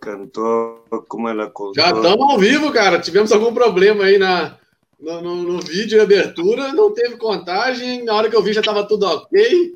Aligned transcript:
cantou 0.00 0.84
como 1.08 1.28
ela 1.28 1.48
contou. 1.50 1.74
Já 1.74 1.90
estamos 1.90 2.30
ao 2.30 2.38
vivo, 2.38 2.72
cara. 2.72 2.98
Tivemos 2.98 3.30
algum 3.30 3.52
problema 3.52 4.04
aí 4.04 4.18
na, 4.18 4.56
no, 4.98 5.20
no, 5.20 5.36
no 5.36 5.60
vídeo 5.60 5.88
de 5.88 6.00
abertura, 6.00 6.72
não 6.72 6.92
teve 6.92 7.16
contagem. 7.16 8.04
Na 8.04 8.14
hora 8.14 8.30
que 8.30 8.36
eu 8.36 8.42
vi 8.42 8.52
já 8.52 8.60
estava 8.60 8.84
tudo 8.84 9.06
ok. 9.06 9.74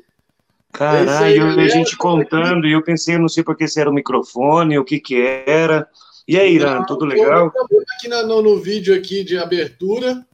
Caralho, 0.71 1.59
é 1.59 1.63
a 1.63 1.67
gente 1.69 1.95
contando, 1.95 2.67
e 2.67 2.73
eu 2.73 2.83
pensei, 2.83 3.15
eu 3.15 3.19
não 3.19 3.29
sei 3.29 3.43
porque 3.43 3.65
se 3.65 3.79
era 3.79 3.89
o 3.89 3.93
microfone, 3.93 4.77
o 4.77 4.83
que 4.83 4.99
que 4.99 5.21
era. 5.45 5.87
E 6.27 6.37
aí, 6.37 6.55
Irã, 6.55 6.83
tudo 6.83 7.05
legal? 7.05 7.49
Aqui 7.95 8.09
no, 8.09 8.41
no 8.41 8.59
vídeo 8.59 8.93
aqui 8.93 9.23
de 9.23 9.37
abertura, 9.37 10.25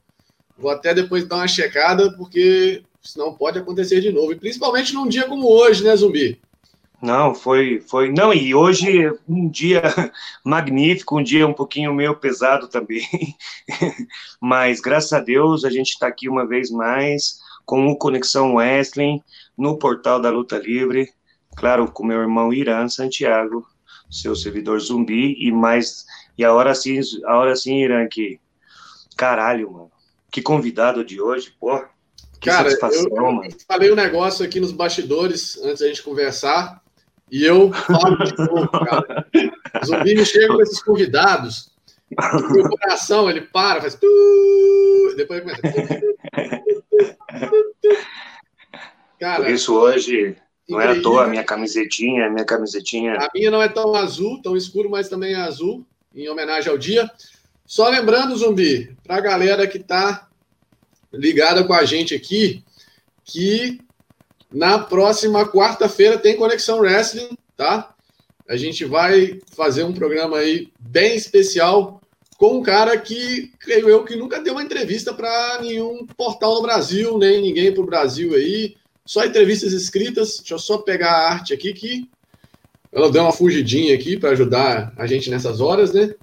vou 0.58 0.70
até 0.70 0.92
depois 0.92 1.24
dar 1.26 1.36
uma 1.36 1.46
checada, 1.46 2.12
porque 2.16 2.82
senão 3.00 3.34
pode 3.34 3.58
acontecer 3.58 4.00
de 4.00 4.10
novo. 4.10 4.32
E 4.32 4.36
principalmente 4.36 4.94
num 4.94 5.06
dia 5.06 5.28
como 5.28 5.46
hoje, 5.46 5.84
né, 5.84 5.94
Zumbi? 5.94 6.40
Não, 7.02 7.34
foi, 7.34 7.80
foi. 7.80 8.12
Não, 8.12 8.32
e 8.32 8.54
hoje 8.54 9.10
um 9.28 9.48
dia 9.48 9.82
magnífico, 10.44 11.18
um 11.18 11.22
dia 11.22 11.48
um 11.48 11.52
pouquinho 11.52 11.92
meio 11.92 12.14
pesado 12.14 12.68
também. 12.68 13.02
Mas 14.40 14.80
graças 14.80 15.12
a 15.12 15.18
Deus 15.18 15.64
a 15.64 15.70
gente 15.70 15.88
está 15.88 16.06
aqui 16.06 16.28
uma 16.28 16.46
vez 16.46 16.70
mais 16.70 17.40
com 17.66 17.88
o 17.88 17.98
Conexão 17.98 18.54
Wrestling 18.54 19.20
no 19.58 19.76
portal 19.76 20.20
da 20.20 20.30
Luta 20.30 20.56
Livre. 20.58 21.12
Claro, 21.56 21.90
com 21.90 22.06
meu 22.06 22.20
irmão 22.20 22.52
Irã 22.52 22.88
Santiago, 22.88 23.66
seu 24.08 24.36
servidor 24.36 24.78
zumbi, 24.78 25.34
e 25.44 25.50
mais. 25.50 26.06
E 26.38 26.44
a 26.44 26.52
hora 26.52 26.72
sim, 26.72 27.00
a 27.26 27.36
hora 27.36 27.56
sim, 27.56 27.82
Irã, 27.82 28.06
que. 28.08 28.38
Caralho, 29.16 29.72
mano. 29.72 29.90
Que 30.30 30.40
convidado 30.40 31.04
de 31.04 31.20
hoje, 31.20 31.52
pô. 31.58 31.84
Que 32.40 32.48
Cara, 32.48 32.70
satisfação, 32.70 33.08
eu, 33.10 33.32
mano. 33.32 33.42
falei 33.66 33.92
um 33.92 33.96
negócio 33.96 34.44
aqui 34.44 34.60
nos 34.60 34.72
bastidores 34.72 35.58
antes 35.62 35.80
da 35.80 35.88
gente 35.88 36.02
conversar. 36.02 36.81
E 37.32 37.42
eu 37.44 37.72
falo 37.72 38.18
de 38.18 38.36
novo, 38.36 38.68
cara. 38.68 39.26
O 39.82 39.86
zumbi 39.86 40.14
me 40.14 40.26
chega 40.26 40.48
com 40.48 40.60
esses 40.60 40.82
convidados. 40.82 41.72
O 42.12 42.52
meu 42.52 42.68
coração, 42.68 43.30
ele 43.30 43.40
para, 43.40 43.80
faz. 43.80 43.98
Depois 45.16 45.40
começa. 45.40 45.62
Cara, 49.18 49.44
Por 49.44 49.50
isso 49.50 49.74
hoje 49.74 50.36
não 50.68 50.78
é 50.78 50.88
à 50.88 51.00
toa 51.00 51.24
a 51.24 51.28
minha 51.28 51.42
camisetinha, 51.42 52.26
a 52.26 52.30
minha 52.30 52.44
camisetinha. 52.44 53.14
A 53.14 53.30
minha 53.34 53.50
não 53.50 53.62
é 53.62 53.68
tão 53.68 53.94
azul, 53.94 54.42
tão 54.42 54.54
escuro, 54.54 54.90
mas 54.90 55.08
também 55.08 55.32
é 55.32 55.36
azul, 55.36 55.86
em 56.14 56.28
homenagem 56.28 56.70
ao 56.70 56.76
dia. 56.76 57.10
Só 57.64 57.88
lembrando, 57.88 58.36
Zumbi, 58.36 58.94
para 59.02 59.16
a 59.16 59.20
galera 59.20 59.66
que 59.66 59.78
está 59.78 60.28
ligada 61.10 61.64
com 61.64 61.72
a 61.72 61.84
gente 61.86 62.14
aqui, 62.14 62.62
que 63.24 63.80
na 64.52 64.78
próxima 64.78 65.46
quarta-feira 65.48 66.18
tem 66.18 66.36
Conexão 66.36 66.80
Wrestling, 66.80 67.36
tá? 67.56 67.94
A 68.48 68.56
gente 68.56 68.84
vai 68.84 69.40
fazer 69.54 69.84
um 69.84 69.92
programa 69.92 70.38
aí 70.38 70.68
bem 70.78 71.16
especial 71.16 72.00
com 72.36 72.58
um 72.58 72.62
cara 72.62 72.98
que, 72.98 73.52
creio 73.60 73.88
eu, 73.88 74.04
que 74.04 74.16
nunca 74.16 74.40
deu 74.40 74.54
uma 74.54 74.62
entrevista 74.62 75.14
para 75.14 75.60
nenhum 75.62 76.04
portal 76.16 76.56
no 76.56 76.62
Brasil, 76.62 77.16
nem 77.16 77.40
ninguém 77.40 77.72
para 77.72 77.82
o 77.82 77.86
Brasil 77.86 78.34
aí. 78.34 78.76
Só 79.06 79.24
entrevistas 79.24 79.72
escritas. 79.72 80.38
Deixa 80.38 80.54
eu 80.54 80.58
só 80.58 80.78
pegar 80.78 81.12
a 81.12 81.30
arte 81.30 81.54
aqui 81.54 81.72
que 81.72 82.08
ela 82.92 83.10
deu 83.10 83.22
uma 83.22 83.32
fugidinha 83.32 83.94
aqui 83.94 84.18
para 84.18 84.30
ajudar 84.30 84.92
a 84.96 85.06
gente 85.06 85.30
nessas 85.30 85.60
horas, 85.60 85.92
né? 85.92 86.14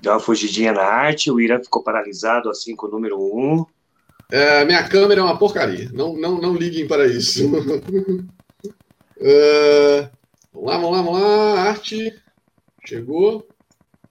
Deu 0.00 0.12
uma 0.12 0.20
fugidinha 0.20 0.72
na 0.72 0.84
arte, 0.84 1.30
o 1.30 1.40
Irã 1.40 1.60
ficou 1.60 1.82
paralisado 1.82 2.48
assim 2.48 2.76
com 2.76 2.86
o 2.86 2.90
número 2.90 3.18
1. 3.18 3.52
Um. 3.52 3.66
É, 4.30 4.64
minha 4.64 4.86
câmera 4.86 5.20
é 5.20 5.24
uma 5.24 5.38
porcaria. 5.38 5.90
Não, 5.92 6.14
não, 6.14 6.40
não 6.40 6.54
liguem 6.54 6.86
para 6.86 7.06
isso. 7.06 7.50
é, 9.18 10.10
vamos 10.52 10.70
lá, 10.70 10.78
vamos 10.78 10.92
lá, 10.92 11.02
vamos 11.02 11.20
lá. 11.20 11.60
Arte. 11.62 12.14
Chegou. 12.86 13.48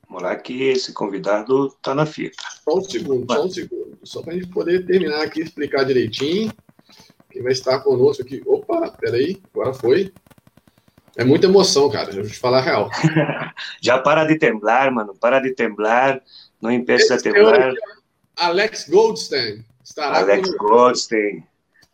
Vamos 0.08 0.24
lá 0.24 0.36
que 0.36 0.64
esse 0.64 0.94
convidado 0.94 1.68
está 1.68 1.94
na 1.94 2.06
fita. 2.06 2.42
Só 2.64 2.78
um 2.78 2.82
segundo, 2.82 3.32
só 3.32 3.46
um 3.46 3.50
segundo. 3.50 4.00
Só 4.04 4.22
para 4.22 4.34
a 4.34 4.36
gente 4.36 4.48
poder 4.48 4.86
terminar 4.86 5.22
aqui 5.22 5.42
e 5.42 5.44
explicar 5.44 5.84
direitinho. 5.84 6.52
Quem 7.30 7.44
vai 7.44 7.52
estar 7.52 7.80
conosco 7.82 8.24
aqui. 8.24 8.42
Opa, 8.46 8.90
peraí, 8.92 9.40
agora 9.54 9.74
foi. 9.74 10.12
É 11.16 11.24
muita 11.24 11.48
emoção, 11.48 11.90
cara. 11.90 12.12
Vou 12.12 12.24
te 12.24 12.40
falar 12.40 12.60
a 12.60 12.62
real. 12.62 12.90
Já 13.82 14.00
para 14.00 14.24
de 14.24 14.38
temblar, 14.38 14.92
mano. 14.92 15.14
Para 15.20 15.40
de 15.40 15.54
temblar. 15.54 16.22
Não 16.62 16.72
impeça 16.72 17.16
a 17.16 17.22
temblar. 17.22 17.74
Alex 18.36 18.88
Goldstein. 18.88 19.66
Estará 19.88 20.18
Alex 20.18 20.50
com... 20.50 20.58
Goldstein, 20.58 21.44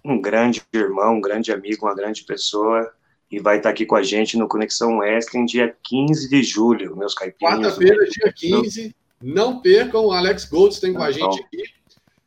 um 0.03 0.19
grande 0.19 0.63
irmão, 0.73 1.17
um 1.17 1.21
grande 1.21 1.51
amigo, 1.51 1.85
uma 1.85 1.93
grande 1.93 2.23
pessoa, 2.23 2.91
e 3.29 3.39
vai 3.39 3.57
estar 3.57 3.69
aqui 3.69 3.85
com 3.85 3.95
a 3.95 4.01
gente 4.01 4.35
no 4.35 4.47
Conexão 4.47 4.97
Wrestling 4.97 5.45
dia 5.45 5.75
15 5.83 6.27
de 6.27 6.41
julho, 6.41 6.97
meus 6.97 7.13
caipirinhos. 7.13 7.67
Quarta-feira, 7.67 8.05
dia 8.09 8.33
15, 8.33 8.95
não 9.21 9.61
percam 9.61 10.07
o 10.07 10.11
Alex 10.11 10.45
Goldstein 10.45 10.93
com 10.93 11.03
a 11.03 11.11
gente 11.11 11.39
aqui. 11.39 11.63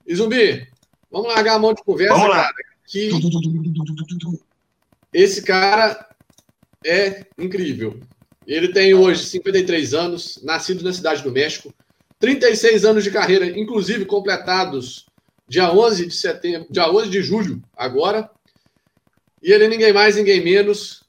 E 0.07 0.15
Zumbi, 0.15 0.69
vamos 1.11 1.35
largar 1.35 1.57
a 1.57 1.59
mão 1.59 1.75
de 1.75 1.83
conversa, 1.83 2.15
vamos 2.15 2.29
lá. 2.31 2.45
cara, 2.45 2.55
que 2.87 3.11
esse 5.13 5.43
cara 5.43 6.09
é 6.85 7.27
incrível. 7.37 7.99
Ele 8.47 8.69
tem 8.69 8.95
hoje 8.95 9.27
53 9.27 9.95
anos, 9.95 10.41
nascido 10.45 10.85
na 10.85 10.93
cidade 10.93 11.25
do 11.25 11.33
México, 11.33 11.75
36 12.21 12.85
anos 12.85 13.03
de 13.03 13.11
carreira, 13.11 13.59
inclusive 13.59 14.05
completados 14.05 15.07
dia 15.49 15.73
11 15.73 16.07
de 16.07 16.15
setembro, 16.15 16.67
dia 16.71 16.91
11 16.91 17.11
de 17.11 17.23
julho, 17.23 17.63
agora. 17.77 18.31
E 19.43 19.53
ele 19.53 19.65
é 19.65 19.69
ninguém 19.69 19.93
mais, 19.93 20.17
ninguém 20.17 20.43
menos 20.43 21.05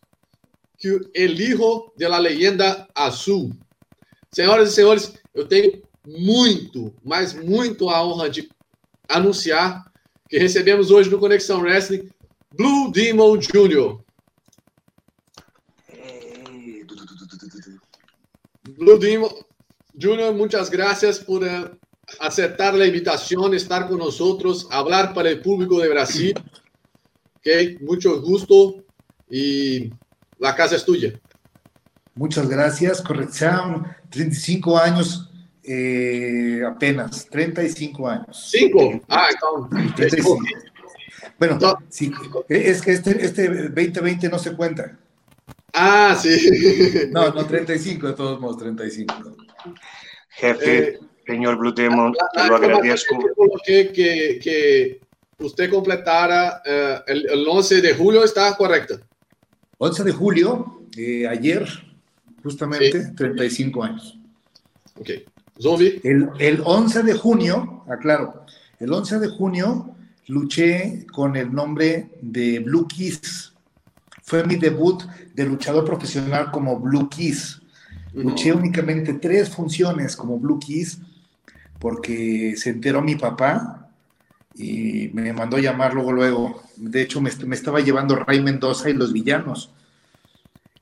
que 0.77 0.91
o 0.91 1.09
El 1.13 1.33
Hijo 1.33 1.91
de 1.97 2.07
la 2.07 2.19
Leyenda 2.19 2.87
Azul. 2.93 3.51
Senhoras 4.31 4.69
e 4.69 4.75
senhores, 4.75 5.13
eu 5.33 5.47
tenho 5.47 5.81
muito, 6.05 6.93
mas 7.03 7.33
muito 7.33 7.89
a 7.89 8.05
honra 8.05 8.29
de 8.29 8.49
anunciar 9.09 9.91
que 10.29 10.37
recebemos 10.37 10.91
hoje 10.91 11.09
no 11.09 11.19
Conexão 11.19 11.61
Wrestling 11.61 12.09
Blue 12.55 12.91
Demon 12.91 13.37
Jr. 13.37 13.99
Blue 18.77 18.99
Demon 18.99 19.29
Jr., 19.95 20.33
muitas 20.35 20.69
graças 20.69 21.17
por 21.17 21.41
uh, 21.41 21.75
aceptar 22.19 22.73
la 22.73 22.85
invitación, 22.85 23.53
estar 23.53 23.87
con 23.87 23.99
nosotros, 23.99 24.67
hablar 24.71 25.13
para 25.13 25.29
el 25.29 25.41
público 25.41 25.79
de 25.79 25.89
Brasil. 25.89 26.33
Okay, 27.37 27.77
mucho 27.79 28.21
gusto 28.21 28.83
y 29.29 29.91
la 30.39 30.55
casa 30.55 30.75
es 30.75 30.85
tuya. 30.85 31.19
Muchas 32.15 32.49
gracias, 32.49 33.01
corrección. 33.01 33.85
35 34.09 34.77
años 34.77 35.29
eh, 35.63 36.61
apenas, 36.65 37.27
35 37.29 38.09
años. 38.09 38.49
¿Cinco? 38.51 39.01
Ah, 39.09 39.27
entonces. 39.31 40.25
Bueno, 41.37 41.59
sí, 41.89 42.11
es 42.49 42.81
que 42.81 42.91
este, 42.93 43.23
este 43.23 43.47
2020 43.69 44.29
no 44.29 44.39
se 44.39 44.55
cuenta. 44.55 44.97
Ah, 45.73 46.17
sí. 46.19 47.09
No, 47.11 47.31
no, 47.31 47.45
35, 47.45 48.07
de 48.07 48.13
todos 48.13 48.39
modos, 48.39 48.57
35. 48.57 49.13
Jefe, 50.29 50.77
eh, 50.77 50.99
Señor 51.27 51.57
Blue 51.57 51.73
Demon, 51.73 52.13
te 52.33 52.47
lo 52.47 52.55
agradezco. 52.55 53.19
Que, 53.65 53.91
que, 53.91 54.39
que 54.41 55.01
usted 55.39 55.69
completara 55.69 56.61
uh, 56.65 57.03
el, 57.05 57.29
el, 57.29 57.45
11 57.47 57.81
de 57.81 57.93
julio, 57.93 58.23
¿está 58.23 58.55
correcto? 58.55 58.99
11 59.77 60.05
de 60.05 60.11
julio, 60.13 60.87
eh, 60.97 61.27
ayer, 61.27 61.67
justamente, 62.41 63.03
sí. 63.03 63.15
35 63.15 63.83
años. 63.83 64.17
Ok. 64.95 65.09
Zombie. 65.59 65.99
El, 66.03 66.29
el 66.39 66.61
11 66.63 67.03
de 67.03 67.13
junio, 67.13 67.83
aclaro, 67.89 68.45
el 68.79 68.93
11 68.93 69.19
de 69.19 69.27
junio 69.27 69.95
luché 70.27 71.05
con 71.11 71.35
el 71.35 71.53
nombre 71.53 72.11
de 72.21 72.59
Blue 72.59 72.87
Kiss. 72.87 73.53
Fue 74.23 74.45
mi 74.45 74.55
debut 74.55 75.03
de 75.33 75.45
luchador 75.45 75.85
profesional 75.85 76.51
como 76.51 76.79
Blue 76.79 77.09
Kiss. 77.09 77.61
Luché 78.13 78.51
únicamente 78.51 79.13
tres 79.13 79.49
funciones 79.49 80.15
como 80.15 80.39
Blue 80.39 80.59
Kiss 80.59 80.99
porque 81.79 82.55
se 82.57 82.71
enteró 82.71 83.01
mi 83.01 83.15
papá 83.15 83.89
y 84.55 85.09
me 85.13 85.31
mandó 85.33 85.57
llamar 85.59 85.93
luego, 85.93 86.11
luego. 86.11 86.63
De 86.75 87.01
hecho, 87.01 87.21
me, 87.21 87.31
me, 87.45 87.55
estaba 87.55 87.79
llevando 87.79 88.15
Ray 88.15 88.41
Mendoza 88.41 88.89
y 88.89 88.93
los 88.93 89.13
villanos. 89.13 89.71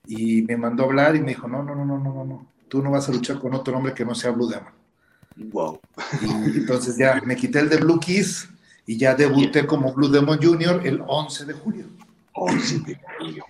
Y 0.08 0.44
me 0.44 0.56
mandó 0.56 0.84
a 0.84 0.86
hablar 0.86 1.16
y 1.16 1.20
me 1.20 1.30
dijo, 1.30 1.48
no, 1.48 1.64
no, 1.64 1.76
no, 1.76 1.86
no, 1.86 1.98
no, 1.98 2.14
no, 2.14 2.26
no. 2.26 2.48
Tú 2.68 2.82
no 2.82 2.92
vas 2.92 3.10
a 3.10 3.12
luchar 3.12 3.40
con 3.40 3.54
otro 3.54 3.76
hombre 3.76 3.94
que 3.94 4.06
no 4.06 4.16
sea 4.16 4.32
Blue 4.32 4.48
Demon. 4.48 4.74
Wow. 5.36 5.80
Y 6.22 6.58
entonces 6.58 6.98
ya 6.98 7.22
me 7.26 7.36
quité 7.36 7.60
el 7.60 7.70
de 7.70 7.78
Blue 7.78 8.00
Kiss 8.00 8.50
y 8.86 8.98
ya 8.98 9.16
debuté 9.16 9.66
como 9.66 9.94
Blue 9.94 10.10
Demon 10.10 10.40
Jr. 10.42 10.82
el 10.86 11.02
11 11.06 11.46
de 11.46 11.54
julio. 11.54 11.86
11 12.38 12.80
de 12.80 13.00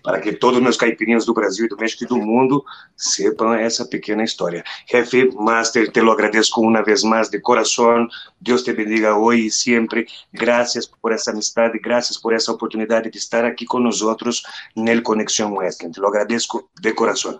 para 0.03 0.19
que 0.19 0.33
todos 0.33 0.61
meus 0.61 0.77
caipirinhos 0.77 1.25
do 1.25 1.33
Brasil, 1.33 1.67
do 1.67 1.77
México 1.77 2.03
e 2.03 2.07
do 2.07 2.17
mundo 2.17 2.63
sepam 2.95 3.53
essa 3.53 3.85
pequena 3.85 4.23
história. 4.23 4.63
Jefe 4.89 5.29
Master, 5.35 5.91
te 5.91 6.01
lo 6.01 6.11
agradezco 6.11 6.61
uma 6.61 6.83
vez 6.83 7.03
mais 7.03 7.29
de 7.29 7.39
coração. 7.39 8.07
Deus 8.39 8.63
te 8.63 8.73
bendiga 8.73 9.15
hoje 9.15 9.47
e 9.47 9.51
sempre. 9.51 10.07
Graças 10.31 10.85
por 10.85 11.11
essa 11.11 11.31
amistade, 11.31 11.79
graças 11.79 12.17
por 12.17 12.33
essa 12.33 12.51
oportunidade 12.51 13.09
de 13.09 13.17
estar 13.17 13.43
aqui 13.43 13.65
com 13.65 13.79
nós 13.79 14.01
outros 14.01 14.43
no 14.75 15.01
Conexão 15.01 15.53
Wrestling. 15.55 15.91
Te 15.91 15.99
lo 15.99 16.07
agradezco 16.07 16.69
de 16.79 16.93
coração. 16.93 17.39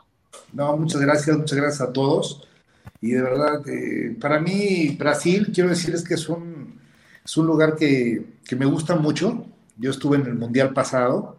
No, 0.54 0.78
muchas 0.78 1.02
gracias, 1.02 1.38
muchas 1.38 1.58
gracias 1.58 1.82
a 1.82 1.92
todos. 1.92 2.46
Y 3.02 3.12
de 3.12 3.22
verdad, 3.22 3.68
eh, 3.68 4.16
para 4.20 4.40
mí, 4.40 4.96
Brasil, 4.98 5.52
quiero 5.54 5.70
decirles 5.70 6.04
que 6.04 6.16
es 6.16 6.28
un, 6.28 6.80
es 7.24 7.38
un 7.38 7.46
lugar 7.46 7.76
que, 7.76 8.26
que, 8.44 8.56
me 8.56 8.66
gusta 8.66 8.96
mucho. 8.96 9.46
Yo 9.78 9.92
estuve 9.92 10.18
en 10.18 10.26
el 10.26 10.36
Mundial 10.36 10.74
pasado, 10.74 11.38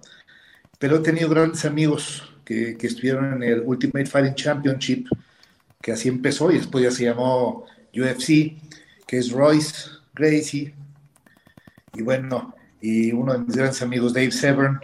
pero 0.79 0.97
he 0.97 1.00
tenido 1.00 1.29
grandes 1.29 1.65
amigos 1.65 2.33
que, 2.44 2.77
que 2.77 2.87
estuvieron 2.87 3.35
en 3.35 3.43
el 3.43 3.62
Ultimate 3.65 4.06
Fighting 4.06 4.35
Championship, 4.35 5.06
que 5.81 5.93
así 5.93 6.09
empezó 6.09 6.50
y 6.50 6.59
después 6.59 6.85
ya 6.85 6.91
se 6.91 7.05
llamó 7.05 7.65
UFC, 7.94 8.56
que 9.06 9.19
es 9.19 9.31
Royce 9.31 9.91
Gracie. 10.15 10.75
Y 11.94 12.03
bueno, 12.03 12.55
y 12.81 13.12
uno 13.12 13.33
de 13.33 13.38
mis 13.41 13.56
grandes 13.56 13.81
amigos, 13.83 14.12
Dave 14.12 14.33
Severn, 14.33 14.81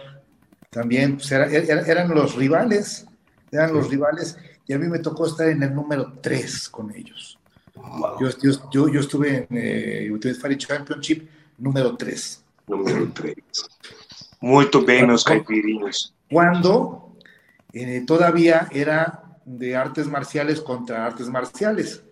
también 0.69 1.17
pues 1.17 1.31
eran 1.31 2.09
los 2.09 2.35
rivales, 2.35 3.05
eran 3.51 3.73
los 3.73 3.89
rivales, 3.89 4.37
y 4.65 4.73
a 4.73 4.79
mí 4.79 4.87
me 4.87 4.99
tocó 4.99 5.27
estar 5.27 5.47
en 5.49 5.61
el 5.61 5.73
número 5.73 6.13
3 6.21 6.69
con 6.69 6.93
ellos. 6.95 7.37
Yo, 8.19 8.29
yo, 8.71 8.87
yo, 8.89 8.99
estuve 8.99 9.47
en 9.49 9.57
eh, 9.57 10.09
Ultimate 10.11 10.39
Fighting 10.39 10.57
Championship 10.57 11.27
número 11.57 11.95
3. 11.95 12.42
Número 12.67 13.09
3. 13.13 13.35
Muy 14.41 14.67
bien, 14.85 15.07
los 15.07 15.23
caipirinhos. 15.23 16.13
Cuando 16.29 17.15
eh, 17.71 18.03
todavía 18.05 18.67
era 18.71 19.23
de 19.45 19.75
artes 19.75 20.07
marciales 20.07 20.61
contra 20.61 21.05
artes 21.05 21.27
marciales. 21.29 22.03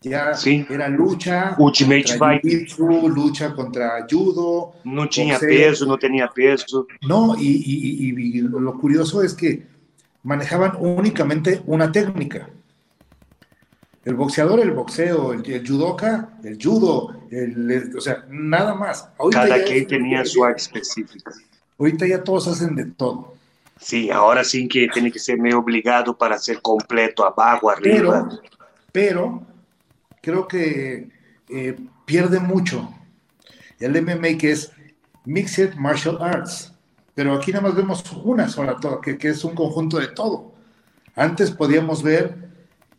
Ya 0.00 0.32
era 0.68 0.88
lucha, 0.88 1.54
Ultimate 1.58 2.16
Fight. 2.18 2.42
lucha 2.78 3.54
contra 3.54 4.04
judo. 4.10 4.74
No 4.84 5.08
tenía 5.08 5.38
peso, 5.38 5.86
no 5.86 5.96
tenía 5.96 6.28
peso. 6.28 6.88
No, 7.02 7.36
y, 7.38 8.40
lo 8.40 8.78
curioso 8.78 9.22
es 9.22 9.34
que 9.34 9.64
manejaban 10.24 10.72
únicamente 10.78 11.62
una 11.66 11.92
técnica. 11.92 12.50
El 14.04 14.14
boxeador, 14.14 14.58
el 14.60 14.72
boxeo, 14.72 15.32
el, 15.32 15.66
judoka, 15.66 16.30
el 16.42 16.58
judo, 16.60 17.14
o 17.96 18.00
sea, 18.00 18.24
nada 18.28 18.74
más. 18.74 19.08
Cada 19.30 19.62
quien 19.62 19.86
tenía 19.86 20.24
su 20.24 20.44
arte 20.44 20.62
específica. 20.62 21.32
Ahorita 21.78 22.06
ya 22.06 22.22
todos 22.22 22.48
hacen 22.48 22.74
de 22.74 22.86
todo. 22.86 23.34
Sí, 23.78 24.10
ahora 24.10 24.44
sí 24.44 24.68
que 24.68 24.88
tiene 24.88 25.10
que 25.10 25.18
ser 25.18 25.38
medio 25.38 25.58
obligado 25.58 26.16
para 26.16 26.38
ser 26.38 26.60
completo, 26.60 27.24
abajo, 27.24 27.70
arriba. 27.70 28.28
Pero, 28.90 29.42
creo 30.20 30.46
que 30.46 31.08
eh, 31.48 31.76
pierde 32.04 32.40
mucho 32.40 32.88
el 33.78 34.00
MMA 34.00 34.38
que 34.38 34.52
es 34.52 34.72
Mixed 35.24 35.74
Martial 35.74 36.18
Arts. 36.20 36.72
Pero 37.14 37.34
aquí 37.34 37.52
nada 37.52 37.68
más 37.68 37.76
vemos 37.76 38.04
una 38.24 38.48
sola, 38.48 38.76
que, 39.02 39.18
que 39.18 39.28
es 39.28 39.44
un 39.44 39.54
conjunto 39.54 39.98
de 39.98 40.08
todo. 40.08 40.52
Antes 41.14 41.50
podíamos 41.50 42.02
ver 42.02 42.51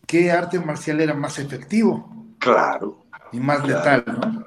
qué 0.08 0.32
arte 0.32 0.60
marcial 0.60 1.02
era 1.02 1.14
más 1.14 1.40
efectivo. 1.40 2.10
Claro. 2.40 3.04
Y 3.32 3.40
más 3.40 3.66
letal, 3.66 4.04
¿no? 4.06 4.46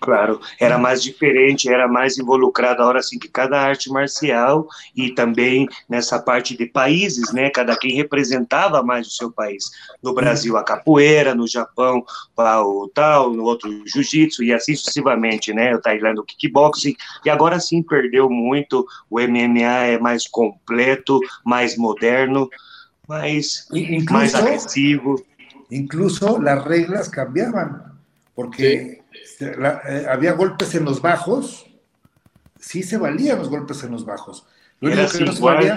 Claro, 0.00 0.40
era 0.60 0.78
mais 0.78 1.02
diferente, 1.02 1.68
era 1.68 1.88
mais 1.88 2.18
involucrado, 2.18 2.82
agora 2.82 3.02
sim, 3.02 3.18
que 3.18 3.28
cada 3.28 3.60
arte 3.60 3.90
marcial 3.90 4.66
e 4.94 5.12
também 5.12 5.68
nessa 5.88 6.20
parte 6.20 6.56
de 6.56 6.66
países, 6.66 7.32
né, 7.32 7.50
cada 7.50 7.76
quem 7.76 7.96
representava 7.96 8.80
mais 8.80 9.08
o 9.08 9.10
seu 9.10 9.32
país. 9.32 9.64
No 10.00 10.14
Brasil, 10.14 10.56
a 10.56 10.62
capoeira, 10.62 11.34
no 11.34 11.48
Japão, 11.48 12.04
o 12.36 12.88
tal, 12.94 13.30
no 13.30 13.42
outro, 13.42 13.68
o 13.68 13.88
jiu-jitsu, 13.88 14.44
e 14.44 14.54
assim 14.54 14.76
sucessivamente, 14.76 15.52
né, 15.52 15.74
o 15.74 15.80
Tailândia, 15.80 16.22
o 16.22 16.24
kickboxing, 16.24 16.96
e 17.24 17.28
agora 17.28 17.58
sim 17.58 17.82
perdeu 17.82 18.30
muito, 18.30 18.86
o 19.10 19.18
MMA 19.18 19.84
é 19.84 19.98
mais 19.98 20.28
completo, 20.28 21.18
mais 21.44 21.76
moderno, 21.76 22.48
mais, 23.08 23.66
incluso. 23.72 24.38
Incluso 25.70 26.36
as 26.46 26.64
regras 26.64 27.08
cambiavam, 27.08 27.98
porque... 28.34 28.68
Sí 28.68 28.98
Eh, 29.40 30.06
había 30.08 30.32
golpes 30.32 30.74
en 30.74 30.84
los 30.84 31.00
bajos, 31.00 31.66
sí 32.58 32.82
se 32.82 32.98
valían 32.98 33.38
los 33.38 33.48
golpes 33.48 33.82
en 33.84 33.92
los 33.92 34.04
bajos. 34.04 34.46
Lo 34.80 34.90
único, 34.90 35.10
que 35.12 35.24
no 35.24 35.32
se 35.32 35.42
valía, 35.42 35.76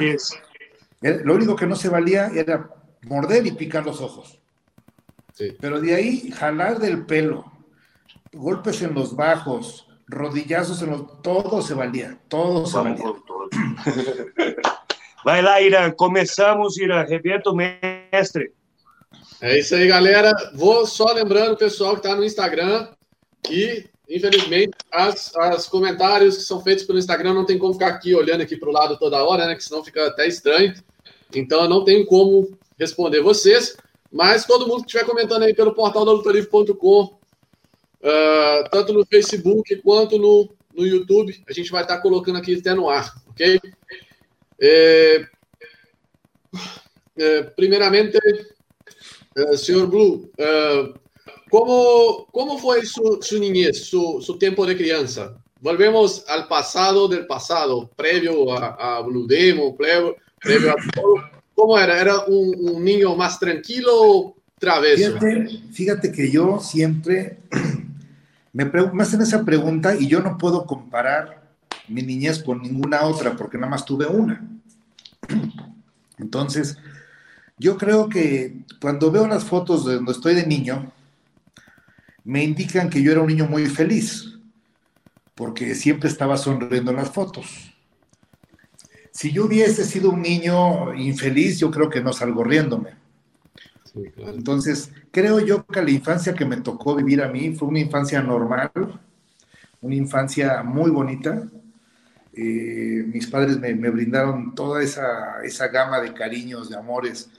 lo 1.02 1.36
único 1.36 1.56
que 1.56 1.68
no 1.68 1.76
se 1.76 1.90
valía 1.90 2.28
era 2.28 2.70
morder 3.04 3.46
y 3.48 3.52
picar 3.52 3.86
los 3.86 4.02
ojos. 4.02 4.40
Pero 5.60 5.82
de 5.82 5.96
ahí, 5.96 6.32
jalar 6.32 6.80
del 6.80 7.06
pelo, 7.06 7.52
golpes 8.32 8.82
en 8.82 8.94
los 8.94 9.16
bajos, 9.16 9.88
rodillazos 10.08 10.82
en 10.84 10.92
los... 10.92 11.22
Todo 11.22 11.62
se 11.62 11.74
valía, 11.74 12.20
todo 12.28 12.68
se 12.68 12.78
valía. 12.78 13.06
Vai 15.24 15.42
lá, 15.42 15.62
Irã, 15.62 15.92
começamos, 15.92 16.78
Irã, 16.78 17.02
arrebenta 17.02 17.50
o 17.50 17.56
mestre. 17.56 18.52
É 19.40 19.60
isso 19.60 19.76
aí, 19.76 19.88
galera. 19.88 20.34
Vou 20.56 20.86
só 20.86 21.12
lembrando 21.12 21.54
o 21.54 21.58
pessoal 21.58 21.94
que 21.94 22.00
está 22.00 22.16
no 22.16 22.24
Instagram, 22.24 22.88
e, 23.50 23.86
infelizmente, 24.10 24.76
as, 24.92 25.36
as 25.36 25.68
comentários 25.68 26.38
que 26.38 26.44
são 26.44 26.62
feitos 26.62 26.84
pelo 26.86 27.00
Instagram 27.00 27.34
não 27.34 27.46
tem 27.46 27.58
como 27.58 27.74
ficar 27.74 27.88
aqui 27.88 28.16
olhando 28.16 28.42
aqui 28.42 28.56
para 28.56 28.70
o 28.70 28.74
lado 28.74 28.98
toda 28.98 29.24
hora, 29.24 29.46
né? 29.46 29.56
Que 29.56 29.64
senão 29.64 29.84
fica 29.84 30.08
até 30.08 30.28
estranho. 30.28 30.74
Então, 31.34 31.64
eu 31.64 31.70
não 31.70 31.84
tenho 31.84 32.06
como 32.06 32.58
responder 32.80 33.22
vocês. 33.22 33.78
Mas 34.12 34.46
todo 34.46 34.68
mundo 34.68 34.82
que 34.82 34.88
estiver 34.88 35.06
comentando 35.06 35.44
aí 35.44 35.54
pelo 35.54 35.74
portal 35.74 36.04
da 36.04 36.12
lutalivre.com, 36.12 37.04
uh, 37.04 37.18
ah, 38.04 38.64
tanto 38.70 38.92
no 38.92 39.06
Facebook 39.06 39.76
quanto 39.78 40.18
no, 40.18 40.50
no 40.76 40.86
YouTube, 40.86 41.42
a 41.48 41.54
gente 41.54 41.72
vai 41.72 41.84
estar 41.84 42.00
colocando 42.00 42.38
aqui 42.38 42.56
até 42.56 42.74
no 42.74 42.90
ar, 42.90 43.14
ok? 43.30 43.60
É, 44.62 45.26
é, 47.18 47.44
primeiramente, 47.44 48.20
uh, 49.38 49.58
senhor 49.58 49.88
Blue, 49.88 50.32
uh, 50.38 51.02
¿Cómo, 51.52 52.28
cómo 52.32 52.58
fue 52.58 52.86
su, 52.86 53.20
su 53.22 53.38
niñez, 53.38 53.84
su, 53.90 54.22
su, 54.26 54.38
tiempo 54.38 54.66
de 54.66 54.78
crianza? 54.78 55.38
Volvemos 55.60 56.24
al 56.30 56.48
pasado 56.48 57.10
del 57.10 57.28
pasado, 57.28 57.92
previo 57.94 58.54
a, 58.58 59.00
a 59.00 59.02
Blue 59.02 59.28
Demo, 59.28 59.76
previo. 59.76 60.16
¿Cómo 61.54 61.78
era? 61.78 62.00
¿Era 62.00 62.20
un, 62.26 62.56
un 62.58 62.82
niño 62.82 63.14
más 63.18 63.38
tranquilo 63.38 64.34
traveso? 64.58 65.20
Fíjate, 65.20 65.60
fíjate, 65.74 66.12
que 66.14 66.32
yo 66.32 66.58
siempre 66.62 67.40
me, 68.54 68.64
me 68.64 69.04
hacen 69.04 69.22
esa 69.22 69.44
pregunta 69.44 69.94
y 69.94 70.08
yo 70.08 70.22
no 70.22 70.38
puedo 70.38 70.66
comparar 70.66 71.41
mi 71.92 72.02
niñez 72.02 72.42
con 72.44 72.62
ninguna 72.62 73.04
otra 73.04 73.36
porque 73.36 73.58
nada 73.58 73.70
más 73.70 73.86
tuve 73.86 74.08
una. 74.08 74.48
Entonces, 76.18 76.78
yo 77.58 77.78
creo 77.78 78.10
que 78.10 78.64
cuando 78.82 79.12
veo 79.12 79.28
las 79.28 79.44
fotos 79.44 79.86
de 79.86 79.96
donde 79.96 80.12
estoy 80.12 80.34
de 80.34 80.48
niño, 80.48 80.92
me 82.24 82.44
indican 82.44 82.90
que 82.90 83.02
yo 83.02 83.12
era 83.12 83.22
un 83.22 83.28
niño 83.28 83.48
muy 83.48 83.66
feliz, 83.68 84.40
porque 85.36 85.76
siempre 85.76 86.10
estaba 86.10 86.38
sonriendo 86.38 86.92
en 86.92 86.98
las 86.98 87.12
fotos. 87.12 87.74
Si 89.12 89.32
yo 89.32 89.46
hubiese 89.46 89.84
sido 89.84 90.12
un 90.12 90.22
niño 90.22 90.94
infeliz, 90.94 91.60
yo 91.60 91.70
creo 91.70 91.90
que 91.90 92.02
no 92.02 92.14
salgo 92.14 92.44
riéndome. 92.44 92.92
Entonces, 94.18 94.92
creo 95.12 95.40
yo 95.40 95.66
que 95.66 95.82
la 95.82 95.92
infancia 95.92 96.34
que 96.34 96.46
me 96.46 96.58
tocó 96.58 96.96
vivir 96.96 97.22
a 97.22 97.28
mí 97.28 97.54
fue 97.54 97.68
una 97.68 97.80
infancia 97.80 98.22
normal, 98.22 98.72
una 99.82 99.96
infancia 99.96 100.64
muy 100.64 100.90
bonita. 100.92 101.44
Eh, 102.34 103.04
mis 103.08 103.28
padres 103.28 103.60
me, 103.60 103.74
brindaron 103.74 104.56
toda 104.56 104.82
esa, 104.82 105.44
esa, 105.44 105.68
gama 105.68 106.00
de 106.00 106.14
cariños, 106.14 106.70
de 106.70 106.78
amores, 106.78 107.30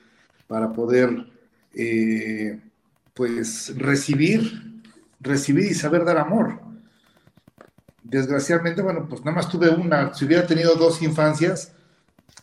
para 0.47 0.73
poder, 0.73 1.27
eh, 1.75 2.61
pues, 3.15 3.75
recibir 3.77 4.73
recibir 5.23 5.71
y 5.71 5.75
saber 5.75 6.05
dar 6.05 6.19
amor. 6.19 6.61
Desgraciadamente, 8.03 8.83
bueno, 8.83 9.07
pues 9.09 9.25
nada 9.25 9.37
más 9.37 9.49
tuve 9.49 9.71
una. 9.71 10.13
Si 10.13 10.25
hubiera 10.25 10.47
tenido 10.47 10.75
dos 10.75 11.01
infancias, 11.03 11.73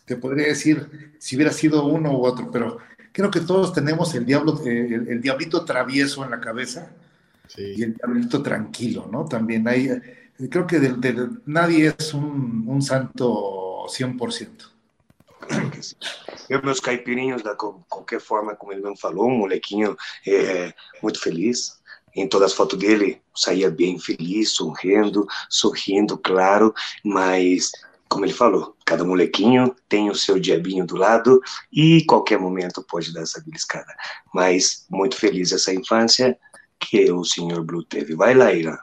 te 0.04 0.16
podría 0.16 0.46
decir 0.46 1.14
si 1.18 1.36
hubiera 1.36 1.52
sido 1.52 1.84
uno 1.86 2.12
u 2.12 2.24
otro, 2.24 2.50
pero 2.50 2.78
creo 3.12 3.30
que 3.30 3.40
todos 3.40 3.72
tenemos 3.72 4.14
el 4.14 4.24
diablo, 4.24 4.60
el, 4.64 5.20
diablito 5.20 5.64
travieso 5.64 6.24
en 6.24 6.30
la 6.30 6.40
cabeza 6.40 6.90
y 7.56 7.82
el 7.82 7.94
diablito 7.94 8.42
tranquilo, 8.42 9.08
¿no? 9.12 9.26
También 9.26 9.68
hay, 9.68 9.90
creo 10.48 10.66
que 10.66 10.80
nadie 11.46 11.94
es 11.98 12.14
un, 12.14 12.64
un 12.66 12.80
santo 12.80 13.86
100%. 13.86 14.70
Eu, 16.48 16.62
meus 16.62 16.80
caipirinhos, 16.80 17.42
da 17.42 17.54
qualquer 17.54 18.20
forma, 18.20 18.54
como 18.54 18.72
ele 18.72 18.80
não 18.80 18.96
falou, 18.96 19.28
um 19.28 19.38
molequinho 19.38 19.96
é, 20.26 20.72
muito 21.02 21.20
feliz, 21.20 21.80
em 22.14 22.28
todas 22.28 22.52
as 22.52 22.56
fotos 22.56 22.78
dele, 22.78 23.20
saía 23.34 23.70
bem 23.70 23.98
feliz, 23.98 24.50
sorrindo, 24.50 25.26
sorrindo, 25.48 26.18
claro, 26.18 26.74
mas, 27.04 27.70
como 28.08 28.24
ele 28.24 28.32
falou, 28.32 28.76
cada 28.84 29.04
molequinho 29.04 29.74
tem 29.88 30.10
o 30.10 30.14
seu 30.14 30.38
diabinho 30.38 30.84
do 30.84 30.96
lado 30.96 31.40
e 31.72 32.04
qualquer 32.04 32.38
momento 32.38 32.82
pode 32.82 33.12
dar 33.12 33.22
essa 33.22 33.40
beliscada. 33.40 33.94
Mas 34.34 34.86
muito 34.90 35.16
feliz 35.16 35.52
essa 35.52 35.72
infância 35.72 36.36
que 36.78 37.10
o 37.12 37.24
senhor 37.24 37.64
Blue 37.64 37.84
teve. 37.84 38.16
Vai 38.16 38.34
lá, 38.34 38.52
Irã. 38.52 38.76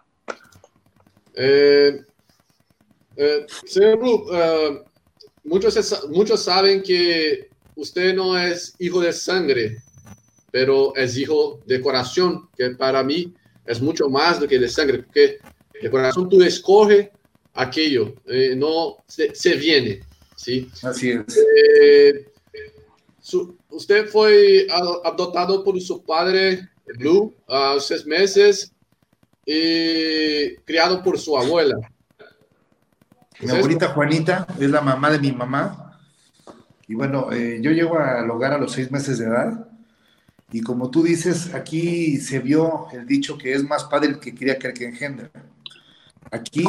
É, 1.39 1.99
é, 3.15 3.45
senhor 3.67 3.97
Blue, 3.97 4.25
uh, 4.25 4.83
muitos, 5.45 5.75
muitos 6.09 6.39
sabem 6.39 6.81
que 6.81 7.47
usted 7.75 8.15
no 8.15 8.35
es 8.35 8.73
hijo 8.79 8.99
de 8.99 9.13
sangre, 9.13 9.77
pero 10.51 10.95
es 10.95 11.15
hijo 11.15 11.61
de 11.67 11.79
corazón, 11.79 12.49
que 12.57 12.71
para 12.71 13.03
mí 13.03 13.35
es 13.67 13.79
mucho 13.79 14.09
más 14.09 14.39
do 14.39 14.47
que 14.47 14.57
de 14.57 14.67
sangre, 14.67 15.03
porque 15.03 15.37
de 15.79 15.91
corazón 15.91 16.27
tú 16.27 16.41
escoges 16.41 17.09
aquello, 17.53 18.15
eh, 18.25 18.55
no 18.55 18.97
se, 19.05 19.35
se, 19.35 19.55
viene, 19.55 19.99
¿sí? 20.35 20.67
Así 20.81 21.11
es. 21.11 21.37
Eh, 21.37 22.25
su, 23.21 23.55
usted 23.69 24.07
fue 24.07 24.65
adoptado 24.71 25.63
por 25.63 25.79
su 25.79 26.03
padre, 26.03 26.67
Blue, 26.97 27.35
a 27.47 27.77
seis 27.79 28.05
meses, 28.05 28.71
y 29.49 30.57
criado 30.57 31.01
por 31.01 31.17
su 31.17 31.37
abuela. 31.37 31.77
Mi 33.39 33.49
abuelita 33.49 33.87
Juanita 33.89 34.45
es 34.59 34.69
la 34.69 34.81
mamá 34.81 35.09
de 35.09 35.19
mi 35.19 35.31
mamá. 35.31 35.97
Y 36.85 36.95
bueno, 36.95 37.31
eh, 37.31 37.59
yo 37.61 37.71
llego 37.71 37.97
al 37.97 38.29
hogar 38.29 38.51
a 38.51 38.57
los 38.57 38.73
seis 38.73 38.91
meses 38.91 39.19
de 39.19 39.25
edad. 39.25 39.69
Y 40.51 40.61
como 40.61 40.91
tú 40.91 41.01
dices, 41.01 41.53
aquí 41.53 42.17
se 42.17 42.39
vio 42.39 42.87
el 42.91 43.07
dicho 43.07 43.37
que 43.37 43.53
es 43.53 43.63
más 43.63 43.85
padre 43.85 44.09
el 44.09 44.19
que 44.19 44.35
cría 44.35 44.59
que 44.59 44.67
el 44.67 44.73
que 44.73 44.85
engendra. 44.85 45.31
Aquí 46.29 46.65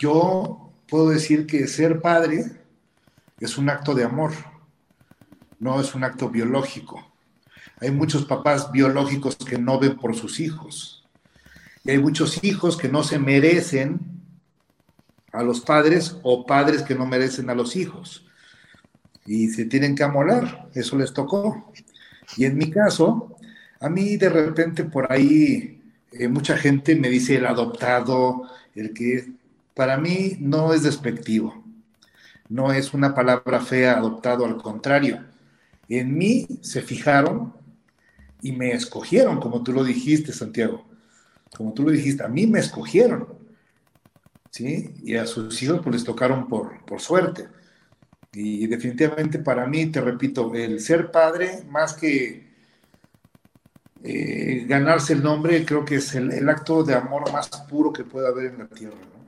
yo 0.00 0.72
puedo 0.88 1.08
decir 1.08 1.46
que 1.46 1.66
ser 1.66 2.00
padre 2.00 2.44
es 3.40 3.58
un 3.58 3.70
acto 3.70 3.94
de 3.94 4.04
amor, 4.04 4.32
no 5.58 5.80
es 5.80 5.96
un 5.96 6.04
acto 6.04 6.28
biológico. 6.28 7.04
Hay 7.80 7.90
muchos 7.90 8.24
papás 8.24 8.70
biológicos 8.70 9.36
que 9.36 9.58
no 9.58 9.80
ven 9.80 9.96
por 9.96 10.14
sus 10.14 10.38
hijos. 10.38 10.99
Y 11.84 11.90
hay 11.90 11.98
muchos 11.98 12.42
hijos 12.44 12.76
que 12.76 12.88
no 12.88 13.02
se 13.02 13.18
merecen 13.18 14.00
a 15.32 15.42
los 15.42 15.60
padres 15.60 16.16
o 16.22 16.44
padres 16.44 16.82
que 16.82 16.94
no 16.94 17.06
merecen 17.06 17.50
a 17.50 17.54
los 17.54 17.76
hijos. 17.76 18.26
Y 19.26 19.48
se 19.48 19.64
tienen 19.64 19.94
que 19.94 20.02
amolar, 20.02 20.68
eso 20.74 20.96
les 20.96 21.12
tocó. 21.12 21.72
Y 22.36 22.44
en 22.44 22.56
mi 22.56 22.70
caso, 22.70 23.36
a 23.80 23.88
mí 23.88 24.16
de 24.16 24.28
repente 24.28 24.84
por 24.84 25.10
ahí 25.12 25.80
eh, 26.12 26.28
mucha 26.28 26.56
gente 26.56 26.96
me 26.96 27.08
dice 27.08 27.36
el 27.36 27.46
adoptado, 27.46 28.48
el 28.74 28.92
que 28.92 29.32
para 29.74 29.96
mí 29.96 30.36
no 30.40 30.74
es 30.74 30.82
despectivo, 30.82 31.64
no 32.48 32.72
es 32.72 32.92
una 32.92 33.14
palabra 33.14 33.60
fea 33.60 33.96
adoptado, 33.96 34.44
al 34.44 34.56
contrario. 34.56 35.24
En 35.88 36.16
mí 36.16 36.46
se 36.60 36.82
fijaron 36.82 37.54
y 38.42 38.52
me 38.52 38.72
escogieron, 38.72 39.40
como 39.40 39.62
tú 39.62 39.72
lo 39.72 39.84
dijiste, 39.84 40.32
Santiago. 40.32 40.89
Como 41.56 41.72
tú 41.74 41.84
lo 41.84 41.90
dijiste, 41.90 42.22
a 42.22 42.28
mí 42.28 42.46
me 42.46 42.60
escogieron. 42.60 43.38
¿Sí? 44.50 44.94
Y 45.02 45.16
a 45.16 45.26
sus 45.26 45.62
hijos 45.62 45.80
pues 45.82 45.96
les 45.96 46.04
tocaron 46.04 46.48
por, 46.48 46.84
por 46.84 47.00
suerte. 47.00 47.48
Y 48.32 48.66
definitivamente 48.66 49.38
para 49.40 49.66
mí, 49.66 49.86
te 49.86 50.00
repito, 50.00 50.54
el 50.54 50.80
ser 50.80 51.10
padre, 51.10 51.64
más 51.68 51.94
que 51.94 52.48
eh, 54.02 54.64
ganarse 54.66 55.12
el 55.12 55.22
nombre, 55.22 55.64
creo 55.64 55.84
que 55.84 55.96
es 55.96 56.14
el, 56.14 56.32
el, 56.32 56.48
acto 56.48 56.82
de 56.82 56.94
amor 56.94 57.30
más 57.32 57.48
puro 57.68 57.92
que 57.92 58.04
puede 58.04 58.28
haber 58.28 58.46
en 58.46 58.58
la 58.58 58.68
tierra. 58.68 58.96
¿no? 58.96 59.20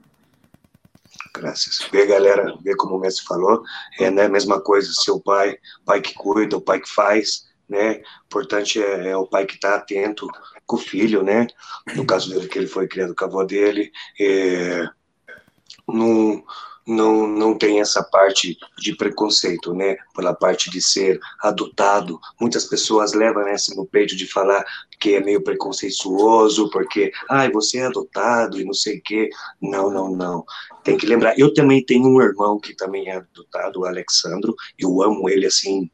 Graças. 1.34 1.88
Vê, 1.90 2.06
galera, 2.06 2.56
vê 2.62 2.76
como 2.76 2.96
o 2.96 3.00
mestre 3.00 3.24
falou, 3.24 3.62
é 3.98 4.10
né, 4.10 4.24
a 4.24 4.28
mesma 4.28 4.60
coisa, 4.60 4.92
seu 4.92 5.20
pai, 5.20 5.58
pai 5.84 6.00
que 6.00 6.14
cuida, 6.14 6.56
o 6.56 6.60
pai 6.60 6.80
que 6.80 6.88
faz, 6.88 7.48
né? 7.68 8.02
Importante 8.26 8.82
é, 8.82 9.10
é 9.10 9.16
o 9.16 9.26
pai 9.26 9.46
que 9.46 9.54
está 9.54 9.76
atento 9.76 10.28
com 10.72 10.76
o 10.76 10.78
filho, 10.78 11.22
né? 11.22 11.46
No 11.94 12.06
caso 12.06 12.30
dele, 12.30 12.48
que 12.48 12.58
ele 12.58 12.66
foi 12.66 12.88
criado 12.88 13.14
com 13.14 13.24
a 13.24 13.28
avó 13.28 13.44
dele, 13.44 13.92
é, 14.18 14.88
não, 15.86 16.42
não, 16.86 17.26
não 17.26 17.58
tem 17.58 17.78
essa 17.78 18.02
parte 18.02 18.56
de 18.78 18.96
preconceito, 18.96 19.74
né? 19.74 19.98
Pela 20.16 20.34
parte 20.34 20.70
de 20.70 20.80
ser 20.80 21.20
adotado. 21.42 22.18
Muitas 22.40 22.64
pessoas 22.64 23.12
levam 23.12 23.46
essa 23.46 23.74
no 23.74 23.84
peito 23.84 24.16
de 24.16 24.26
falar 24.26 24.64
que 24.98 25.14
é 25.14 25.20
meio 25.20 25.44
preconceituoso, 25.44 26.70
porque, 26.70 27.12
ai, 27.28 27.48
ah, 27.48 27.52
você 27.52 27.78
é 27.78 27.86
adotado 27.86 28.58
e 28.58 28.64
não 28.64 28.72
sei 28.72 28.96
o 28.96 29.02
quê. 29.02 29.28
Não, 29.60 29.90
não, 29.90 30.10
não. 30.16 30.42
Tem 30.82 30.96
que 30.96 31.04
lembrar. 31.04 31.38
Eu 31.38 31.52
também 31.52 31.84
tenho 31.84 32.08
um 32.08 32.22
irmão 32.22 32.58
que 32.58 32.74
também 32.74 33.10
é 33.10 33.16
adotado, 33.16 33.80
o 33.80 33.84
Alexandro. 33.84 34.54
Eu 34.78 35.02
amo 35.02 35.28
ele 35.28 35.44
assim. 35.44 35.90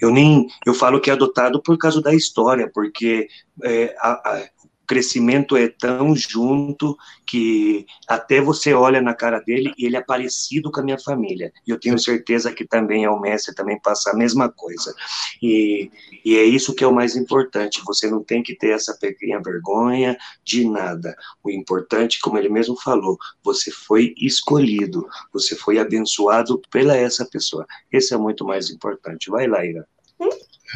Eu 0.00 0.10
nem 0.10 0.46
eu 0.66 0.74
falo 0.74 1.00
que 1.00 1.10
é 1.10 1.12
adotado 1.12 1.62
por 1.62 1.76
causa 1.78 2.00
da 2.00 2.14
história, 2.14 2.70
porque 2.72 3.28
é, 3.62 3.94
a, 3.98 4.12
a, 4.12 4.48
crescimento 4.86 5.56
é 5.56 5.68
tão 5.68 6.14
junto 6.14 6.96
que 7.26 7.86
até 8.06 8.40
você 8.40 8.72
olha 8.74 9.00
na 9.00 9.14
cara 9.14 9.40
dele 9.40 9.72
e 9.78 9.86
ele 9.86 9.96
é 9.96 10.00
parecido 10.00 10.70
com 10.70 10.80
a 10.80 10.84
minha 10.84 10.98
família. 10.98 11.52
E 11.66 11.70
eu 11.70 11.80
tenho 11.80 11.98
certeza 11.98 12.52
que 12.52 12.64
também 12.66 13.04
é 13.04 13.10
o 13.10 13.20
mestre, 13.20 13.54
também 13.54 13.80
passa 13.80 14.10
a 14.10 14.16
mesma 14.16 14.48
coisa. 14.48 14.94
E, 15.42 15.90
e 16.24 16.36
é 16.36 16.44
isso 16.44 16.74
que 16.74 16.84
é 16.84 16.86
o 16.86 16.94
mais 16.94 17.16
importante. 17.16 17.82
Você 17.86 18.08
não 18.08 18.22
tem 18.22 18.42
que 18.42 18.54
ter 18.54 18.70
essa 18.70 18.94
pequena 18.94 19.40
vergonha 19.42 20.16
de 20.44 20.68
nada. 20.68 21.16
O 21.42 21.50
importante, 21.50 22.20
como 22.20 22.38
ele 22.38 22.48
mesmo 22.48 22.76
falou, 22.80 23.18
você 23.42 23.70
foi 23.70 24.14
escolhido, 24.18 25.08
você 25.32 25.56
foi 25.56 25.78
abençoado 25.78 26.60
pela 26.70 26.96
essa 26.96 27.24
pessoa. 27.24 27.66
Esse 27.90 28.14
é 28.14 28.16
muito 28.16 28.44
mais 28.44 28.70
importante. 28.70 29.30
Vai 29.30 29.46
lá, 29.46 29.64
Ira. 29.64 29.86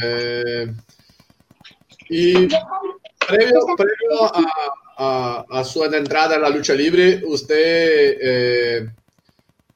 É... 0.02 0.68
E 2.10 2.48
previo, 3.28 3.60
previo 3.76 4.24
a, 4.24 4.44
a, 4.96 5.44
a, 5.60 5.64
su 5.64 5.84
entrada 5.84 6.36
a 6.36 6.38
la 6.38 6.50
lucha 6.50 6.74
libre, 6.74 7.22
usted 7.26 8.18
eh, 8.20 8.90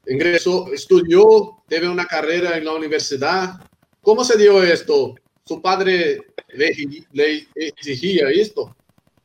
ingresó, 0.07 0.73
estudió, 0.73 1.63
tuvo 1.69 1.93
una 1.93 2.07
carrera 2.07 2.57
en 2.57 2.65
la 2.65 2.73
universidad. 2.73 3.61
¿Cómo 4.01 4.25
se 4.25 4.37
dio 4.37 4.63
esto? 4.63 5.15
¿Su 5.45 5.61
padre 5.61 6.23
le, 6.55 6.73
le 7.13 7.47
exigía 7.55 8.29
esto? 8.31 8.75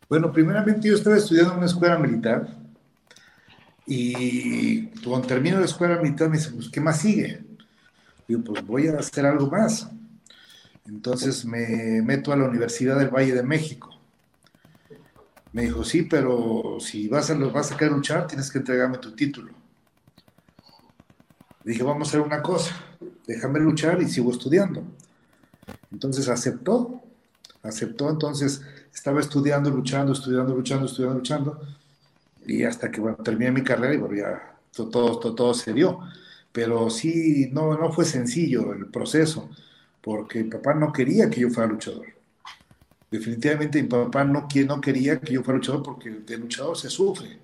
Bueno, 0.10 0.32
primeramente 0.32 0.88
yo 0.88 0.96
estaba 0.96 1.18
estudiando 1.18 1.52
en 1.54 1.58
una 1.58 1.68
escuela 1.68 1.98
militar 1.98 2.48
y 3.86 4.88
cuando 5.04 5.28
termino 5.28 5.60
la 5.60 5.66
escuela 5.66 6.02
militar 6.02 6.30
me 6.30 6.38
dice, 6.38 6.52
pues, 6.52 6.70
¿qué 6.70 6.82
más 6.82 7.00
sigue? 7.00 7.42
Digo, 8.28 8.44
pues 8.44 8.66
voy 8.66 8.88
a 8.88 8.98
hacer 8.98 9.26
algo 9.26 9.48
más. 9.50 9.90
Entonces 10.86 11.46
me 11.46 12.02
meto 12.02 12.32
a 12.32 12.38
la 12.38 12.46
Universidad 12.46 13.00
del 13.00 13.10
Valle 13.10 13.34
de 13.34 13.44
México. 13.44 13.97
Me 15.58 15.64
dijo, 15.64 15.84
sí, 15.84 16.04
pero 16.04 16.78
si 16.80 17.08
vas 17.08 17.32
a, 17.32 17.34
vas 17.34 17.72
a 17.72 17.78
querer 17.78 17.92
luchar, 17.92 18.28
tienes 18.28 18.52
que 18.52 18.60
entregarme 18.60 19.00
tu 19.00 19.16
título. 19.16 19.52
Dije, 21.64 21.82
vamos 21.82 22.08
a 22.08 22.12
hacer 22.12 22.22
una 22.22 22.44
cosa, 22.44 22.76
déjame 23.26 23.60
luchar 23.60 24.00
y 24.00 24.08
sigo 24.08 24.30
estudiando. 24.30 24.84
Entonces 25.92 26.30
aceptó, 26.30 27.02
aceptó, 27.64 28.08
entonces 28.08 28.62
estaba 28.94 29.20
estudiando, 29.20 29.72
luchando, 29.72 30.14
estudiando, 30.14 30.54
luchando, 30.54 30.86
estudiando, 30.86 31.18
luchando, 31.18 31.60
y 32.46 32.64
hasta 32.64 32.92
que 32.92 33.02
bueno, 33.02 33.18
terminé 33.18 33.50
mi 33.50 33.64
carrera 33.64 33.96
y 33.96 33.98
bueno, 33.98 34.16
ya 34.16 34.60
todo, 34.72 35.18
todo, 35.20 35.34
todo 35.34 35.54
se 35.56 35.74
dio. 35.74 36.02
Pero 36.52 36.92
sí, 36.92 37.50
no, 37.52 37.76
no 37.76 37.92
fue 37.92 38.06
sencillo 38.06 38.74
el 38.74 38.86
proceso, 38.92 39.50
porque 40.04 40.44
mi 40.44 40.52
papá 40.52 40.76
no 40.76 40.94
quería 40.94 41.32
que 41.32 41.42
yo 41.42 41.50
fuera 41.50 41.68
luchador. 41.68 42.17
Definitivamente 43.10 43.82
mi 43.82 43.88
papá 43.88 44.26
no, 44.26 44.48
no 44.68 44.82
quería 44.82 45.20
que 45.20 45.34
yo 45.34 45.44
fuera 45.44 45.58
luchador 45.58 45.84
porque 45.84 46.10
de 46.10 46.38
luchador 46.38 46.78
se 46.78 46.90
sufre. 46.90 47.40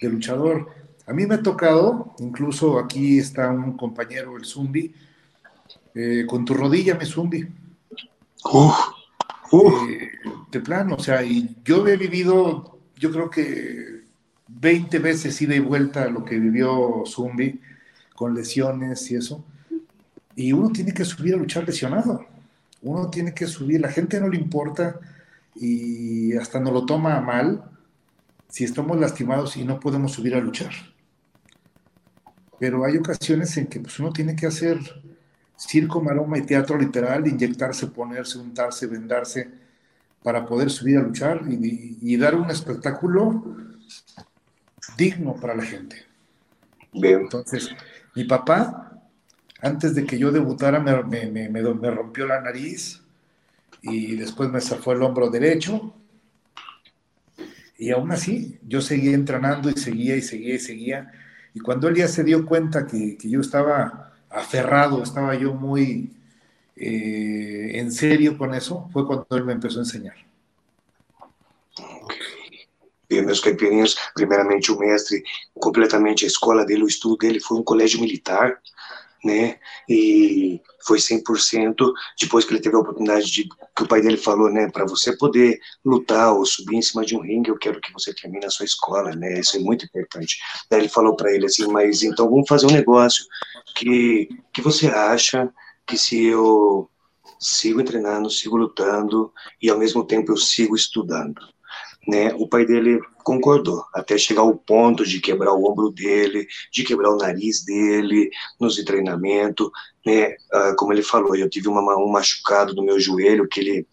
De 0.00 0.08
luchador, 0.08 0.70
a 1.06 1.12
mí 1.12 1.26
me 1.26 1.34
ha 1.34 1.42
tocado, 1.42 2.14
incluso 2.18 2.78
aquí 2.78 3.18
está 3.18 3.50
un 3.50 3.76
compañero, 3.76 4.36
el 4.36 4.44
Zumbi, 4.44 4.94
eh, 5.94 6.24
con 6.26 6.44
tu 6.44 6.54
rodilla, 6.54 6.94
me 6.94 7.04
Zumbi. 7.04 7.46
Eh, 9.52 10.10
de 10.50 10.60
plano, 10.60 10.96
o 10.96 10.98
sea, 10.98 11.22
y 11.22 11.56
yo 11.64 11.86
he 11.86 11.96
vivido, 11.96 12.78
yo 12.96 13.10
creo 13.10 13.30
que 13.30 14.02
20 14.48 14.98
veces 14.98 15.40
ida 15.42 15.54
y 15.54 15.60
vuelta 15.60 16.08
lo 16.08 16.24
que 16.24 16.38
vivió 16.38 17.04
Zumbi, 17.06 17.60
con 18.14 18.34
lesiones 18.34 19.10
y 19.10 19.16
eso. 19.16 19.44
Y 20.34 20.52
uno 20.52 20.70
tiene 20.70 20.92
que 20.92 21.04
subir 21.04 21.34
a 21.34 21.38
luchar 21.38 21.66
lesionado 21.66 22.26
uno 22.82 23.10
tiene 23.10 23.34
que 23.34 23.46
subir, 23.46 23.80
la 23.80 23.90
gente 23.90 24.20
no 24.20 24.28
le 24.28 24.38
importa 24.38 25.00
y 25.54 26.36
hasta 26.36 26.60
no 26.60 26.70
lo 26.70 26.84
toma 26.86 27.20
mal 27.20 27.64
si 28.48 28.64
estamos 28.64 28.98
lastimados 28.98 29.56
y 29.56 29.64
no 29.64 29.80
podemos 29.80 30.12
subir 30.12 30.34
a 30.34 30.40
luchar. 30.40 30.72
Pero 32.58 32.84
hay 32.84 32.96
ocasiones 32.96 33.56
en 33.56 33.66
que 33.66 33.80
pues, 33.80 33.98
uno 33.98 34.12
tiene 34.12 34.36
que 34.36 34.46
hacer 34.46 34.78
circo, 35.56 36.02
maroma 36.02 36.38
y 36.38 36.42
teatro 36.42 36.78
literal, 36.78 37.26
inyectarse, 37.26 37.86
ponerse, 37.88 38.38
untarse, 38.38 38.86
vendarse, 38.86 39.50
para 40.22 40.44
poder 40.44 40.70
subir 40.70 40.98
a 40.98 41.02
luchar 41.02 41.42
y, 41.48 41.98
y 42.02 42.16
dar 42.16 42.34
un 42.34 42.50
espectáculo 42.50 43.56
digno 44.96 45.34
para 45.36 45.54
la 45.54 45.64
gente. 45.64 45.96
Bien. 46.92 47.20
Entonces, 47.20 47.68
mi 48.14 48.24
papá 48.24 48.85
antes 49.60 49.94
de 49.94 50.04
que 50.04 50.18
yo 50.18 50.32
debutara 50.32 50.80
me, 50.80 51.02
me, 51.02 51.48
me, 51.48 51.90
rompió 51.90 52.26
la 52.26 52.40
nariz 52.40 53.02
y 53.82 54.16
después 54.16 54.50
me 54.50 54.60
zafó 54.60 54.92
el 54.92 55.02
hombro 55.02 55.30
derecho. 55.30 55.94
Y 57.78 57.90
aún 57.90 58.10
así, 58.12 58.58
yo 58.66 58.80
seguía 58.80 59.14
entrenando 59.14 59.68
y 59.70 59.74
seguía 59.74 60.16
y 60.16 60.22
seguía 60.22 60.54
y 60.54 60.58
seguía. 60.58 61.12
Y 61.54 61.60
cuando 61.60 61.88
él 61.88 61.96
ya 61.96 62.08
se 62.08 62.24
dio 62.24 62.44
cuenta 62.46 62.86
que, 62.86 63.16
que 63.16 63.28
yo 63.28 63.40
estaba 63.40 64.12
aferrado, 64.30 65.02
estaba 65.02 65.34
yo 65.34 65.54
muy 65.54 66.16
eh, 66.76 67.70
en 67.74 67.90
serio 67.90 68.36
con 68.36 68.54
eso, 68.54 68.88
fue 68.92 69.06
cuando 69.06 69.26
él 69.30 69.44
me 69.44 69.54
empezó 69.54 69.78
a 69.78 69.82
enseñar. 69.82 70.14
Meus 73.08 73.40
caipirinhos, 73.40 73.96
primeiramente 74.14 74.70
o 74.72 74.78
mestre, 74.78 75.22
completamente 75.54 76.24
a 76.24 76.28
escola 76.28 76.64
dele, 76.64 76.84
o 76.84 76.88
estudo 76.88 77.16
dele 77.16 77.40
foi 77.40 77.56
um 77.58 77.62
colégio 77.62 78.00
militar, 78.00 78.60
né? 79.26 79.58
E 79.88 80.60
foi 80.86 80.98
100% 80.98 81.74
depois 82.20 82.44
que 82.44 82.52
ele 82.52 82.60
teve 82.60 82.76
a 82.76 82.78
oportunidade 82.78 83.30
de 83.30 83.48
que 83.48 83.82
o 83.82 83.88
pai 83.88 84.00
dele 84.00 84.16
falou, 84.16 84.50
né, 84.50 84.70
para 84.70 84.86
você 84.86 85.16
poder 85.16 85.58
lutar 85.84 86.32
ou 86.32 86.46
subir 86.46 86.76
em 86.76 86.82
cima 86.82 87.04
de 87.04 87.16
um 87.16 87.20
ringue, 87.20 87.50
eu 87.50 87.58
quero 87.58 87.80
que 87.80 87.92
você 87.92 88.14
termine 88.14 88.46
a 88.46 88.50
sua 88.50 88.64
escola, 88.64 89.14
né? 89.14 89.40
Isso 89.40 89.56
é 89.56 89.60
muito 89.60 89.84
importante. 89.84 90.38
Daí 90.70 90.80
ele 90.80 90.88
falou 90.88 91.16
para 91.16 91.32
ele 91.32 91.46
assim, 91.46 91.66
mas 91.66 92.02
então 92.02 92.30
vamos 92.30 92.48
fazer 92.48 92.66
um 92.66 92.72
negócio 92.72 93.24
que 93.74 94.28
que 94.52 94.62
você 94.62 94.86
acha 94.86 95.52
que 95.86 95.98
se 95.98 96.24
eu 96.24 96.88
sigo 97.38 97.82
treinando, 97.84 98.30
sigo 98.30 98.56
lutando 98.56 99.32
e 99.60 99.68
ao 99.68 99.78
mesmo 99.78 100.04
tempo 100.04 100.32
eu 100.32 100.36
sigo 100.36 100.74
estudando, 100.74 101.40
né? 102.06 102.32
O 102.34 102.48
pai 102.48 102.64
dele 102.64 103.00
concordou, 103.24 103.84
até 103.92 104.16
chegar 104.16 104.42
ao 104.42 104.56
ponto 104.56 105.04
de 105.04 105.20
quebrar 105.20 105.52
o 105.52 105.70
ombro 105.70 105.90
dele, 105.90 106.46
de 106.72 106.84
quebrar 106.84 107.10
o 107.10 107.16
nariz 107.16 107.64
dele 107.64 108.30
nos 108.60 108.76
treinamento, 108.84 109.70
né? 110.04 110.36
Ah, 110.52 110.74
como 110.78 110.92
ele 110.92 111.02
falou, 111.02 111.34
eu 111.34 111.50
tive 111.50 111.68
uma, 111.68 111.96
um 111.96 112.08
machucado 112.08 112.74
no 112.74 112.84
meu 112.84 113.00
joelho 113.00 113.48
que 113.48 113.60
ele 113.60 113.86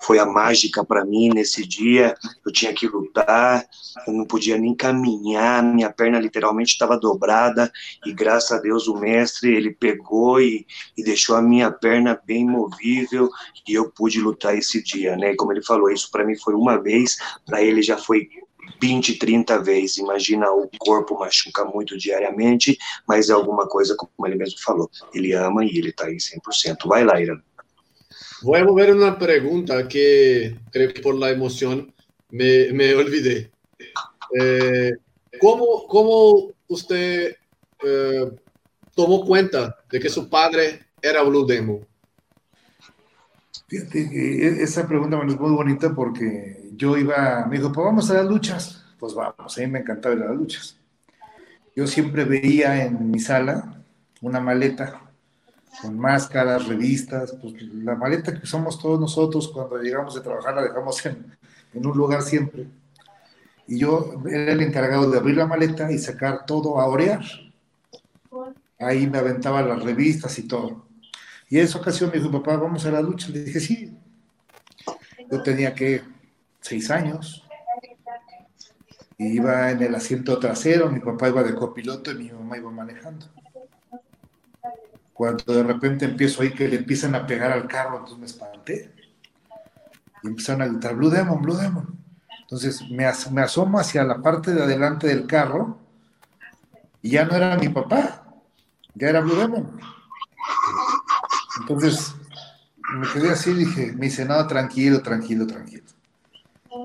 foi 0.00 0.18
a 0.18 0.26
mágica 0.26 0.84
para 0.84 1.04
mim 1.04 1.30
nesse 1.30 1.66
dia. 1.66 2.14
Eu 2.44 2.52
tinha 2.52 2.72
que 2.72 2.86
lutar, 2.86 3.64
eu 4.06 4.12
não 4.12 4.24
podia 4.24 4.56
nem 4.56 4.74
caminhar, 4.74 5.62
minha 5.62 5.92
perna 5.92 6.18
literalmente 6.18 6.72
estava 6.72 6.98
dobrada 6.98 7.70
e 8.06 8.12
graças 8.12 8.52
a 8.52 8.60
Deus 8.60 8.86
o 8.86 8.96
mestre 8.96 9.54
ele 9.54 9.72
pegou 9.72 10.40
e, 10.40 10.66
e 10.96 11.02
deixou 11.02 11.36
a 11.36 11.42
minha 11.42 11.70
perna 11.70 12.20
bem 12.24 12.46
movível 12.46 13.28
e 13.66 13.74
eu 13.74 13.90
pude 13.90 14.20
lutar 14.20 14.56
esse 14.56 14.82
dia, 14.82 15.16
né? 15.16 15.34
Como 15.34 15.52
ele 15.52 15.62
falou, 15.62 15.90
isso 15.90 16.10
para 16.10 16.24
mim 16.24 16.36
foi 16.36 16.54
uma 16.54 16.80
vez, 16.80 17.16
para 17.44 17.62
ele 17.62 17.82
já 17.82 17.98
foi 17.98 18.28
20, 18.80 19.18
30 19.18 19.62
vezes. 19.62 19.98
Imagina 19.98 20.50
o 20.52 20.68
corpo 20.78 21.18
machuca 21.18 21.64
muito 21.64 21.96
diariamente, 21.96 22.78
mas 23.06 23.30
é 23.30 23.32
alguma 23.32 23.66
coisa, 23.66 23.96
como 23.96 24.26
ele 24.26 24.36
mesmo 24.36 24.58
falou. 24.60 24.90
Ele 25.12 25.32
ama 25.32 25.64
e 25.64 25.76
ele 25.76 25.90
está 25.90 26.06
aí 26.06 26.16
100%. 26.16 26.86
Vai 26.86 27.04
lá, 27.04 27.20
Irã. 27.20 27.40
Voy 28.42 28.60
a 28.60 28.64
mover 28.64 28.94
una 28.94 29.18
pregunta 29.18 29.88
que 29.88 30.56
creo 30.70 30.92
que 30.92 31.00
por 31.00 31.16
la 31.16 31.30
emoción 31.30 31.92
me, 32.30 32.72
me 32.72 32.94
olvidé. 32.94 33.50
Eh, 34.38 34.92
¿cómo, 35.40 35.86
¿cómo, 35.88 36.52
usted 36.68 37.36
eh, 37.84 38.30
tomó 38.94 39.24
cuenta 39.24 39.76
de 39.90 39.98
que 39.98 40.08
su 40.08 40.28
padre 40.28 40.86
era 41.02 41.22
Blue 41.22 41.46
Demo? 41.46 41.80
Fíjate 43.66 44.00
e-, 44.00 44.62
esa 44.62 44.86
pregunta 44.86 45.20
es 45.26 45.38
muy 45.38 45.50
bonita 45.50 45.92
porque 45.94 46.70
yo 46.76 46.96
iba, 46.96 47.44
me 47.46 47.56
dijo, 47.56 47.72
pues 47.72 47.84
vamos 47.84 48.10
a 48.10 48.14
las 48.14 48.26
luchas. 48.26 48.84
Pues 48.98 49.14
vamos, 49.14 49.56
a 49.56 49.60
mí 49.60 49.66
me 49.66 49.80
encantaba 49.80 50.14
ir 50.14 50.22
a 50.22 50.26
las 50.26 50.36
luchas. 50.36 50.76
Yo 51.74 51.86
siempre 51.86 52.24
veía 52.24 52.84
en 52.84 53.10
mi 53.10 53.18
sala 53.18 53.82
una 54.20 54.40
maleta 54.40 55.07
con 55.80 55.98
máscaras, 55.98 56.66
revistas, 56.66 57.36
pues 57.40 57.62
la 57.62 57.94
maleta 57.94 58.32
que 58.32 58.44
usamos 58.44 58.78
todos 58.78 58.98
nosotros 58.98 59.48
cuando 59.48 59.78
llegamos 59.78 60.14
de 60.14 60.20
trabajar 60.20 60.54
la 60.54 60.62
dejamos 60.62 61.04
en, 61.06 61.36
en, 61.74 61.86
un 61.86 61.96
lugar 61.96 62.22
siempre. 62.22 62.66
Y 63.66 63.78
yo 63.78 64.22
era 64.28 64.52
el 64.52 64.62
encargado 64.62 65.10
de 65.10 65.18
abrir 65.18 65.36
la 65.36 65.46
maleta 65.46 65.90
y 65.92 65.98
sacar 65.98 66.46
todo 66.46 66.80
a 66.80 66.86
orear. 66.86 67.22
Ahí 68.78 69.06
me 69.06 69.18
aventaba 69.18 69.62
las 69.62 69.82
revistas 69.82 70.38
y 70.38 70.48
todo. 70.48 70.86
Y 71.48 71.58
en 71.58 71.64
esa 71.64 71.78
ocasión 71.78 72.10
me 72.10 72.18
dijo, 72.18 72.30
papá, 72.30 72.56
vamos 72.56 72.84
a 72.86 72.90
la 72.90 73.02
lucha. 73.02 73.28
Le 73.28 73.44
dije, 73.44 73.60
sí. 73.60 73.96
Yo 75.30 75.42
tenía 75.42 75.74
que 75.74 76.02
seis 76.60 76.90
años. 76.90 77.44
iba 79.18 79.70
en 79.70 79.82
el 79.82 79.94
asiento 79.94 80.38
trasero, 80.38 80.90
mi 80.90 81.00
papá 81.00 81.28
iba 81.28 81.42
de 81.42 81.54
copiloto 81.54 82.10
y 82.12 82.14
mi 82.14 82.30
mamá 82.30 82.56
iba 82.56 82.70
manejando 82.70 83.26
cuando 85.18 85.52
de 85.52 85.64
repente 85.64 86.04
empiezo 86.04 86.42
ahí 86.42 86.52
que 86.52 86.68
le 86.68 86.76
empiezan 86.76 87.16
a 87.16 87.26
pegar 87.26 87.50
al 87.50 87.66
carro, 87.66 87.96
entonces 87.96 88.18
me 88.18 88.26
espanté. 88.26 88.94
Y 90.22 90.28
empezaron 90.28 90.62
a 90.62 90.66
gritar, 90.66 90.94
Blue 90.94 91.10
Demon, 91.10 91.42
Blue 91.42 91.56
Demon. 91.56 91.98
Entonces 92.42 92.82
me, 92.88 93.04
me 93.32 93.42
asomo 93.42 93.80
hacia 93.80 94.04
la 94.04 94.22
parte 94.22 94.54
de 94.54 94.62
adelante 94.62 95.08
del 95.08 95.26
carro 95.26 95.76
y 97.02 97.10
ya 97.10 97.24
no 97.24 97.34
era 97.34 97.56
mi 97.56 97.68
papá, 97.68 98.32
ya 98.94 99.08
era 99.08 99.20
Blue 99.20 99.34
Demon. 99.34 99.80
Entonces 101.62 102.14
me 102.94 103.08
quedé 103.08 103.30
así, 103.32 103.52
dije, 103.54 103.92
me 103.94 104.06
dice, 104.06 104.24
no, 104.24 104.46
tranquilo, 104.46 105.02
tranquilo, 105.02 105.48
tranquilo. 105.48 105.82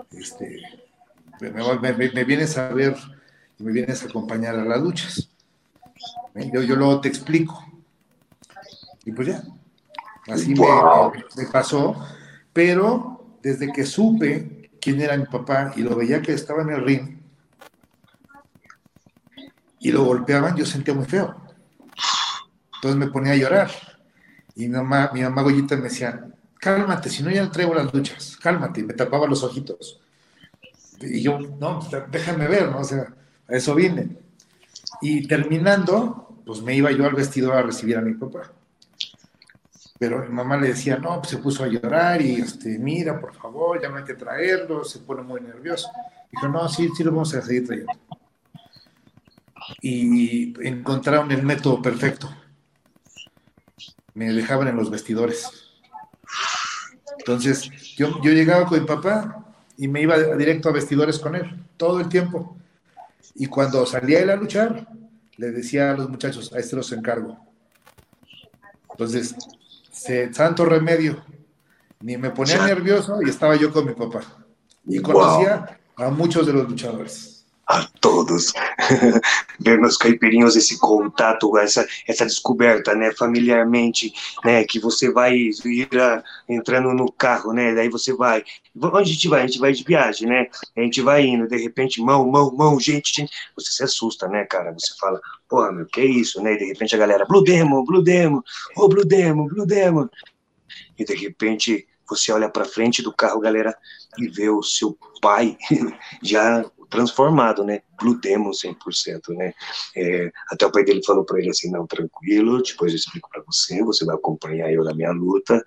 Este, 0.09 0.59
me, 1.39 2.23
vienes 2.23 2.57
a 2.57 2.69
ver 2.69 2.97
y 3.59 3.63
me 3.63 3.71
vienes 3.71 4.01
a 4.01 4.07
acompañar 4.07 4.55
a 4.55 4.65
las 4.65 4.81
luchas. 4.81 5.29
Yo, 6.51 6.63
yo 6.63 6.75
luego 6.75 6.99
te 6.99 7.09
explico. 7.09 7.72
Y 9.05 9.11
pues 9.11 9.27
ya, 9.27 9.43
así 10.27 10.53
me, 10.55 11.45
pasó. 11.51 11.95
Pero 12.51 13.37
desde 13.41 13.71
que 13.71 13.85
supe 13.85 14.69
quién 14.79 15.01
era 15.01 15.17
mi 15.17 15.25
papá 15.25 15.73
y 15.75 15.81
lo 15.81 15.95
veía 15.95 16.21
que 16.21 16.33
estaba 16.33 16.61
en 16.61 16.69
el 16.69 16.85
ring 16.85 17.17
y 19.79 19.91
lo 19.91 20.05
golpeaban, 20.05 20.55
yo 20.55 20.65
sentía 20.65 20.93
muy 20.93 21.05
feo. 21.05 21.35
Entonces 22.75 22.97
me 22.97 23.07
ponía 23.07 23.33
a 23.33 23.37
llorar. 23.37 23.69
Y 24.55 24.67
mi 24.67 24.75
mamá, 24.75 25.11
mi 25.13 25.21
mamá 25.21 25.41
Goyita 25.41 25.75
me 25.75 25.83
decía, 25.83 26.25
cálmate, 26.59 27.09
si 27.09 27.23
no 27.23 27.31
ya 27.31 27.49
traigo 27.51 27.73
las 27.73 27.93
luchas, 27.93 28.37
cálmate. 28.37 28.79
Y 28.79 28.83
me 28.83 28.93
tapaba 28.93 29.27
los 29.27 29.43
ojitos. 29.43 29.99
Y 31.01 31.21
yo, 31.21 31.37
no, 31.37 31.85
déjame 32.09 32.47
ver, 32.47 32.69
¿no? 32.69 32.79
O 32.79 32.83
sea, 32.85 33.13
a 33.49 33.55
eso 33.55 33.75
vine. 33.75 34.17
Y 35.01 35.27
terminando, 35.27 36.39
pues 36.45 36.61
me 36.61 36.75
iba 36.75 36.91
yo 36.91 37.05
al 37.05 37.15
vestidor 37.15 37.57
a 37.57 37.63
recibir 37.63 37.97
a 37.97 38.01
mi 38.01 38.13
papá 38.13 38.53
pero 40.03 40.21
mi 40.21 40.33
mamá 40.33 40.57
le 40.57 40.67
decía, 40.67 40.97
no, 40.97 41.19
pues 41.19 41.29
se 41.29 41.37
puso 41.37 41.63
a 41.63 41.67
llorar 41.67 42.21
y, 42.21 42.35
este, 42.35 42.77
mira, 42.77 43.21
por 43.21 43.33
favor, 43.33 43.81
ya 43.81 43.87
no 43.87 43.95
hay 43.95 44.03
que 44.03 44.15
traerlo, 44.15 44.83
se 44.83 44.99
pone 44.99 45.21
muy 45.21 45.39
nervioso. 45.39 45.87
Dijo, 46.29 46.49
no, 46.49 46.67
sí, 46.67 46.89
sí 46.93 47.05
lo 47.05 47.11
vamos 47.11 47.33
a 47.33 47.41
seguir 47.41 47.65
trayendo. 47.65 47.93
Y 49.81 50.53
encontraron 50.67 51.31
el 51.31 51.41
método 51.43 51.81
perfecto. 51.81 52.29
Me 54.13 54.33
dejaban 54.33 54.67
en 54.67 54.75
los 54.75 54.89
vestidores. 54.89 55.71
Entonces, 57.19 57.71
yo, 57.95 58.21
yo 58.21 58.33
llegaba 58.33 58.65
con 58.65 58.81
mi 58.81 58.85
papá 58.85 59.53
y 59.77 59.87
me 59.87 60.01
iba 60.01 60.17
directo 60.35 60.67
a 60.67 60.73
vestidores 60.73 61.17
con 61.17 61.33
él, 61.35 61.63
todo 61.77 62.01
el 62.01 62.09
tiempo. 62.09 62.57
Y 63.35 63.45
cuando 63.45 63.85
salía 63.85 64.19
él 64.19 64.31
a 64.31 64.35
luchar, 64.35 64.85
le 65.37 65.51
decía 65.51 65.91
a 65.91 65.93
los 65.95 66.09
muchachos, 66.09 66.51
a 66.51 66.59
este 66.59 66.75
los 66.75 66.91
encargo. 66.91 67.37
Entonces, 68.91 69.33
santo 69.93 70.65
remedio. 70.65 71.23
Ni 72.01 72.17
me 72.17 72.31
ponía 72.31 72.65
nervioso 72.65 73.21
y 73.21 73.29
estaba 73.29 73.55
yo 73.55 73.71
con 73.71 73.85
mi 73.85 73.93
papá. 73.93 74.21
Y 74.85 75.01
conocía 75.01 75.79
a 75.95 76.09
muchos 76.09 76.45
de 76.45 76.53
los 76.53 76.67
luchadores. 76.67 77.32
A 78.03 78.09
todos, 78.13 78.51
ver 79.59 79.79
meus 79.79 79.95
caipirinhos 79.95 80.57
esse 80.57 80.77
contato, 80.77 81.57
essa, 81.57 81.87
essa 82.05 82.25
descoberta, 82.25 82.93
né, 82.93 83.13
familiarmente, 83.13 84.13
né, 84.43 84.63
que 84.65 84.77
você 84.77 85.09
vai 85.09 85.35
ir 85.37 85.89
entrando 86.49 86.93
no 86.93 87.09
carro, 87.11 87.53
né, 87.53 87.73
daí 87.73 87.87
você 87.87 88.13
vai, 88.13 88.43
onde 88.75 88.97
a 88.97 89.13
gente 89.13 89.27
vai? 89.29 89.41
A 89.41 89.47
gente 89.47 89.59
vai 89.59 89.71
de 89.71 89.83
viagem, 89.83 90.27
né, 90.27 90.47
a 90.75 90.81
gente 90.81 91.01
vai 91.01 91.25
indo, 91.25 91.47
de 91.47 91.57
repente, 91.57 92.01
mão, 92.01 92.29
mão, 92.29 92.53
mão, 92.53 92.79
gente, 92.79 93.15
gente, 93.15 93.31
você 93.55 93.71
se 93.71 93.83
assusta, 93.83 94.27
né, 94.27 94.45
cara, 94.45 94.73
você 94.73 94.93
fala, 94.99 95.21
porra, 95.47 95.71
meu, 95.71 95.85
que 95.85 96.03
isso, 96.03 96.41
né, 96.41 96.53
e 96.53 96.57
de 96.57 96.65
repente 96.65 96.95
a 96.95 96.99
galera, 96.99 97.25
Blue 97.25 97.43
Demon, 97.43 97.85
Blue 97.85 98.03
Demon, 98.03 98.39
ô, 98.75 98.83
oh, 98.83 98.89
Blue 98.89 99.05
Demon, 99.05 99.47
Blue 99.47 99.65
Demon, 99.65 100.09
e 100.97 101.05
de 101.05 101.15
repente 101.15 101.87
você 102.09 102.31
olha 102.31 102.49
para 102.49 102.65
frente 102.65 103.01
do 103.01 103.13
carro, 103.13 103.39
galera, 103.39 103.75
e 104.19 104.27
vê 104.27 104.49
o 104.49 104.61
seu 104.61 104.97
pai 105.21 105.57
já 106.21 106.63
transformado, 106.93 107.63
né? 107.63 107.81
Blue 107.99 108.19
Demon 108.19 108.51
100%, 108.51 109.35
né? 109.35 109.53
É, 109.95 110.31
até 110.51 110.65
o 110.65 110.71
pai 110.71 110.83
dele 110.83 111.03
falou 111.03 111.25
para 111.25 111.39
ele 111.39 111.49
assim, 111.49 111.71
não, 111.71 111.87
tranquilo, 111.87 112.61
depois 112.61 112.91
eu 112.91 112.97
explico 112.97 113.27
para 113.31 113.41
você, 113.41 113.83
você 113.83 114.05
vai 114.05 114.15
acompanhar 114.15 114.71
eu 114.71 114.83
na 114.83 114.93
minha 114.93 115.11
luta, 115.11 115.63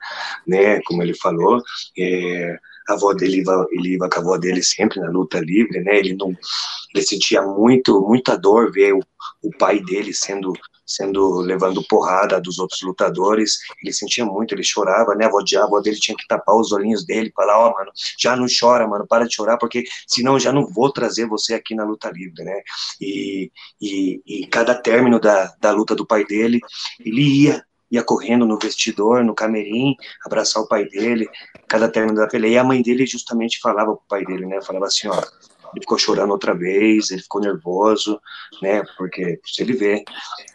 né? 0.47 0.81
Como 0.83 1.03
ele 1.03 1.15
falou, 1.15 1.61
é, 1.99 2.57
a 2.89 2.93
avó 2.93 3.13
dele 3.13 3.39
iba, 3.39 3.67
ele 3.73 3.95
ia 3.95 3.99
com 3.99 4.05
a 4.05 4.19
avó 4.19 4.39
dele 4.39 4.63
sempre 4.63 5.01
na 5.01 5.11
luta 5.11 5.41
livre, 5.41 5.81
né? 5.81 5.99
Ele 5.99 6.15
não, 6.15 6.29
ele 6.95 7.05
sentia 7.05 7.43
muito, 7.43 8.01
muita 8.03 8.39
dor 8.39 8.71
ver 8.71 8.95
o, 8.95 9.01
o 9.43 9.51
pai 9.59 9.81
dele 9.81 10.15
sendo 10.15 10.53
sendo 10.87 11.41
levando 11.41 11.83
porrada 11.83 12.41
dos 12.41 12.59
outros 12.59 12.81
lutadores, 12.83 13.59
ele 13.83 13.93
sentia 13.93 14.25
muito, 14.25 14.55
ele 14.55 14.63
chorava, 14.63 15.15
né? 15.15 15.25
A 15.25 15.29
avó, 15.29 15.39
a 15.41 15.65
avó 15.65 15.81
dele 15.81 15.97
tinha 15.97 16.17
que 16.17 16.27
tapar 16.27 16.55
os 16.57 16.73
olhinhos 16.73 17.05
dele, 17.05 17.33
falar, 17.35 17.59
ó, 17.59 17.71
oh, 17.71 17.75
mano, 17.75 17.91
já 18.19 18.37
não 18.37 18.47
chora, 18.47 18.87
mano, 18.87 19.07
para 19.07 19.27
de 19.27 19.35
chorar, 19.35 19.59
porque 19.59 19.85
senão 20.07 20.39
já 20.39 20.53
não 20.53 20.67
vou 20.67 20.93
trazer 20.93 21.27
você 21.27 21.55
aqui 21.55 21.75
na 21.75 21.85
luta 21.85 22.11
livre, 22.11 22.45
né? 22.45 22.63
E, 23.01 23.51
e, 23.81 24.23
e 24.27 24.47
cada 24.47 24.75
término 24.75 25.19
da, 25.19 25.53
da 25.61 25.73
luta 25.73 25.95
do 25.95 26.07
pai 26.07 26.25
dele, 26.25 26.61
ele 27.01 27.23
ia 27.23 27.65
ia 27.91 28.03
correndo 28.03 28.45
no 28.45 28.59
vestidor, 28.59 29.25
no 29.25 29.35
camerim, 29.35 29.95
abraçar 30.25 30.63
o 30.63 30.67
pai 30.67 30.85
dele, 30.87 31.29
cada 31.69 31.89
término 31.89 32.17
da 32.17 32.27
peleia, 32.27 32.55
e 32.55 32.59
a 32.59 32.65
mãe 32.65 32.83
dele 32.83 33.07
justamente 33.07 33.61
falava 33.61 33.95
pro 33.95 34.03
pai 34.09 34.25
dele, 34.25 34.45
né, 34.45 34.61
falava 34.61 34.87
assim, 34.87 35.09
ó, 35.09 35.23
ele 35.75 35.83
ficou 35.83 35.99
chorando 35.99 36.31
outra 36.31 36.55
vez, 36.55 37.11
ele 37.11 37.23
ficou 37.23 37.41
nervoso, 37.41 38.21
né, 38.63 38.83
porque 38.97 39.41
se 39.45 39.63
ele 39.63 39.73
vê. 39.75 40.05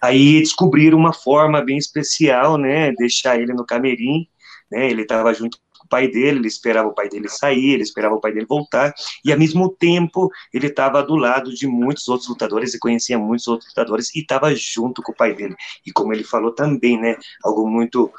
Aí 0.02 0.40
descobriram 0.40 0.98
uma 0.98 1.14
forma 1.14 1.62
bem 1.62 1.78
especial, 1.78 2.58
né, 2.58 2.92
deixar 2.94 3.40
ele 3.40 3.54
no 3.54 3.66
camerim, 3.66 4.28
né, 4.72 4.90
ele 4.90 5.04
estava 5.04 5.34
junto 5.34 5.58
com 5.58 5.86
o 5.86 5.88
pai 5.88 6.08
dele, 6.08 6.40
ele 6.40 6.48
esperava 6.48 6.88
o 6.88 6.94
pai 6.94 7.10
dele 7.10 7.28
sair, 7.28 7.74
ele 7.74 7.84
esperava 7.84 8.16
o 8.16 8.22
pai 8.22 8.32
dele 8.32 8.46
voltar, 8.48 8.94
e 9.26 9.32
ao 9.32 9.38
mesmo 9.38 9.70
tempo 9.70 10.30
ele 10.54 10.68
estava 10.68 11.04
do 11.04 11.16
lado 11.16 11.54
de 11.54 11.68
muitos 11.68 12.08
outros 12.08 12.30
lutadores 12.30 12.74
e 12.74 12.80
conhecia 12.80 13.20
muitos 13.20 13.48
outros 13.48 13.70
lutadores 13.70 14.14
e 14.16 14.20
estava 14.20 14.54
junto 14.56 15.02
com 15.02 15.12
o 15.12 15.16
pai 15.16 15.34
dele. 15.34 15.56
E 15.86 15.92
como 15.92 16.14
ele 16.14 16.24
falou 16.24 16.52
também, 16.52 17.00
né, 17.00 17.18
algo 17.44 17.68
muito, 17.68 18.12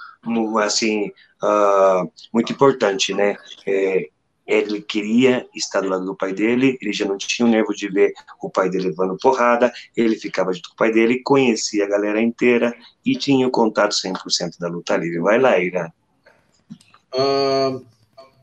assim, 0.63 1.11
uh, 1.43 2.11
muito 2.33 2.53
importante, 2.53 3.15
né, 3.15 3.37
é, 3.67 4.09
ele 4.47 4.81
queria 4.83 5.47
estar 5.55 5.81
do 5.81 5.89
lado 5.89 6.05
do 6.05 6.17
pai 6.17 6.33
dele, 6.33 6.77
ele 6.81 6.93
já 6.93 7.05
não 7.05 7.17
tinha 7.17 7.47
o 7.47 7.51
nervo 7.51 7.73
de 7.75 7.89
ver 7.89 8.13
o 8.43 8.51
pai 8.51 8.69
dele 8.69 8.89
levando 8.89 9.17
porrada, 9.17 9.73
ele 9.97 10.17
ficava 10.17 10.53
junto 10.53 10.71
com 10.71 10.75
o 10.75 10.79
pai 10.79 10.93
dele, 10.93 11.23
conhecia 11.23 11.85
a 11.85 11.89
galera 11.89 12.21
inteira 12.21 12.75
e 13.05 13.17
tinha 13.17 13.47
o 13.47 13.51
contato 13.51 13.95
100% 13.95 14.59
da 14.59 14.69
luta 14.69 14.97
livre. 14.97 15.21
Vai 15.21 15.39
lá, 15.39 15.59
Ira. 15.59 15.93
Uh, 17.15 17.85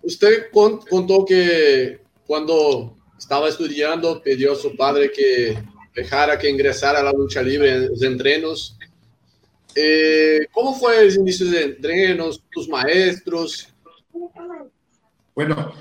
usted 0.04 0.50
contou 0.52 1.26
que 1.26 2.00
quando 2.26 2.94
estava 3.18 3.50
estudando 3.50 4.22
pediu 4.22 4.54
a 4.54 4.56
seu 4.56 4.76
padre 4.76 5.10
que 5.10 5.58
dejara 5.94 6.38
que 6.38 6.50
ingressara 6.50 7.00
a 7.00 7.04
la 7.04 7.12
lucha 7.12 7.42
libre, 7.42 7.90
os 7.90 8.02
entrenos. 8.04 8.78
Eh, 9.76 10.48
¿Cómo 10.52 10.74
fue 10.74 11.06
el 11.06 11.16
inicio 11.16 11.48
de 11.50 11.64
entrenos, 11.64 12.42
tus 12.52 12.68
maestros? 12.68 13.74
Bueno, 15.40 15.72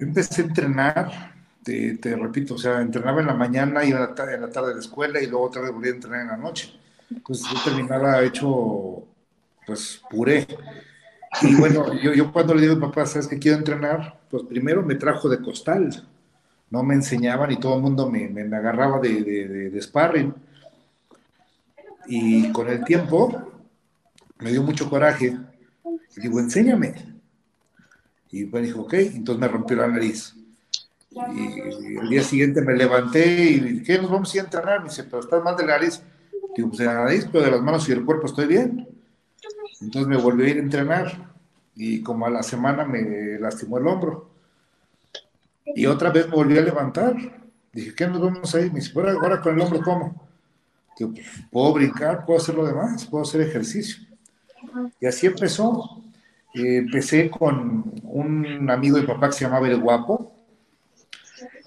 empecé 0.00 0.42
a 0.42 0.44
entrenar, 0.46 1.32
te, 1.62 2.16
repito, 2.16 2.54
o 2.54 2.58
sea, 2.58 2.80
entrenaba 2.80 3.20
en 3.20 3.28
la 3.28 3.34
mañana, 3.34 3.84
iba 3.84 4.00
en 4.00 4.04
la, 4.04 4.14
tarde, 4.16 4.34
en 4.34 4.40
la 4.40 4.50
tarde 4.50 4.72
a 4.72 4.74
la 4.74 4.80
escuela 4.80 5.22
y 5.22 5.28
luego 5.28 5.46
otra 5.46 5.62
vez 5.62 5.70
volvía 5.70 5.92
a 5.92 5.94
entrenar 5.94 6.22
en 6.22 6.26
la 6.26 6.36
noche. 6.36 6.76
Entonces 7.08 7.46
yo 7.48 7.62
terminaba 7.62 8.20
hecho, 8.24 9.04
pues, 9.64 10.02
puré. 10.10 10.44
Y 11.40 11.54
bueno, 11.54 11.94
yo, 11.94 12.32
cuando 12.32 12.52
le 12.52 12.62
digo 12.62 12.72
a 12.72 12.76
mi 12.78 12.82
papá, 12.82 13.06
¿sabes 13.06 13.28
que 13.28 13.38
quiero 13.38 13.58
entrenar? 13.58 14.18
Pues 14.28 14.42
primero 14.42 14.82
me 14.82 14.96
trajo 14.96 15.28
de 15.28 15.40
costal, 15.40 16.04
no 16.68 16.82
me 16.82 16.94
enseñaban 16.94 17.52
y 17.52 17.60
todo 17.60 17.76
el 17.76 17.82
mundo 17.82 18.10
me, 18.10 18.28
me, 18.28 18.56
agarraba 18.56 18.98
de, 18.98 19.22
de, 19.70 19.82
sparring. 19.82 20.34
Y 22.08 22.50
con 22.50 22.66
el 22.66 22.84
tiempo 22.84 23.52
me 24.40 24.50
dio 24.50 24.64
mucho 24.64 24.90
coraje. 24.90 25.38
Digo, 26.16 26.40
enséñame. 26.40 27.15
Y 28.36 28.44
me 28.44 28.60
dijo, 28.60 28.82
ok, 28.82 28.92
entonces 28.94 29.40
me 29.40 29.48
rompió 29.48 29.78
la 29.78 29.86
nariz. 29.86 30.34
Y 31.10 31.96
el 31.98 32.08
día 32.10 32.22
siguiente 32.22 32.60
me 32.60 32.76
levanté 32.76 33.24
y 33.26 33.60
dije, 33.60 33.82
¿qué 33.82 33.98
nos 33.98 34.10
vamos 34.10 34.30
a 34.30 34.36
ir 34.36 34.40
a 34.42 34.44
entrenar? 34.44 34.80
Me 34.80 34.90
dice, 34.90 35.04
pero 35.04 35.20
estás 35.20 35.42
mal 35.42 35.56
de 35.56 35.64
la 35.64 35.78
nariz. 35.78 36.02
Digo, 36.54 36.68
pues 36.68 36.80
de 36.80 36.84
la 36.84 37.04
nariz, 37.04 37.26
pero 37.32 37.44
de 37.44 37.50
las 37.52 37.62
manos 37.62 37.88
y 37.88 37.92
del 37.92 38.04
cuerpo 38.04 38.26
estoy 38.26 38.46
bien. 38.46 38.86
Entonces 39.80 40.06
me 40.06 40.18
volví 40.18 40.44
a 40.44 40.48
ir 40.50 40.56
a 40.58 40.60
entrenar 40.60 41.32
y 41.74 42.02
como 42.02 42.26
a 42.26 42.30
la 42.30 42.42
semana 42.42 42.84
me 42.84 43.38
lastimó 43.38 43.78
el 43.78 43.86
hombro. 43.86 44.28
Y 45.74 45.86
otra 45.86 46.10
vez 46.10 46.28
me 46.28 46.34
volví 46.34 46.58
a 46.58 46.62
levantar. 46.62 47.16
Dije, 47.72 47.94
¿qué 47.94 48.06
nos 48.06 48.20
vamos 48.20 48.54
a 48.54 48.60
ir? 48.60 48.70
Me 48.70 48.80
dice, 48.80 48.92
ahora, 48.94 49.12
ahora 49.12 49.40
con 49.40 49.54
el 49.54 49.60
hombro, 49.62 49.80
¿cómo? 49.82 50.28
Digo, 50.98 51.12
pues, 51.12 51.26
puedo 51.50 51.72
brincar, 51.72 52.26
puedo 52.26 52.38
hacer 52.38 52.54
lo 52.54 52.66
demás, 52.66 53.06
puedo 53.06 53.24
hacer 53.24 53.40
ejercicio. 53.40 54.04
Y 55.00 55.06
así 55.06 55.26
empezó. 55.26 56.02
Eh, 56.56 56.78
empecé 56.78 57.28
con 57.28 57.92
un 58.02 58.70
amigo 58.70 58.96
de 58.96 59.02
papá 59.02 59.28
que 59.28 59.34
se 59.34 59.44
llamaba 59.44 59.68
El 59.68 59.78
Guapo. 59.78 60.32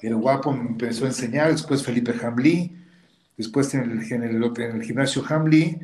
El 0.01 0.15
Guapo 0.15 0.51
me 0.51 0.67
empezó 0.67 1.05
a 1.05 1.09
enseñar, 1.09 1.51
después 1.51 1.83
Felipe 1.83 2.11
Hamlí, 2.19 2.75
después 3.37 3.71
en 3.75 3.81
el, 3.81 4.11
en 4.11 4.23
el, 4.23 4.43
en 4.43 4.75
el 4.75 4.81
gimnasio 4.81 5.23
Hamlí 5.29 5.79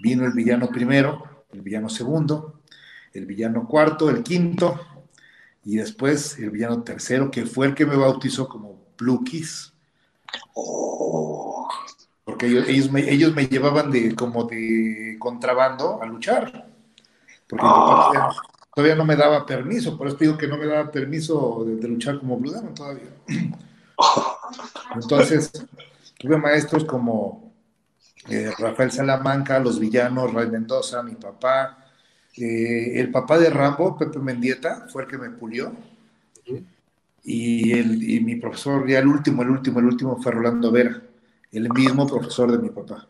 vino 0.00 0.24
el 0.24 0.32
villano 0.32 0.70
primero, 0.70 1.44
el 1.52 1.60
villano 1.60 1.88
segundo, 1.88 2.62
el 3.12 3.26
villano 3.26 3.68
cuarto, 3.68 4.10
el 4.10 4.24
quinto, 4.24 4.80
y 5.64 5.76
después 5.76 6.36
el 6.40 6.50
villano 6.50 6.82
tercero, 6.82 7.30
que 7.30 7.46
fue 7.46 7.68
el 7.68 7.74
que 7.76 7.86
me 7.86 7.94
bautizó 7.94 8.48
como 8.48 8.88
Blue 8.98 9.22
Kiss. 9.22 9.72
Oh. 10.54 11.68
Porque 12.24 12.46
ellos, 12.46 12.68
ellos, 12.68 12.90
me, 12.90 13.08
ellos 13.08 13.32
me 13.36 13.46
llevaban 13.46 13.92
de 13.92 14.16
como 14.16 14.44
de 14.44 15.16
contrabando 15.20 16.02
a 16.02 16.06
luchar 16.06 16.67
porque 17.48 17.64
ah. 17.66 18.30
todavía, 18.74 18.94
no 18.94 19.04
me 19.04 19.16
daba 19.16 19.46
permiso, 19.46 19.96
por 19.96 20.08
eso 20.08 20.16
digo 20.16 20.36
que 20.36 20.46
no 20.46 20.58
me 20.58 20.66
daba 20.66 20.90
permiso 20.90 21.64
de, 21.66 21.88
luchar 21.88 22.18
como 22.18 22.38
Blue 22.38 22.52
todavía. 22.74 23.10
Entonces, 24.94 25.50
tuve 26.18 26.36
maestros 26.36 26.84
como 26.84 27.52
eh, 28.28 28.50
Rafael 28.58 28.90
Salamanca, 28.90 29.58
los 29.58 29.78
villanos, 29.78 30.32
Ray 30.32 30.50
Mendoza, 30.50 31.02
mi 31.02 31.14
papá, 31.14 31.78
eh, 32.36 33.00
el 33.00 33.10
papá 33.10 33.38
de 33.38 33.50
Rambo, 33.50 33.96
Pepe 33.96 34.18
Mendieta, 34.18 34.86
fue 34.88 35.02
el 35.02 35.08
que 35.08 35.18
me 35.18 35.30
pulió. 35.30 35.72
Y, 37.24 37.72
el, 37.72 38.02
y 38.10 38.20
mi 38.20 38.36
profesor, 38.36 38.88
ya 38.88 39.00
el 39.00 39.08
último, 39.08 39.42
el 39.42 39.50
último, 39.50 39.80
el 39.80 39.86
último 39.86 40.22
fue 40.22 40.32
Rolando 40.32 40.70
Vera, 40.70 41.02
el 41.52 41.68
mismo 41.70 42.06
profesor 42.06 42.50
de 42.52 42.58
mi 42.58 42.70
papá. 42.70 43.06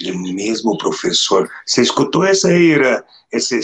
Ele 0.00 0.32
mesmo 0.32 0.78
professor. 0.78 1.48
Você 1.64 1.82
escutou 1.82 2.24
essa, 2.24 2.52
Ira? 2.52 3.04
Esse... 3.32 3.60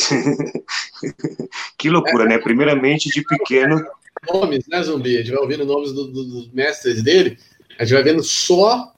que 1.79 1.89
loucura, 1.91 2.25
é. 2.25 2.29
né? 2.29 2.39
Primeiramente, 2.39 3.09
de 3.09 3.23
pequeno. 3.23 3.85
Nomes, 4.33 4.67
né, 4.69 4.83
Zumbi? 4.83 5.17
A 5.17 5.19
gente 5.19 5.31
vai 5.31 5.41
ouvindo 5.41 5.65
nomes 5.65 5.93
do, 5.93 6.07
do, 6.07 6.25
dos 6.25 6.53
mestres 6.53 7.03
dele, 7.03 7.39
a 7.79 7.85
gente 7.85 7.95
vai 7.95 8.03
vendo 8.03 8.23
só 8.23 8.93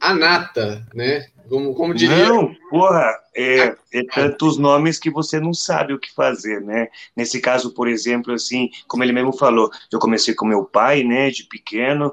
a 0.00 0.14
nata, 0.14 0.86
né? 0.94 1.26
Como, 1.48 1.74
como 1.74 1.94
diria. 1.94 2.28
Não, 2.28 2.54
porra, 2.70 3.06
é, 3.36 3.76
é 3.92 4.04
tantos 4.14 4.56
nomes 4.56 4.98
que 4.98 5.10
você 5.10 5.38
não 5.38 5.52
sabe 5.52 5.92
o 5.92 5.98
que 5.98 6.12
fazer, 6.12 6.60
né? 6.60 6.88
Nesse 7.14 7.40
caso, 7.40 7.72
por 7.74 7.86
exemplo, 7.86 8.32
assim, 8.32 8.70
como 8.86 9.02
ele 9.02 9.12
mesmo 9.12 9.32
falou, 9.32 9.70
eu 9.92 9.98
comecei 9.98 10.34
com 10.34 10.46
meu 10.46 10.64
pai, 10.64 11.02
né, 11.04 11.30
de 11.30 11.44
pequeno, 11.44 12.12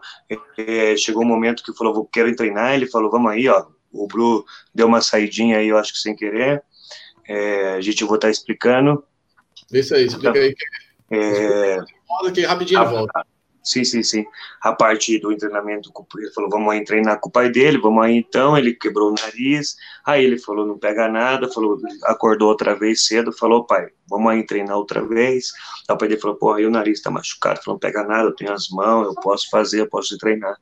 é, 0.58 0.96
chegou 0.98 1.24
um 1.24 1.28
momento 1.28 1.64
que 1.64 1.74
falou, 1.74 2.08
quero 2.12 2.36
treinar, 2.36 2.76
ele 2.76 2.88
falou, 2.88 3.10
vamos 3.10 3.32
aí, 3.32 3.48
ó, 3.48 3.66
o 3.92 4.08
Bru 4.08 4.46
deu 4.74 4.88
uma 4.88 5.02
saidinha 5.02 5.58
aí, 5.58 5.68
eu 5.68 5.78
acho 5.78 5.94
que 5.94 6.00
sem 6.00 6.16
querer. 6.16 6.64
É, 7.28 7.74
a 7.74 7.82
gente 7.82 8.04
vou 8.04 8.16
estar 8.16 8.30
explicando. 8.30 9.04
Isso 9.72 9.96
aí, 9.96 10.06
explica 10.06 10.38
aí. 10.38 10.56
É, 11.12 11.78
aqui 12.28 12.42
rapidinho 12.42 12.80
a, 12.80 12.84
volta. 12.84 13.26
Sim, 13.64 13.84
sim, 13.84 14.02
sim. 14.02 14.26
A 14.62 14.74
parte 14.74 15.20
do 15.20 15.36
treinamento, 15.38 15.92
ele 16.18 16.32
falou, 16.32 16.50
vamos 16.50 16.74
aí 16.74 16.84
treinar 16.84 17.20
com 17.20 17.30
o 17.30 17.32
pai 17.32 17.50
dele, 17.50 17.78
vamos 17.78 18.04
aí 18.04 18.18
então, 18.18 18.58
ele 18.58 18.74
quebrou 18.74 19.12
o 19.12 19.14
nariz, 19.14 19.76
aí 20.04 20.24
ele 20.24 20.40
falou, 20.40 20.66
não 20.66 20.80
pega 20.80 21.08
nada, 21.08 21.48
falou, 21.48 21.80
acordou 22.06 22.50
outra 22.50 22.76
vez 22.76 23.06
cedo, 23.06 23.32
falou, 23.32 23.64
pai, 23.64 23.90
vamos 24.10 24.32
aí 24.32 24.44
treinar 24.46 24.78
outra 24.78 25.06
vez, 25.06 25.52
aí 25.88 25.94
o 25.94 25.98
pai 25.98 26.08
dele 26.08 26.20
falou, 26.20 26.38
porra, 26.38 26.58
aí 26.58 26.66
o 26.66 26.72
nariz 26.72 27.02
tá 27.02 27.12
machucado, 27.12 27.62
falou, 27.64 27.76
não 27.76 27.80
pega 27.80 28.04
nada, 28.04 28.30
eu 28.30 28.36
tenho 28.36 28.52
as 28.52 28.68
mãos, 28.70 29.06
eu 29.06 29.16
posso 29.16 29.48
fazer, 29.52 29.82
eu 29.82 29.88
posso 29.88 30.18
treinar. 30.18 30.58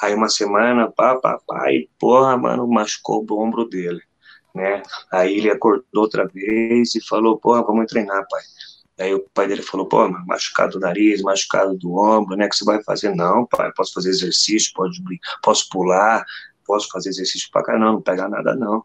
Aí 0.00 0.14
uma 0.14 0.28
semana, 0.28 0.90
pá, 0.90 1.16
pá, 1.16 1.38
pá, 1.46 1.72
e 1.72 1.88
porra, 1.98 2.36
mano, 2.36 2.66
machucou 2.66 3.24
o 3.28 3.42
ombro 3.42 3.68
dele, 3.68 4.00
né? 4.54 4.82
Aí 5.10 5.38
ele 5.38 5.50
acordou 5.50 5.84
outra 5.94 6.26
vez 6.26 6.94
e 6.94 7.06
falou, 7.06 7.38
porra, 7.38 7.62
vamos 7.62 7.86
treinar, 7.86 8.26
pai. 8.28 8.42
Aí 9.00 9.14
o 9.14 9.24
pai 9.34 9.48
dele 9.48 9.62
falou, 9.62 9.86
pô, 9.86 10.08
machucado 10.26 10.72
do 10.72 10.80
nariz, 10.80 11.22
machucado 11.22 11.76
do 11.76 11.96
ombro, 11.96 12.36
né? 12.36 12.48
que 12.48 12.56
você 12.56 12.64
vai 12.64 12.82
fazer? 12.82 13.14
Não, 13.14 13.46
pai, 13.46 13.70
posso 13.76 13.94
fazer 13.94 14.10
exercício, 14.10 14.72
pode, 14.74 15.02
posso 15.42 15.68
pular, 15.70 16.24
posso 16.64 16.88
fazer 16.88 17.08
exercício 17.10 17.48
pra 17.50 17.62
cá, 17.62 17.78
não, 17.78 17.94
não 17.94 18.02
pegar 18.02 18.28
nada, 18.28 18.54
não. 18.54 18.84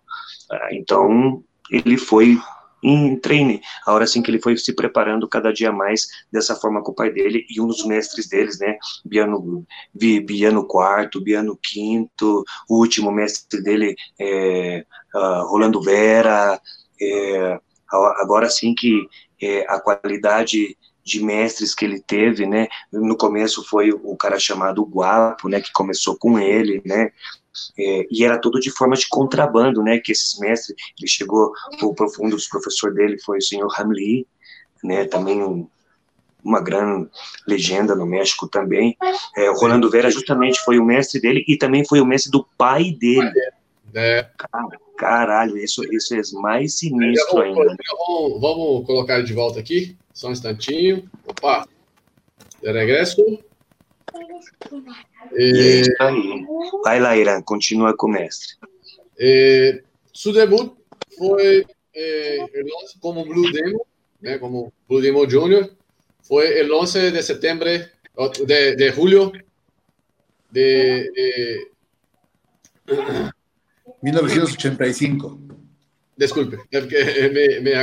Ah, 0.51 0.69
então, 0.71 1.43
ele 1.69 1.97
foi 1.97 2.39
em 2.83 3.15
treine. 3.17 3.61
A 3.85 3.93
hora 3.93 4.03
assim 4.03 4.21
que 4.21 4.29
ele 4.29 4.41
foi 4.41 4.57
se 4.57 4.73
preparando 4.73 5.27
cada 5.27 5.51
dia 5.51 5.71
mais 5.71 6.07
dessa 6.31 6.55
forma 6.55 6.81
com 6.83 6.91
o 6.91 6.95
pai 6.95 7.11
dele 7.11 7.45
e 7.49 7.59
um 7.59 7.67
dos 7.67 7.85
mestres 7.85 8.27
deles, 8.27 8.59
né, 8.59 8.77
Biano, 9.05 9.65
Biano 9.93 10.65
quarto, 10.65 11.21
Biano 11.21 11.57
quinto, 11.61 12.43
o 12.69 12.77
último 12.77 13.11
mestre 13.11 13.61
dele, 13.61 13.95
é, 14.19 14.85
uh, 15.15 15.47
Rolando 15.47 15.81
Vera, 15.81 16.59
é, 17.01 17.59
agora 17.91 18.49
sim 18.49 18.73
que 18.75 19.07
é, 19.41 19.65
a 19.67 19.79
qualidade 19.79 20.77
de 21.07 21.23
mestres 21.23 21.73
que 21.73 21.85
ele 21.85 22.01
teve, 22.01 22.45
né? 22.45 22.67
No 22.91 23.15
começo 23.15 23.63
foi 23.63 23.91
o 23.91 24.17
cara 24.17 24.37
chamado 24.37 24.83
Guapo, 24.83 25.47
né? 25.47 25.61
Que 25.61 25.71
começou 25.71 26.17
com 26.17 26.37
ele, 26.37 26.81
né? 26.85 27.11
É, 27.77 28.07
e 28.09 28.23
era 28.23 28.39
tudo 28.39 28.59
de 28.59 28.71
forma 28.71 28.95
de 28.95 29.07
contrabando, 29.07 29.81
né, 29.81 29.99
que 29.99 30.11
esses 30.11 30.39
mestres, 30.39 30.75
ele 30.99 31.07
chegou, 31.07 31.51
o 31.81 31.93
profundo 31.93 32.35
dos 32.35 32.47
professor 32.47 32.93
dele 32.93 33.19
foi 33.19 33.37
o 33.37 33.41
senhor 33.41 33.73
Hamli, 33.77 34.27
né, 34.83 35.05
também 35.05 35.41
um, 35.43 35.67
uma 36.43 36.61
grande 36.61 37.09
legenda 37.47 37.95
no 37.95 38.05
México 38.05 38.47
também. 38.47 38.95
É, 39.35 39.49
o 39.49 39.55
Rolando 39.55 39.89
Vera 39.89 40.09
justamente 40.09 40.59
foi 40.63 40.79
o 40.79 40.85
mestre 40.85 41.19
dele 41.19 41.43
e 41.47 41.57
também 41.57 41.85
foi 41.85 41.99
o 41.99 42.05
mestre 42.05 42.31
do 42.31 42.45
pai 42.57 42.91
dele. 42.91 43.31
É. 43.93 44.29
Caralho, 44.97 45.57
isso, 45.57 45.83
isso 45.93 46.15
é 46.15 46.21
mais 46.39 46.79
sinistro 46.79 47.35
vamos, 47.35 47.57
ainda. 47.59 47.75
Vamos, 48.07 48.41
vamos, 48.41 48.85
colocar 48.85 49.21
de 49.21 49.33
volta 49.33 49.59
aqui, 49.59 49.95
só 50.13 50.29
um 50.29 50.31
instantinho. 50.31 51.09
Opa, 51.27 51.67
de 52.61 52.71
regresso. 52.71 53.23
E... 55.33 55.83
É 55.99 56.03
aí. 56.03 56.45
Vai 56.83 56.99
lá, 56.99 57.15
Irã, 57.17 57.41
continua 57.41 57.95
com 57.95 58.07
o 58.07 58.11
mestre. 58.11 58.55
É, 59.19 59.81
seu 60.13 60.31
debut 60.33 60.73
foi 61.17 61.65
é, 61.95 62.45
como 62.99 63.25
Blue 63.25 63.51
Demo, 63.51 63.85
né, 64.21 64.37
como 64.37 64.71
Blue 64.87 65.01
Demo 65.01 65.29
Junior, 65.29 65.69
foi 66.21 66.59
el 66.59 66.71
11 66.71 67.11
de 67.11 67.23
septiembre, 67.23 67.91
de, 68.45 68.75
de 68.75 68.91
julio 68.91 69.31
de, 70.51 71.11
de 71.11 71.71
1985. 74.01 75.39
Desculpe, 76.17 76.57
me, 76.71 77.59
me 77.61 77.73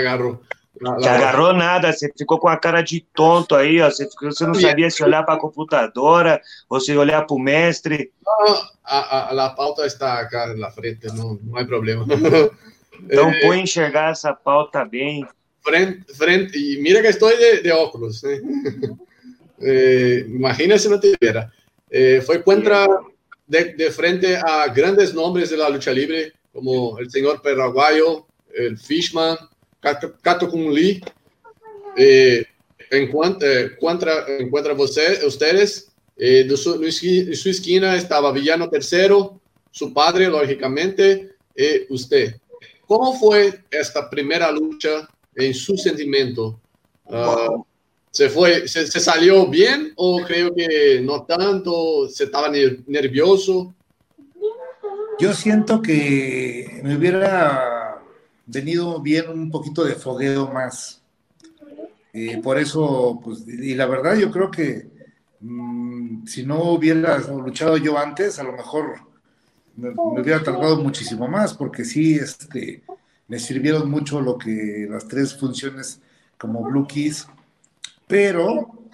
agarrou. 0.81 1.01
Não 1.01 1.09
agarrou 1.09 1.53
nada, 1.55 1.93
você 1.93 2.13
ficou 2.17 2.39
com 2.39 2.49
a 2.49 2.57
cara 2.57 2.83
de 2.83 3.01
tonto 3.15 3.55
aí, 3.55 3.81
ó. 3.81 3.91
Você, 3.91 4.09
ficou, 4.09 4.33
você 4.33 4.47
não 4.47 4.55
sabia 4.55 4.91
se 4.91 5.03
olhar 5.03 5.23
para 5.23 5.35
a 5.35 5.41
computadora 5.41 6.41
ou 6.69 6.81
se 6.81 6.97
olhar 6.97 7.27
para 7.27 7.37
o 7.37 7.39
mestre. 7.39 8.13
Não, 8.25 8.55
a, 8.85 8.99
a, 8.99 9.45
a, 9.47 9.51
pauta 9.51 9.87
está 9.87 10.21
acá 10.21 10.55
na 10.55 10.71
frente, 10.71 11.07
não, 11.09 11.39
não 11.43 11.59
há 11.59 11.65
problema. 11.65 12.05
Então, 13.07 13.29
é, 13.29 13.41
põe 13.41 13.61
enxergar 13.61 14.13
essa 14.13 14.33
pauta 14.33 14.85
bem. 14.85 15.27
Frente, 15.63 16.15
frente, 16.15 16.57
y 16.57 16.81
mira 16.81 17.03
que 17.03 17.09
estoy 17.09 17.37
de, 17.37 17.61
de 17.61 17.73
óculos. 17.73 18.23
¿eh? 18.25 18.41
Eh, 19.61 20.27
imagina 20.29 20.77
si 20.77 20.89
no 20.89 21.01
tuviera. 21.01 21.51
Eh, 21.89 22.21
fue 22.21 22.43
contra 22.43 22.87
de, 23.47 23.73
de, 23.73 23.91
frente 23.91 24.37
a 24.37 24.67
grandes 24.69 25.15
nombres 25.15 25.49
de 25.49 25.57
la 25.57 25.71
lucha 25.71 25.93
libre, 25.93 26.33
como 26.53 26.99
el 26.99 27.09
señor 27.09 27.41
Perraguayo, 27.41 28.27
el 28.53 28.77
Fishman, 28.77 29.39
Cato 30.23 30.49
Kung 30.49 30.71
Lee. 30.71 31.01
encuentra, 32.91 34.25
encuentra 34.39 34.75
você, 34.75 35.25
ustedes, 35.27 35.93
de 36.17 36.57
su, 36.57 36.79
de 36.79 36.89
esquina 36.89 37.95
estaba 37.97 38.33
Villano 38.33 38.69
Tercero, 38.69 39.41
su 39.71 39.93
padre, 39.93 40.29
lógicamente, 40.29 41.35
y 41.57 41.93
usted. 41.93 42.35
¿Cómo 42.87 43.19
fue 43.19 43.65
esta 43.71 44.09
primera 44.11 44.51
lucha 44.51 45.09
en 45.37 45.55
su 45.55 45.77
sentimiento. 45.77 46.61
Uh, 47.07 47.65
¿se, 48.11 48.29
fue, 48.29 48.67
se, 48.69 48.87
salió 48.87 49.47
bien 49.47 49.93
o 49.97 50.21
creo 50.23 50.55
que 50.55 51.01
no 51.03 51.25
tanto? 51.25 52.09
¿Se 52.09 52.25
estaba 52.25 52.49
nervioso? 52.49 53.75
Yo 55.19 55.33
siento 55.33 55.81
que 55.81 56.81
me 56.83 56.97
hubiera 56.97 57.74
venido 58.47 59.01
bien 59.01 59.29
un 59.31 59.51
poquito 59.51 59.85
de 59.85 59.95
fogueo 59.95 60.51
más. 60.53 61.03
Eh, 62.13 62.41
por 62.43 62.59
eso, 62.59 63.21
pues, 63.23 63.47
y 63.49 63.75
la 63.75 63.87
verdad 63.87 64.17
yo 64.17 64.31
creo 64.31 64.51
que 64.51 64.89
mmm, 65.41 66.27
si 66.27 66.45
no 66.45 66.63
hubiera 66.71 67.19
luchado 67.19 67.77
yo 67.77 67.99
antes, 67.99 68.39
a 68.39 68.45
lo 68.45 68.53
mejor 68.53 68.99
me, 69.77 69.91
me 69.91 70.21
hubiera 70.21 70.43
tardado 70.43 70.77
muchísimo 70.83 71.27
más, 71.27 71.55
porque 71.55 71.85
sí, 71.85 72.15
este, 72.15 72.83
me 73.29 73.39
sirvieron 73.39 73.91
mucho 73.91 74.21
lo 74.21 74.39
que 74.39 74.87
las 74.89 75.09
tres 75.09 75.37
funciones 75.39 76.01
como 76.39 76.63
Blue 76.63 76.87
Keys, 76.87 77.27
pero 78.07 78.85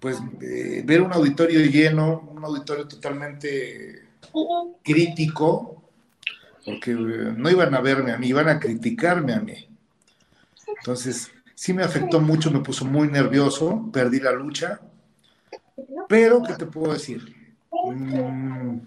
pues 0.00 0.18
eh, 0.40 0.82
ver 0.84 1.00
un 1.00 1.12
auditorio 1.12 1.60
lleno, 1.60 2.28
un 2.34 2.44
auditorio 2.44 2.88
totalmente 2.88 4.02
crítico, 4.82 5.81
porque 6.64 6.92
eh, 6.92 7.34
no 7.36 7.50
iban 7.50 7.74
a 7.74 7.80
verme 7.80 8.12
a 8.12 8.18
mí, 8.18 8.28
iban 8.28 8.48
a 8.48 8.58
criticarme 8.58 9.34
a 9.34 9.40
mí. 9.40 9.68
Entonces, 10.78 11.30
sí 11.54 11.72
me 11.72 11.82
afectó 11.82 12.20
mucho, 12.20 12.50
me 12.50 12.60
puso 12.60 12.84
muy 12.84 13.08
nervioso, 13.08 13.88
perdí 13.92 14.20
la 14.20 14.32
lucha, 14.32 14.80
pero 16.08 16.42
¿qué 16.42 16.54
te 16.54 16.66
puedo 16.66 16.92
decir? 16.92 17.34
Mm, 17.70 18.78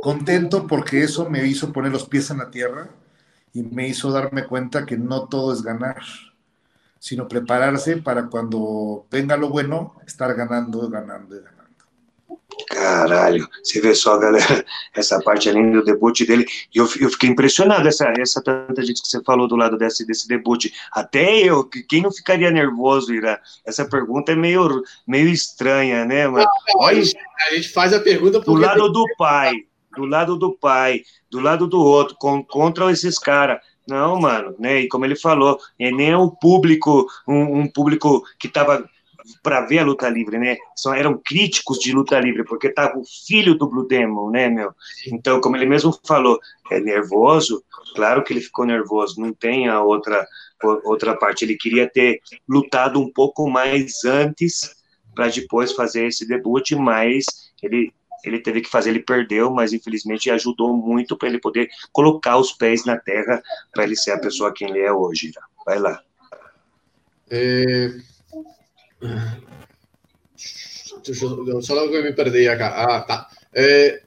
contento 0.00 0.66
porque 0.66 1.02
eso 1.02 1.28
me 1.28 1.46
hizo 1.46 1.72
poner 1.72 1.92
los 1.92 2.08
pies 2.08 2.30
en 2.30 2.38
la 2.38 2.50
tierra 2.50 2.90
y 3.52 3.62
me 3.62 3.88
hizo 3.88 4.10
darme 4.10 4.44
cuenta 4.44 4.84
que 4.84 4.98
no 4.98 5.28
todo 5.28 5.52
es 5.52 5.62
ganar, 5.62 6.02
sino 6.98 7.28
prepararse 7.28 7.96
para 7.98 8.28
cuando 8.28 9.06
venga 9.10 9.36
lo 9.36 9.48
bueno, 9.48 9.94
estar 10.06 10.34
ganando, 10.34 10.88
ganando 10.90 11.36
ganando. 11.36 11.55
Caralho, 12.68 13.48
você 13.62 13.80
vê 13.80 13.94
só, 13.94 14.18
galera, 14.18 14.64
essa 14.94 15.20
parte 15.20 15.48
além 15.48 15.72
do 15.72 15.84
debut 15.84 16.20
dele, 16.26 16.46
e 16.74 16.78
eu, 16.78 16.88
eu 17.00 17.10
fiquei 17.10 17.28
impressionado, 17.28 17.86
essa, 17.86 18.12
essa 18.18 18.42
tanta 18.42 18.84
gente 18.84 19.02
que 19.02 19.08
você 19.08 19.22
falou 19.22 19.46
do 19.46 19.56
lado 19.56 19.76
desse, 19.76 20.06
desse 20.06 20.26
debut, 20.26 20.66
até 20.92 21.38
eu, 21.38 21.64
quem 21.64 22.02
não 22.02 22.10
ficaria 22.10 22.50
nervoso, 22.50 23.12
Ira? 23.12 23.40
Essa 23.64 23.84
pergunta 23.84 24.32
é 24.32 24.36
meio, 24.36 24.82
meio 25.06 25.28
estranha, 25.28 26.04
né, 26.04 26.26
mano? 26.26 26.46
Olha, 26.76 27.02
a 27.48 27.54
gente 27.54 27.68
faz 27.68 27.92
a 27.92 28.00
pergunta 28.00 28.40
do 28.40 28.54
lado 28.54 28.90
do 28.90 29.04
pai, 29.18 29.54
do 29.94 30.04
lado 30.04 30.36
do 30.36 30.52
pai, 30.52 31.02
do 31.30 31.40
lado 31.40 31.66
do 31.66 31.80
outro, 31.80 32.16
com, 32.18 32.42
contra 32.42 32.90
esses 32.90 33.18
caras. 33.18 33.60
Não, 33.86 34.18
mano, 34.18 34.54
né? 34.58 34.80
E 34.80 34.88
como 34.88 35.04
ele 35.04 35.14
falou, 35.14 35.58
é 35.78 35.92
nem 35.92 36.14
o 36.14 36.30
público, 36.30 37.06
um, 37.26 37.60
um 37.60 37.68
público 37.68 38.24
que 38.38 38.48
tava 38.48 38.88
para 39.42 39.60
ver 39.62 39.78
a 39.78 39.84
luta 39.84 40.08
livre, 40.08 40.38
né? 40.38 40.56
Só 40.76 40.94
eram 40.94 41.20
críticos 41.24 41.78
de 41.78 41.92
luta 41.92 42.18
livre, 42.18 42.44
porque 42.44 42.70
tava 42.70 42.98
o 42.98 43.04
filho 43.26 43.54
do 43.54 43.68
Blue 43.68 43.86
Demon, 43.86 44.30
né, 44.30 44.48
meu? 44.48 44.72
Então, 45.08 45.40
como 45.40 45.56
ele 45.56 45.66
mesmo 45.66 45.98
falou, 46.06 46.38
é 46.70 46.80
nervoso, 46.80 47.64
claro 47.94 48.22
que 48.22 48.32
ele 48.32 48.40
ficou 48.40 48.64
nervoso, 48.66 49.20
não 49.20 49.32
tem 49.32 49.68
a 49.68 49.82
outra 49.82 50.26
outra 50.84 51.14
parte, 51.14 51.44
ele 51.44 51.54
queria 51.54 51.86
ter 51.86 52.18
lutado 52.48 52.98
um 52.98 53.12
pouco 53.12 53.48
mais 53.48 54.04
antes 54.06 54.74
para 55.14 55.28
depois 55.28 55.72
fazer 55.72 56.06
esse 56.06 56.26
debut, 56.26 56.72
mas 56.72 57.24
ele 57.62 57.92
ele 58.24 58.40
teve 58.40 58.60
que 58.60 58.68
fazer, 58.68 58.90
ele 58.90 59.00
perdeu, 59.00 59.50
mas 59.50 59.72
infelizmente 59.72 60.30
ajudou 60.30 60.76
muito 60.76 61.16
para 61.16 61.28
ele 61.28 61.38
poder 61.38 61.68
colocar 61.92 62.36
os 62.38 62.52
pés 62.52 62.84
na 62.84 62.96
terra 62.96 63.40
para 63.72 63.84
ele 63.84 63.94
ser 63.94 64.12
a 64.12 64.18
pessoa 64.18 64.52
quem 64.52 64.68
ele 64.68 64.80
é 64.80 64.92
hoje. 64.92 65.30
Vai 65.64 65.78
lá. 65.78 66.02
Eh, 67.30 68.00
solo 71.60 71.90
que 71.90 72.02
me 72.02 72.12
perdí 72.12 72.46
acá. 72.46 72.72
Ah, 72.76 73.04
tá. 73.06 73.28
Eh, 73.52 74.00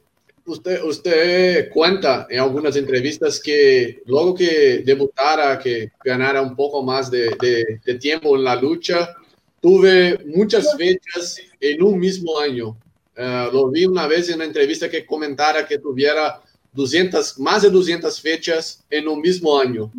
usted, 0.46 0.84
usted 0.84 1.70
cuenta 1.70 2.28
en 2.30 2.40
algunas 2.40 2.76
entrevistas 2.76 3.40
que 3.40 4.02
luego 4.06 4.36
que 4.36 4.84
debutara, 4.86 5.60
que 5.60 5.92
ganara 6.04 6.42
un 6.42 6.56
poco 6.56 6.84
más 6.84 7.10
de, 7.10 7.36
de, 7.40 7.80
de 7.84 7.96
tiempo 7.96 8.36
en 8.36 8.44
la 8.44 8.56
lucha, 8.56 9.16
tuve 9.62 10.20
muchas 10.26 10.76
fechas 10.78 11.38
en 11.60 11.84
un 11.84 12.00
mismo 12.00 12.40
año. 12.40 12.78
Uh, 13.18 13.52
lo 13.52 13.70
vi 13.70 13.86
una 13.86 14.08
vez 14.08 14.30
en 14.30 14.36
una 14.36 14.46
entrevista 14.46 14.90
que 14.90 15.06
comentara 15.06 15.68
que 15.68 15.78
tuviera 15.78 16.42
200, 16.72 17.40
más 17.40 17.64
de 17.64 17.70
200 17.70 18.22
fechas 18.22 18.84
en 18.90 19.08
un 19.08 19.20
mismo 19.20 19.60
año. 19.60 19.92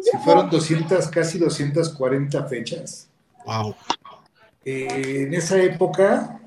Sí, 0.00 0.10
fueron 0.24 0.48
200, 0.48 1.08
casi 1.08 1.38
240 1.38 2.44
fechas. 2.48 3.05
Wow. 3.46 3.74
Eh, 4.64 5.22
en 5.26 5.34
esa 5.34 5.56
época 5.62 6.40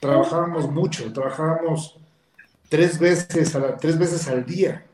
trabajábamos 0.00 0.70
mucho, 0.70 1.12
trabajábamos 1.12 1.98
tres 2.68 2.98
veces, 2.98 3.58
tres 3.80 3.98
veces 3.98 4.28
al 4.28 4.46
día, 4.46 4.86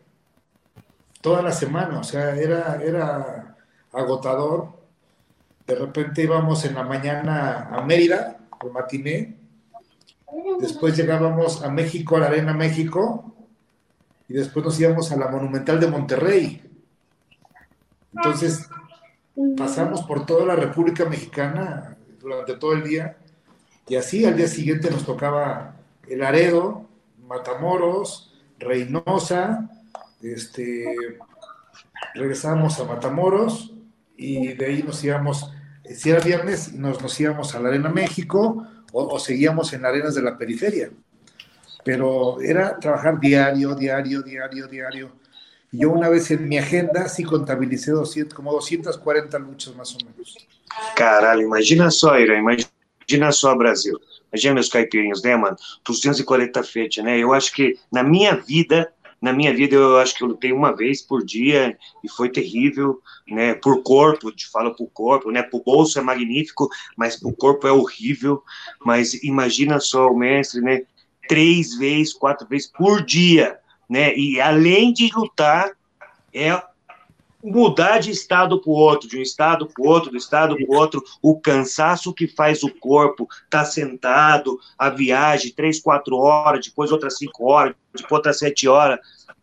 toda 1.21 1.43
la 1.43 1.53
semana, 1.53 2.01
o 2.01 2.05
sea, 2.05 2.35
era, 2.35 2.81
era 2.83 3.57
agotador. 3.93 4.81
De 5.67 5.75
repente 5.77 6.23
íbamos 6.23 6.65
en 6.65 6.75
la 6.75 6.83
mañana 6.83 7.69
a 7.71 7.83
Mérida, 7.83 8.39
por 8.59 8.73
matiné, 8.73 9.37
Después 10.61 10.97
llegábamos 10.97 11.63
a 11.63 11.71
México, 11.71 12.17
a 12.17 12.21
la 12.21 12.27
Arena 12.27 12.55
México, 12.55 13.35
y 14.29 14.35
después 14.35 14.65
nos 14.65 14.81
íbamos 14.81 15.13
a 15.13 15.17
la 15.17 15.29
Monumental 15.29 15.79
de 15.79 15.89
Monterrey. 15.89 16.63
Entonces, 18.15 18.67
pasamos 19.57 20.03
por 20.03 20.27
toda 20.27 20.47
la 20.47 20.57
República 20.57 21.05
Mexicana 21.05 21.97
durante 22.21 22.55
todo 22.55 22.73
el 22.75 22.85
día, 22.85 23.17
y 23.89 23.97
así 23.97 24.25
al 24.25 24.37
día 24.37 24.49
siguiente 24.49 24.91
nos 24.91 25.05
tocaba 25.05 25.77
El 26.09 26.23
Aredo, 26.23 26.89
Matamoros, 27.27 28.35
Reynosa, 28.59 29.71
este, 30.23 30.95
regresábamos 32.15 32.79
a 32.79 32.85
Matamoros, 32.85 33.73
y 34.17 34.53
de 34.53 34.67
ahí 34.67 34.83
nos 34.83 35.03
íbamos, 35.03 35.51
si 35.85 36.11
era 36.11 36.21
viernes, 36.21 36.73
nos, 36.75 37.03
nos 37.03 37.19
íbamos 37.19 37.55
a 37.55 37.61
la 37.61 37.71
Arena 37.71 37.89
México, 37.89 38.67
o, 38.93 39.15
o, 39.15 39.19
seguíamos 39.19 39.73
en 39.73 39.85
arenas 39.87 40.15
de 40.15 40.23
la 40.23 40.37
periferia. 40.37 40.91
pero 41.85 42.41
era 42.41 42.79
trabajar 42.79 43.19
diario, 43.19 43.75
diario, 43.75 44.23
diario, 44.23 44.69
diario. 44.69 45.22
Yo 45.73 45.91
una 45.91 46.11
vez 46.11 46.31
en 46.31 46.47
mi 46.47 46.59
agenda 46.59 47.09
sí 47.09 47.25
contabilicé 47.25 47.93
200, 47.93 48.35
como 48.35 48.53
240 48.53 49.39
luchas 49.39 49.75
más 49.75 49.95
o 49.95 49.99
menos. 50.05 50.37
Caralho, 50.95 51.41
imagina 51.41 51.91
só, 51.91 52.19
Ira, 52.19 52.39
imagina 52.39 53.33
só, 53.33 53.57
Brasil. 53.57 53.99
Imagina 54.31 54.55
meus 54.55 54.69
caipirinhos, 54.69 55.23
né, 55.23 55.35
mano? 55.35 55.57
240 55.87 56.63
feitas, 56.63 57.03
né? 57.03 57.19
Eu 57.19 57.33
acho 57.33 57.53
que 57.55 57.79
na 57.91 58.03
minha 58.03 58.35
vida, 58.35 58.93
na 59.19 59.33
minha 59.33 59.55
vida, 59.55 59.77
eu 59.77 59.97
acho 59.99 60.15
que 60.15 60.23
eu 60.23 60.29
lutei 60.29 60.53
uma 60.53 60.77
vez 60.77 61.01
por 61.01 61.25
dia 61.25 61.79
e 62.05 62.09
foi 62.09 62.29
terrível, 62.29 63.01
né? 63.27 63.55
Por 63.55 63.83
corpo, 63.83 64.31
te 64.31 64.51
falo 64.51 64.75
por 64.75 64.91
corpo, 64.91 65.31
né? 65.31 65.43
Por 65.43 65.63
bolso 65.65 65.99
é 65.99 66.03
magnífico, 66.03 66.69
mas 66.97 67.19
por 67.19 67.35
corpo 67.35 67.67
é 67.67 67.73
horrível. 67.73 68.43
Mas 68.85 69.15
imagina 69.23 69.81
só 69.81 70.11
o 70.11 70.19
mestre, 70.19 70.61
né? 70.61 70.83
Três 71.27 71.75
vezes, 71.77 72.13
quatro 72.13 72.47
vezes 72.47 72.67
por 72.67 73.03
dia, 73.03 73.59
né? 73.93 74.17
E 74.17 74.41
além 74.41 74.91
de 74.91 75.11
lutar, 75.15 75.71
é 76.33 76.63
mudar 77.45 77.99
de 77.99 78.11
estado 78.11 78.59
para 78.59 78.71
o 78.71 78.73
outro, 78.75 79.07
de 79.07 79.19
um 79.19 79.21
estado 79.21 79.67
para 79.67 79.85
o 79.85 79.87
outro, 79.87 80.11
do 80.11 80.17
estado 80.17 80.57
para 80.57 80.65
o 80.65 80.75
outro, 80.75 81.05
o 81.21 81.39
cansaço 81.39 82.15
que 82.15 82.27
faz 82.27 82.63
o 82.63 82.71
corpo, 82.71 83.29
tá 83.51 83.67
sentado, 83.67 84.59
a 84.79 84.89
viagem, 84.89 85.53
três, 85.53 85.79
quatro 85.79 86.17
horas, 86.17 86.65
depois 86.65 86.91
outras 86.91 87.19
cinco 87.19 87.51
horas, 87.51 87.75
depois 87.93 88.13
outras 88.13 88.39
sete 88.39 88.67
horas. 88.67 88.99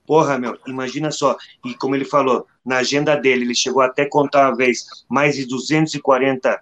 Porra, 0.07 0.39
meu, 0.39 0.57
imagina 0.65 1.11
só. 1.11 1.37
E 1.63 1.75
como 1.75 1.95
ele 1.95 2.05
falou, 2.05 2.47
na 2.65 2.77
agenda 2.77 3.15
dele, 3.15 3.45
ele 3.45 3.53
chegou 3.53 3.83
até 3.83 4.05
contar 4.05 4.49
uma 4.49 4.57
vez 4.57 4.83
mais 5.07 5.35
de 5.35 5.45
240 5.45 6.59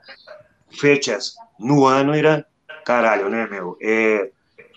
fechas 0.72 1.36
no 1.58 1.86
ano, 1.86 2.14
era 2.14 2.46
caralho, 2.84 3.30
né, 3.30 3.48
meu? 3.48 3.78
É, 3.82 4.30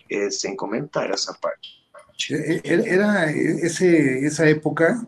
é 0.08 0.30
sem 0.30 0.54
comentário 0.54 1.12
essa 1.12 1.34
parte. 1.34 1.79
Era 2.28 3.30
esse, 3.30 4.26
essa 4.26 4.48
época 4.48 5.00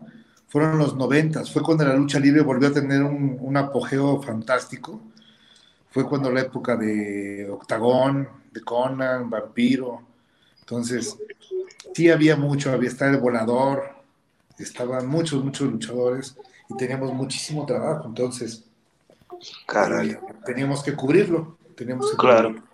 fueron 0.48 0.78
los 0.78 0.94
noventas, 0.96 1.50
fue 1.50 1.62
cuando 1.62 1.84
la 1.84 1.94
lucha 1.94 2.18
libre 2.18 2.42
volvió 2.42 2.68
a 2.68 2.72
tener 2.72 3.02
un, 3.02 3.56
apogeo 3.56 4.20
fantástico. 4.20 5.00
Fue 5.90 6.06
cuando 6.06 6.30
la 6.30 6.40
época 6.40 6.76
de 6.76 7.48
Octagón, 7.50 8.28
de 8.52 8.60
Conan, 8.62 9.28
Vampiro. 9.28 10.02
Entonces, 10.60 11.16
sí 11.94 12.10
había 12.10 12.36
mucho, 12.36 12.70
había 12.70 12.88
estado 12.88 13.12
el 13.12 13.20
volador, 13.20 13.94
estaban 14.58 15.06
muchos, 15.06 15.42
muchos 15.44 15.70
luchadores 15.70 16.36
y 16.68 16.76
teníamos 16.76 17.12
muchísimo 17.12 17.66
trabajo. 17.66 18.08
Entonces, 18.08 18.64
teníamos 20.44 20.82
que 20.82 20.94
cubrirlo. 20.94 21.56
Teníamos 21.74 22.10
que 22.10 22.16
claro. 22.16 22.48
Cubrirlo. 22.50 22.71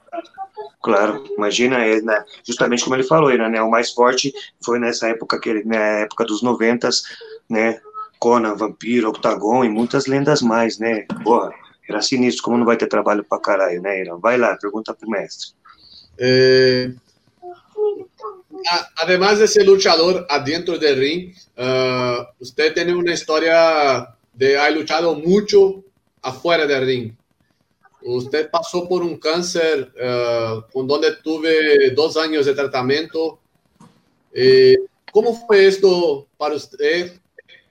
Claro, 0.82 1.24
imagina, 1.36 1.84
é, 1.84 2.00
né, 2.00 2.24
justamente 2.44 2.84
como 2.84 2.96
ele 2.96 3.02
falou, 3.02 3.36
né, 3.36 3.60
o 3.60 3.70
mais 3.70 3.92
forte 3.92 4.32
foi 4.64 4.78
nessa 4.78 5.08
época, 5.08 5.38
que 5.40 5.48
ele, 5.48 5.64
na 5.64 5.76
época 5.76 6.24
dos 6.24 6.42
noventas, 6.42 7.02
né? 7.48 7.80
Conan, 8.18 8.54
Vampiro, 8.56 9.10
Octagon 9.10 9.64
e 9.64 9.68
muitas 9.68 10.06
lendas 10.06 10.42
mais, 10.42 10.78
né? 10.78 11.06
Porra, 11.22 11.52
era 11.88 12.02
sinistro, 12.02 12.42
como 12.42 12.58
não 12.58 12.66
vai 12.66 12.76
ter 12.76 12.86
trabalho 12.86 13.24
pra 13.24 13.40
caralho, 13.40 13.80
né, 13.80 14.00
Irã? 14.00 14.18
Vai 14.18 14.36
lá, 14.36 14.56
pergunta 14.56 14.92
pro 14.92 15.08
mestre. 15.08 15.50
Eh, 16.18 16.90
además 18.96 19.38
de 19.38 19.46
ser 19.46 19.64
luchador 19.64 20.26
adentro 20.28 20.78
del 20.78 20.98
ring, 20.98 21.32
uh, 21.56 22.26
usted 22.40 22.74
tiene 22.74 22.92
una 22.92 23.12
historia 23.12 24.14
de 24.32 24.58
haber 24.58 24.78
luchado 24.78 25.14
mucho 25.14 25.84
afuera 26.22 26.66
del 26.66 26.84
ring. 26.84 27.17
Usted 28.16 28.50
pasó 28.50 28.88
por 28.88 29.02
un 29.02 29.18
cáncer 29.18 29.92
uh, 29.96 30.62
con 30.72 30.86
donde 30.86 31.16
tuve 31.16 31.90
dos 31.90 32.16
años 32.16 32.46
de 32.46 32.54
tratamiento. 32.54 33.38
Eh, 34.32 34.76
¿Cómo 35.12 35.34
fue 35.46 35.66
esto 35.66 36.26
para 36.36 36.54
usted 36.54 37.20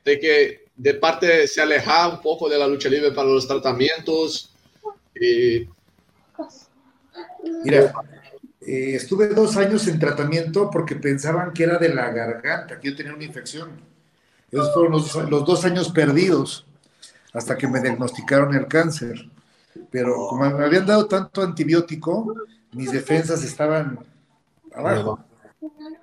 de 0.03 0.19
que 0.19 0.67
de 0.77 0.93
parte 0.93 1.47
se 1.47 1.61
aleja 1.61 2.07
un 2.07 2.21
poco 2.21 2.47
de 2.47 2.57
la 2.57 2.67
lucha 2.67 2.87
libre 2.87 3.11
para 3.11 3.27
los 3.27 3.47
tratamientos. 3.47 4.53
Mira, 7.63 7.93
eh, 8.61 8.95
estuve 8.95 9.27
dos 9.29 9.57
años 9.57 9.87
en 9.87 9.99
tratamiento 9.99 10.69
porque 10.69 10.95
pensaban 10.95 11.51
que 11.51 11.63
era 11.63 11.79
de 11.79 11.89
la 11.89 12.11
garganta, 12.11 12.79
que 12.79 12.91
yo 12.91 12.95
tenía 12.95 13.13
una 13.13 13.23
infección. 13.23 13.81
Esos 14.51 14.71
fueron 14.73 14.91
los 15.31 15.45
dos 15.45 15.65
años 15.65 15.89
perdidos 15.89 16.65
hasta 17.33 17.57
que 17.57 17.67
me 17.67 17.81
diagnosticaron 17.81 18.55
el 18.55 18.67
cáncer. 18.67 19.27
Pero 19.89 20.27
como 20.27 20.49
me 20.49 20.65
habían 20.65 20.85
dado 20.85 21.07
tanto 21.07 21.41
antibiótico, 21.41 22.35
mis 22.73 22.91
defensas 22.91 23.43
estaban 23.43 23.99
abajo. 24.73 25.19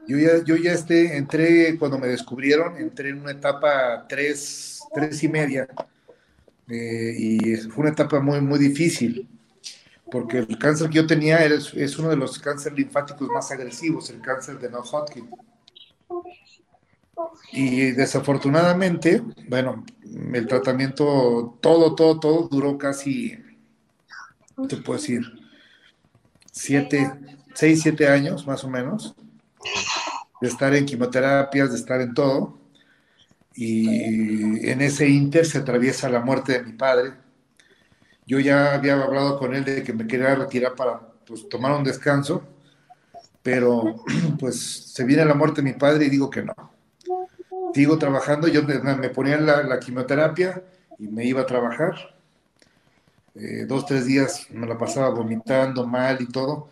Yo 0.07 0.19
ya, 0.19 0.45
yo 0.45 0.57
ya 0.57 0.73
este, 0.73 1.17
entré, 1.17 1.79
cuando 1.79 1.99
me 1.99 2.09
descubrieron, 2.09 2.77
entré 2.77 3.11
en 3.11 3.21
una 3.21 3.33
etapa 3.33 4.07
tres, 4.09 4.81
tres 4.93 5.23
y 5.23 5.29
media. 5.29 5.69
Eh, 6.69 7.15
y 7.19 7.57
fue 7.57 7.83
una 7.83 7.91
etapa 7.91 8.21
muy, 8.21 8.41
muy 8.41 8.59
difícil, 8.59 9.29
porque 10.11 10.39
el 10.39 10.59
cáncer 10.59 10.89
que 10.89 10.97
yo 10.97 11.07
tenía 11.07 11.45
es, 11.45 11.73
es 11.75 11.99
uno 11.99 12.09
de 12.09 12.17
los 12.17 12.39
cánceres 12.39 12.79
linfáticos 12.79 13.29
más 13.29 13.51
agresivos, 13.51 14.11
el 14.11 14.21
cáncer 14.21 14.59
de 14.59 14.71
no-Hodgkin. 14.71 15.29
Y 17.53 17.93
desafortunadamente, 17.93 19.23
bueno, 19.49 19.85
el 20.33 20.47
tratamiento, 20.47 21.59
todo, 21.61 21.95
todo, 21.95 22.19
todo 22.19 22.49
duró 22.49 22.77
casi, 22.79 23.39
te 24.69 24.77
puedo 24.77 24.99
decir? 24.99 25.23
Siete, 26.51 27.13
seis, 27.55 27.83
siete 27.83 28.09
años 28.09 28.47
más 28.47 28.65
o 28.65 28.69
menos 28.69 29.15
de 30.41 30.49
estar 30.49 30.75
en 30.75 30.85
quimioterapias, 30.85 31.71
de 31.71 31.77
estar 31.77 32.01
en 32.01 32.15
todo. 32.15 32.59
Y 33.55 34.69
en 34.69 34.81
ese 34.81 35.09
inter 35.09 35.47
se 35.47 35.59
atraviesa 35.59 36.09
la 36.09 36.21
muerte 36.21 36.53
de 36.53 36.63
mi 36.63 36.73
padre. 36.73 37.15
Yo 38.27 38.41
ya 38.41 38.75
había 38.75 39.01
hablado 39.01 39.39
con 39.39 39.55
él 39.55 39.65
de 39.65 39.83
que 39.83 39.93
me 39.93 40.07
quería 40.07 40.35
retirar 40.35 40.75
para 40.75 41.01
pues, 41.27 41.49
tomar 41.49 41.73
un 41.73 41.85
descanso, 41.85 42.43
pero 43.43 44.05
pues 44.39 44.93
se 44.93 45.05
viene 45.05 45.25
la 45.25 45.35
muerte 45.35 45.63
de 45.63 45.71
mi 45.71 45.79
padre 45.79 46.07
y 46.07 46.11
digo 46.11 46.31
que 46.31 46.43
no. 46.43 46.55
Sigo 47.75 47.99
trabajando, 47.99 48.47
yo 48.47 48.63
me 48.63 49.09
ponía 49.09 49.37
la, 49.39 49.63
la 49.63 49.81
quimioterapia 49.81 50.63
y 50.99 51.09
me 51.09 51.25
iba 51.25 51.41
a 51.41 51.47
trabajar. 51.47 52.14
Eh, 53.35 53.67
dos, 53.67 53.87
tres 53.87 54.07
días 54.07 54.47
me 54.51 54.67
la 54.67 54.79
pasaba 54.79 55.11
vomitando 55.11 55.87
mal 55.87 56.19
y 56.21 56.27
todo 56.27 56.69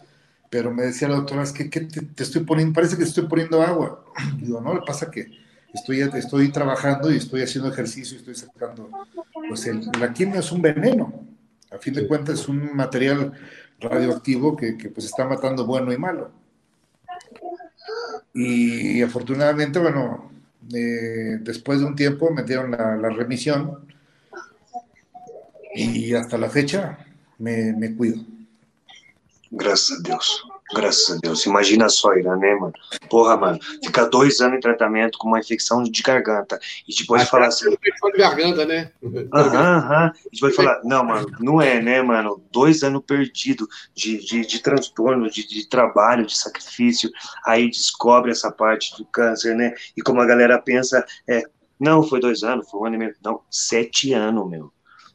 pero 0.53 0.70
me 0.70 0.83
decía 0.83 1.09
la 1.09 1.14
doctora, 1.14 1.44
es 1.44 1.53
que 1.53 1.64
te, 1.64 2.22
estoy 2.22 2.42
poniendo, 2.42 2.75
parece 2.75 2.94
que 2.94 3.05
te 3.05 3.09
estoy 3.09 3.27
poniendo 3.27 3.62
agua. 3.62 4.05
Digo, 4.37 4.61
no, 4.61 4.75
le 4.75 4.83
pasa 4.83 5.11
que 5.11 5.31
estoy, 5.72 6.01
estoy 6.01 6.53
trabajando 6.53 7.11
y 7.11 7.16
estoy 7.16 7.40
haciendo 7.40 7.72
ejercicio 7.72 8.16
y 8.16 8.18
estoy 8.18 8.35
sacando, 8.35 8.90
pues 9.48 9.66
el, 9.66 9.81
la 9.98 10.12
quimio 10.12 10.40
es 10.40 10.53
un 10.53 10.61
veneno, 10.61 11.25
a 11.70 11.79
fin 11.79 11.94
de 11.94 12.07
cuentas 12.07 12.40
es 12.40 12.48
un 12.48 12.77
material 12.77 13.33
radioactivo 13.81 14.55
que, 14.55 14.77
que 14.77 14.90
pues 14.90 15.07
está 15.07 15.25
matando 15.25 15.64
bueno 15.64 15.90
y 15.90 15.96
malo. 15.96 16.31
Y, 18.35 19.01
afortunadamente, 19.01 19.79
bueno, 19.79 20.31
eh, 20.70 21.38
después 21.40 21.81
de 21.81 21.87
un 21.87 21.96
tiempo 21.96 22.31
me 22.31 22.42
dieron 22.42 22.72
la, 22.72 22.94
la, 22.96 23.09
remisión 23.09 23.87
y 25.74 26.14
hasta 26.14 26.38
la 26.38 26.48
fecha 26.48 26.98
me, 27.38 27.72
me 27.72 27.94
cuido. 27.94 28.22
Graças 29.50 29.98
a 29.98 30.02
Deus. 30.02 30.42
Graças 30.74 31.11
a 31.11 31.20
Deus. 31.20 31.44
Imagina 31.44 31.87
só, 31.90 32.14
Irã, 32.14 32.37
né, 32.37 32.54
mano? 32.54 32.72
Porra, 33.11 33.37
mano. 33.37 33.58
Ficar 33.85 34.06
dois 34.06 34.40
anos 34.40 34.56
em 34.56 34.61
tratamento 34.61 35.18
com 35.18 35.28
uma 35.28 35.40
infecção 35.40 35.82
de 35.82 36.02
garganta. 36.02 36.58
E 36.88 36.94
depois 36.94 37.28
falar 37.28 37.48
assim. 37.48 37.70
Infecção 37.70 38.11
de 38.11 38.16
garganta, 38.16 38.64
né? 38.64 38.90
Aham, 39.35 39.76
aham. 39.76 40.12
E 40.26 40.37
depois 40.37 40.56
falar, 40.56 40.80
não, 40.85 41.04
mano, 41.04 41.30
não 41.38 41.61
é, 41.61 41.82
né, 41.82 42.00
mano? 42.00 42.42
Dois 42.50 42.82
anos 42.82 43.02
perdido 43.06 43.68
de, 43.94 44.24
de, 44.24 44.46
de 44.46 44.58
transtorno, 44.61 45.30
de, 45.30 45.46
de 45.46 45.68
trabalho, 45.68 46.24
de 46.24 46.37
sacrifício. 46.37 47.11
Aí 47.44 47.68
descobre 47.68 48.30
essa 48.30 48.50
parte 48.50 48.96
do 48.96 49.04
câncer, 49.04 49.54
né? 49.54 49.74
E 49.94 50.00
como 50.00 50.22
a 50.22 50.26
galera 50.26 50.58
pensa, 50.58 51.04
é, 51.28 51.42
não, 51.78 52.02
foi 52.02 52.20
dois 52.20 52.42
anos, 52.42 52.70
foi 52.70 52.80
um 52.80 52.87
ano 52.87 52.94
e 52.94 52.98
meio. 52.98 53.14
Não, 53.22 53.42
sete 53.50 54.14
anos, 54.14 54.48
meu 54.48 54.72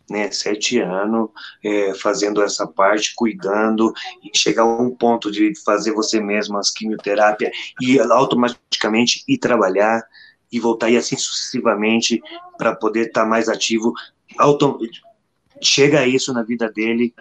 né, 0.09 0.31
sete 0.31 0.79
anos 0.79 1.29
é, 1.63 1.93
fazendo 1.93 2.41
essa 2.41 2.65
parte, 2.65 3.13
cuidando, 3.15 3.93
e 4.23 4.37
chegar 4.37 4.63
a 4.63 4.81
um 4.81 4.89
ponto 4.89 5.31
de 5.31 5.53
fazer 5.63 5.91
você 5.91 6.19
mesmo 6.19 6.57
as 6.57 6.71
quimioterapia 6.71 7.51
e 7.81 7.99
automaticamente 7.99 9.23
ir 9.27 9.37
trabalhar 9.37 10.01
e 10.51 10.59
voltar 10.59 10.89
e 10.89 10.97
assim 10.97 11.17
sucessivamente 11.17 12.21
para 12.57 12.75
poder 12.75 13.07
estar 13.07 13.23
tá 13.23 13.27
mais 13.27 13.49
ativo. 13.49 13.93
Auto... 14.37 14.79
Chega 15.59 16.05
isso 16.05 16.31
na 16.33 16.43
vida 16.43 16.69
dele, 16.69 17.15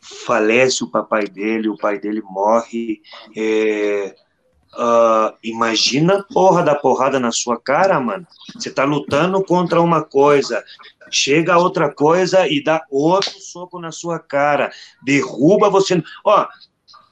falece 0.00 0.82
o 0.82 0.90
papai 0.90 1.28
dele, 1.28 1.68
o 1.68 1.76
pai 1.76 1.98
dele 1.98 2.20
morre. 2.22 3.00
É... 3.36 4.14
Uh, 4.74 5.34
imagina 5.42 6.24
porra 6.32 6.62
da 6.62 6.74
porrada 6.74 7.18
na 7.18 7.32
sua 7.32 7.58
cara, 7.58 7.98
mano. 8.00 8.26
Você 8.54 8.70
tá 8.70 8.84
lutando 8.84 9.42
contra 9.42 9.80
uma 9.80 10.02
coisa, 10.04 10.62
chega 11.10 11.58
outra 11.58 11.92
coisa 11.92 12.46
e 12.46 12.62
dá 12.62 12.84
outro 12.90 13.40
soco 13.40 13.80
na 13.80 13.90
sua 13.90 14.18
cara, 14.18 14.70
derruba 15.02 15.70
você. 15.70 16.02
Ó, 16.24 16.46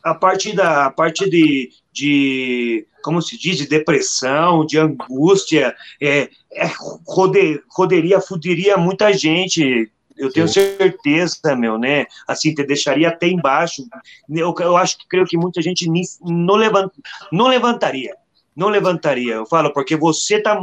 a 0.02 0.14
parte 0.14 0.54
da 0.54 0.86
a 0.86 0.90
parte 0.90 1.28
de, 1.28 1.70
de 1.92 2.86
como 3.02 3.22
se 3.22 3.38
diz, 3.38 3.56
de 3.56 3.68
depressão, 3.68 4.66
de 4.66 4.78
angústia, 4.78 5.74
é, 6.00 6.28
é 6.52 6.70
rode, 7.06 7.62
roderia, 7.70 8.20
fuderia 8.20 8.76
muita 8.76 9.12
gente, 9.12 9.90
eu 10.16 10.32
tenho 10.32 10.48
certeza, 10.48 11.54
meu, 11.56 11.78
né? 11.78 12.06
Assim, 12.26 12.54
te 12.54 12.64
deixaria 12.64 13.08
até 13.08 13.28
embaixo. 13.28 13.86
Eu, 14.28 14.54
eu 14.58 14.76
acho 14.76 14.98
que 14.98 15.08
creio 15.08 15.26
que 15.26 15.36
muita 15.36 15.60
gente 15.60 15.86
não, 16.22 16.54
levant, 16.54 16.90
não 17.30 17.48
levantaria. 17.48 18.14
Não 18.54 18.68
levantaria. 18.68 19.34
Eu 19.34 19.46
falo, 19.46 19.72
porque 19.72 19.96
você 19.96 20.40
tá, 20.40 20.58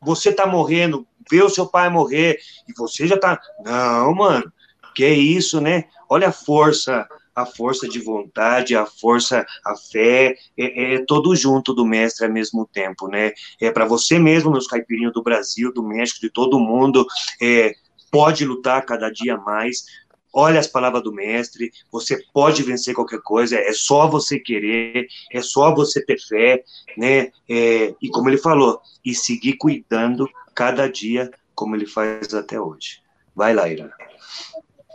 você 0.00 0.32
tá 0.32 0.46
morrendo, 0.46 1.06
vê 1.30 1.42
o 1.42 1.50
seu 1.50 1.66
pai 1.66 1.90
morrer, 1.90 2.38
e 2.68 2.72
você 2.76 3.06
já 3.06 3.18
tá. 3.18 3.38
Não, 3.64 4.14
mano, 4.14 4.50
que 4.94 5.04
é 5.04 5.12
isso, 5.12 5.60
né? 5.60 5.84
Olha 6.08 6.28
a 6.28 6.32
força, 6.32 7.06
a 7.34 7.44
força 7.44 7.88
de 7.88 7.98
vontade, 7.98 8.76
a 8.76 8.86
força, 8.86 9.44
a 9.66 9.76
fé, 9.76 10.36
é, 10.56 10.94
é 10.94 11.04
todo 11.04 11.34
junto 11.34 11.74
do 11.74 11.84
mestre 11.84 12.26
ao 12.26 12.32
mesmo 12.32 12.66
tempo, 12.72 13.08
né? 13.08 13.32
É 13.60 13.70
para 13.70 13.84
você 13.84 14.18
mesmo, 14.18 14.52
meus 14.52 14.66
caipirinhos 14.66 15.12
do 15.12 15.22
Brasil, 15.22 15.72
do 15.72 15.82
México, 15.82 16.20
de 16.20 16.30
todo 16.30 16.60
mundo, 16.60 17.04
é, 17.42 17.74
pode 18.14 18.44
lutar 18.44 18.86
cada 18.86 19.10
dia 19.10 19.36
mais. 19.36 19.86
Olha 20.32 20.60
as 20.60 20.68
palavras 20.68 21.02
do 21.02 21.12
mestre, 21.12 21.72
você 21.90 22.22
pode 22.32 22.62
vencer 22.62 22.94
qualquer 22.94 23.20
coisa, 23.20 23.56
é 23.56 23.72
só 23.72 24.06
você 24.06 24.38
querer, 24.38 25.08
é 25.32 25.42
só 25.42 25.74
você 25.74 26.04
ter 26.04 26.18
fé, 26.20 26.62
né? 26.96 27.32
É, 27.50 27.92
e 28.00 28.08
como 28.08 28.28
ele 28.28 28.38
falou, 28.38 28.80
e 29.04 29.14
seguir 29.14 29.54
cuidando 29.54 30.28
cada 30.54 30.88
dia 30.88 31.28
como 31.56 31.74
ele 31.74 31.86
faz 31.86 32.32
até 32.34 32.60
hoje. 32.60 33.00
Vai 33.34 33.52
lá, 33.52 33.68
Ira. 33.68 33.92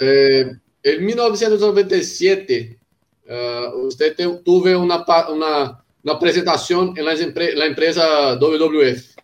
É, 0.01 0.55
em 0.85 1.01
1997, 1.01 2.77
uh, 3.25 3.83
você 3.83 4.11
teve 4.11 4.29
uma, 4.75 5.05
uma, 5.29 5.83
uma 6.03 6.13
apresentação 6.13 6.93
na 6.93 7.67
empresa 7.67 8.35
WWF, 8.35 9.15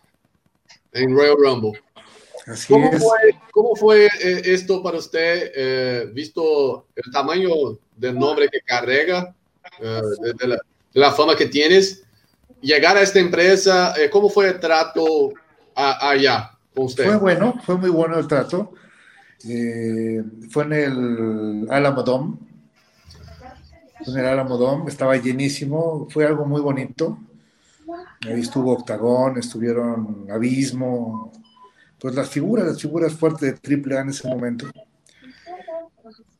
em 0.94 1.14
Royal 1.14 1.36
Rumble. 1.36 1.85
Así 2.46 2.72
¿Cómo, 2.72 2.90
es. 2.92 3.02
fue, 3.02 3.18
¿Cómo 3.50 3.74
fue 3.74 4.06
eh, 4.06 4.42
esto 4.44 4.82
para 4.82 4.98
usted, 4.98 5.50
eh, 5.54 6.10
visto 6.12 6.86
el 6.94 7.10
tamaño 7.12 7.50
del 7.96 8.16
nombre 8.16 8.48
que 8.48 8.60
carrega, 8.60 9.34
eh, 9.80 10.00
de, 10.38 10.48
la, 10.48 10.56
de, 10.56 11.00
la, 11.00 11.12
fama 11.12 11.36
que 11.36 11.46
tienes? 11.46 12.04
Llegar 12.60 12.96
a 12.96 13.02
esta 13.02 13.18
empresa, 13.18 13.94
eh, 13.96 14.08
¿cómo 14.10 14.30
fue 14.30 14.48
el 14.48 14.60
trato 14.60 15.32
a, 15.74 16.10
allá 16.10 16.52
con 16.74 16.86
usted? 16.86 17.04
Fue 17.04 17.16
bueno, 17.16 17.60
fue 17.64 17.76
muy 17.76 17.90
bueno 17.90 18.18
el 18.18 18.28
trato. 18.28 18.72
Eh, 19.48 20.22
fue 20.50 20.64
en 20.64 20.72
el 20.72 21.66
Alamo 21.70 22.02
Dome. 22.02 22.36
Fue 24.04 24.14
en 24.14 24.20
el 24.20 24.26
Alamo 24.26 24.56
Dome, 24.56 24.90
estaba 24.90 25.16
llenísimo, 25.16 26.06
fue 26.10 26.26
algo 26.26 26.46
muy 26.46 26.60
bonito. 26.60 27.18
Ahí 28.26 28.40
estuvo 28.40 28.72
Octagón, 28.72 29.38
estuvieron 29.38 30.26
Abismo, 30.30 31.32
pues 31.98 32.14
las 32.14 32.28
figuras, 32.28 32.66
las 32.66 32.80
figuras 32.80 33.14
fuertes 33.14 33.60
de 33.60 33.76
AAA 33.76 34.00
en 34.02 34.08
ese 34.10 34.28
momento. 34.28 34.66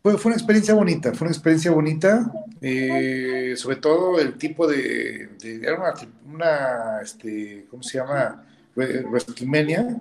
Fue, 0.02 0.16
fue 0.18 0.30
una 0.30 0.36
experiencia 0.36 0.74
bonita, 0.74 1.12
fue 1.12 1.26
una 1.26 1.34
experiencia 1.34 1.70
bonita, 1.70 2.30
eh, 2.60 3.54
sobre 3.56 3.76
todo 3.76 4.20
el 4.20 4.34
tipo 4.34 4.66
de, 4.66 5.30
de 5.40 5.56
era 5.56 5.74
una, 5.74 5.94
una, 6.32 7.00
este, 7.02 7.66
¿cómo 7.70 7.82
se 7.82 7.98
llama? 7.98 8.44
WrestleMania. 8.76 10.00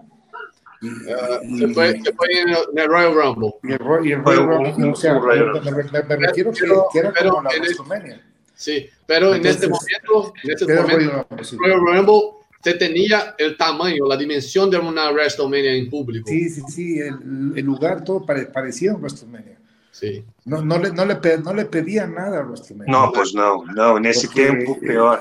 Uh, 0.82 1.58
se, 1.58 1.74
fue, 1.74 2.00
se 2.02 2.14
fue 2.14 2.28
en 2.42 2.78
el 2.78 2.88
Royal 2.88 3.16
Rumble. 3.16 3.54
Y 3.64 3.72
el, 3.72 3.82
y 4.06 4.12
el 4.12 4.24
Royal 4.24 4.48
Rumble, 4.48 4.92
o 4.92 4.96
sea, 4.96 5.20
me, 5.20 5.84
me, 5.84 6.04
me, 6.04 6.16
refiero 6.28 6.52
que, 6.52 6.66
que, 6.92 7.00
era 7.00 7.12
pero 7.12 7.30
como 7.32 7.44
la 7.44 7.50
WrestleMania. 7.58 8.22
Sí, 8.54 8.90
pero 9.06 9.34
Entonces, 9.34 9.64
en 9.64 9.74
este 9.74 10.08
momento, 10.08 10.34
en 10.44 10.52
este 10.52 10.76
momento, 10.76 11.28
Royal 11.58 11.80
Rumble, 11.80 12.45
se 12.66 12.74
tenía 12.74 13.36
el 13.38 13.56
tamaño, 13.58 14.08
la 14.08 14.18
dimensión 14.18 14.72
de 14.72 14.80
una 14.80 15.12
WrestleMania 15.12 15.76
en 15.76 15.88
público. 15.88 16.28
Sí, 16.28 16.50
sí, 16.50 16.64
sí, 16.68 17.00
el, 17.00 17.54
el 17.56 17.64
lugar 17.64 18.04
todo 18.04 18.26
pare, 18.26 18.48
parecía 18.48 18.96
un 18.96 19.02
WrestleMania. 19.02 19.60
Sí. 19.92 20.26
No, 20.46 20.64
no, 20.64 20.80
le, 20.80 20.92
no, 20.92 21.06
le, 21.06 21.16
no 21.44 21.54
le 21.54 21.66
pedía 21.66 22.08
nada 22.08 22.40
a 22.40 22.44
WrestleMania. 22.44 22.92
No, 22.92 23.12
pues 23.14 23.36
no, 23.36 23.64
no, 23.66 23.98
en 23.98 24.08
ese 24.08 24.26
Porque, 24.26 24.46
tiempo 24.48 24.80
peor. 24.80 25.20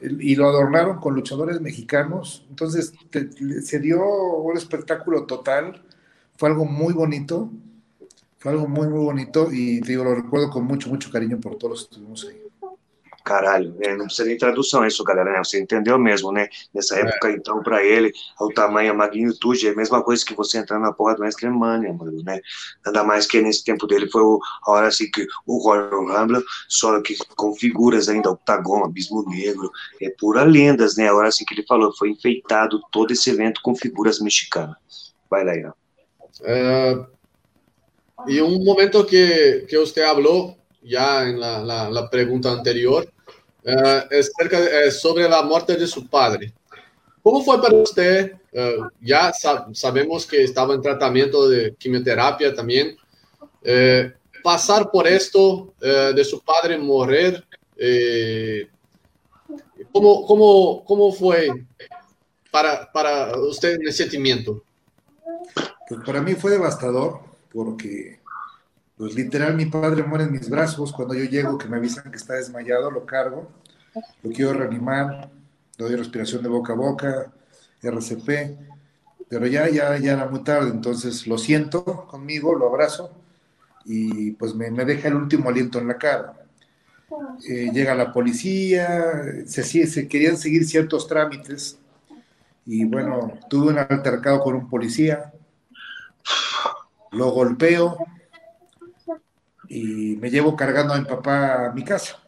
Y 0.00 0.36
lo 0.36 0.48
adornaron 0.48 0.98
con 0.98 1.14
luchadores 1.14 1.60
mexicanos, 1.60 2.46
entonces 2.48 2.94
te, 3.10 3.30
se 3.60 3.78
dio 3.78 4.02
un 4.02 4.56
espectáculo 4.56 5.24
total, 5.24 5.82
fue 6.38 6.48
algo 6.48 6.64
muy 6.64 6.94
bonito, 6.94 7.50
fue 8.38 8.52
algo 8.52 8.68
muy, 8.68 8.88
muy 8.88 9.04
bonito 9.04 9.48
y 9.52 9.82
te 9.82 9.88
digo, 9.88 10.04
lo 10.04 10.14
recuerdo 10.14 10.48
con 10.48 10.64
mucho, 10.64 10.88
mucho 10.88 11.10
cariño 11.10 11.38
por 11.38 11.56
todos 11.56 11.70
los 11.72 11.80
que 11.80 11.94
estuvimos 11.94 12.26
ahí. 12.26 12.45
Caralho, 13.26 13.74
né? 13.74 13.96
não 13.96 14.06
precisa 14.06 14.28
nem 14.28 14.38
tradução 14.38 14.86
isso, 14.86 15.02
galera, 15.02 15.32
né? 15.32 15.38
Você 15.42 15.60
entendeu 15.60 15.98
mesmo, 15.98 16.30
né? 16.30 16.48
Nessa 16.72 16.96
época, 16.96 17.28
é. 17.28 17.32
então, 17.32 17.60
para 17.60 17.84
ele, 17.84 18.12
o 18.40 18.52
tamanho, 18.52 18.92
a 18.92 18.94
magnitude, 18.94 19.66
é 19.66 19.72
a 19.72 19.74
mesma 19.74 20.00
coisa 20.00 20.24
que 20.24 20.32
você 20.32 20.58
entrar 20.58 20.78
na 20.78 20.92
porra 20.92 21.16
do 21.16 21.22
Mestre 21.22 21.50
Mania, 21.50 21.92
mano, 21.92 22.22
né? 22.22 22.40
Nada 22.84 23.02
mais 23.02 23.26
que 23.26 23.42
nesse 23.42 23.64
tempo 23.64 23.84
dele 23.88 24.08
foi 24.08 24.22
a 24.22 24.70
hora 24.70 24.86
assim 24.86 25.10
que 25.10 25.26
o 25.44 25.58
Royal 25.58 26.06
Rumble, 26.06 26.40
só 26.68 27.00
que 27.02 27.16
com 27.34 27.52
figuras 27.56 28.08
ainda, 28.08 28.30
Octagon, 28.30 28.84
Abismo 28.84 29.28
Negro, 29.28 29.72
é 30.00 30.08
pura 30.10 30.44
lendas, 30.44 30.96
né? 30.96 31.08
A 31.08 31.14
hora 31.14 31.26
assim 31.26 31.44
que 31.44 31.52
ele 31.52 31.66
falou, 31.66 31.92
foi 31.96 32.10
enfeitado 32.10 32.80
todo 32.92 33.10
esse 33.10 33.28
evento 33.28 33.60
com 33.60 33.74
figuras 33.74 34.20
mexicanas. 34.20 34.76
Vai 35.28 35.44
lá. 35.44 35.74
Uh, 36.42 37.06
e 38.28 38.40
um 38.40 38.62
momento 38.62 39.04
que, 39.04 39.66
que 39.68 39.76
você 39.76 40.06
falou, 40.06 40.56
já 40.84 41.24
na 41.32 41.88
la, 41.88 42.08
anterior, 42.52 43.04
uh, 43.66 44.06
es 44.10 44.32
cerca 44.36 44.60
de, 44.60 44.90
sobre 44.90 45.28
la 45.28 45.42
muerte 45.42 45.76
de 45.76 45.86
su 45.86 46.06
padre. 46.08 46.52
¿Cómo 47.22 47.42
fue 47.42 47.60
para 47.60 47.74
usted? 47.74 48.34
Uh, 48.52 48.88
ya 49.00 49.32
sab 49.32 49.74
sabemos 49.74 50.24
que 50.26 50.44
estaba 50.44 50.74
en 50.74 50.82
tratamiento 50.82 51.48
de 51.48 51.74
quimioterapia 51.74 52.54
también. 52.54 52.96
Pasar 54.44 54.92
por 54.92 55.08
esto 55.08 55.74
de 55.80 56.24
su 56.24 56.40
padre 56.40 56.78
morir, 56.78 57.44
¿cómo, 59.90 60.24
cómo, 60.24 60.84
¿cómo 60.84 61.12
fue 61.12 61.48
para, 62.52 62.90
para 62.92 63.36
usted 63.40 63.76
el 63.80 63.92
sentimiento? 63.92 64.62
Pues 65.88 66.00
para 66.06 66.22
mí 66.22 66.34
fue 66.34 66.52
devastador 66.52 67.20
porque 67.52 68.15
pues 68.96 69.14
literal 69.14 69.54
mi 69.56 69.66
padre 69.66 70.02
muere 70.02 70.24
en 70.24 70.32
mis 70.32 70.48
brazos 70.48 70.92
cuando 70.92 71.14
yo 71.14 71.24
llego 71.24 71.58
que 71.58 71.68
me 71.68 71.76
avisan 71.76 72.10
que 72.10 72.16
está 72.16 72.34
desmayado 72.34 72.90
lo 72.90 73.04
cargo 73.04 73.50
lo 74.22 74.30
quiero 74.30 74.52
reanimar, 74.52 75.30
doy 75.78 75.96
respiración 75.96 76.42
de 76.42 76.48
boca 76.48 76.72
a 76.72 76.76
boca, 76.76 77.32
RCP, 77.82 78.58
pero 79.28 79.46
ya, 79.46 79.68
ya, 79.68 79.96
ya 79.98 80.12
era 80.12 80.26
muy 80.26 80.42
tarde, 80.42 80.70
entonces 80.70 81.26
lo 81.26 81.38
siento 81.38 81.84
conmigo, 82.06 82.54
lo 82.54 82.68
abrazo 82.68 83.10
y 83.84 84.32
pues 84.32 84.54
me, 84.54 84.70
me 84.70 84.84
deja 84.84 85.08
el 85.08 85.14
último 85.14 85.48
aliento 85.48 85.78
en 85.78 85.88
la 85.88 85.98
cara. 85.98 86.34
Eh, 87.48 87.70
llega 87.72 87.94
la 87.94 88.12
policía, 88.12 89.22
se, 89.46 89.62
se 89.62 90.08
querían 90.08 90.36
seguir 90.36 90.66
ciertos 90.66 91.06
trámites 91.06 91.78
y 92.64 92.84
bueno, 92.84 93.38
tuve 93.48 93.68
un 93.70 93.78
altercado 93.78 94.40
con 94.40 94.56
un 94.56 94.68
policía, 94.68 95.32
lo 97.12 97.30
golpeo 97.30 97.96
y 99.68 100.16
me 100.16 100.30
llevo 100.30 100.56
cargando 100.56 100.94
a 100.94 100.98
mi 100.98 101.04
papá 101.04 101.66
a 101.66 101.72
mi 101.72 101.84
casa. 101.84 102.22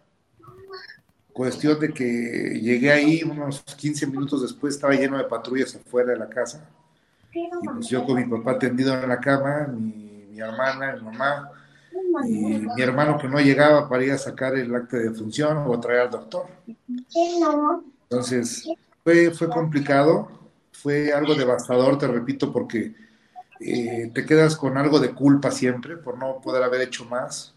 Cuestión 1.32 1.78
de 1.78 1.92
que 1.92 2.58
llegué 2.60 2.90
ahí 2.90 3.22
unos 3.22 3.62
15 3.62 4.06
minutos 4.08 4.42
después, 4.42 4.74
estaba 4.74 4.94
lleno 4.94 5.18
de 5.18 5.24
patrullas 5.24 5.74
afuera 5.76 6.12
de 6.12 6.18
la 6.18 6.28
casa. 6.28 6.68
Y 7.32 7.48
pues 7.68 7.88
yo 7.88 8.04
con 8.04 8.16
mi 8.16 8.24
papá 8.24 8.58
tendido 8.58 8.94
en 8.94 9.08
la 9.08 9.20
cama, 9.20 9.68
mi, 9.68 10.26
mi 10.30 10.40
hermana, 10.40 10.96
mi 10.96 11.02
mamá, 11.02 11.50
y 12.26 12.66
mi 12.74 12.82
hermano 12.82 13.18
que 13.18 13.28
no 13.28 13.38
llegaba 13.38 13.88
para 13.88 14.04
ir 14.04 14.12
a 14.12 14.18
sacar 14.18 14.56
el 14.56 14.74
acta 14.74 14.96
de 14.96 15.10
función 15.10 15.58
o 15.66 15.80
traer 15.80 16.00
al 16.00 16.10
doctor. 16.10 16.46
Entonces, 18.10 18.68
fue, 19.04 19.30
fue 19.30 19.48
complicado, 19.48 20.28
fue 20.72 21.12
algo 21.12 21.34
devastador, 21.34 21.98
te 21.98 22.06
repito, 22.06 22.52
porque 22.52 22.94
eh, 23.60 24.10
te 24.14 24.24
quedas 24.24 24.56
con 24.56 24.76
algo 24.76 25.00
de 25.00 25.12
culpa 25.12 25.50
siempre 25.50 25.96
por 25.96 26.18
no 26.18 26.40
poder 26.40 26.62
haber 26.62 26.82
hecho 26.82 27.04
más. 27.04 27.54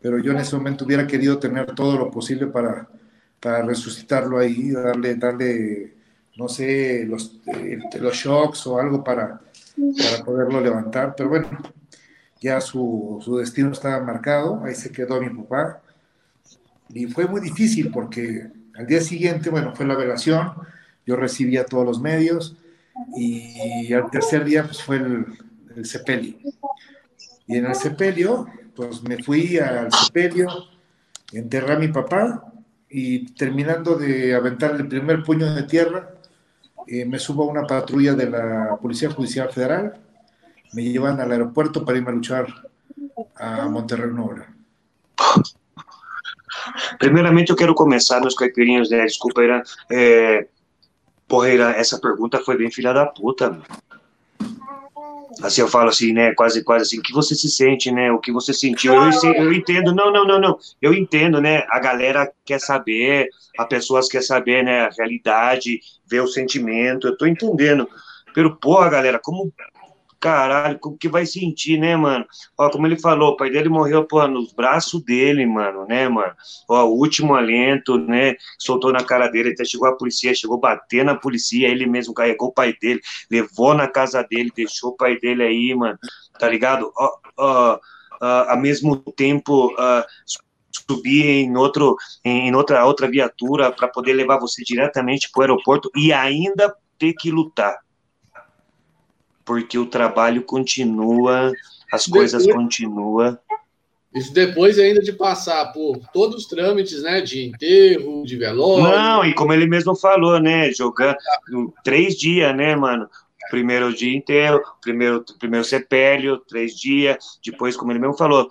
Pero 0.00 0.18
yo 0.18 0.32
en 0.32 0.38
ese 0.38 0.56
momento 0.56 0.84
hubiera 0.84 1.06
querido 1.06 1.38
tener 1.38 1.74
todo 1.74 1.98
lo 1.98 2.10
posible 2.10 2.46
para, 2.46 2.88
para 3.40 3.62
resucitarlo 3.62 4.38
ahí, 4.38 4.70
darle, 4.70 5.14
darle 5.16 5.94
no 6.36 6.48
sé, 6.48 7.04
los, 7.06 7.40
eh, 7.46 7.78
los 8.00 8.14
shocks 8.14 8.66
o 8.66 8.78
algo 8.78 9.04
para, 9.04 9.40
para 9.76 10.24
poderlo 10.24 10.60
levantar. 10.60 11.14
Pero 11.16 11.28
bueno, 11.28 11.48
ya 12.40 12.60
su, 12.60 13.20
su 13.22 13.36
destino 13.36 13.72
estaba 13.72 14.02
marcado, 14.02 14.62
ahí 14.64 14.74
se 14.74 14.90
quedó 14.90 15.20
mi 15.20 15.30
papá. 15.30 15.82
Y 16.88 17.06
fue 17.06 17.26
muy 17.26 17.40
difícil 17.40 17.90
porque 17.90 18.50
al 18.74 18.86
día 18.86 19.00
siguiente, 19.00 19.50
bueno, 19.50 19.74
fue 19.74 19.86
la 19.86 19.96
velación, 19.96 20.52
yo 21.06 21.16
recibía 21.16 21.64
todos 21.64 21.84
los 21.84 22.00
medios 22.00 22.56
y 23.16 23.92
al 23.92 24.10
tercer 24.10 24.44
día 24.44 24.64
pues 24.64 24.82
fue 24.82 24.96
el, 24.96 25.26
el 25.76 25.84
sepelio. 25.84 26.36
Y 27.46 27.56
en 27.56 27.66
el 27.66 27.74
sepelio, 27.74 28.46
pues 28.74 29.02
me 29.02 29.22
fui 29.22 29.58
al 29.58 29.92
sepelio, 29.92 30.48
enterré 31.32 31.74
a 31.74 31.78
mi 31.78 31.88
papá 31.88 32.52
y 32.88 33.26
terminando 33.34 33.96
de 33.96 34.34
aventar 34.34 34.74
el 34.76 34.88
primer 34.88 35.22
puño 35.22 35.52
de 35.52 35.64
tierra, 35.64 36.14
eh, 36.86 37.04
me 37.04 37.18
subo 37.18 37.44
a 37.44 37.50
una 37.50 37.66
patrulla 37.66 38.14
de 38.14 38.30
la 38.30 38.78
Policía 38.80 39.10
Judicial 39.10 39.50
Federal, 39.50 40.00
me 40.72 40.84
llevan 40.84 41.20
al 41.20 41.32
aeropuerto 41.32 41.84
para 41.84 41.98
irme 41.98 42.10
a 42.10 42.14
luchar 42.14 42.46
a 43.36 43.68
Monterrey 43.68 44.10
Nora. 44.12 44.54
Primeiramente, 46.98 47.50
eu 47.50 47.56
quero 47.56 47.74
começar, 47.74 48.20
meus 48.20 48.34
caipirinhos, 48.34 48.90
né? 48.90 49.04
Desculpa, 49.04 49.42
era. 49.42 49.62
É... 49.90 50.46
Porra, 51.26 51.48
era, 51.48 51.70
essa 51.72 51.98
pergunta 51.98 52.38
foi 52.40 52.56
bem 52.56 52.70
filha 52.70 52.92
da 52.92 53.06
puta. 53.06 53.58
Assim, 55.42 55.62
eu 55.62 55.68
falo 55.68 55.88
assim, 55.88 56.12
né? 56.12 56.32
Quase, 56.34 56.62
quase 56.62 56.82
assim, 56.84 56.98
o 56.98 57.02
que 57.02 57.12
você 57.12 57.34
se 57.34 57.50
sente, 57.50 57.90
né? 57.90 58.12
O 58.12 58.18
que 58.18 58.30
você 58.30 58.52
sentiu. 58.52 58.94
Eu, 58.94 59.32
eu 59.34 59.52
entendo, 59.52 59.94
não, 59.94 60.12
não, 60.12 60.24
não, 60.24 60.40
não. 60.40 60.58
Eu 60.80 60.94
entendo, 60.94 61.40
né? 61.40 61.64
A 61.70 61.78
galera 61.80 62.30
quer 62.44 62.60
saber, 62.60 63.28
a 63.58 63.64
pessoas 63.64 64.08
quer 64.08 64.22
saber, 64.22 64.62
né? 64.62 64.82
A 64.82 64.90
realidade, 64.90 65.80
ver 66.06 66.20
o 66.20 66.28
sentimento. 66.28 67.08
Eu 67.08 67.16
tô 67.16 67.26
entendendo. 67.26 67.88
Pero, 68.32 68.56
porra, 68.56 68.90
galera, 68.90 69.18
como 69.18 69.52
caralho, 70.24 70.78
como 70.78 70.96
que 70.96 71.06
vai 71.06 71.26
sentir, 71.26 71.78
né, 71.78 71.94
mano? 71.94 72.24
Ó, 72.56 72.70
como 72.70 72.86
ele 72.86 72.98
falou, 72.98 73.32
o 73.32 73.36
pai 73.36 73.50
dele 73.50 73.68
morreu, 73.68 74.06
pô, 74.06 74.26
nos 74.26 74.54
braços 74.54 75.04
dele, 75.04 75.44
mano, 75.44 75.86
né, 75.86 76.08
mano? 76.08 76.32
Ó, 76.66 76.82
o 76.86 76.98
último 76.98 77.34
alento, 77.34 77.98
né, 77.98 78.34
soltou 78.58 78.90
na 78.90 79.04
cara 79.04 79.28
dele, 79.28 79.50
até 79.50 79.66
chegou 79.66 79.86
a 79.86 79.94
polícia, 79.94 80.34
chegou 80.34 80.56
a 80.56 80.60
bater 80.60 81.04
na 81.04 81.14
polícia, 81.14 81.68
ele 81.68 81.84
mesmo 81.84 82.14
carregou 82.14 82.48
o 82.48 82.52
pai 82.52 82.74
dele, 82.80 83.02
levou 83.30 83.74
na 83.74 83.86
casa 83.86 84.22
dele, 84.22 84.50
deixou 84.56 84.92
o 84.92 84.96
pai 84.96 85.20
dele 85.20 85.42
aí, 85.42 85.74
mano, 85.74 85.98
tá 86.38 86.48
ligado? 86.48 86.90
Ó, 86.96 87.10
ó, 87.36 87.78
ó 88.22 88.26
ao 88.48 88.58
mesmo 88.58 88.96
tempo, 88.96 89.74
uh, 89.74 90.04
subir 90.88 91.26
em 91.26 91.54
outro 91.54 91.96
em 92.24 92.54
outra 92.54 92.86
outra 92.86 93.10
viatura 93.10 93.70
para 93.70 93.88
poder 93.88 94.14
levar 94.14 94.38
você 94.38 94.62
diretamente 94.64 95.30
para 95.30 95.40
o 95.40 95.42
aeroporto 95.42 95.90
e 95.94 96.12
ainda 96.12 96.74
ter 96.98 97.12
que 97.12 97.30
lutar 97.30 97.83
porque 99.44 99.78
o 99.78 99.86
trabalho 99.86 100.42
continua, 100.42 101.52
as 101.92 102.06
depois, 102.06 102.32
coisas 102.32 102.52
continuam. 102.52 103.38
Isso 104.14 104.32
depois 104.32 104.78
ainda 104.78 105.00
de 105.00 105.12
passar 105.12 105.72
por 105.72 105.98
todos 106.12 106.36
os 106.36 106.46
trâmites, 106.46 107.02
né, 107.02 107.20
de 107.20 107.46
enterro, 107.46 108.24
de 108.24 108.36
velório. 108.36 108.96
Não, 108.96 109.24
e 109.24 109.34
como 109.34 109.52
ele 109.52 109.66
mesmo 109.66 109.96
falou, 109.96 110.38
né, 110.38 110.70
jogando 110.72 111.16
três 111.82 112.16
dias, 112.16 112.54
né, 112.56 112.76
mano, 112.76 113.08
primeiro 113.50 113.92
dia 113.92 114.16
enterro, 114.16 114.60
primeiro, 114.80 115.24
primeiro 115.38 115.64
sepélio, 115.64 116.38
três 116.38 116.74
dias, 116.74 117.38
depois, 117.44 117.76
como 117.76 117.92
ele 117.92 117.98
mesmo 117.98 118.16
falou, 118.16 118.50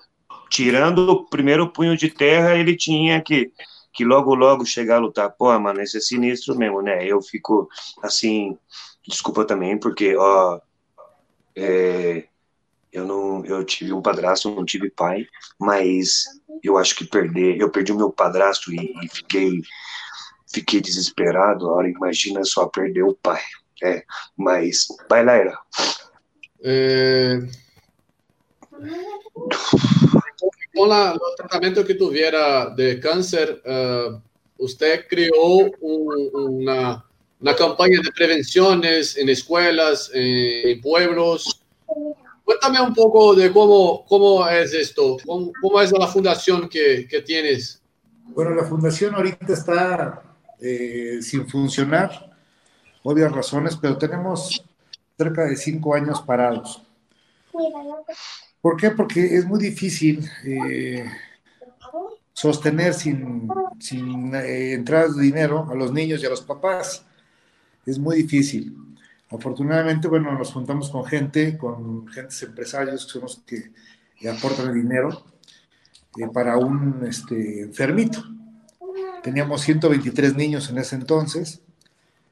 tirando 0.49 1.09
o 1.09 1.25
primeiro 1.25 1.67
punho 1.69 1.97
de 1.97 2.09
terra, 2.09 2.55
ele 2.55 2.75
tinha 2.75 3.21
que, 3.21 3.51
que 3.93 4.03
logo, 4.03 4.35
logo 4.35 4.65
chegar 4.65 4.97
a 4.97 4.99
lutar. 4.99 5.31
Pô, 5.31 5.57
mano, 5.57 5.81
esse 5.81 5.97
é 5.97 6.01
sinistro 6.01 6.55
mesmo, 6.55 6.81
né? 6.81 7.05
Eu 7.05 7.21
fico, 7.21 7.67
assim, 8.03 8.57
desculpa 9.07 9.45
também, 9.45 9.79
porque, 9.79 10.15
ó, 10.15 10.59
é, 11.55 12.25
eu 12.91 13.05
não, 13.05 13.45
eu 13.45 13.63
tive 13.63 13.91
um 13.91 14.01
padrasto, 14.01 14.53
não 14.53 14.65
tive 14.65 14.89
pai, 14.89 15.27
mas 15.59 16.25
eu 16.63 16.77
acho 16.77 16.95
que 16.95 17.05
perder, 17.05 17.59
eu 17.59 17.69
perdi 17.69 17.91
o 17.91 17.97
meu 17.97 18.11
padrasto 18.11 18.71
e, 18.71 18.93
e 19.03 19.09
fiquei, 19.09 19.61
fiquei 20.51 20.79
desesperado. 20.79 21.69
Agora 21.69 21.89
imagina 21.89 22.43
só 22.43 22.67
perder 22.67 23.03
o 23.03 23.15
pai, 23.15 23.41
é, 23.83 24.03
mas 24.37 24.87
vai 25.09 25.25
lá, 25.25 25.33
era. 25.33 25.59
É... 26.63 27.39
Com 30.75 30.87
o 30.87 31.35
tratamento 31.35 31.83
que 31.83 31.93
tuviera 31.93 32.69
de 32.69 32.95
câncer, 32.97 33.61
uh, 33.61 34.21
você 34.57 34.97
criou 34.97 35.71
um, 35.81 36.59
uma 36.61 37.03
una 37.43 37.55
campaña 37.57 37.99
de 38.01 38.09
prevenciones 38.13 39.17
en 39.17 39.27
escuelas, 39.27 40.09
en 40.13 40.79
pueblos. 40.79 41.61
Cuéntame 42.45 42.79
un 42.79 42.93
poco 42.93 43.35
de 43.35 43.51
cómo, 43.51 44.05
cómo 44.07 44.47
es 44.47 44.73
esto, 44.73 45.17
cómo, 45.25 45.51
cómo 45.61 45.81
es 45.81 45.91
la 45.91 46.07
fundación 46.07 46.69
que, 46.69 47.05
que, 47.05 47.21
tienes. 47.21 47.81
Bueno, 48.27 48.51
la 48.51 48.63
fundación 48.63 49.13
ahorita 49.13 49.51
está 49.51 50.23
eh, 50.61 51.19
sin 51.21 51.45
funcionar, 51.45 52.33
obvias 53.03 53.33
razones, 53.33 53.75
pero 53.75 53.97
tenemos 53.97 54.63
cerca 55.17 55.43
de 55.43 55.57
cinco 55.57 55.95
años 55.95 56.21
parados. 56.21 56.81
¿Por 58.61 58.77
qué? 58.77 58.91
Porque 58.91 59.35
es 59.35 59.45
muy 59.45 59.59
difícil 59.59 60.25
eh, 60.45 61.05
sostener 62.31 62.93
sin, 62.93 63.49
sin 63.81 64.33
eh, 64.33 64.81
dinero 65.19 65.67
a 65.69 65.75
los 65.75 65.91
niños 65.91 66.23
y 66.23 66.25
a 66.25 66.29
los 66.29 66.41
papás 66.41 67.05
es 67.85 67.99
muy 67.99 68.17
difícil. 68.17 68.75
Afortunadamente, 69.29 70.07
bueno, 70.07 70.37
nos 70.37 70.51
juntamos 70.51 70.89
con 70.89 71.05
gente, 71.05 71.57
con 71.57 72.07
gentes 72.07 72.43
empresarios 72.43 73.05
que 73.05 73.11
son 73.11 73.21
los 73.23 73.41
que, 73.45 73.71
aportan 74.29 74.69
el 74.69 74.75
dinero 74.75 75.25
eh, 76.17 76.27
para 76.31 76.57
un 76.57 77.03
este, 77.05 77.61
enfermito. 77.61 78.23
Teníamos 79.21 79.61
123 79.61 80.35
niños 80.35 80.69
en 80.69 80.77
ese 80.77 80.95
entonces, 80.95 81.61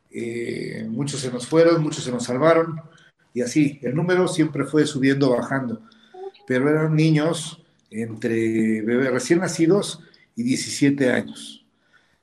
eh, 0.10 0.86
muchos 0.90 1.20
se 1.22 1.32
nos 1.32 1.48
fueron, 1.48 1.82
muchos 1.82 2.04
se 2.04 2.12
nos 2.12 2.26
salvaron, 2.26 2.80
y 3.34 3.42
así, 3.42 3.80
el 3.82 3.96
número 3.96 4.28
siempre 4.28 4.66
fue 4.66 4.86
subiendo, 4.86 5.32
bajando, 5.32 5.82
pero 6.46 6.70
eran 6.70 6.96
niños 6.96 7.64
entre 7.90 8.82
bebés 8.82 9.12
recién 9.12 9.40
nacidos 9.40 10.02
y 10.36 10.44
17 10.44 11.12
años. 11.12 11.66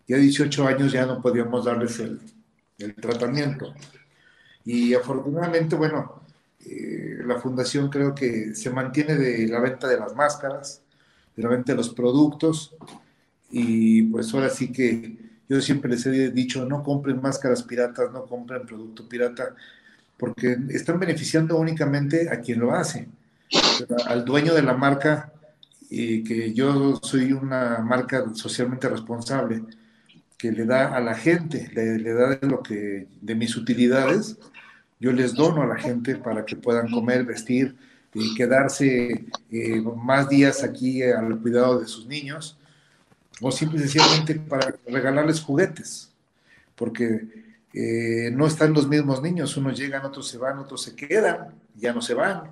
Ya 0.07 0.17
18 0.17 0.67
años 0.67 0.93
ya 0.93 1.05
no 1.05 1.21
podíamos 1.21 1.65
darles 1.65 1.99
el, 2.01 2.21
el 2.79 2.95
tratamiento. 2.95 3.75
Y 4.65 4.95
afortunadamente, 4.95 5.77
bueno, 5.77 6.23
eh, 6.65 7.19
la 7.25 7.41
fundación 7.41 7.89
creo 7.91 8.15
que 8.15 8.55
se 8.55 8.71
mantiene 8.71 9.17
de 9.17 9.49
la 9.49 9.61
venta 9.61 9.89
de 9.89 9.99
las 9.99 10.15
máscaras, 10.15 10.83
de 11.37 11.43
la 11.43 11.49
venta 11.49 11.73
de 11.73 11.77
los 11.77 11.91
productos, 11.91 12.75
y 13.51 14.03
pues 14.03 14.33
ahora 14.35 14.51
sí 14.51 14.71
que 14.71 15.17
yo 15.49 15.61
siempre 15.61 15.91
les 15.91 16.05
he 16.07 16.31
dicho, 16.31 16.67
no 16.67 16.83
compren 16.83 17.21
máscaras 17.21 17.63
piratas, 17.63 18.13
no 18.13 18.27
compren 18.27 18.67
producto 18.67 19.09
pirata, 19.09 19.55
porque 20.19 20.59
están 20.69 21.01
beneficiando 21.01 21.57
únicamente 21.57 22.29
a 22.31 22.41
quien 22.41 22.61
lo 22.61 22.75
hace, 22.75 23.09
al 24.07 24.25
dueño 24.25 24.55
de 24.55 24.63
la 24.63 24.75
marca, 24.75 25.33
y 25.89 26.23
que 26.23 26.53
yo 26.53 27.01
soy 27.03 27.33
una 27.33 27.79
marca 27.79 28.27
socialmente 28.35 28.89
responsable, 28.89 29.63
que 30.39 30.53
le 30.53 30.65
da 30.65 30.97
a 30.97 31.01
la 31.01 31.15
gente, 31.15 31.69
le, 31.75 32.15
da 32.15 32.37
de 32.37 32.47
lo 32.47 32.63
que, 32.63 33.09
de 33.21 33.35
mis 33.35 33.57
utilidades, 33.57 34.39
yo 35.01 35.13
les 35.13 35.35
dono 35.35 35.63
a 35.63 35.67
la 35.67 35.77
gente 35.77 36.15
para 36.15 36.45
que 36.45 36.55
puedan 36.57 36.91
comer, 36.91 37.25
vestir 37.25 37.77
y 38.15 38.35
quedarse 38.35 39.27
eh, 39.51 39.83
más 39.97 40.29
días 40.29 40.63
aquí 40.63 41.03
al 41.03 41.39
cuidado 41.41 41.81
de 41.81 41.87
sus 41.89 42.07
niños, 42.07 42.57
o 43.41 43.51
simple 43.51 43.81
sencillamente 43.81 44.37
para 44.37 44.75
regalarles 44.87 45.41
juguetes, 45.41 46.11
porque 46.77 47.55
eh, 47.73 48.31
no 48.33 48.47
están 48.47 48.73
los 48.73 48.89
mismos 48.89 49.21
niños, 49.21 49.57
unos 49.57 49.79
llegan, 49.79 50.05
otros 50.05 50.29
se 50.29 50.39
van, 50.39 50.59
otros 50.59 50.83
se 50.83 50.95
quedan, 50.95 51.55
ya 51.75 51.93
no 51.93 52.01
se 52.01 52.15
van, 52.15 52.45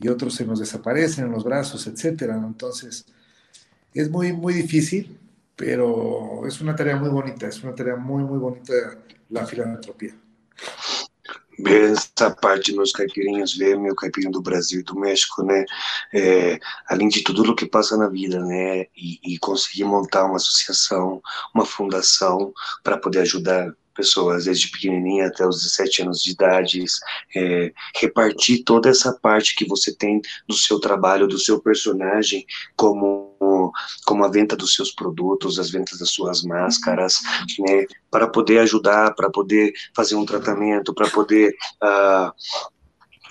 y 0.00 0.08
otros 0.08 0.34
se 0.34 0.44
nos 0.44 0.58
desaparecen 0.58 1.26
en 1.26 1.32
los 1.32 1.44
brazos, 1.44 1.86
etcétera. 1.86 2.36
Entonces, 2.36 3.06
es 3.94 4.10
muy, 4.10 4.32
muy 4.32 4.52
difícil, 4.52 5.18
pero 5.58 6.46
es 6.46 6.60
una 6.60 6.76
tarea 6.76 6.94
muy 6.96 7.10
bonita, 7.10 7.48
es 7.48 7.62
una 7.64 7.74
tarea 7.74 7.96
muy, 7.96 8.22
muy 8.22 8.38
bonita 8.38 8.72
la 9.28 9.44
filantropia. 9.44 10.14
ver 11.58 11.90
essa 11.90 12.30
parte 12.30 12.72
meus 12.72 12.92
caipirinhos, 12.92 13.56
ver 13.56 13.76
meu 13.76 13.94
caipirinho 13.94 14.30
do 14.30 14.40
Brasil 14.40 14.80
e 14.80 14.84
do 14.84 14.94
México, 14.94 15.42
né? 15.42 15.64
É, 16.14 16.58
além 16.88 17.08
de 17.08 17.22
tudo 17.22 17.42
o 17.42 17.56
que 17.56 17.66
passa 17.66 17.96
na 17.96 18.08
vida, 18.08 18.38
né? 18.38 18.82
E, 18.96 19.18
e 19.24 19.38
conseguir 19.38 19.84
montar 19.84 20.24
uma 20.24 20.36
associação, 20.36 21.20
uma 21.52 21.66
fundação 21.66 22.52
para 22.84 22.96
poder 22.96 23.20
ajudar 23.20 23.74
pessoas 23.98 24.44
desde 24.44 24.70
pequenininha 24.70 25.26
até 25.26 25.44
os 25.44 25.56
17 25.56 26.02
anos 26.02 26.22
de 26.22 26.30
idade, 26.30 26.84
é, 27.34 27.72
repartir 27.96 28.62
toda 28.62 28.88
essa 28.88 29.12
parte 29.12 29.56
que 29.56 29.66
você 29.66 29.92
tem 29.92 30.22
do 30.46 30.54
seu 30.54 30.78
trabalho, 30.78 31.26
do 31.26 31.36
seu 31.36 31.60
personagem, 31.60 32.46
como, 32.76 33.72
como 34.06 34.24
a 34.24 34.28
venda 34.28 34.54
dos 34.54 34.76
seus 34.76 34.92
produtos, 34.92 35.58
as 35.58 35.70
vendas 35.70 35.98
das 35.98 36.10
suas 36.10 36.44
máscaras, 36.44 37.18
né, 37.58 37.86
para 38.08 38.28
poder 38.28 38.60
ajudar, 38.60 39.16
para 39.16 39.28
poder 39.28 39.72
fazer 39.96 40.14
um 40.14 40.24
tratamento, 40.24 40.94
para 40.94 41.10
poder 41.10 41.56
uh, 41.82 42.32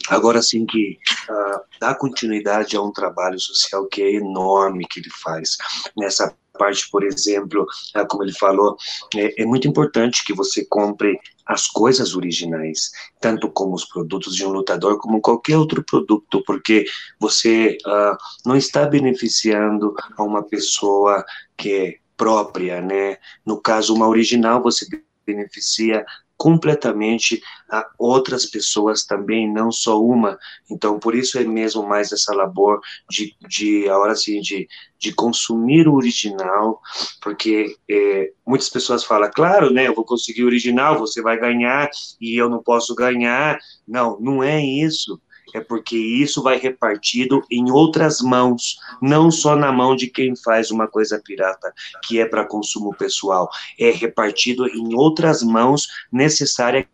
agora 0.09 0.41
sim 0.41 0.65
que 0.65 0.97
uh, 1.29 1.61
dá 1.79 1.93
continuidade 1.95 2.75
a 2.75 2.81
um 2.81 2.91
trabalho 2.91 3.39
social 3.39 3.85
que 3.87 4.01
é 4.01 4.13
enorme 4.15 4.87
que 4.87 4.99
ele 4.99 5.09
faz 5.09 5.57
nessa 5.95 6.35
parte, 6.57 6.89
por 6.89 7.03
exemplo, 7.03 7.65
uh, 7.95 8.07
como 8.07 8.23
ele 8.23 8.33
falou, 8.33 8.75
é, 9.15 9.41
é, 9.41 9.45
muito 9.45 9.67
importante 9.67 10.25
que 10.25 10.33
você 10.33 10.65
compre 10.65 11.19
as 11.45 11.67
coisas 11.67 12.15
originais, 12.15 12.91
tanto 13.21 13.49
como 13.49 13.73
os 13.73 13.85
produtos 13.85 14.35
de 14.35 14.45
um 14.45 14.49
lutador, 14.49 14.97
como 14.97 15.21
qualquer 15.21 15.57
outro 15.57 15.83
produto, 15.83 16.43
porque 16.45 16.85
você 17.19 17.77
uh, 17.85 18.17
não 18.45 18.55
está 18.55 18.85
beneficiando 18.85 19.93
a 20.17 20.23
uma 20.23 20.43
pessoa 20.43 21.23
que 21.55 21.73
é 21.73 21.95
própria, 22.17 22.81
né? 22.81 23.17
No 23.45 23.61
caso, 23.61 23.93
uma 23.93 24.07
original, 24.07 24.61
você 24.61 24.85
beneficia 25.25 26.03
completamente 26.37 27.41
a 27.69 27.85
outras 27.97 28.45
pessoas 28.45 29.03
também, 29.03 29.51
não 29.51 29.71
só 29.71 30.01
uma. 30.01 30.37
Então, 30.69 30.99
por 30.99 31.15
isso 31.15 31.37
é 31.37 31.43
mesmo 31.43 31.83
mais 31.83 32.11
essa 32.11 32.33
labor 32.33 32.79
de, 33.09 33.35
de 33.47 33.89
a 33.89 33.97
hora 33.97 34.13
assim, 34.13 34.39
de, 34.39 34.67
de 34.99 35.13
consumir 35.13 35.87
o 35.87 35.95
original, 35.95 36.79
porque 37.21 37.75
é, 37.89 38.31
muitas 38.45 38.69
pessoas 38.69 39.03
falam, 39.03 39.29
claro, 39.33 39.73
né, 39.73 39.87
eu 39.87 39.95
vou 39.95 40.05
conseguir 40.05 40.43
o 40.43 40.47
original, 40.47 40.99
você 40.99 41.21
vai 41.21 41.39
ganhar 41.39 41.89
e 42.21 42.39
eu 42.39 42.49
não 42.49 42.61
posso 42.61 42.93
ganhar. 42.95 43.57
Não, 43.87 44.19
não 44.19 44.43
é 44.43 44.63
isso 44.63 45.19
é 45.53 45.61
porque 45.61 45.97
isso 45.97 46.41
vai 46.41 46.57
repartido 46.57 47.43
em 47.51 47.71
outras 47.71 48.21
mãos, 48.21 48.77
não 49.01 49.31
só 49.31 49.55
na 49.55 49.71
mão 49.71 49.95
de 49.95 50.07
quem 50.07 50.35
faz 50.35 50.71
uma 50.71 50.87
coisa 50.87 51.21
pirata, 51.23 51.73
que 52.03 52.19
é 52.19 52.25
para 52.25 52.45
consumo 52.45 52.93
pessoal, 52.93 53.49
é 53.79 53.91
repartido 53.91 54.67
em 54.67 54.95
outras 54.95 55.41
mãos 55.41 55.87
necessárias 56.11 56.85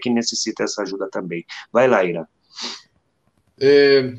que 0.00 0.10
necessita 0.10 0.64
essa 0.64 0.82
ajuda 0.82 1.08
também. 1.10 1.44
Vai 1.72 1.88
lá, 1.88 2.04
Ira. 2.04 2.28
Eh, 3.60 4.14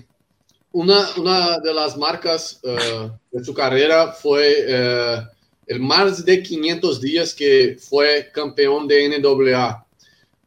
uma, 0.74 1.58
das 1.60 1.98
marcas 1.98 2.60
uh, 2.64 3.12
de 3.34 3.44
sua 3.44 3.56
carreira 3.56 4.12
foi 4.14 4.54
uh, 4.64 5.28
el 5.68 5.80
mais 5.80 6.22
de 6.22 6.38
500 6.38 7.00
dias 7.00 7.34
que 7.34 7.78
foi 7.90 8.24
campeão 8.24 8.88
de 8.88 9.20
NWA 9.20 9.84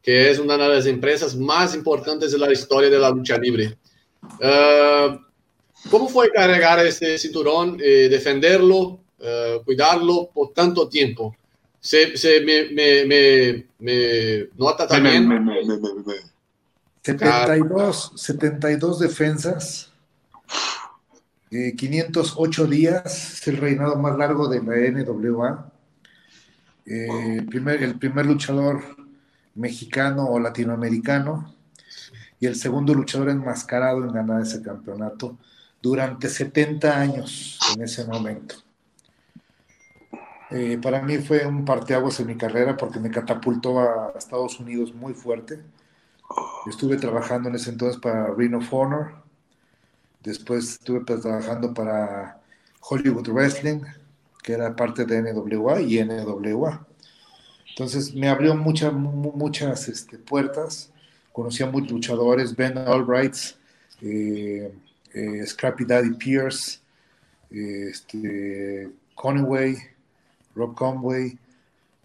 que 0.04 0.30
es 0.30 0.38
una 0.38 0.58
de 0.58 0.68
las 0.68 0.84
empresas 0.84 1.34
más 1.34 1.74
importantes 1.74 2.30
de 2.30 2.38
la 2.38 2.52
historia 2.52 2.90
de 2.90 2.98
la 2.98 3.08
lucha 3.08 3.38
libre. 3.38 3.78
Uh, 4.22 5.18
¿Cómo 5.90 6.08
fue 6.10 6.30
cargar 6.30 6.86
este 6.86 7.16
cinturón, 7.16 7.78
eh, 7.82 8.08
defenderlo, 8.10 8.78
uh, 9.18 9.64
cuidarlo 9.64 10.30
por 10.32 10.52
tanto 10.52 10.88
tiempo? 10.90 11.34
Se, 11.80 12.18
se 12.18 12.42
me, 12.42 12.66
me, 12.70 13.04
me, 13.06 13.66
me, 13.78 14.48
nota 14.56 14.86
también... 14.86 15.26
72, 17.02 18.12
72 18.16 18.98
defensas, 18.98 19.92
eh, 21.50 21.74
508 21.76 22.66
días, 22.66 23.34
es 23.34 23.48
el 23.48 23.58
reinado 23.58 23.96
más 23.96 24.16
largo 24.16 24.48
de 24.48 24.62
la 24.62 24.90
NWA. 24.90 25.70
Eh, 26.86 27.36
el, 27.38 27.46
primer, 27.46 27.82
el 27.82 27.98
primer 27.98 28.24
luchador 28.24 29.03
mexicano 29.54 30.24
o 30.26 30.38
latinoamericano 30.38 31.54
y 32.40 32.46
el 32.46 32.56
segundo 32.56 32.94
luchador 32.94 33.30
enmascarado 33.30 34.04
en 34.04 34.12
ganar 34.12 34.42
ese 34.42 34.60
campeonato 34.62 35.38
durante 35.80 36.28
70 36.28 36.98
años 36.98 37.58
en 37.74 37.82
ese 37.82 38.04
momento. 38.06 38.56
Eh, 40.50 40.78
para 40.80 41.02
mí 41.02 41.18
fue 41.18 41.46
un 41.46 41.64
parteaguas 41.64 42.20
en 42.20 42.26
mi 42.28 42.36
carrera 42.36 42.76
porque 42.76 43.00
me 43.00 43.10
catapultó 43.10 43.80
a 43.80 44.12
Estados 44.16 44.60
Unidos 44.60 44.94
muy 44.94 45.14
fuerte. 45.14 45.60
Estuve 46.66 46.96
trabajando 46.96 47.48
en 47.48 47.56
ese 47.56 47.70
entonces 47.70 48.00
para 48.00 48.32
Ring 48.34 48.54
of. 48.54 48.70
Después 50.22 50.72
estuve 50.72 51.00
pues, 51.00 51.20
trabajando 51.20 51.74
para 51.74 52.40
Hollywood 52.80 53.28
Wrestling, 53.28 53.80
que 54.42 54.52
era 54.52 54.74
parte 54.74 55.04
de 55.04 55.22
NWA 55.22 55.80
y 55.80 56.02
NWA. 56.02 56.86
Entonces 57.74 58.14
me 58.14 58.28
abrió 58.28 58.54
muchas, 58.54 58.92
muchas 58.92 59.88
este, 59.88 60.16
puertas. 60.16 60.92
Conocí 61.32 61.64
a 61.64 61.66
muchos 61.66 61.90
luchadores, 61.90 62.54
Ben 62.54 62.78
Albright, 62.78 63.34
eh, 64.00 64.72
eh, 65.12 65.44
Scrappy 65.44 65.84
Daddy 65.84 66.14
Pierce, 66.14 66.78
este, 67.50 68.90
Conway, 69.16 69.76
Rob 70.54 70.76
Conway, 70.76 71.36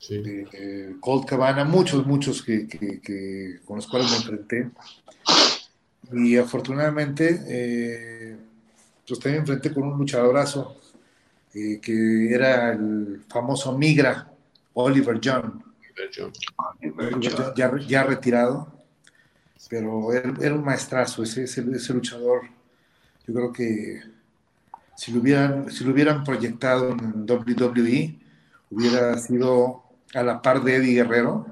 eh, 0.09 0.95
Colt 0.99 1.29
Cabana, 1.29 1.63
muchos, 1.65 2.03
muchos 2.03 2.41
que, 2.41 3.59
con 3.63 3.75
los 3.75 3.85
cuales 3.85 4.09
me 4.09 4.17
enfrenté. 4.17 4.71
Y 6.11 6.37
afortunadamente, 6.37 8.39
pues 9.07 9.19
también 9.19 9.43
me 9.43 9.51
enfrenté 9.51 9.71
con 9.71 9.83
un 9.83 9.99
luchadorazo 9.99 10.75
que 11.53 12.33
era 12.33 12.71
el 12.71 13.21
famoso 13.27 13.77
Migra, 13.77 14.28
Oliver 14.83 15.19
John. 15.23 15.63
Ya, 17.87 18.03
retirado, 18.03 18.71
pero 19.69 20.13
era, 20.13 20.55
un 20.55 20.63
maestrazo, 20.63 21.23
ese, 21.23 21.43
ese, 21.43 21.93
luchador. 21.93 22.43
Yo 23.27 23.33
creo 23.33 23.51
que 23.51 24.01
si 24.95 25.11
lo 25.11 25.19
hubieran, 25.19 25.69
si 25.69 25.83
lo 25.83 25.91
hubieran 25.91 26.23
proyectado 26.23 26.91
en 26.91 27.29
WWE, 27.29 28.17
hubiera 28.71 29.17
sido 29.17 29.83
a 30.13 30.23
la 30.23 30.41
par 30.41 30.63
de 30.63 30.77
Eddie 30.77 30.95
Guerrero, 30.95 31.45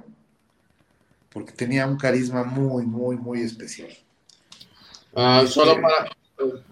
porque 1.29 1.51
tenía 1.51 1.85
un 1.85 1.97
carisma 1.97 2.45
muy, 2.45 2.85
muy, 2.85 3.17
muy 3.17 3.41
especial. 3.41 3.89
Ah, 5.13 5.43
solo, 5.45 5.71
este, 5.71 5.81
para, 5.81 6.09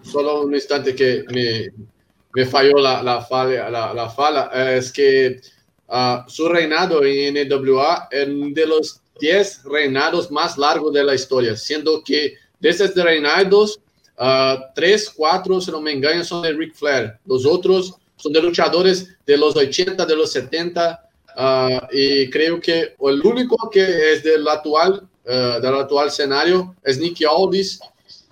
solo 0.02 0.42
un 0.44 0.54
instante 0.54 0.94
que 0.94 1.24
me, 1.30 1.86
me 2.32 2.46
falló 2.46 2.78
la, 2.78 3.02
la, 3.02 3.26
la, 3.70 3.92
la 3.92 4.10
fala, 4.10 4.50
es 4.74 4.90
que 4.90 5.40
Uh, 5.88 6.28
su 6.28 6.48
reinado 6.48 7.04
en 7.04 7.48
NWA 7.48 8.08
es 8.10 8.26
de 8.28 8.66
los 8.66 9.00
10 9.20 9.64
reinados 9.64 10.30
más 10.30 10.58
largos 10.58 10.92
de 10.92 11.04
la 11.04 11.14
historia, 11.14 11.56
siendo 11.56 12.02
que 12.02 12.34
de 12.58 12.68
esos 12.68 12.94
reinados, 12.94 13.78
uh, 14.18 14.60
3, 14.74 15.10
4, 15.16 15.60
si 15.60 15.70
no 15.70 15.80
me 15.80 15.92
engaño, 15.92 16.24
son 16.24 16.42
de 16.42 16.52
Ric 16.52 16.74
Flair. 16.74 17.18
Los 17.24 17.46
otros 17.46 17.94
son 18.16 18.32
de 18.32 18.42
luchadores 18.42 19.08
de 19.24 19.36
los 19.36 19.54
80, 19.54 20.04
de 20.04 20.16
los 20.16 20.32
70, 20.32 21.08
uh, 21.36 21.86
y 21.92 22.28
creo 22.30 22.60
que 22.60 22.96
el 23.00 23.20
único 23.24 23.70
que 23.70 24.12
es 24.12 24.24
del 24.24 24.46
actual, 24.48 25.08
uh, 25.24 25.60
del 25.60 25.74
actual 25.74 26.08
escenario 26.08 26.74
es 26.82 26.98
Nicky 26.98 27.24
Aldis. 27.24 27.78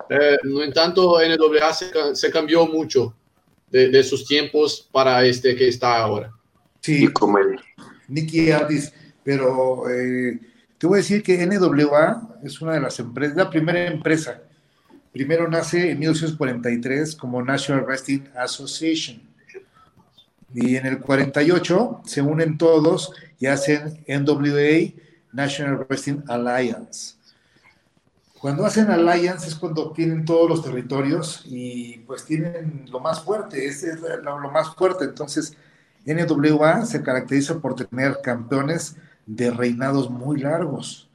Eh, 0.09 0.37
no 0.43 0.61
en 0.61 0.73
tanto, 0.73 1.17
NWA 1.19 1.73
se, 1.73 2.29
cambió 2.31 2.67
mucho 2.67 3.15
de 3.71 4.03
sus 4.03 4.25
tiempos 4.25 4.87
para 4.91 5.25
este 5.25 5.55
que 5.55 5.67
está 5.67 5.97
ahora. 5.97 6.34
Sí, 6.85 7.09
Nicky 8.07 8.51
Aldis, 8.51 8.93
pero 9.23 9.89
eh, 9.89 10.39
te 10.77 10.85
voy 10.85 10.97
a 10.97 11.01
decir 11.01 11.23
que 11.23 11.43
NWA 11.43 12.37
es 12.43 12.61
una 12.61 12.73
de 12.73 12.79
las 12.79 12.99
empresas, 12.99 13.35
la 13.35 13.49
primera 13.49 13.87
empresa. 13.87 14.39
Primero 15.11 15.47
nace 15.47 15.89
en 15.89 15.97
1943 15.97 17.15
como 17.15 17.41
National 17.41 17.85
Wrestling 17.85 18.25
Association. 18.37 19.19
Y 20.53 20.75
en 20.75 20.85
el 20.85 20.99
48 20.99 22.01
se 22.05 22.21
unen 22.21 22.55
todos 22.59 23.11
y 23.39 23.47
hacen 23.47 24.03
NWA, 24.07 24.93
National 25.33 25.87
Wrestling 25.89 26.21
Alliance. 26.27 27.15
Cuando 28.39 28.63
hacen 28.63 28.91
Alliance 28.91 29.47
es 29.47 29.55
cuando 29.55 29.91
tienen 29.91 30.23
todos 30.23 30.47
los 30.47 30.63
territorios 30.63 31.41
y 31.45 31.97
pues 32.05 32.25
tienen 32.25 32.85
lo 32.91 32.99
más 32.99 33.23
fuerte, 33.23 33.65
es 33.65 33.83
lo, 34.21 34.39
lo 34.39 34.51
más 34.51 34.75
fuerte. 34.75 35.05
Entonces, 35.05 35.57
NWA 36.05 36.85
se 36.85 37.01
caracteriza 37.01 37.59
por 37.59 37.75
tener 37.75 38.19
campeones 38.23 38.95
de 39.25 39.51
reinados 39.51 40.09
muy 40.09 40.39
largos. 40.39 41.09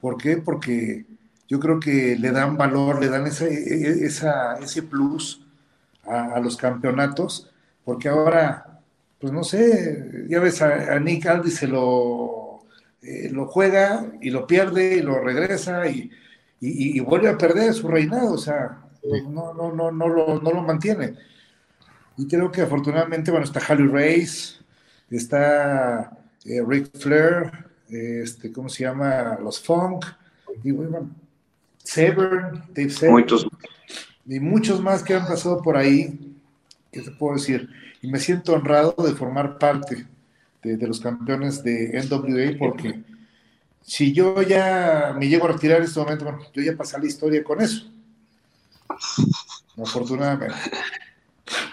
¿Por 0.00 0.16
qué? 0.18 0.36
Porque 0.36 1.06
yo 1.48 1.60
creo 1.60 1.80
que 1.80 2.16
le 2.16 2.32
dan 2.32 2.56
valor, 2.56 3.00
le 3.00 3.08
dan 3.08 3.26
ese, 3.26 4.04
esa, 4.04 4.58
ese 4.58 4.82
plus 4.82 5.42
a, 6.04 6.38
los 6.40 6.56
campeonatos, 6.56 7.50
porque 7.84 8.08
ahora, 8.08 8.80
pues 9.20 9.32
no 9.32 9.44
sé, 9.44 10.26
ya 10.28 10.40
ves, 10.40 10.60
a, 10.62 10.98
Nick 11.00 11.26
Aldi 11.26 11.50
se 11.50 11.66
lo, 11.66 12.60
eh, 13.02 13.30
lo 13.32 13.46
juega 13.46 14.06
y 14.20 14.30
lo 14.30 14.46
pierde 14.46 14.96
y 14.96 15.02
lo 15.02 15.20
regresa 15.20 15.88
y, 15.88 16.10
vuelve 17.00 17.28
a 17.28 17.38
perder 17.38 17.74
su 17.74 17.86
reinado, 17.86 18.32
o 18.32 18.38
sea, 18.38 18.78
no, 19.28 19.54
no, 19.54 19.72
no, 19.72 19.92
no, 19.92 20.08
lo, 20.08 20.40
no 20.40 20.50
lo 20.50 20.62
mantiene. 20.62 21.14
Y 22.16 22.26
creo 22.26 22.50
que 22.50 22.62
afortunadamente, 22.62 23.30
bueno, 23.30 23.44
está 23.44 23.60
Harley 23.60 23.88
Race, 23.88 24.56
está 25.10 26.18
eh, 26.44 26.62
Rick 26.66 26.96
Flair, 26.98 27.52
este, 27.88 28.52
¿cómo 28.52 28.68
se 28.68 28.84
llama? 28.84 29.38
Los 29.42 29.60
Funk, 29.60 30.04
y 30.64 30.70
bueno, 30.70 31.10
Severn, 31.82 32.64
Dave 32.74 32.90
Severn. 32.90 33.14
Muchos. 33.14 33.46
Y 34.26 34.40
muchos 34.40 34.80
más 34.80 35.02
que 35.02 35.14
han 35.14 35.26
pasado 35.26 35.62
por 35.62 35.76
ahí, 35.76 36.36
¿qué 36.90 37.02
te 37.02 37.10
puedo 37.12 37.34
decir? 37.34 37.68
Y 38.02 38.10
me 38.10 38.18
siento 38.18 38.54
honrado 38.54 38.94
de 38.98 39.14
formar 39.14 39.58
parte 39.58 40.06
de, 40.62 40.86
los 40.86 41.00
campeones 41.00 41.62
de 41.62 42.02
NWA 42.02 42.58
porque 42.58 43.04
si 43.82 44.12
yo 44.12 44.42
ya 44.42 45.14
me 45.16 45.28
llego 45.28 45.44
a 45.44 45.52
retirar 45.52 45.78
en 45.78 45.84
este 45.84 46.00
momento, 46.00 46.24
bueno, 46.24 46.40
yo 46.52 46.62
ya 46.62 46.76
pasé 46.76 46.98
la 46.98 47.06
historia 47.06 47.44
con 47.44 47.60
eso. 47.60 47.86
Afortunadamente. 49.80 50.56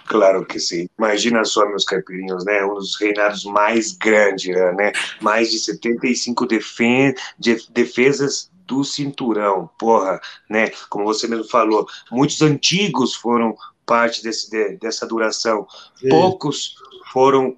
Claro 0.08 0.46
que 0.46 0.60
sim. 0.60 0.88
Imagina 0.98 1.44
só, 1.46 1.66
meus 1.68 1.86
caipirinhos, 1.86 2.44
né? 2.46 2.64
Um 2.66 2.76
dos 2.76 3.00
reinados 3.00 3.46
mais 3.46 3.92
grandes, 3.94 4.56
né? 4.76 4.92
Mais 5.22 5.52
de 5.52 5.60
75 5.60 6.46
defen 6.46 7.16
de 7.40 7.58
defesas 7.70 8.52
do 8.66 8.84
cinturão, 8.84 9.70
porra, 9.78 10.20
né? 10.50 10.72
Como 10.90 11.06
você 11.06 11.28
mesmo 11.28 11.46
falou, 11.46 11.86
muitos 12.12 12.42
antigos 12.42 13.14
foram 13.14 13.56
parte 13.86 14.24
desse, 14.24 14.50
de, 14.50 14.78
dessa 14.78 15.06
duração. 15.06 15.68
Sim. 15.96 16.10
Poucos 16.10 16.76
foram 17.12 17.58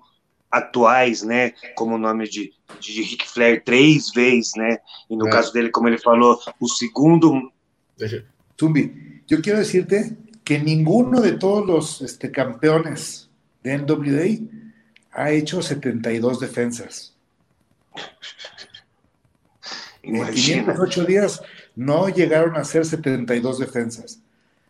atuais, 0.51 1.21
né? 1.21 1.51
Como 1.75 1.95
o 1.95 1.99
nome 1.99 2.27
de, 2.27 2.53
de 2.79 3.01
Ric 3.01 3.27
Flair 3.27 3.63
três 3.63 4.09
vezes, 4.11 4.53
né? 4.55 4.77
E 5.09 5.15
no 5.15 5.27
é. 5.27 5.31
caso 5.31 5.51
dele, 5.51 5.69
como 5.69 5.87
ele 5.87 5.97
falou, 5.97 6.39
o 6.59 6.67
segundo. 6.67 7.51
Tumbi, 8.57 9.23
eu 9.29 9.41
quero 9.41 9.61
dizer-te 9.61 10.15
que 10.45 10.59
ninguno 10.59 11.19
de 11.19 11.33
todos 11.33 11.65
los 11.65 12.01
este, 12.01 12.31
campeones 12.31 13.29
de 13.63 13.77
NWA 13.79 14.47
ha 15.11 15.31
hecho 15.31 15.61
72 15.61 16.39
defensas. 16.39 17.13
En 20.03 20.23
508 20.23 21.05
días 21.05 21.41
no 21.75 22.07
llegaron 22.07 22.55
a 22.55 22.63
ser 22.63 22.85
72 22.85 23.57
defensas. 23.57 24.21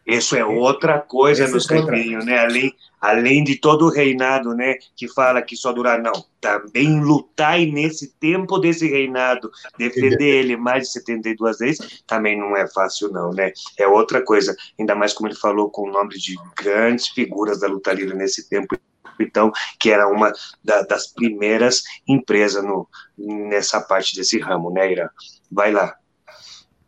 Isso 0.06 0.36
é 0.36 0.46
outra 0.46 1.00
coisa, 1.00 1.48
meus 1.48 1.66
caipinhos, 1.66 2.26
né? 2.26 2.38
Além, 2.38 2.75
além 3.06 3.44
de 3.44 3.56
todo 3.56 3.86
o 3.86 3.90
reinado, 3.90 4.56
né? 4.56 4.76
Que 4.96 5.08
fala 5.08 5.42
que 5.42 5.56
só 5.56 5.72
durar, 5.72 6.02
não. 6.02 6.14
Também 6.42 7.00
lutar 7.00 7.60
nesse 7.60 8.14
tempo 8.20 8.58
desse 8.58 8.88
reinado, 8.88 9.52
defender 9.78 10.44
ele 10.44 10.58
mais 10.58 10.84
de 10.84 10.92
72 10.94 11.58
vezes, 11.60 12.04
também 12.08 12.38
não 12.38 12.56
é 12.56 12.68
fácil, 12.68 13.12
não, 13.12 13.32
né? 13.32 13.52
É 13.78 13.88
outra 13.88 14.24
coisa. 14.24 14.56
Ainda 14.80 14.96
mais 14.96 15.14
como 15.14 15.28
ele 15.28 15.36
falou 15.36 15.70
com 15.70 15.84
o 15.84 15.92
nome 15.92 16.18
de 16.18 16.36
grandes 16.58 17.08
figuras 17.10 17.60
da 17.60 17.68
luta 17.68 17.94
livre 17.94 18.16
nesse 18.16 18.50
tempo 18.50 18.76
então, 19.18 19.50
que 19.80 19.92
era 19.92 20.10
uma 20.10 20.34
da, 20.62 20.82
das 20.82 21.08
primeiras 21.08 21.84
empresas 22.06 22.62
no, 22.62 22.86
nessa 23.18 23.80
parte 23.80 24.14
desse 24.14 24.38
ramo, 24.40 24.70
né, 24.72 24.92
Ira? 24.92 25.10
Vai 25.50 25.72
lá. 25.72 25.96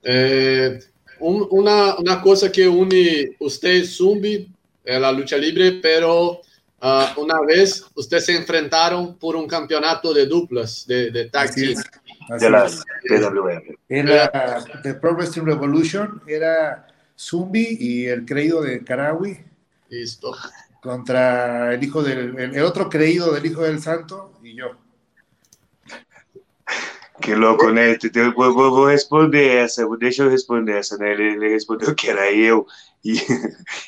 É, 0.04 0.80
un, 1.22 1.48
una, 1.52 1.98
una, 1.98 2.22
cosa 2.22 2.50
que 2.50 2.68
une 2.68 3.36
usted, 3.40 3.84
Zumbi, 3.86 4.50
en 4.88 5.02
la 5.02 5.12
lucha 5.12 5.38
libre, 5.38 5.80
pero 5.82 6.40
uh, 6.82 7.22
una 7.22 7.42
vez 7.42 7.86
ustedes 7.94 8.26
se 8.26 8.36
enfrentaron 8.36 9.18
por 9.18 9.36
un 9.36 9.48
campeonato 9.48 10.14
de 10.14 10.26
duplas, 10.26 10.88
de, 10.88 11.12
de 11.12 11.30
tag 11.30 11.54
team. 11.54 11.76
De 12.40 12.50
la 12.50 12.66
PWR. 12.66 13.78
Era 13.90 14.64
de 14.84 14.94
Pro 14.96 15.14
Wrestling 15.16 15.46
Revolution, 15.46 16.22
era 16.26 16.88
Zumbi 17.18 17.78
y 17.80 18.06
el 18.06 18.26
creído 18.26 18.62
de 18.62 18.84
Karawi. 18.84 19.38
Listo. 19.90 20.34
Contra 20.82 21.74
el 21.74 21.84
hijo 21.84 22.02
del 22.02 22.38
el 22.40 22.64
otro 22.64 22.90
creído 22.90 23.34
del 23.34 23.46
hijo 23.46 23.64
del 23.64 23.82
santo 23.82 24.40
y 24.42 24.56
yo. 24.56 24.72
Que 27.20 27.36
louco, 27.36 27.72
né? 27.72 27.98
Vou, 28.36 28.54
vou, 28.54 28.86
responder 28.86 29.64
essa, 29.64 29.84
deixa 29.98 30.24
eu 30.24 30.30
responder 30.30 30.78
essa, 30.78 30.98
né? 30.98 31.14
Ele, 31.14 31.34
ele 31.34 31.50
respondeu 31.50 31.96
que 31.96 32.10
era 32.10 32.32
eu 32.32 32.68
e, 33.08 33.16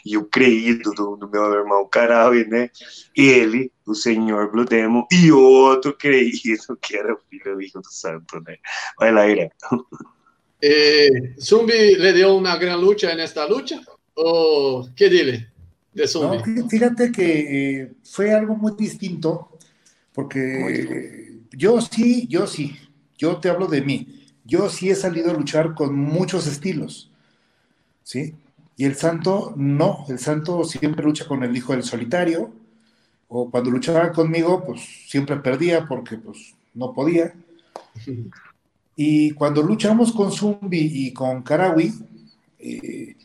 e 0.05 0.17
o 0.17 0.25
creído 0.25 0.91
do, 0.91 1.17
do, 1.17 1.29
meu 1.29 1.53
irmão 1.53 1.87
Caraui, 1.87 2.45
né? 2.45 2.69
Ele, 3.15 3.71
o 3.85 3.93
senhor 3.93 4.51
Blue 4.51 4.65
Demon, 4.65 5.05
e 5.11 5.31
outro 5.31 5.93
creído 5.93 6.77
que 6.81 6.95
era 6.95 7.13
o 7.13 7.19
filho 7.29 7.55
do 7.55 7.61
Hijo 7.61 7.81
do 7.81 7.91
Santo, 7.91 8.39
né? 8.41 8.57
Vai 8.97 9.11
lá, 9.11 9.27
Irã. 9.27 9.49
Eh, 10.61 11.35
¿Zumbi 11.39 11.95
le 11.95 12.13
dio 12.13 12.35
una 12.35 12.57
gran 12.57 12.79
lucha 12.79 13.11
en 13.11 13.19
esta 13.19 13.47
lucha? 13.47 13.81
¿O 14.15 14.89
qué 14.95 15.09
dile 15.09 15.51
de 15.93 16.07
Zumbi? 16.07 16.37
No, 16.45 16.69
fíjate 16.69 17.11
que 17.11 17.81
eh, 17.81 17.91
fue 18.03 18.33
algo 18.33 18.55
muy 18.55 18.73
distinto, 18.77 19.57
porque 20.13 21.39
yo 21.51 21.79
sí, 21.81 22.27
yo 22.27 22.47
sí, 22.47 22.75
yo 23.17 23.37
te 23.37 23.49
hablo 23.49 23.67
de 23.67 23.81
mí. 23.81 24.15
Yo 24.45 24.67
sí 24.69 24.89
he 24.89 24.95
salido 24.95 25.29
a 25.29 25.33
luchar 25.33 25.75
con 25.75 25.95
muchos 25.95 26.47
estilos, 26.47 27.11
¿sí? 28.03 28.33
Y 28.79 28.85
el 28.85 28.95
santo 28.95 29.53
no, 29.57 30.05
el 30.07 30.19
santo 30.19 30.63
siempre 30.63 31.03
lucha 31.03 31.27
con 31.27 31.43
el 31.43 31.53
hijo 31.53 31.73
del 31.73 31.83
solitario, 31.83 32.49
o 33.27 33.51
cuando 33.51 33.69
luchaba 33.71 34.13
conmigo, 34.13 34.63
pues 34.65 34.79
siempre 35.05 35.35
perdía 35.35 35.85
porque 35.85 36.15
pues 36.15 36.55
no 36.73 36.93
podía. 36.93 37.33
Y 39.01 39.31
cuando 39.31 39.61
luchamos 39.61 40.11
con 40.11 40.29
Zumbi 40.29 40.91
y 40.93 41.13
con 41.13 41.41
Karawi, 41.41 41.93
eh, 42.59 43.15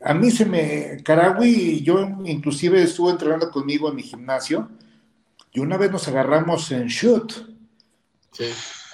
a 0.00 0.14
mí 0.14 0.30
se 0.30 0.44
me, 0.44 1.02
Karawi, 1.02 1.82
yo 1.82 2.08
inclusive 2.24 2.80
estuvo 2.80 3.10
entrenando 3.10 3.50
conmigo 3.50 3.88
en 3.88 3.96
mi 3.96 4.04
gimnasio, 4.04 4.68
y 5.52 5.58
una 5.58 5.76
vez 5.76 5.90
nos 5.90 6.06
agarramos 6.06 6.70
en 6.70 6.86
shoot. 6.86 7.32
Sí. 8.30 8.44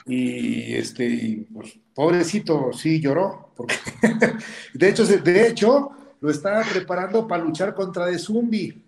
Y 0.06 0.72
este, 0.72 1.46
pues, 1.52 1.78
pobrecito, 1.94 2.72
sí 2.72 2.98
lloró, 2.98 3.52
porque 3.54 3.74
de 4.72 4.88
hecho, 4.88 5.04
de 5.04 5.48
hecho, 5.48 5.90
lo 6.23 6.31
estaba 6.31 6.62
preparando 6.62 7.27
para 7.27 7.43
luchar 7.43 7.75
contra 7.75 8.07
De 8.07 8.16
Zumbi. 8.16 8.81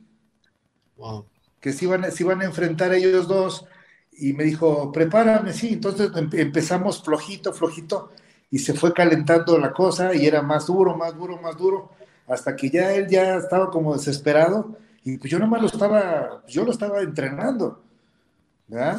Que 1.61 1.73
se 1.73 1.85
iban, 1.85 2.11
se 2.11 2.23
iban 2.23 2.41
a 2.41 2.45
enfrentar 2.45 2.95
ellos 2.95 3.27
dos. 3.27 3.67
Y 4.13 4.33
me 4.35 4.45
dijo, 4.45 4.93
prepárame, 4.93 5.53
sí. 5.53 5.73
Entonces 5.73 6.13
empezamos 6.15 7.03
flojito, 7.03 7.53
flojito, 7.53 8.13
y 8.53 8.61
se 8.61 8.73
fue 8.73 8.95
calentando 8.95 9.59
la 9.59 9.73
cosa, 9.73 10.15
y 10.15 10.27
era 10.27 10.43
más 10.43 10.69
duro, 10.69 10.97
más 10.97 11.17
duro, 11.17 11.41
más 11.41 11.57
duro, 11.57 11.91
hasta 12.29 12.55
que 12.55 12.71
ya 12.71 12.95
él 12.95 13.09
ya 13.09 13.35
estaba 13.35 13.69
como 13.69 13.95
desesperado. 13.95 14.79
Y 15.03 15.19
pues 15.19 15.29
yo 15.29 15.41
nomás 15.41 15.61
lo 15.61 15.67
estaba, 15.67 16.45
yo 16.47 16.65
lo 16.65 16.71
estaba 16.71 17.01
entrenando. 17.01 17.83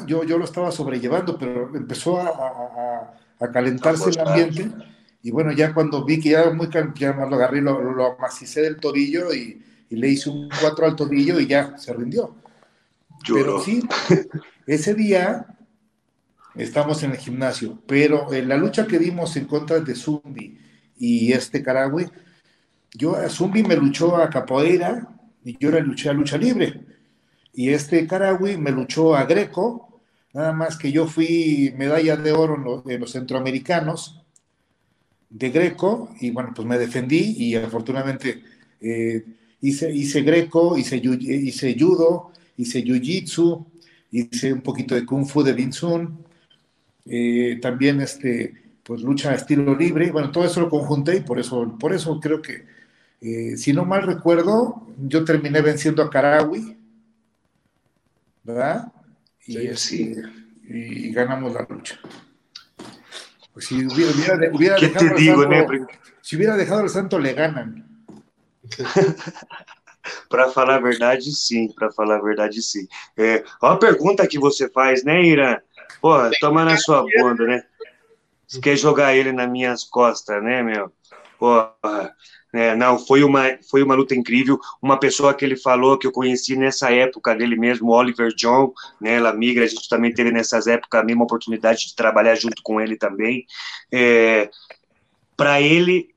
Yo, 0.05 0.25
yo 0.25 0.37
lo 0.37 0.43
estaba 0.43 0.71
sobrellevando, 0.71 1.37
pero 1.37 1.73
empezó 1.73 2.19
a, 2.19 3.13
calentarse 3.53 4.09
el 4.09 4.19
ambiente. 4.19 4.71
Y 5.25 5.31
bueno, 5.31 5.51
ya 5.51 5.73
cuando 5.73 6.05
vi 6.05 6.19
que 6.19 6.29
ya 6.29 6.51
muy 6.51 6.69
ya 6.69 7.13
lo 7.13 7.35
agarré, 7.35 7.59
lo, 7.59 7.81
lo 7.81 8.15
amacicé 8.15 8.61
del 8.61 8.77
tobillo 8.77 9.33
y, 9.33 9.59
le 9.89 10.09
hice 10.09 10.29
un 10.29 10.49
cuatro 10.61 10.85
al 10.85 10.95
tobillo 10.95 11.39
y 11.39 11.47
ya 11.47 11.75
se 11.79 11.93
rindió. 11.93 12.35
Pero 13.27 13.59
sí, 13.59 13.81
ese 14.67 14.93
día 14.93 15.47
estamos 16.53 17.01
en 17.01 17.11
el 17.11 17.17
gimnasio, 17.17 17.81
pero 17.87 18.31
en 18.33 18.47
la 18.47 18.55
lucha 18.55 18.85
que 18.85 18.99
dimos 18.99 19.35
en 19.35 19.45
contra 19.45 19.79
de 19.79 19.95
Zumbi 19.95 20.59
y 20.95 21.33
este 21.33 21.63
Caragüe, 21.63 22.07
yo 22.93 23.15
a 23.15 23.27
Zumbi 23.27 23.63
me 23.63 23.77
luchó 23.77 24.17
a 24.17 24.29
capoeira 24.29 25.09
y 25.43 25.57
yo 25.57 25.71
le 25.71 25.81
luché 25.81 26.09
a 26.09 26.13
lucha 26.13 26.37
libre. 26.37 26.81
Y 27.51 27.69
este 27.69 28.05
Carawi 28.05 28.57
me 28.57 28.69
luchó 28.69 29.15
a 29.15 29.23
Greco, 29.23 30.03
nada 30.33 30.53
más 30.53 30.77
que 30.77 30.91
yo 30.91 31.07
fui 31.07 31.73
medalla 31.75 32.15
de 32.15 32.31
oro 32.31 32.83
en 32.85 32.99
los, 32.99 33.11
centroamericanos 33.11 34.21
de 35.35 35.49
Greco, 35.49 36.15
y 36.21 36.31
bueno, 36.31 36.53
pues 36.55 36.65
me 36.65 36.77
defendí 36.77 37.35
y 37.37 37.55
afortunadamente 37.55 38.41
eh, 38.79 39.21
hice, 39.59 39.93
hice 39.93 40.21
Greco, 40.21 40.77
hice, 40.77 40.95
hice 40.95 41.75
Judo, 41.77 42.31
hice 42.55 42.81
Jiu-Jitsu, 42.81 43.65
hice 44.11 44.53
un 44.53 44.61
poquito 44.61 44.95
de 44.95 45.05
Kung 45.05 45.25
Fu 45.25 45.43
de 45.43 45.51
Binsun, 45.51 46.19
eh, 47.05 47.59
también 47.61 47.99
este, 47.99 48.53
pues 48.81 49.01
lucha 49.01 49.31
a 49.31 49.35
estilo 49.35 49.75
libre, 49.75 50.09
bueno, 50.09 50.31
todo 50.31 50.45
eso 50.45 50.61
lo 50.61 50.69
conjunté 50.69 51.17
y 51.17 51.21
por 51.21 51.37
eso, 51.37 51.77
por 51.77 51.93
eso 51.93 52.17
creo 52.21 52.41
que, 52.41 52.65
eh, 53.19 53.57
si 53.57 53.73
no 53.73 53.83
mal 53.83 54.03
recuerdo, 54.03 54.87
yo 55.05 55.25
terminé 55.25 55.59
venciendo 55.59 56.01
a 56.01 56.09
Carawi, 56.09 56.77
¿verdad? 58.41 58.89
Y, 59.45 59.67
sí, 59.75 60.15
y, 60.69 61.11
ganamos 61.11 61.53
la 61.53 61.67
lucha. 61.69 61.99
Si 63.57 63.85
hubiera, 63.85 64.51
hubiera, 64.53 64.75
¿Qué 64.75 64.87
dejado 64.87 65.15
te 65.15 65.21
digo, 65.21 65.43
santo, 65.43 65.87
Si 66.21 66.35
hubiera 66.35 66.57
dejado 66.57 66.81
al 66.81 66.89
santo, 66.89 67.19
le 67.19 67.33
ganan. 67.33 67.85
para 70.29 70.49
falar 70.49 70.75
a 70.75 70.81
verdade, 70.81 71.31
sim, 71.31 71.71
para 71.73 71.91
falar 71.91 72.17
a 72.17 72.21
verdade, 72.21 72.61
sim. 72.61 72.87
É, 73.17 73.43
uma 73.61 73.79
pergunta 73.79 74.27
que 74.27 74.39
você 74.39 74.69
faz, 74.69 75.03
né, 75.03 75.23
Irã? 75.23 75.57
Porra, 76.01 76.31
toma 76.39 76.65
na 76.65 76.77
sua 76.77 77.03
bunda, 77.03 77.45
né? 77.45 77.63
Você 78.47 78.59
quer 78.59 78.77
jogar 78.77 79.15
ele 79.15 79.31
nas 79.31 79.49
minhas 79.49 79.83
costas, 79.83 80.43
né, 80.43 80.61
meu? 80.61 80.91
Porra, 81.39 82.13
é, 82.55 82.75
não, 82.75 82.97
foi 82.97 83.23
uma, 83.23 83.57
foi 83.69 83.83
uma 83.83 83.95
luta 83.95 84.15
incrível. 84.15 84.59
Uma 84.81 84.99
pessoa 84.99 85.33
que 85.33 85.43
ele 85.43 85.57
falou 85.57 85.97
que 85.97 86.07
eu 86.07 86.11
conheci 86.11 86.55
nessa 86.55 86.91
época 86.91 87.35
dele 87.35 87.55
mesmo, 87.55 87.91
Oliver 87.91 88.33
John, 88.35 88.73
né? 89.01 89.15
Ela 89.15 89.33
migra, 89.33 89.65
a 89.65 89.67
gente 89.67 89.89
também 89.89 90.13
teve 90.13 90.31
nessas 90.31 90.65
épocas 90.67 91.01
a 91.01 91.03
mesma 91.03 91.23
oportunidade 91.23 91.87
de 91.87 91.95
trabalhar 91.95 92.35
junto 92.35 92.61
com 92.63 92.79
ele 92.79 92.95
também. 92.95 93.45
É, 93.91 94.49
para 95.35 95.59
ele, 95.61 96.07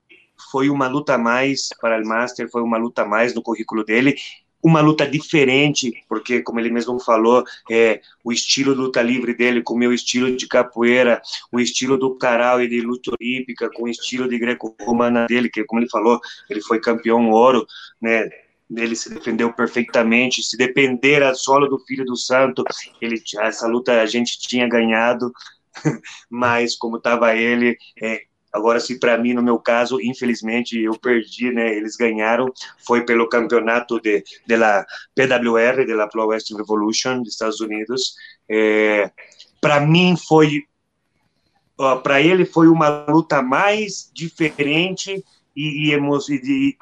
foi 0.51 0.69
uma 0.69 0.87
luta 0.87 1.15
a 1.15 1.17
mais, 1.17 1.69
para 1.81 2.01
o 2.01 2.07
Master, 2.07 2.49
foi 2.49 2.61
uma 2.61 2.77
luta 2.77 3.01
a 3.01 3.05
mais 3.05 3.33
no 3.35 3.41
currículo 3.41 3.83
dele. 3.83 4.15
Uma 4.61 4.81
luta 4.81 5.07
diferente, 5.07 6.03
porque, 6.07 6.41
como 6.41 6.59
ele 6.59 6.69
mesmo 6.69 6.99
falou, 6.99 7.43
é, 7.69 8.01
o 8.23 8.31
estilo 8.31 8.73
de 8.73 8.81
luta 8.81 9.01
livre 9.01 9.33
dele 9.33 9.61
com 9.61 9.73
o 9.73 9.77
meu 9.77 9.93
estilo 9.93 10.35
de 10.35 10.47
capoeira, 10.47 11.21
o 11.51 11.59
estilo 11.59 11.97
do 11.97 12.15
Caral 12.15 12.61
e 12.61 12.67
de 12.67 12.81
luta 12.81 13.11
olímpica, 13.19 13.69
com 13.69 13.83
o 13.83 13.87
estilo 13.87 14.27
de 14.27 14.37
greco-romana 14.37 15.25
dele, 15.27 15.49
que, 15.49 15.63
como 15.63 15.81
ele 15.81 15.89
falou, 15.89 16.19
ele 16.49 16.61
foi 16.61 16.79
campeão 16.79 17.29
ouro, 17.29 17.65
né? 18.01 18.29
Ele 18.75 18.95
se 18.95 19.11
defendeu 19.11 19.51
perfeitamente. 19.51 20.43
Se 20.43 20.55
depender 20.55 21.23
a 21.23 21.33
solo 21.33 21.67
do 21.67 21.79
filho 21.79 22.05
do 22.05 22.15
santo, 22.15 22.63
ele 23.01 23.21
essa 23.39 23.67
luta 23.67 23.99
a 24.01 24.05
gente 24.05 24.39
tinha 24.39 24.67
ganhado, 24.67 25.33
mas 26.29 26.75
como 26.75 26.97
estava 26.97 27.35
ele, 27.35 27.77
é, 27.99 28.23
Agora, 28.51 28.79
se 28.79 28.99
para 28.99 29.17
mim, 29.17 29.33
no 29.33 29.43
meu 29.43 29.59
caso, 29.59 29.99
infelizmente, 30.01 30.79
eu 30.79 30.97
perdi, 30.97 31.51
né? 31.51 31.75
Eles 31.75 31.95
ganharam, 31.95 32.51
foi 32.85 33.05
pelo 33.05 33.29
campeonato 33.29 33.99
de, 34.01 34.23
de 34.45 34.55
la 34.55 34.85
PWR, 35.15 35.85
de 35.85 35.93
la 35.93 36.07
Pro 36.07 36.27
Western 36.27 36.59
Revolution, 36.59 37.21
dos 37.21 37.33
Estados 37.33 37.59
Unidos. 37.59 38.15
É, 38.49 39.11
para 39.61 39.79
mim, 39.79 40.15
foi. 40.17 40.63
Para 42.03 42.21
ele, 42.21 42.43
foi 42.43 42.67
uma 42.67 43.05
luta 43.07 43.41
mais 43.41 44.11
diferente 44.13 45.23
e, 45.55 45.91
e, 45.91 45.95
e, 45.95 46.77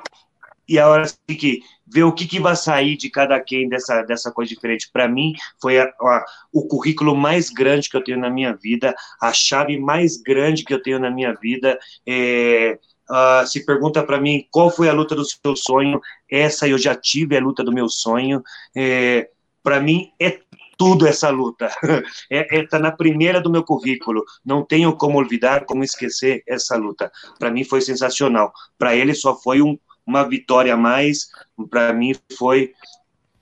e 0.67 0.77
a 0.77 0.87
hora 0.87 1.05
que 1.27 1.61
ver 1.85 2.03
o 2.03 2.11
que, 2.11 2.27
que 2.27 2.39
vai 2.39 2.55
sair 2.55 2.97
de 2.97 3.09
cada 3.09 3.39
quem 3.39 3.69
dessa, 3.69 4.01
dessa 4.03 4.31
coisa 4.31 4.49
diferente. 4.53 4.89
Para 4.91 5.07
mim, 5.07 5.33
foi 5.61 5.79
a, 5.79 5.85
a, 5.85 6.25
o 6.51 6.67
currículo 6.67 7.15
mais 7.15 7.49
grande 7.49 7.89
que 7.89 7.95
eu 7.95 8.03
tenho 8.03 8.19
na 8.19 8.29
minha 8.29 8.53
vida, 8.53 8.93
a 9.21 9.31
chave 9.31 9.79
mais 9.79 10.17
grande 10.17 10.65
que 10.65 10.73
eu 10.73 10.81
tenho 10.81 10.99
na 10.99 11.09
minha 11.09 11.33
vida. 11.33 11.79
É, 12.05 12.77
uh, 13.09 13.47
se 13.47 13.65
pergunta 13.65 14.03
para 14.03 14.19
mim 14.19 14.45
qual 14.51 14.69
foi 14.69 14.89
a 14.89 14.93
luta 14.93 15.15
do 15.15 15.23
seu 15.23 15.55
sonho, 15.55 16.01
essa 16.29 16.67
eu 16.67 16.77
já 16.77 16.93
tive 16.93 17.37
a 17.37 17.41
luta 17.41 17.63
do 17.63 17.71
meu 17.71 17.87
sonho. 17.87 18.43
É, 18.75 19.29
para 19.63 19.79
mim, 19.79 20.11
é 20.19 20.39
tudo 20.77 21.07
essa 21.07 21.29
luta. 21.29 21.69
É, 22.29 22.59
é, 22.59 22.67
tá 22.67 22.77
na 22.77 22.91
primeira 22.91 23.39
do 23.39 23.49
meu 23.49 23.63
currículo. 23.63 24.23
Não 24.45 24.63
tenho 24.63 24.95
como 24.95 25.17
olvidar, 25.17 25.65
como 25.65 25.83
esquecer 25.83 26.43
essa 26.45 26.75
luta. 26.75 27.09
Para 27.39 27.49
mim 27.49 27.63
foi 27.63 27.79
sensacional. 27.79 28.51
Para 28.77 28.95
ele 28.95 29.13
só 29.13 29.33
foi 29.35 29.61
um, 29.61 29.77
uma 30.07 30.27
vitória 30.27 30.73
a 30.73 30.77
mais, 30.77 31.29
para 31.69 31.93
mim 31.93 32.15
foi 32.37 32.73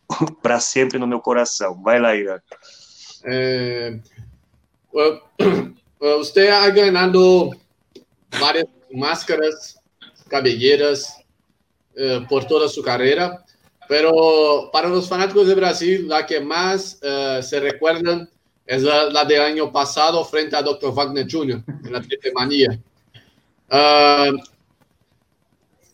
para 0.41 0.59
sempre 0.59 0.97
no 0.97 1.07
meu 1.07 1.19
coração. 1.19 1.81
Vai 1.83 1.99
lá, 1.99 2.15
Ira. 2.15 2.43
É, 3.23 3.99
você 5.99 6.47
ha 6.49 6.69
ganhado 6.69 7.51
várias 8.39 8.67
máscaras, 8.91 9.75
cabelleiras 10.29 11.07
eh, 11.95 12.19
por 12.27 12.43
toda 12.45 12.67
sua 12.67 12.83
carreira, 12.83 13.43
pero 13.87 14.69
para 14.71 14.89
os 14.89 15.07
fanáticos 15.07 15.47
de 15.47 15.55
Brasil, 15.55 16.13
a 16.13 16.23
que 16.23 16.39
mais 16.39 16.99
eh, 17.01 17.41
se 17.41 17.59
recuerdan 17.59 18.27
é 18.67 18.75
a 18.75 19.23
de 19.23 19.35
ano 19.35 19.71
passado 19.71 20.23
frente 20.25 20.55
a 20.55 20.61
Dr. 20.61 20.89
Wagner 20.89 21.25
Jr. 21.25 21.61
na. 21.83 21.99
Uh, 23.67 24.37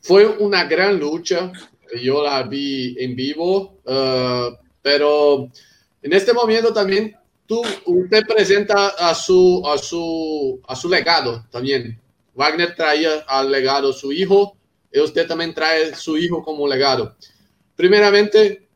Fue 0.01 0.25
una 0.25 0.63
gran 0.63 0.99
lucha, 0.99 1.51
yo 2.01 2.23
la 2.23 2.41
vi 2.43 2.95
en 2.99 3.15
vivo, 3.15 3.77
uh, 3.85 4.55
pero 4.81 5.47
en 6.01 6.13
este 6.13 6.33
momento 6.33 6.73
también 6.73 7.15
tú, 7.45 7.61
usted 7.85 8.23
presenta 8.27 8.87
a 8.97 9.13
su, 9.13 9.61
a 9.65 9.77
su, 9.77 10.59
a 10.67 10.75
su 10.75 10.89
legado 10.89 11.45
también. 11.51 11.99
Wagner 12.33 12.75
traía 12.75 13.19
al 13.27 13.51
legado 13.51 13.93
su 13.93 14.11
hijo 14.11 14.57
y 14.91 14.99
usted 14.99 15.27
también 15.27 15.53
trae 15.53 15.93
su 15.95 16.17
hijo 16.17 16.43
como 16.43 16.67
legado. 16.67 17.15
Primeramente, 17.75 18.67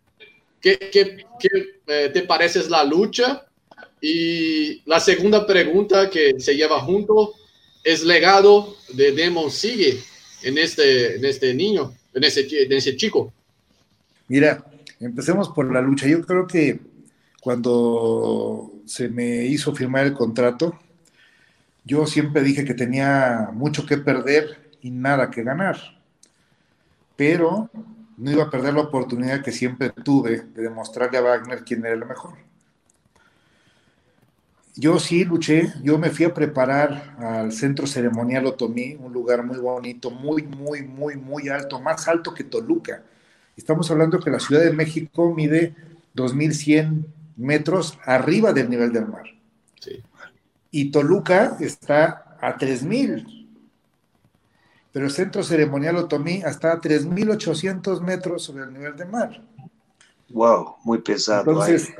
¿qué, 0.61 0.77
qué, 0.77 1.25
qué 1.39 1.49
eh, 1.87 2.09
te 2.13 2.21
parece 2.21 2.69
la 2.69 2.83
lucha? 2.83 3.47
Y 3.99 4.87
la 4.87 4.99
segunda 4.99 5.47
pregunta 5.47 6.07
que 6.07 6.39
se 6.39 6.55
lleva 6.55 6.81
junto 6.81 7.33
es 7.83 8.03
legado 8.03 8.75
de 8.89 9.11
Demon 9.11 9.49
Sigue 9.49 10.03
en 10.43 10.57
este, 10.57 11.17
en 11.17 11.25
este 11.25 11.53
niño, 11.53 11.93
en 12.13 12.23
ese, 12.23 12.47
en 12.63 12.71
ese 12.71 12.95
chico? 12.95 13.33
Mira, 14.27 14.65
empecemos 14.99 15.49
por 15.49 15.71
la 15.71 15.81
lucha. 15.81 16.07
Yo 16.07 16.21
creo 16.21 16.47
que 16.47 16.79
cuando 17.41 18.71
se 18.85 19.09
me 19.09 19.45
hizo 19.45 19.75
firmar 19.75 20.05
el 20.05 20.13
contrato, 20.13 20.79
yo 21.83 22.07
siempre 22.07 22.41
dije 22.41 22.65
que 22.65 22.73
tenía 22.73 23.49
mucho 23.53 23.85
que 23.85 23.97
perder 23.97 24.71
y 24.81 24.89
nada 24.89 25.29
que 25.29 25.43
ganar. 25.43 25.77
Pero 27.15 27.69
no 28.17 28.31
iba 28.31 28.43
a 28.43 28.49
perder 28.49 28.73
la 28.73 28.81
oportunidad 28.81 29.43
que 29.43 29.51
siempre 29.51 29.89
tuve 29.89 30.41
de 30.53 30.63
demostrarle 30.63 31.17
a 31.17 31.21
Wagner 31.21 31.63
quién 31.63 31.85
era 31.85 31.93
el 31.93 32.05
mejor. 32.05 32.37
Yo 34.77 34.99
sí 34.99 35.23
luché, 35.23 35.71
yo 35.83 35.97
me 35.97 36.09
fui 36.09 36.25
a 36.25 36.33
preparar 36.33 37.15
al 37.19 37.53
centro 37.53 37.87
ceremonial 37.87 38.45
Otomí, 38.45 38.95
un 38.99 39.13
lugar 39.13 39.43
muy 39.43 39.57
bonito, 39.57 40.11
muy, 40.11 40.43
muy, 40.43 40.83
muy, 40.83 41.15
muy 41.15 41.47
alto, 41.47 41.79
más 41.79 42.07
alto 42.09 42.33
que 42.33 42.43
Toluca. 42.43 43.01
Estamos 43.55 43.89
hablando 43.89 44.19
que 44.19 44.29
la 44.29 44.39
Ciudad 44.39 44.61
de 44.61 44.73
México 44.73 45.33
mide 45.33 45.73
2.100 46.13 47.05
metros 47.37 47.97
arriba 48.05 48.51
del 48.51 48.69
nivel 48.69 48.91
del 48.91 49.07
mar. 49.07 49.23
Sí. 49.79 50.03
Y 50.71 50.91
Toluca 50.91 51.55
está 51.61 52.37
a 52.41 52.57
3.000. 52.57 53.47
Pero 54.91 55.05
el 55.05 55.11
centro 55.11 55.41
ceremonial 55.41 55.95
Otomí 55.97 56.41
está 56.45 56.73
a 56.73 56.81
3.800 56.81 58.01
metros 58.01 58.43
sobre 58.43 58.65
el 58.65 58.73
nivel 58.73 58.95
del 58.97 59.07
mar. 59.07 59.41
Wow, 60.29 60.75
muy 60.83 60.99
pesado. 60.99 61.49
Entonces, 61.51 61.93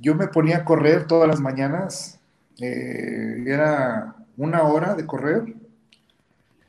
yo 0.00 0.14
me 0.14 0.28
ponía 0.28 0.58
a 0.58 0.64
correr 0.64 1.06
todas 1.06 1.28
las 1.28 1.40
mañanas, 1.40 2.20
eh, 2.60 3.42
era 3.46 4.14
una 4.36 4.62
hora 4.62 4.94
de 4.94 5.06
correr, 5.06 5.54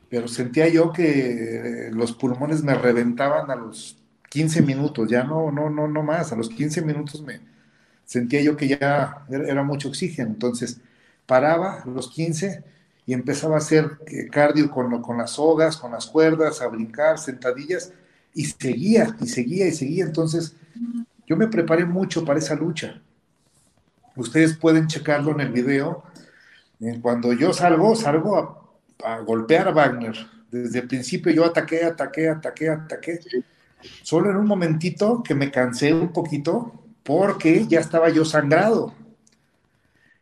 pero 0.08 0.28
sentía 0.28 0.68
yo 0.68 0.92
que 0.92 1.90
los 1.92 2.12
pulmones 2.12 2.62
me 2.62 2.74
reventaban 2.74 3.50
a 3.50 3.56
los 3.56 3.98
15 4.30 4.62
minutos, 4.62 5.08
ya 5.08 5.24
no, 5.24 5.50
no, 5.50 5.70
no, 5.70 5.88
no 5.88 6.02
más, 6.02 6.32
a 6.32 6.36
los 6.36 6.48
15 6.48 6.82
minutos 6.82 7.22
me 7.22 7.40
sentía 8.04 8.40
yo 8.40 8.56
que 8.56 8.68
ya 8.68 9.24
era, 9.28 9.62
mucho 9.64 9.88
oxígeno, 9.88 10.30
entonces 10.30 10.80
paraba 11.26 11.82
a 11.82 11.86
los 11.86 12.08
15 12.10 12.62
y 13.04 13.12
empezaba 13.12 13.56
a 13.56 13.58
hacer 13.58 13.98
eh, 14.06 14.28
cardio 14.30 14.70
con, 14.70 15.02
con 15.02 15.18
las 15.18 15.32
sogas, 15.32 15.76
con 15.76 15.92
las 15.92 16.06
cuerdas, 16.06 16.60
a 16.62 16.68
brincar, 16.68 17.18
sentadillas, 17.18 17.92
y 18.34 18.44
seguía, 18.44 19.16
y 19.20 19.26
seguía, 19.26 19.66
y 19.66 19.72
seguía, 19.72 20.04
entonces 20.04 20.54
yo 21.26 21.36
me 21.36 21.48
preparé 21.48 21.84
mucho 21.84 22.24
para 22.24 22.38
esa 22.38 22.54
lucha 22.54 23.00
Ustedes 24.16 24.56
pueden 24.56 24.86
checarlo 24.86 25.30
en 25.32 25.40
el 25.40 25.52
video. 25.52 26.02
Cuando 27.02 27.32
yo 27.32 27.52
salgo, 27.52 27.94
salgo 27.94 28.66
a, 29.04 29.20
golpear 29.20 29.68
a 29.68 29.72
Wagner. 29.72 30.16
Desde 30.50 30.80
el 30.80 30.88
principio 30.88 31.32
yo 31.32 31.44
ataqué, 31.44 31.84
ataqué, 31.84 32.28
ataqué, 32.28 32.70
ataqué. 32.70 33.20
Solo 34.02 34.30
en 34.30 34.36
un 34.36 34.46
momentito 34.46 35.22
que 35.22 35.34
me 35.34 35.50
cansé 35.50 35.92
un 35.92 36.12
poquito 36.12 36.72
porque 37.02 37.66
ya 37.66 37.80
estaba 37.80 38.08
yo 38.08 38.24
sangrado. 38.24 38.94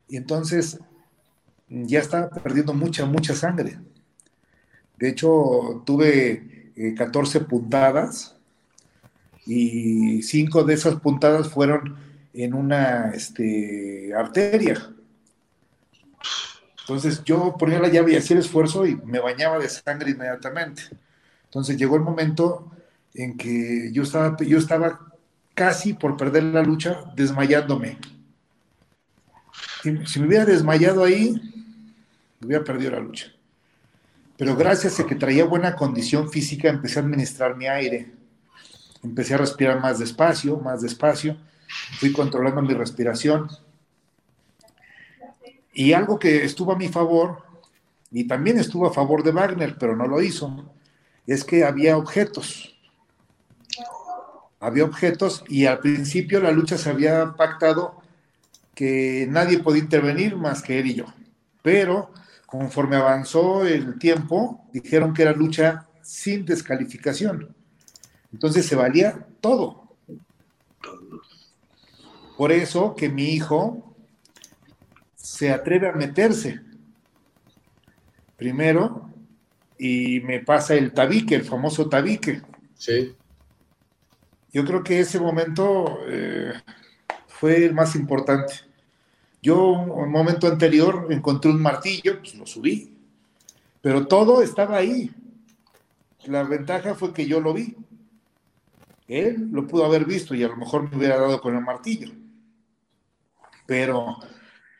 Y 0.08 0.16
entonces 0.16 0.78
ya 1.68 2.00
estaba 2.00 2.28
perdiendo 2.28 2.74
mucha, 2.74 3.06
mucha 3.06 3.34
sangre. 3.34 3.78
De 4.98 5.08
hecho, 5.08 5.82
tuve 5.86 6.72
14 6.96 7.38
eh, 7.38 7.40
puntadas 7.42 8.36
y 9.46 10.22
cinco 10.22 10.64
de 10.64 10.74
esas 10.74 10.96
puntadas 10.96 11.48
fueron 11.48 11.96
en 12.34 12.52
una 12.52 13.10
este, 13.10 14.12
arteria. 14.14 14.90
Entonces 16.80 17.22
yo 17.24 17.56
ponía 17.56 17.78
la 17.78 17.88
llave 17.88 18.12
y 18.12 18.16
hacía 18.16 18.36
el 18.36 18.42
esfuerzo 18.42 18.84
y 18.84 18.96
me 18.96 19.20
bañaba 19.20 19.58
de 19.58 19.68
sangre 19.68 20.10
inmediatamente. 20.10 20.82
Entonces 21.44 21.78
llegó 21.78 21.96
el 21.96 22.02
momento 22.02 22.70
en 23.14 23.36
que 23.38 23.90
yo 23.92 24.02
estaba, 24.02 24.36
yo 24.38 24.58
estaba 24.58 25.00
casi 25.54 25.94
por 25.94 26.16
perder 26.16 26.42
la 26.42 26.62
lucha 26.62 27.04
desmayándome. 27.14 27.98
Si, 29.82 30.06
si 30.06 30.20
me 30.20 30.26
hubiera 30.26 30.44
desmayado 30.44 31.04
ahí, 31.04 31.40
hubiera 32.44 32.64
perdido 32.64 32.90
la 32.90 33.00
lucha. 33.00 33.26
Pero 34.36 34.56
gracias 34.56 34.98
a 34.98 35.06
que 35.06 35.14
traía 35.14 35.44
buena 35.44 35.76
condición 35.76 36.28
física, 36.28 36.68
empecé 36.68 36.98
a 36.98 37.02
administrar 37.02 37.56
mi 37.56 37.68
aire. 37.68 38.10
Empecé 39.04 39.34
a 39.34 39.38
respirar 39.38 39.80
más 39.80 40.00
despacio, 40.00 40.58
más 40.58 40.82
despacio 40.82 41.36
fui 41.98 42.12
controlando 42.12 42.62
mi 42.62 42.74
respiración. 42.74 43.48
Y 45.72 45.92
algo 45.92 46.18
que 46.18 46.44
estuvo 46.44 46.72
a 46.72 46.78
mi 46.78 46.88
favor, 46.88 47.42
y 48.10 48.24
también 48.24 48.58
estuvo 48.58 48.86
a 48.86 48.92
favor 48.92 49.22
de 49.22 49.32
Wagner, 49.32 49.76
pero 49.78 49.96
no 49.96 50.06
lo 50.06 50.22
hizo, 50.22 50.72
es 51.26 51.44
que 51.44 51.64
había 51.64 51.96
objetos. 51.96 52.76
Había 54.60 54.84
objetos 54.84 55.44
y 55.48 55.66
al 55.66 55.80
principio 55.80 56.40
la 56.40 56.52
lucha 56.52 56.78
se 56.78 56.90
había 56.90 57.34
pactado 57.36 58.00
que 58.74 59.26
nadie 59.28 59.58
podía 59.58 59.82
intervenir 59.82 60.36
más 60.36 60.62
que 60.62 60.78
él 60.78 60.86
y 60.86 60.94
yo. 60.94 61.06
Pero 61.62 62.12
conforme 62.46 62.96
avanzó 62.96 63.66
el 63.66 63.98
tiempo, 63.98 64.64
dijeron 64.72 65.12
que 65.12 65.22
era 65.22 65.32
lucha 65.32 65.86
sin 66.02 66.44
descalificación. 66.44 67.54
Entonces 68.32 68.66
se 68.66 68.76
valía 68.76 69.26
todo 69.40 69.83
Por 72.36 72.52
eso 72.52 72.94
que 72.94 73.08
mi 73.08 73.30
hijo 73.30 73.94
se 75.14 75.52
atreve 75.52 75.88
a 75.88 75.92
meterse. 75.92 76.60
Primero, 78.36 79.10
y 79.78 80.20
me 80.20 80.40
pasa 80.40 80.74
el 80.74 80.92
tabique, 80.92 81.34
el 81.34 81.44
famoso 81.44 81.88
tabique. 81.88 82.42
Sí. 82.76 83.14
Yo 84.52 84.64
creo 84.64 84.82
que 84.82 85.00
ese 85.00 85.18
momento 85.18 85.98
eh, 86.06 86.52
fue 87.26 87.64
el 87.64 87.74
más 87.74 87.96
importante. 87.96 88.54
Yo, 89.42 89.70
un 89.70 90.10
momento 90.10 90.46
anterior, 90.46 91.08
encontré 91.10 91.50
un 91.50 91.60
martillo, 91.60 92.18
pues 92.20 92.34
lo 92.34 92.46
subí, 92.46 92.96
pero 93.82 94.06
todo 94.06 94.42
estaba 94.42 94.78
ahí. 94.78 95.10
La 96.26 96.42
ventaja 96.44 96.94
fue 96.94 97.12
que 97.12 97.26
yo 97.26 97.40
lo 97.40 97.52
vi. 97.52 97.76
Él 99.06 99.48
lo 99.52 99.66
pudo 99.66 99.84
haber 99.84 100.06
visto 100.06 100.34
y 100.34 100.42
a 100.42 100.48
lo 100.48 100.56
mejor 100.56 100.88
me 100.88 100.96
hubiera 100.96 101.18
dado 101.18 101.40
con 101.40 101.54
el 101.54 101.62
martillo. 101.62 102.10
Pero 103.66 104.18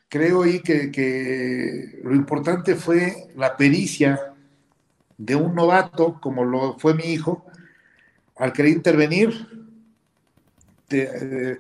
creo 0.08 0.42
ahí 0.42 0.60
que, 0.60 0.90
que 0.90 2.00
lo 2.02 2.14
importante 2.14 2.74
fue 2.74 3.28
la 3.36 3.56
pericia 3.56 4.34
de 5.16 5.36
un 5.36 5.54
novato, 5.54 6.20
como 6.20 6.44
lo 6.44 6.78
fue 6.78 6.94
mi 6.94 7.04
hijo, 7.04 7.46
al 8.36 8.52
querer 8.52 8.72
intervenir, 8.72 9.48
eh, 10.90 11.58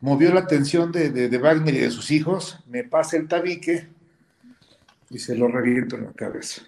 movió 0.00 0.32
la 0.32 0.40
atención 0.40 0.92
de, 0.92 1.10
de, 1.10 1.38
Wagner 1.38 1.74
y 1.74 1.78
de 1.78 1.90
sus 1.90 2.10
hijos, 2.10 2.58
me 2.66 2.84
pasa 2.84 3.16
el 3.16 3.28
tabique 3.28 3.88
y 5.10 5.18
se 5.18 5.36
lo 5.36 5.48
reviento 5.48 5.96
en 5.96 6.04
la 6.04 6.12
cabeza. 6.12 6.62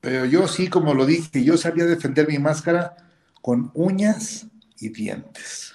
Pero 0.00 0.24
yo 0.26 0.48
sí, 0.48 0.68
como 0.68 0.92
lo 0.94 1.06
dije, 1.06 1.44
yo 1.44 1.56
sabía 1.56 1.86
defender 1.86 2.28
mi 2.28 2.38
máscara 2.38 2.96
con 3.40 3.70
uñas 3.74 4.46
y 4.78 4.88
dientes. 4.90 5.73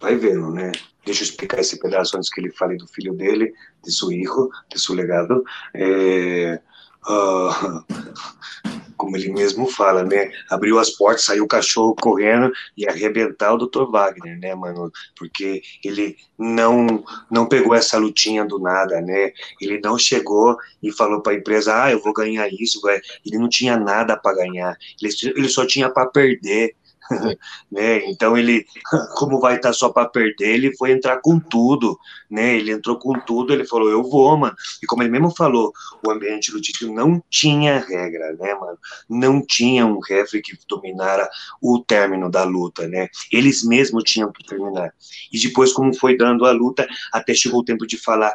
Vai 0.00 0.16
vendo, 0.16 0.50
né? 0.50 0.72
Deixa 1.04 1.22
eu 1.22 1.28
explicar 1.28 1.60
esse 1.60 1.78
pedaço 1.78 2.16
antes 2.16 2.28
que 2.28 2.40
ele 2.40 2.50
fale 2.50 2.76
do 2.76 2.86
filho 2.88 3.14
dele, 3.14 3.52
de 3.84 3.92
seu 3.92 4.08
filho, 4.08 4.50
de 4.68 4.80
seu 4.80 4.94
legado. 4.94 5.44
É, 5.74 6.60
uh, 7.08 7.84
como 8.96 9.16
ele 9.16 9.32
mesmo 9.32 9.66
fala, 9.68 10.02
né? 10.02 10.32
Abriu 10.50 10.78
as 10.78 10.90
portas, 10.90 11.24
saiu 11.24 11.44
o 11.44 11.48
cachorro 11.48 11.94
correndo 11.94 12.52
e 12.76 12.88
arrebentar 12.88 13.54
o 13.54 13.58
Dr. 13.58 13.90
Wagner, 13.90 14.38
né, 14.38 14.54
mano? 14.54 14.90
Porque 15.16 15.62
ele 15.84 16.16
não 16.38 17.04
não 17.30 17.46
pegou 17.46 17.74
essa 17.74 17.98
lutinha 17.98 18.44
do 18.44 18.58
nada, 18.58 19.00
né? 19.00 19.32
Ele 19.60 19.80
não 19.80 19.98
chegou 19.98 20.56
e 20.82 20.90
falou 20.90 21.22
para 21.22 21.32
a 21.32 21.36
empresa, 21.36 21.84
ah, 21.84 21.92
eu 21.92 22.02
vou 22.02 22.12
ganhar 22.12 22.48
isso, 22.48 22.80
vai. 22.80 23.00
Ele 23.24 23.38
não 23.38 23.48
tinha 23.48 23.76
nada 23.76 24.16
para 24.16 24.36
ganhar, 24.36 24.76
ele, 25.00 25.12
ele 25.36 25.48
só 25.48 25.66
tinha 25.66 25.90
para 25.90 26.06
perder. 26.06 26.74
né? 27.70 28.04
Então 28.06 28.36
ele, 28.36 28.66
como 29.16 29.40
vai 29.40 29.56
estar 29.56 29.72
só 29.72 29.88
para 29.88 30.08
perder, 30.08 30.54
ele 30.54 30.76
foi 30.76 30.92
entrar 30.92 31.20
com 31.20 31.38
tudo, 31.38 31.98
né? 32.30 32.56
Ele 32.56 32.72
entrou 32.72 32.98
com 32.98 33.18
tudo, 33.20 33.52
ele 33.52 33.66
falou, 33.66 33.90
eu 33.90 34.02
vou, 34.02 34.36
mano. 34.36 34.54
E 34.82 34.86
como 34.86 35.02
ele 35.02 35.10
mesmo 35.10 35.34
falou, 35.34 35.72
o 36.06 36.10
ambiente 36.10 36.50
do 36.50 36.60
título 36.60 36.94
não 36.94 37.22
tinha 37.30 37.78
regra, 37.78 38.32
né, 38.34 38.54
mano? 38.54 38.78
Não 39.08 39.44
tinha 39.44 39.86
um 39.86 39.98
refre 40.00 40.40
que 40.40 40.56
dominara 40.68 41.28
o 41.60 41.78
término 41.78 42.30
da 42.30 42.44
luta, 42.44 42.86
né? 42.86 43.08
Eles 43.32 43.64
mesmos 43.64 44.04
tinham 44.04 44.32
que 44.32 44.44
terminar. 44.44 44.92
E 45.32 45.38
depois, 45.38 45.72
como 45.72 45.94
foi 45.94 46.16
dando 46.16 46.44
a 46.44 46.52
luta, 46.52 46.86
até 47.12 47.34
chegou 47.34 47.60
o 47.60 47.64
tempo 47.64 47.86
de 47.86 47.96
falar, 47.96 48.34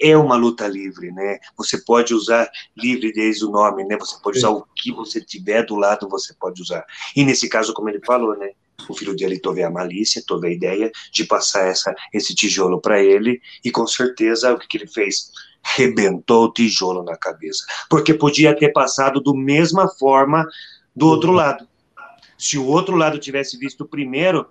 é 0.00 0.16
uma 0.16 0.36
luta 0.36 0.66
livre, 0.66 1.10
né? 1.12 1.38
Você 1.56 1.78
pode 1.78 2.14
usar 2.14 2.50
livre 2.76 3.12
desde 3.12 3.44
o 3.44 3.50
nome, 3.50 3.84
né? 3.84 3.96
Você 3.98 4.16
pode 4.22 4.38
usar 4.38 4.50
o 4.50 4.66
que 4.74 4.92
você 4.92 5.20
tiver 5.20 5.64
do 5.64 5.76
lado, 5.76 6.08
você 6.08 6.34
pode 6.34 6.60
usar. 6.60 6.84
E 7.14 7.24
nesse 7.24 7.48
caso, 7.48 7.72
como 7.72 7.88
ele 7.88 8.00
falou, 8.04 8.36
né? 8.36 8.50
O 8.88 8.94
filho 8.94 9.14
dele 9.14 9.38
teve 9.38 9.62
a 9.62 9.70
malícia, 9.70 10.22
teve 10.26 10.48
a 10.48 10.50
ideia 10.50 10.90
de 11.12 11.24
passar 11.24 11.66
essa, 11.68 11.94
esse 12.12 12.34
tijolo 12.34 12.80
para 12.80 13.02
ele, 13.02 13.40
e 13.64 13.70
com 13.70 13.86
certeza 13.86 14.52
o 14.52 14.58
que, 14.58 14.66
que 14.66 14.78
ele 14.78 14.88
fez? 14.88 15.30
Rebentou 15.62 16.46
o 16.46 16.52
tijolo 16.52 17.04
na 17.04 17.16
cabeça. 17.16 17.64
Porque 17.88 18.12
podia 18.12 18.56
ter 18.56 18.72
passado 18.72 19.20
do 19.20 19.36
mesma 19.36 19.88
forma 19.88 20.44
do 20.96 21.06
outro 21.06 21.30
lado. 21.30 21.68
Se 22.36 22.58
o 22.58 22.66
outro 22.66 22.96
lado 22.96 23.20
tivesse 23.20 23.56
visto 23.56 23.86
primeiro, 23.86 24.48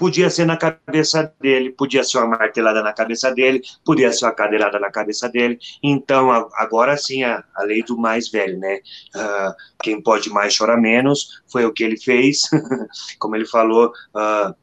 podia 0.00 0.30
ser 0.30 0.46
na 0.46 0.56
cabeça 0.56 1.30
dele, 1.38 1.72
podia 1.72 2.02
ser 2.02 2.16
uma 2.16 2.38
martelada 2.38 2.82
na 2.82 2.90
cabeça 2.90 3.30
dele, 3.34 3.60
podia 3.84 4.10
ser 4.10 4.24
uma 4.24 4.32
cadeirada 4.32 4.80
na 4.80 4.90
cabeça 4.90 5.28
dele. 5.28 5.58
Então, 5.82 6.30
agora 6.54 6.96
sim, 6.96 7.22
a, 7.22 7.44
a 7.54 7.62
lei 7.64 7.82
do 7.82 7.98
mais 7.98 8.30
velho, 8.30 8.58
né? 8.58 8.80
Uh, 9.14 9.54
quem 9.82 10.02
pode 10.02 10.30
mais 10.30 10.56
chora 10.56 10.74
menos, 10.74 11.42
foi 11.52 11.66
o 11.66 11.72
que 11.72 11.84
ele 11.84 11.98
fez. 11.98 12.48
Como 13.20 13.36
ele 13.36 13.44
falou, 13.44 13.92
uh, 14.16 14.54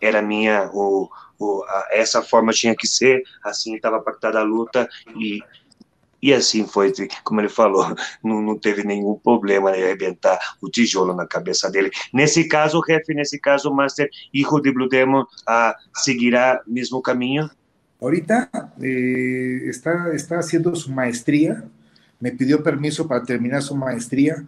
era 0.00 0.22
minha, 0.22 0.70
o, 0.72 1.10
o, 1.40 1.64
a, 1.64 1.88
essa 1.90 2.22
forma 2.22 2.52
tinha 2.52 2.76
que 2.76 2.86
ser, 2.86 3.20
assim 3.42 3.74
estava 3.74 4.00
pactada 4.00 4.38
a 4.38 4.44
luta, 4.44 4.88
e 5.16 5.40
e 6.20 6.32
assim 6.32 6.66
foi, 6.66 6.92
como 7.22 7.40
ele 7.40 7.48
falou, 7.48 7.94
não, 8.22 8.42
não 8.42 8.58
teve 8.58 8.82
nenhum 8.84 9.14
problema 9.14 9.72
de 9.72 9.82
arrebentar 9.82 10.38
o 10.60 10.68
tijolo 10.68 11.14
na 11.14 11.26
cabeça 11.26 11.70
dele. 11.70 11.90
Nesse 12.12 12.48
caso, 12.48 12.82
jefe, 12.86 13.14
nesse 13.14 13.38
caso, 13.38 13.72
Master, 13.72 14.10
hijo 14.32 14.60
de 14.60 14.72
Blue 14.72 14.88
Demon, 14.88 15.22
uh, 15.22 15.74
seguirá 15.94 16.60
o 16.66 16.72
mesmo 16.72 17.00
caminho? 17.00 17.48
Ahorita 18.00 18.48
eh, 18.80 19.62
está, 19.64 20.14
está 20.14 20.38
haciendo 20.38 20.74
su 20.76 20.90
maestría, 20.92 21.64
me 22.20 22.30
pidió 22.30 22.62
permiso 22.62 23.08
para 23.08 23.24
terminar 23.24 23.62
su 23.62 23.74
maestría 23.74 24.44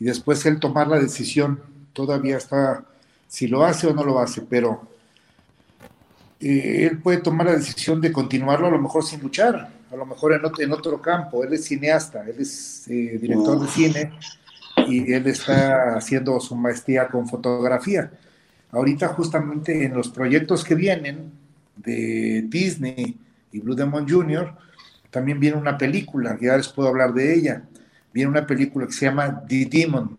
y 0.00 0.04
después 0.04 0.44
él 0.46 0.58
tomar 0.58 0.88
la 0.88 0.98
decisión. 0.98 1.60
Todavía 1.92 2.36
está, 2.36 2.84
si 3.28 3.46
lo 3.46 3.64
hace 3.64 3.86
o 3.86 3.94
no 3.94 4.04
lo 4.04 4.18
hace, 4.18 4.42
pero 4.42 4.82
eh, 6.40 6.88
él 6.90 6.98
puede 6.98 7.18
tomar 7.18 7.46
la 7.46 7.56
decisión 7.56 8.00
de 8.00 8.10
continuarlo 8.10 8.66
a 8.66 8.70
lo 8.70 8.80
mejor 8.80 9.04
sin 9.04 9.20
luchar 9.20 9.77
a 9.90 9.96
lo 9.96 10.06
mejor 10.06 10.34
en 10.34 10.44
otro, 10.44 10.62
en 10.62 10.72
otro 10.72 11.00
campo. 11.00 11.42
Él 11.44 11.52
es 11.52 11.64
cineasta, 11.64 12.24
él 12.28 12.36
es 12.38 12.86
eh, 12.88 13.18
director 13.20 13.60
de 13.60 13.68
cine 13.68 14.12
y 14.86 15.12
él 15.12 15.26
está 15.26 15.96
haciendo 15.96 16.38
su 16.40 16.54
maestría 16.54 17.08
con 17.08 17.28
fotografía. 17.28 18.10
Ahorita 18.70 19.08
justamente 19.08 19.84
en 19.84 19.94
los 19.94 20.08
proyectos 20.08 20.64
que 20.64 20.74
vienen 20.74 21.32
de 21.76 22.44
Disney 22.48 23.16
y 23.50 23.60
Blue 23.60 23.74
Demon 23.74 24.08
Jr., 24.08 24.54
también 25.10 25.40
viene 25.40 25.56
una 25.56 25.78
película, 25.78 26.36
ya 26.38 26.56
les 26.56 26.68
puedo 26.68 26.88
hablar 26.88 27.14
de 27.14 27.34
ella. 27.34 27.62
Viene 28.12 28.30
una 28.30 28.46
película 28.46 28.86
que 28.86 28.92
se 28.92 29.06
llama 29.06 29.42
The 29.48 29.64
Demon. 29.64 30.16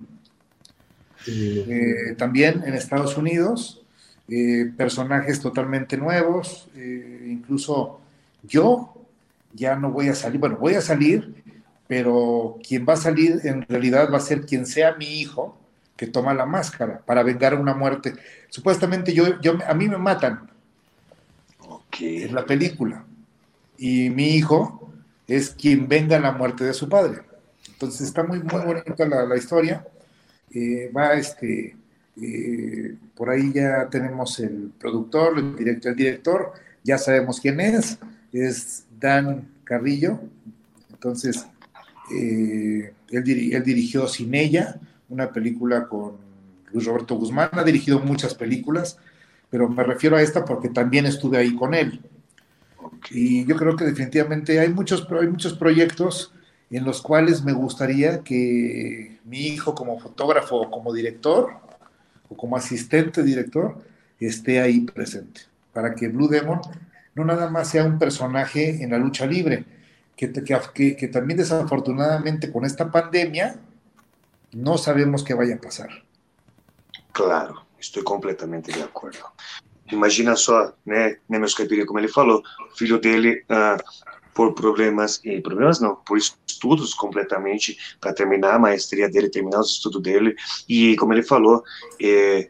Eh, 1.28 2.15
también 2.17 2.63
en 2.65 2.74
Estados 2.74 3.15
Unidos, 3.15 3.84
eh, 4.28 4.72
personajes 4.76 5.39
totalmente 5.39 5.95
nuevos, 5.95 6.70
incluso 6.76 7.99
yo 8.41 8.99
ya 9.54 9.76
no 9.76 9.91
voy 9.91 10.10
a 10.10 10.16
salir, 10.16 10.39
bueno, 10.39 10.58
voy 10.58 10.76
a 10.76 10.82
salir, 10.82 11.43
pero 11.88 12.58
quien 12.68 12.86
va 12.88 12.93
a 12.93 12.97
salir 12.97 13.39
en 13.43 13.64
realidad 13.64 14.12
va 14.12 14.18
a 14.18 14.22
ser 14.22 14.45
quien 14.45 14.66
sea 14.66 14.95
mi 14.95 15.20
hijo 15.20 15.58
que 15.97 16.08
toma 16.08 16.34
la 16.34 16.45
máscara 16.45 17.02
para 17.06 17.24
vengar 17.24 17.56
una 17.56 17.74
muerte. 17.74 18.14
Supuestamente 18.50 19.14
yo, 19.14 19.39
yo 19.41 19.58
a 19.68 19.74
mí 19.74 19.89
me 19.89 19.97
matan 19.97 20.50
okay. 21.68 22.24
en 22.24 22.36
la 22.36 22.45
película 22.45 23.04
y 23.78 24.10
mi 24.10 24.36
hijo 24.36 24.91
es 25.28 25.50
quien 25.50 25.88
venga 25.88 26.20
la 26.20 26.32
muerte 26.32 26.64
de 26.64 26.74
su 26.74 26.88
padre. 26.88 27.22
Entonces 27.72 28.08
está 28.08 28.24
muy, 28.24 28.39
muy 28.39 28.62
bonita 28.62 29.06
la, 29.06 29.26
la 29.26 29.38
historia. 29.38 29.86
Eh, 30.52 30.91
va 30.95 31.14
este, 31.14 31.76
eh, 32.22 32.95
por 33.16 33.30
ahí 33.30 33.52
ya 33.54 33.88
tenemos 33.89 34.39
el 34.39 34.72
productor, 34.80 35.38
el 35.38 35.56
director, 35.56 35.91
el 35.91 35.97
director, 35.97 36.54
ya 36.84 36.97
sabemos 36.97 37.39
quién 37.39 37.60
es, 37.60 37.97
es 38.34 38.86
Dan 39.00 39.50
Carrillo. 39.64 40.20
Entonces, 40.91 41.47
eh, 42.12 42.93
él, 43.10 43.64
dirigió 43.64 44.08
Sin 44.08 44.34
ella, 44.36 44.80
una 45.10 45.32
película 45.32 45.88
con 45.88 46.14
Luis 46.72 46.86
Roberto 46.86 47.16
Guzmán. 47.16 47.50
Ha 47.54 47.64
dirigido 47.64 48.00
muchas 48.00 48.36
películas, 48.36 48.97
pero 49.50 49.70
me 49.70 49.84
refiero 49.84 50.16
a 50.16 50.22
esta 50.22 50.45
porque 50.45 50.70
también 50.70 51.06
estuve 51.06 51.38
ahí 51.38 51.56
con 51.56 51.74
él. 51.74 52.02
Y 53.12 53.45
yo 53.45 53.56
creo 53.56 53.76
que 53.76 53.86
definitivamente 53.86 54.60
hay 54.60 54.70
muchos, 54.70 55.08
hay 55.20 55.28
muchos 55.28 55.54
proyectos 55.54 56.34
en 56.70 56.84
los 56.84 57.02
cuales 57.02 57.43
me 57.43 57.54
gustaría 57.54 58.20
que 58.20 59.20
mi 59.26 59.47
hijo 59.47 59.74
como 59.74 60.00
fotógrafo 60.00 60.58
o 60.58 60.72
como 60.72 60.93
director 60.93 61.54
o 62.30 62.38
como 62.38 62.56
asistente 62.56 63.24
director 63.24 63.78
esté 64.20 64.60
ahí 64.60 64.82
presente, 64.82 65.41
para 65.74 65.95
que 65.95 66.10
Blue 66.10 66.28
Demon 66.28 66.60
no 67.20 67.26
nada 67.26 67.49
más 67.49 67.70
sea 67.70 67.84
un 67.84 67.99
personaje 67.99 68.82
en 68.82 68.91
la 68.91 68.97
lucha 68.97 69.26
libre, 69.26 69.65
que, 70.15 70.32
que, 70.32 71.07
también 71.09 71.38
desafortunadamente 71.38 72.51
con 72.51 72.63
esta 72.65 72.89
pandemia 72.89 73.59
no 74.53 74.78
sabemos 74.78 75.24
qué 75.24 75.34
vaya 75.34 75.55
a 75.55 75.59
pasar. 75.59 75.89
Claro, 77.11 77.65
estou 77.80 78.03
completamente 78.03 78.72
de 78.72 78.84
acordo. 78.84 79.34
Imagina 79.91 80.36
só, 80.36 80.74
né, 80.86 81.20
meus 81.28 81.55
como 81.55 81.99
ele 81.99 82.07
falou, 82.07 82.41
o 82.72 82.76
filho 82.78 82.99
dele 82.99 83.43
uh, 83.49 83.82
por 84.34 84.53
problemas, 84.53 85.20
e 85.26 85.41
problemas 85.41 85.82
não, 85.82 85.95
por 85.95 86.17
estudos 86.17 86.93
completamente, 86.93 87.78
para 87.99 88.13
terminar 88.13 88.55
a 88.55 88.59
maestria 88.59 89.09
dele, 89.09 89.30
terminar 89.30 89.59
os 89.59 89.72
estudos 89.72 90.01
dele, 90.01 90.36
e 90.67 90.95
como 90.95 91.13
ele 91.13 91.24
falou, 91.24 91.63
é, 92.01 92.49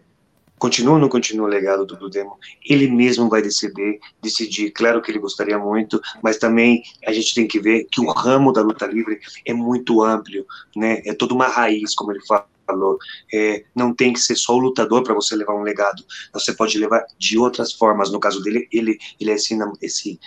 continua 0.60 0.93
ou 0.93 0.99
não 0.99 1.10
continua 1.10 1.47
o 1.47 1.49
legado 1.49 1.86
do 1.86 1.97
Blue 1.97 2.10
Demon, 2.10 2.36
ele 2.64 2.88
mesmo 2.89 3.30
vai 3.30 3.41
decidir, 3.41 3.99
decidir, 4.22 4.72
claro 4.72 5.01
que 5.01 5.10
ele 5.10 5.20
gostaria 5.20 5.57
muito, 5.57 5.99
mas 6.22 6.38
também 6.38 6.84
a 7.07 7.12
gente 7.12 7.34
tem 7.34 7.47
que 7.47 7.60
ver 7.60 7.88
que 7.91 8.01
o 8.01 8.12
ramo 8.12 8.51
da 8.51 8.62
luta 8.62 8.86
livre 8.86 9.20
é 9.45 9.53
muito 9.53 10.03
amplo, 10.03 10.45
né, 10.76 11.01
é 11.05 11.14
toda 11.14 11.34
uma 11.34 11.47
raiz, 11.47 11.95
como 11.95 12.12
ele 12.12 12.24
fala, 12.28 12.45
falou, 12.68 12.99
é, 13.34 13.64
não 13.74 13.93
tem 13.93 14.14
que 14.14 14.20
ser 14.20 14.36
só 14.36 14.53
o 14.53 14.60
lutador 14.60 15.01
para 15.01 15.16
você 15.16 15.36
levar 15.36 15.55
um 15.55 15.64
legado, 15.64 16.03
você 16.32 16.53
pode 16.53 16.78
levar 16.78 17.03
de 17.18 17.38
outras 17.38 17.74
formas, 17.74 18.12
no 18.12 18.20
caso 18.20 18.41
dele, 18.43 18.68
ele, 18.72 18.99
ele 19.20 19.32
é 19.32 19.36
esse, 19.36 19.57
esse 19.82 20.20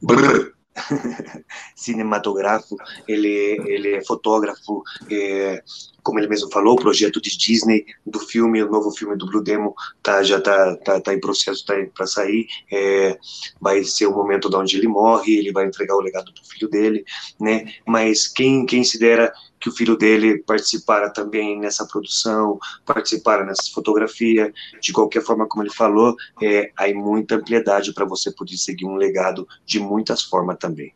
brrr, 0.00 0.52
cinematográfico, 1.74 2.76
ele, 3.06 3.28
ele 3.66 3.96
é 3.96 4.04
fotógrafo, 4.04 4.82
é, 5.10 5.62
como 6.02 6.18
ele 6.18 6.28
mesmo 6.28 6.50
falou, 6.50 6.74
o 6.74 6.80
projeto 6.80 7.20
de 7.20 7.36
Disney 7.36 7.84
do 8.06 8.18
filme, 8.18 8.62
o 8.62 8.70
novo 8.70 8.90
filme 8.90 9.16
do 9.16 9.26
Blue 9.26 9.42
Demon 9.42 9.72
tá, 10.02 10.22
já 10.22 10.38
está 10.38 10.76
tá, 10.76 11.00
tá 11.00 11.14
em 11.14 11.20
processo 11.20 11.64
tá 11.64 11.74
para 11.94 12.06
sair, 12.06 12.46
é, 12.72 13.18
vai 13.60 13.84
ser 13.84 14.06
o 14.06 14.14
momento 14.14 14.48
de 14.48 14.56
onde 14.56 14.76
ele 14.76 14.88
morre, 14.88 15.36
ele 15.36 15.52
vai 15.52 15.66
entregar 15.66 15.96
o 15.96 16.00
legado 16.00 16.32
do 16.32 16.44
filho 16.44 16.68
dele, 16.68 17.04
né, 17.40 17.72
mas 17.86 18.26
quem, 18.26 18.64
quem 18.64 18.84
se 18.84 18.98
dera 18.98 19.32
que 19.60 19.68
o 19.68 19.72
filho 19.72 19.96
dele 19.96 20.38
participara 20.38 21.10
também 21.10 21.58
nessa 21.58 21.86
produção, 21.86 22.58
participara 22.86 23.44
nessa 23.44 23.70
fotografia, 23.72 24.52
de 24.80 24.92
qualquer 24.92 25.22
forma, 25.22 25.46
como 25.46 25.62
ele 25.62 25.72
falou, 25.72 26.16
é, 26.42 26.70
há 26.76 26.86
muita 26.94 27.36
ampliedade 27.36 27.92
para 27.92 28.04
você 28.04 28.30
poder 28.30 28.56
seguir 28.56 28.86
um 28.86 28.96
legado 28.96 29.46
de 29.66 29.80
muitas 29.80 30.22
formas 30.22 30.58
também. 30.58 30.92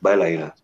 Vai 0.00 0.16
lá, 0.16 0.28
Ira. 0.28 0.54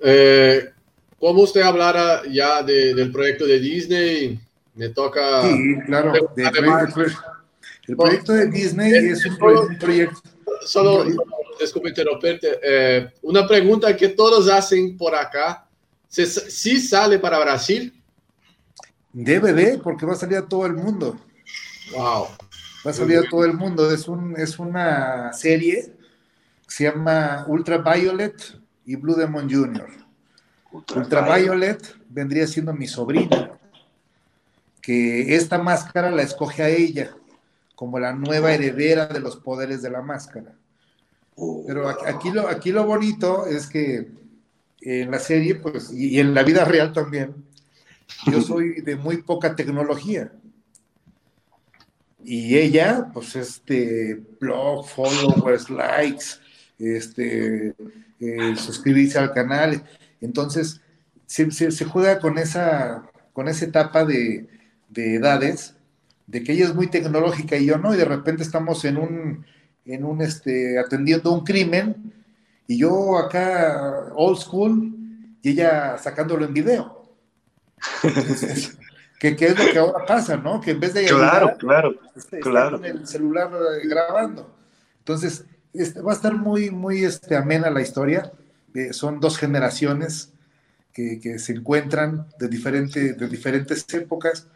É, 0.00 0.72
como 1.18 1.46
você 1.46 1.60
hablara 1.62 2.22
já 2.30 2.62
de, 2.62 2.94
del 2.94 3.12
proyecto 3.12 3.46
de 3.46 3.60
Disney, 3.60 4.40
me 4.74 4.88
toca... 4.88 5.42
Sí, 5.42 5.80
claro, 5.86 6.12
de 6.34 6.42
el 7.88 7.96
proyecto 7.96 8.32
de 8.32 8.46
Disney 8.48 8.92
es 9.10 9.24
un, 9.26 9.32
un 9.42 9.78
proyecto... 9.78 10.20
Solo, 10.64 11.04
desculpe 11.58 11.88
interrumpirte, 11.88 12.58
eh, 12.62 13.08
una 13.22 13.46
pregunta 13.46 13.96
que 13.96 14.08
todos 14.08 14.48
hacen 14.48 14.96
por 14.96 15.14
acá, 15.14 15.66
¿sí 16.12 16.80
sale 16.80 17.18
para 17.18 17.38
Brasil? 17.38 17.92
DVD, 19.12 19.80
porque 19.80 20.06
va 20.06 20.12
a 20.12 20.16
salir 20.16 20.36
a 20.36 20.46
todo 20.46 20.66
el 20.66 20.74
mundo. 20.74 21.18
Wow. 21.94 22.28
Va 22.84 22.90
a 22.90 22.94
salir 22.94 23.18
a 23.18 23.28
todo 23.28 23.44
el 23.44 23.54
mundo. 23.54 23.90
Es, 23.90 24.08
un, 24.08 24.34
es 24.38 24.58
una 24.58 25.32
serie 25.32 25.94
que 26.66 26.74
se 26.74 26.84
llama 26.84 27.44
Ultraviolet 27.48 28.58
y 28.84 28.96
Blue 28.96 29.14
Demon 29.14 29.50
Jr. 29.50 29.88
Ultraviolet 30.96 31.96
vendría 32.08 32.46
siendo 32.46 32.72
mi 32.72 32.86
sobrina, 32.86 33.52
que 34.80 35.34
esta 35.36 35.58
máscara 35.58 36.10
la 36.10 36.22
escoge 36.22 36.62
a 36.62 36.68
ella 36.68 37.14
como 37.74 37.98
la 37.98 38.12
nueva 38.14 38.52
heredera 38.52 39.06
de 39.06 39.20
los 39.20 39.36
poderes 39.36 39.82
de 39.82 39.90
la 39.90 40.02
máscara. 40.02 40.54
Pero 41.66 41.88
aquí 41.88 42.30
lo, 42.30 42.48
aquí 42.48 42.70
lo 42.70 42.84
bonito 42.84 43.46
es 43.46 43.66
que 43.66 44.21
en 44.82 45.10
la 45.10 45.18
serie, 45.18 45.54
pues, 45.54 45.92
y, 45.92 46.18
en 46.18 46.34
la 46.34 46.42
vida 46.42 46.64
real 46.64 46.92
también, 46.92 47.34
yo 48.30 48.40
soy 48.40 48.80
de 48.82 48.96
muy 48.96 49.18
poca 49.22 49.54
tecnología. 49.54 50.32
Y 52.24 52.56
ella, 52.56 53.10
pues, 53.12 53.36
este, 53.36 54.20
blog, 54.40 54.86
followers, 54.88 55.70
likes, 55.70 56.24
este, 56.78 57.74
eh, 58.20 58.56
suscribirse 58.56 59.18
al 59.18 59.32
canal. 59.32 59.82
Entonces, 60.20 60.80
se, 61.26 61.50
se, 61.50 61.84
juega 61.84 62.18
con 62.20 62.38
esa, 62.38 63.10
con 63.32 63.48
esa 63.48 63.64
etapa 63.64 64.04
de, 64.04 64.46
de, 64.90 65.14
edades, 65.14 65.74
de 66.26 66.42
que 66.42 66.52
ella 66.52 66.66
es 66.66 66.74
muy 66.74 66.88
tecnológica 66.88 67.56
y 67.56 67.66
yo 67.66 67.78
no, 67.78 67.94
y 67.94 67.96
de 67.96 68.04
repente 68.04 68.42
estamos 68.42 68.84
en 68.84 68.98
un, 68.98 69.46
en 69.84 70.04
un 70.04 70.20
este, 70.20 70.78
atendiendo 70.78 71.32
un 71.32 71.44
crimen, 71.44 72.11
y 72.66 72.78
yo 72.78 73.18
acá, 73.18 74.12
old 74.14 74.38
school, 74.38 74.94
y 75.42 75.50
ella 75.50 75.98
sacándolo 75.98 76.44
en 76.44 76.54
video. 76.54 77.02
¿qué, 79.20 79.36
¿qué, 79.36 79.46
es 79.46 79.58
lo 79.58 79.72
que 79.72 79.78
ahora 79.78 80.06
pasa, 80.06 80.36
no? 80.36 80.60
Que 80.60 80.72
en 80.72 80.80
vez 80.80 80.94
de... 80.94 81.06
Claro, 81.06 81.56
claro, 81.58 81.94
este, 82.14 82.40
claro. 82.40 82.78
Con 82.78 82.86
el 82.86 83.06
celular 83.06 83.50
eh, 83.52 83.88
grabando. 83.88 84.54
Entonces, 84.98 85.44
este, 85.72 86.00
va 86.00 86.12
a 86.12 86.14
estar 86.14 86.34
muy, 86.34 86.70
muy 86.70 87.04
este, 87.04 87.36
amena 87.36 87.70
la 87.70 87.80
historia 87.80 88.32
son 88.92 89.20
dos 89.20 89.38
generaciones 89.38 90.32
que, 90.92 91.20
que, 91.20 91.38
se 91.38 91.52
encuentran 91.52 92.26
de, 92.38 92.48
diferente, 92.48 93.14
de 93.14 93.28
diferentes 93.28 93.86
épocas, 93.94 94.46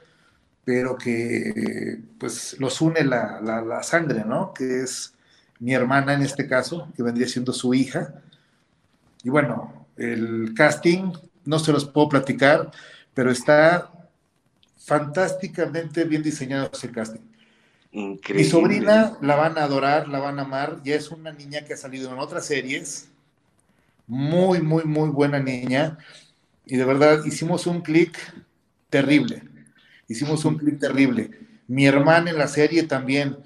pero 0.65 0.97
que 0.97 2.01
pues 2.19 2.57
los 2.59 2.81
une 2.81 3.05
la, 3.05 3.41
la, 3.41 3.63
la, 3.63 3.83
sangre, 3.83 4.25
¿no? 4.25 4.53
Que 4.53 4.83
es 4.83 5.15
mi 5.59 5.75
hermana 5.75 6.15
en 6.15 6.23
este 6.23 6.47
caso, 6.47 6.93
que 6.97 7.03
vendría 7.03 7.29
siendo 7.29 7.53
su 7.53 7.75
hija. 7.75 8.15
Y 9.23 9.31
bueno, 9.31 9.87
el 9.97 10.53
casting, 10.55 11.13
no 11.45 11.59
se 11.59 11.73
los 11.73 11.85
puedo 11.85 12.09
platicar, 12.09 12.71
pero 13.15 13.31
está 13.31 13.91
fantásticamente 14.77 16.05
bien 16.05 16.23
diseñado 16.23 16.71
ese 16.73 16.91
casting. 16.91 17.21
Increíble. 17.93 18.45
Mi 18.45 18.51
sobrina 18.51 19.17
la 19.23 19.37
van 19.37 19.57
a 19.59 19.65
adorar, 19.65 20.09
la 20.09 20.19
van 20.19 20.39
a 20.39 20.43
amar, 20.43 20.81
ya 20.85 20.95
es 20.95 21.11
una 21.11 21.33
niña 21.33 21.63
que 21.63 21.75
ha 21.75 21.77
salido 21.77 22.13
en 22.13 22.19
otras 22.19 22.47
series, 22.47 23.09
muy, 24.07 24.61
muy, 24.61 24.85
muy 24.85 25.09
buena 25.09 25.41
niña. 25.41 25.99
Y 26.67 26.77
de 26.77 26.85
verdad 26.85 27.25
hicimos 27.25 27.67
un 27.67 27.81
clic 27.81 28.19
terrible. 28.91 29.43
Hicimos 30.09 30.45
un 30.45 30.57
clic 30.59 30.79
terrible. 30.79 31.31
Mi 31.67 31.87
hermana 31.87 32.31
en 32.31 32.39
la 32.39 32.49
serie 32.49 32.85
también, 32.85 33.37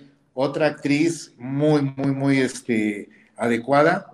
otra 0.41 0.67
actriz 0.69 1.35
muy, 1.37 1.83
muy, 1.83 2.13
muy 2.13 2.39
este, 2.39 3.11
adecuada. 3.37 4.07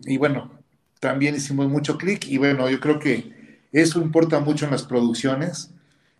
Y 0.00 0.16
bueno, 0.16 0.52
también 1.00 1.34
hicimos 1.34 1.68
mucho 1.68 1.98
clic. 1.98 2.26
Y 2.26 2.38
bueno, 2.38 2.70
yo 2.70 2.78
creo 2.78 2.98
que 2.98 3.60
eso 3.72 4.00
importa 4.00 4.38
mucho 4.38 4.66
en 4.66 4.70
las 4.70 4.84
producciones. 4.84 5.72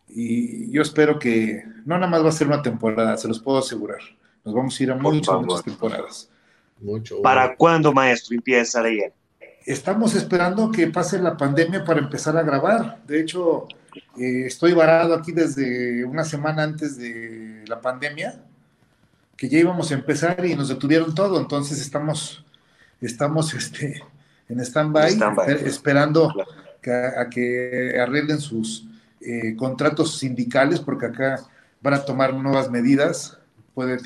Y 0.09 0.71
yo 0.73 0.83
espero 0.83 1.19
que 1.19 1.63
no 1.85 1.97
nada 1.97 2.11
más 2.11 2.25
va 2.25 2.31
a 2.31 2.33
ser 2.33 2.49
una 2.49 2.63
temporada, 2.63 3.17
se 3.17 3.29
los 3.29 3.39
puedo 3.39 3.59
asegurar. 3.59 4.01
Nos 4.45 4.55
vamos 4.55 4.79
a 4.79 4.83
ir 4.83 4.91
a 4.91 4.97
muchas, 4.97 5.41
muchas 5.41 5.63
temporadas. 5.63 6.31
Mucho, 6.81 7.23
¿Para 7.23 7.55
cuándo, 7.57 7.93
maestro, 7.93 8.35
empieza 8.35 8.81
a 8.81 8.83
leer? 8.83 9.13
estamos 9.69 10.15
esperando 10.15 10.71
que 10.73 10.87
pase 10.87 11.19
la 11.19 11.37
pandemia 11.37 11.85
para 11.85 12.01
empezar 12.01 12.37
a 12.39 12.43
grabar. 12.43 13.03
De 13.07 13.21
hecho, 13.21 13.69
eh, 14.19 14.45
estoy 14.47 14.73
varado 14.73 15.15
aquí 15.15 15.31
desde 15.31 16.07
una 16.07 16.25
semana 16.25 16.63
antes 16.63 16.97
de 16.97 17.65
la 17.69 17.79
pandemia, 17.79 18.43
que 19.39 19.49
ya 19.49 19.59
íbamos 19.59 19.91
a 19.91 19.95
empezar 19.95 20.45
y 20.45 20.55
nos 20.55 20.69
detuvieron 20.69 21.15
todo. 21.15 21.41
Entonces 21.41 21.81
estamos, 21.81 22.45
estamos 23.01 23.55
este, 23.55 24.03
en 24.51 24.61
stand-by, 24.61 25.17
esperando 25.65 26.35
que, 26.83 26.93
a, 26.93 27.27
que 27.31 27.99
arreglen 27.99 28.39
sus 28.39 28.87
eh, 29.23 29.57
contratos 29.57 30.19
sindicales, 30.19 30.81
porque 30.81 31.07
acá 31.07 31.41
van 31.81 31.95
a 31.95 32.05
tomar 32.05 32.35
nuevas 32.35 32.71
medidas, 32.71 33.39
puede 33.73 33.97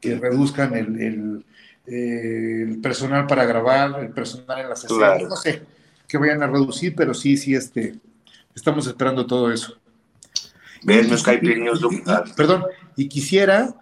que 0.00 0.16
reduzcan 0.16 0.74
el 0.74 1.44
eh, 1.90 2.66
el 2.68 2.80
personal 2.82 3.26
para 3.26 3.46
grabar, 3.46 3.98
el 4.02 4.10
personal 4.10 4.60
en 4.60 4.68
las 4.68 4.84
escenas, 4.84 5.22
no 5.22 5.36
sé, 5.36 5.62
que 6.06 6.18
vayan 6.18 6.42
a 6.42 6.46
reducir, 6.46 6.94
pero 6.94 7.14
sí, 7.14 7.38
sí, 7.38 7.54
este, 7.54 7.94
estamos 8.54 8.86
esperando 8.86 9.26
todo 9.26 9.50
eso. 9.50 9.74
Perdón, 12.36 12.64
y 12.98 13.08
quisiera, 13.08 13.76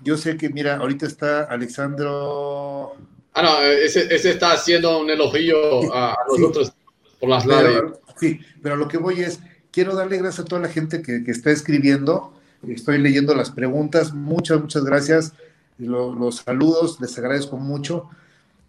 yo 0.00 0.16
sé 0.16 0.36
que, 0.36 0.48
mira, 0.48 0.76
ahorita 0.76 1.04
está 1.04 1.42
Alexandro. 1.42 2.94
Ah, 3.34 3.42
no, 3.42 3.60
ese, 3.62 4.14
ese 4.14 4.30
está 4.30 4.52
haciendo 4.52 5.00
un 5.00 5.10
elogio 5.10 5.92
a, 5.92 6.16
nosotros 6.28 6.72
por 7.18 7.30
las 7.30 7.44
lares. 7.44 7.82
Sí, 8.16 8.38
pero 8.62 8.76
lo 8.76 8.86
que 8.86 8.96
voy 8.98 9.22
es, 9.22 9.40
quiero 9.72 9.96
darle 9.96 10.18
gracias 10.18 10.46
a 10.46 10.48
toda 10.48 10.62
la 10.62 10.68
gente 10.68 11.02
que, 11.02 11.24
que 11.24 11.32
está 11.32 11.50
escribiendo. 11.50 12.32
Estoy 12.68 12.98
leyendo 12.98 13.34
las 13.34 13.50
preguntas. 13.50 14.14
Muchas, 14.14 14.60
muchas 14.60 14.84
gracias 14.84 15.32
los 15.80 16.36
saludos, 16.36 17.00
les 17.00 17.16
agradezco 17.18 17.56
mucho. 17.56 18.08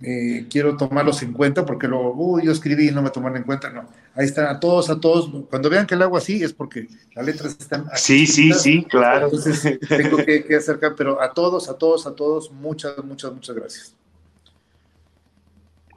Eh, 0.03 0.47
quiero 0.49 0.75
tomarlos 0.77 1.21
en 1.21 1.31
cuenta 1.31 1.63
porque 1.65 1.87
luego, 1.87 2.13
uy, 2.15 2.43
yo 2.45 2.51
escribí 2.51 2.87
y 2.87 2.91
no 2.91 3.01
me 3.01 3.11
tomaron 3.11 3.37
en 3.37 3.43
cuenta. 3.43 3.69
No, 3.69 3.87
ahí 4.15 4.25
están 4.25 4.47
a 4.47 4.59
todos, 4.59 4.89
a 4.89 4.99
todos. 4.99 5.29
Cuando 5.49 5.69
vean 5.69 5.85
que 5.85 5.95
el 5.95 6.01
agua 6.01 6.19
así 6.19 6.43
es 6.43 6.53
porque 6.53 6.87
las 7.13 7.25
letras 7.25 7.57
están. 7.59 7.85
Sí, 7.95 8.25
sí, 8.25 8.51
sí, 8.53 8.83
claro. 8.83 9.25
Entonces 9.25 9.79
tengo 9.87 10.17
que, 10.17 10.43
que, 10.43 10.55
acercar, 10.55 10.95
pero 10.95 11.21
a 11.21 11.33
todos, 11.33 11.69
a 11.69 11.77
todos, 11.77 12.07
a 12.07 12.15
todos, 12.15 12.51
muchas, 12.51 12.97
muchas, 13.03 13.31
muchas 13.31 13.55
gracias. 13.55 13.95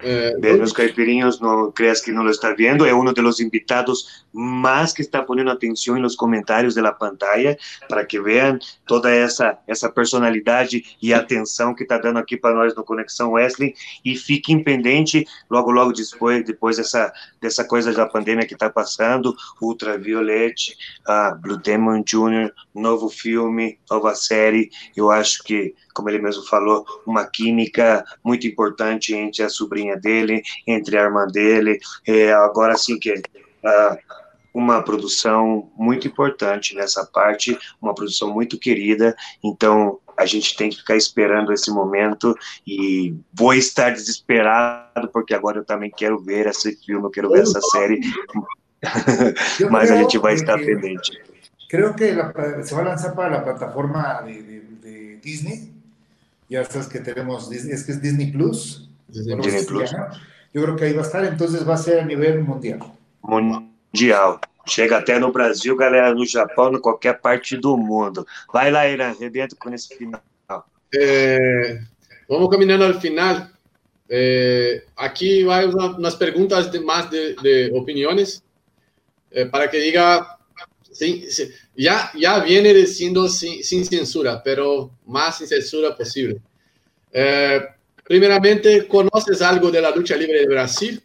Eh, 0.02 0.32
de 0.38 0.58
los 0.58 0.74
caipirinhos, 0.74 1.40
no 1.40 1.72
creas 1.72 2.02
que 2.02 2.12
no 2.12 2.24
lo 2.24 2.30
estás 2.30 2.54
viendo, 2.56 2.84
es 2.84 2.92
uno 2.92 3.14
de 3.14 3.22
los 3.22 3.40
invitados 3.40 4.23
mas 4.36 4.92
que 4.92 5.00
está 5.00 5.24
poniendo 5.24 5.52
atención 5.52 5.96
en 5.96 6.02
los 6.02 6.16
comentarios 6.16 6.74
de 6.74 6.82
la 6.82 6.98
pantalla 6.98 7.56
para 7.88 8.04
que 8.04 8.18
vean 8.18 8.58
toda 8.84 9.14
essa 9.14 9.60
essa 9.68 9.88
personalidade 9.88 10.84
e 11.00 11.14
atenção 11.14 11.72
que 11.72 11.84
está 11.84 11.98
dando 11.98 12.18
aqui 12.18 12.36
para 12.36 12.54
nós 12.54 12.74
no 12.74 12.82
Conexão 12.82 13.32
Wesley 13.32 13.74
e 14.04 14.16
fiquem 14.16 14.62
pendente 14.62 15.24
logo 15.48 15.70
logo 15.70 15.92
depois 15.92 16.44
depois 16.44 16.76
dessa 16.76 17.12
dessa 17.40 17.64
coisa 17.64 17.92
da 17.92 18.06
pandemia 18.06 18.46
que 18.46 18.54
está 18.54 18.68
passando, 18.68 19.36
Ultraviolete, 19.60 20.76
uh, 21.06 21.38
Blue 21.38 21.58
Demon 21.58 22.02
Jr., 22.02 22.50
novo 22.74 23.08
filme, 23.08 23.78
nova 23.88 24.14
série, 24.14 24.70
eu 24.96 25.10
acho 25.10 25.44
que 25.44 25.74
como 25.94 26.10
ele 26.10 26.18
mesmo 26.18 26.44
falou, 26.44 26.84
uma 27.06 27.24
química 27.24 28.04
muito 28.24 28.46
importante 28.48 29.14
entre 29.14 29.44
a 29.44 29.48
sobrinha 29.48 29.96
dele, 29.96 30.42
entre 30.66 30.98
a 30.98 31.02
irmã 31.02 31.24
dele, 31.26 31.78
é, 32.04 32.32
agora 32.32 32.76
sim 32.76 32.98
que 32.98 33.12
uh, 33.12 34.23
uma 34.54 34.80
produção 34.82 35.68
muito 35.76 36.06
importante 36.06 36.76
nessa 36.76 37.04
parte, 37.04 37.58
uma 37.82 37.92
produção 37.92 38.32
muito 38.32 38.56
querida, 38.56 39.16
então 39.42 39.98
a 40.16 40.24
gente 40.24 40.56
tem 40.56 40.70
que 40.70 40.76
ficar 40.76 40.96
esperando 40.96 41.52
esse 41.52 41.72
momento 41.72 42.36
e 42.64 43.16
vou 43.32 43.52
estar 43.52 43.90
desesperado 43.90 45.08
porque 45.12 45.34
agora 45.34 45.58
eu 45.58 45.64
também 45.64 45.90
quero 45.90 46.20
ver 46.20 46.46
esse 46.46 46.76
filme, 46.76 47.04
eu 47.04 47.10
quero 47.10 47.30
ver 47.30 47.42
essa 47.42 47.60
série, 47.60 48.00
mas 49.70 49.90
a 49.90 49.96
gente 49.96 50.16
vai 50.18 50.34
estar 50.34 50.56
pendente. 50.56 51.20
Creo 51.68 51.92
que 51.94 52.14
se 52.62 52.72
vai 52.74 52.84
lançar 52.84 53.12
para 53.16 53.38
a 53.38 53.42
plataforma 53.42 54.22
de, 54.22 54.40
de, 54.40 54.60
de 54.60 55.16
Disney, 55.16 55.74
ya 56.48 56.64
sabes 56.64 56.86
que 56.86 57.00
tenemos, 57.00 57.50
es 57.50 57.82
que 57.82 57.92
es 57.92 58.00
Disney 58.00 58.30
Plus. 58.30 58.88
Disney, 59.08 59.36
Disney 59.40 59.64
Plus. 59.64 59.90
Yo 60.52 60.62
creo 60.62 60.76
que 60.76 60.84
ahí 60.84 60.92
va 60.92 61.02
a 61.02 61.06
estar, 61.06 61.24
entonces 61.24 61.66
va 61.68 61.74
a 61.74 61.78
ser 61.78 61.98
a 61.98 62.04
nivel 62.04 62.44
mundial. 62.44 62.78
Mundial. 63.22 63.73
Chega 64.66 64.98
até 64.98 65.18
no 65.18 65.30
Brasil, 65.30 65.76
galera, 65.76 66.14
no 66.14 66.26
Japão, 66.26 66.72
em 66.74 66.80
qualquer 66.80 67.20
parte 67.20 67.56
do 67.56 67.76
mundo. 67.76 68.26
Vai 68.52 68.70
lá, 68.70 68.88
Irã, 68.88 69.10
arrebenta 69.10 69.54
com 69.56 69.72
esse 69.72 69.94
final. 69.94 70.22
É, 70.94 71.80
vamos 72.28 72.48
caminhando 72.50 72.84
ao 72.84 73.00
final. 73.00 73.46
É, 74.08 74.84
aqui 74.96 75.44
vai 75.44 75.66
umas 75.66 76.14
perguntas 76.14 76.70
de, 76.70 76.78
mais 76.78 77.10
de, 77.10 77.34
de 77.36 77.72
opiniões 77.74 78.42
é, 79.30 79.44
para 79.44 79.66
que 79.68 79.80
diga 79.80 80.34
Sim, 80.94 81.28
sim, 81.28 81.50
ya, 81.76 82.12
ya 82.14 82.38
viene 82.38 82.72
diciendo 82.72 83.28
sin, 83.28 83.64
sin 83.64 83.84
censura, 83.84 84.40
pero 84.44 84.92
más 85.06 85.38
sin 85.38 85.48
censura 85.48 85.96
posible. 85.96 86.40
Eh, 87.12 87.60
primeramente, 88.04 88.86
¿conoces 88.86 89.42
algo 89.42 89.72
de 89.72 89.80
la 89.80 89.90
lucha 89.90 90.14
libre 90.14 90.38
de 90.38 90.46
Brasil? 90.46 91.02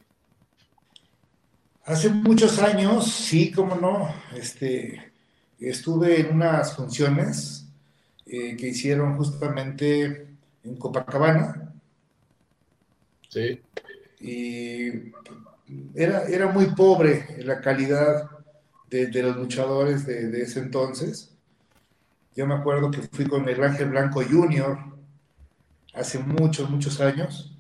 Hace 1.90 2.10
muchos 2.10 2.60
años, 2.60 3.12
sí, 3.12 3.52
cómo 3.52 3.74
no, 3.74 4.14
este, 4.36 5.12
estuve 5.60 6.20
en 6.20 6.36
unas 6.36 6.76
funciones 6.76 7.66
eh, 8.28 8.56
que 8.56 8.68
hicieron 8.68 9.18
justamente 9.18 10.28
en 10.64 10.76
Copacabana. 10.76 11.74
Sí. 13.28 13.60
Y 14.20 15.12
era, 15.96 16.26
era 16.26 16.46
muy 16.50 16.68
pobre 16.76 17.26
la 17.40 17.60
calidad 17.60 18.30
de, 18.88 19.24
los 19.24 19.36
luchadores 19.36 20.06
de, 20.06 20.44
ese 20.44 20.60
entonces. 20.60 21.32
Yo 22.36 22.46
me 22.46 22.54
acuerdo 22.54 22.92
que 22.92 23.02
fui 23.02 23.26
con 23.26 23.50
el 23.50 23.64
Ángel 23.64 23.90
Blanco 23.90 24.22
Junior 24.24 24.78
hace 25.96 26.20
muchos, 26.20 26.70
muchos 26.70 27.02
años. 27.02 27.58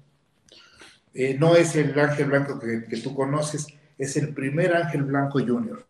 Eh, 1.16 1.36
no 1.40 1.56
es 1.56 1.76
el 1.76 2.00
Ángel 2.00 2.28
Blanco 2.28 2.60
que, 2.60 2.98
tú 2.98 3.16
conoces, 3.16 3.66
es 4.00 4.18
el 4.18 4.30
primer 4.34 4.76
Ángel 4.76 5.04
Blanco 5.04 5.40
Junior. 5.40 5.86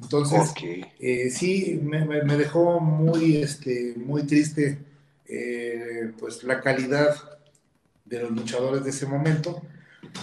Entonces, 0.00 0.52
eh, 1.00 1.30
sí, 1.30 1.80
me, 1.82 2.06
dejó 2.36 2.78
muy, 2.78 3.38
este, 3.38 3.94
muy 3.96 4.24
triste 4.24 4.78
eh, 5.26 6.12
pues 6.18 6.44
la 6.44 6.60
calidad 6.60 7.16
de 8.04 8.20
los 8.20 8.30
luchadores 8.30 8.84
de 8.84 8.90
ese 8.90 9.06
momento. 9.06 9.62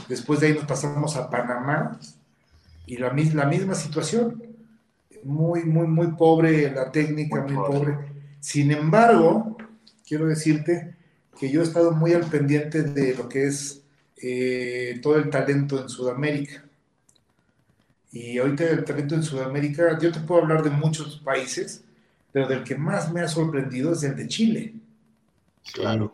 Después 0.07 0.40
de 0.40 0.48
ahí 0.48 0.53
nos 0.53 0.65
pasamos 0.65 1.18
a 1.18 1.30
Panamá, 1.30 1.99
y 2.86 2.98
la, 2.98 3.14
la 3.34 3.45
misma 3.45 3.73
situación, 3.73 4.44
muy, 5.23 5.64
muy, 5.64 5.88
muy 5.88 6.07
pobre 6.11 6.72
la 6.72 6.91
técnica, 6.91 7.41
muy, 7.41 7.53
pobre. 7.53 7.98
Sin 8.40 8.72
embargo, 8.72 9.57
quiero 10.07 10.28
decirte 10.28 10.95
que 11.40 11.49
yo 11.49 11.61
he 11.61 11.64
estado 11.64 11.91
muy 11.91 12.14
al 12.14 12.26
pendiente 12.26 12.84
de 12.84 13.15
lo 13.15 13.30
que 13.30 13.48
es 13.48 13.82
eh, 14.22 14.99
todo 15.02 15.15
el 15.18 15.30
talento 15.30 15.82
en 15.82 15.90
Sudamérica. 15.90 16.64
Y 18.12 18.38
ahorita 18.38 18.66
el 18.66 18.84
talento 18.84 19.16
en 19.16 19.24
Sudamérica, 19.24 19.98
yo 20.00 20.12
te 20.12 20.20
puedo 20.20 20.42
hablar 20.42 20.64
de 20.64 20.70
muchos 20.70 21.18
países, 21.20 21.84
pero 22.32 22.48
del 22.48 22.64
que 22.64 22.76
más 22.76 23.12
me 23.12 23.22
ha 23.22 23.28
sorprendido 23.28 23.94
es 23.94 24.04
el 24.04 24.16
de 24.16 24.28
Chile. 24.28 24.74
Claro. 25.74 26.14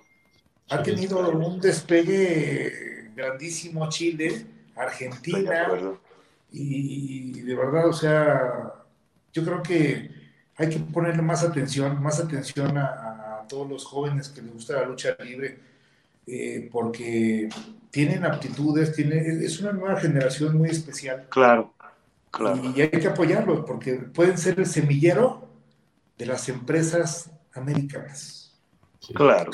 Ha 0.70 0.84
tenido 0.84 1.20
un 1.30 1.60
despegue 1.60 3.12
grandísimo 3.16 3.90
Chile, 3.90 4.46
Argentina, 4.76 5.68
y, 6.52 7.42
de 7.42 7.56
verdad, 7.56 7.88
o 7.88 7.94
sea, 7.94 8.74
yo 9.34 9.44
creo 9.44 9.64
que 9.64 10.12
hay 10.56 10.70
que 10.70 10.80
ponerle 10.80 11.22
más 11.22 11.44
atención, 11.44 12.02
más 12.02 12.20
atención 12.20 12.78
a, 12.78 13.14
todos 13.50 13.70
los 13.70 13.86
jóvenes 13.86 14.28
que 14.28 14.42
les 14.42 14.54
gusta 14.54 14.74
la 14.74 14.86
lucha 14.86 15.16
libre, 15.24 15.58
eh, 16.28 16.68
porque 16.70 17.48
tienen 17.90 18.26
aptitudes, 18.26 18.94
tiene, 18.94 19.20
es 19.46 19.62
una 19.62 19.72
nueva 19.72 19.98
generación 20.02 20.58
muy 20.58 20.70
especial. 20.70 21.28
Claro, 21.30 21.74
claro. 22.38 22.74
Y 22.76 22.82
hay 22.82 22.90
que 22.90 23.08
apoyarlos, 23.08 23.66
porque 23.66 23.94
pueden 23.96 24.38
ser 24.38 24.60
el 24.60 24.66
semillero 24.66 25.48
de 26.18 26.26
las 26.26 26.48
empresas 26.50 27.30
americanas. 27.54 28.60
Claro, 29.14 29.52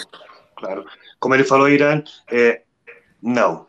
claro. 0.56 0.86
Como 1.20 1.36
ele 1.36 1.44
falou, 1.44 1.70
Irã, 1.70 2.04
é, 2.30 2.64
não, 3.22 3.68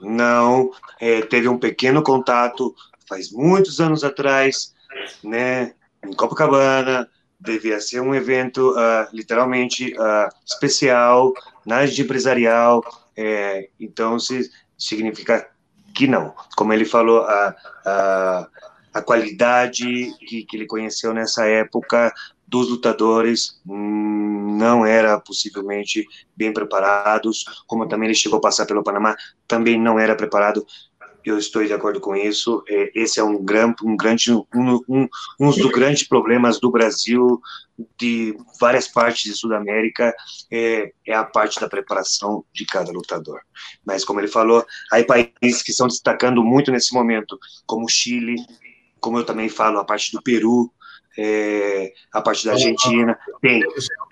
não 0.00 0.70
é, 1.00 1.22
teve 1.22 1.48
um 1.48 1.58
pequeno 1.58 2.02
contato 2.02 2.74
faz 3.08 3.30
muitos 3.30 3.80
anos 3.80 4.02
atrás, 4.02 4.74
né, 5.22 5.74
em 6.02 6.12
Copacabana, 6.14 7.08
devia 7.38 7.80
ser 7.80 8.00
um 8.00 8.14
evento 8.14 8.72
uh, 8.72 9.06
literalmente 9.12 9.92
uh, 9.94 10.28
especial, 10.46 11.32
nada 11.64 11.86
de 11.86 12.00
empresarial, 12.02 12.82
é, 13.16 13.68
então 13.78 14.18
se, 14.18 14.50
significa 14.78 15.48
que 15.94 16.06
não. 16.06 16.34
Como 16.56 16.72
ele 16.72 16.84
falou, 16.84 17.22
a, 17.22 17.54
a, 17.86 18.48
a 18.94 19.02
qualidade 19.02 20.12
que, 20.26 20.44
que 20.44 20.56
ele 20.56 20.66
conheceu 20.66 21.14
nessa 21.14 21.46
época 21.46 22.12
dos 22.46 22.68
lutadores 22.68 23.60
hum, 23.66 24.56
não 24.58 24.84
era 24.84 25.18
possivelmente 25.18 26.06
bem 26.36 26.52
preparados, 26.52 27.44
como 27.66 27.88
também 27.88 28.08
ele 28.08 28.14
chegou 28.14 28.38
a 28.38 28.42
passar 28.42 28.66
pelo 28.66 28.82
Panamá, 28.82 29.16
também 29.48 29.80
não 29.80 29.98
era 29.98 30.14
preparado. 30.14 30.64
Eu 31.24 31.38
estou 31.38 31.64
de 31.64 31.72
acordo 31.72 32.00
com 32.00 32.14
isso. 32.14 32.62
É, 32.68 32.92
esse 32.94 33.18
é 33.18 33.24
um 33.24 33.42
grande, 33.42 33.76
um 33.84 33.96
grande, 33.96 34.32
um, 34.32 34.44
um, 34.88 35.08
um 35.40 35.50
dos 35.50 35.70
grandes 35.70 36.06
problemas 36.06 36.60
do 36.60 36.70
Brasil, 36.70 37.40
de 37.98 38.36
várias 38.60 38.86
partes 38.86 39.24
de 39.24 39.36
Sudamérica, 39.36 40.14
é, 40.50 40.92
é 41.06 41.14
a 41.14 41.24
parte 41.24 41.58
da 41.60 41.68
preparação 41.68 42.44
de 42.52 42.64
cada 42.66 42.92
lutador. 42.92 43.40
Mas 43.84 44.04
como 44.04 44.20
ele 44.20 44.28
falou, 44.28 44.64
há 44.92 45.02
países 45.02 45.62
que 45.62 45.70
estão 45.70 45.88
destacando 45.88 46.42
muito 46.44 46.70
nesse 46.70 46.92
momento, 46.92 47.38
como 47.66 47.86
o 47.86 47.88
Chile, 47.88 48.36
como 49.00 49.18
eu 49.18 49.24
também 49.24 49.48
falo, 49.48 49.78
a 49.78 49.84
parte 49.84 50.12
do 50.12 50.22
Peru, 50.22 50.70
é, 51.16 51.92
a 52.12 52.20
parte 52.20 52.44
da 52.44 52.52
Argentina. 52.52 53.18
Tem. 53.40 53.62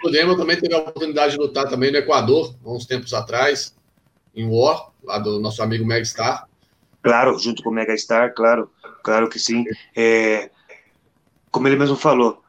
O 0.04 0.10
Demo 0.10 0.36
também 0.36 0.58
teve 0.58 0.74
a 0.74 0.78
oportunidade 0.78 1.32
de 1.32 1.38
lutar 1.38 1.68
também 1.68 1.90
no 1.90 1.98
Equador, 1.98 2.54
há 2.64 2.70
uns 2.70 2.86
tempos 2.86 3.12
atrás, 3.14 3.74
em 4.34 4.48
War, 4.48 4.90
lá 5.02 5.18
do 5.18 5.40
nosso 5.40 5.62
amigo 5.62 5.84
Megastar. 5.84 6.48
Claro, 7.02 7.38
junto 7.38 7.62
com 7.62 7.70
o 7.70 7.72
Megastar, 7.72 8.32
claro, 8.34 8.70
claro 9.02 9.28
que 9.28 9.38
sim. 9.38 9.64
É, 9.96 10.50
como 11.50 11.68
ele 11.68 11.76
mesmo 11.76 11.96
falou, 11.96 12.42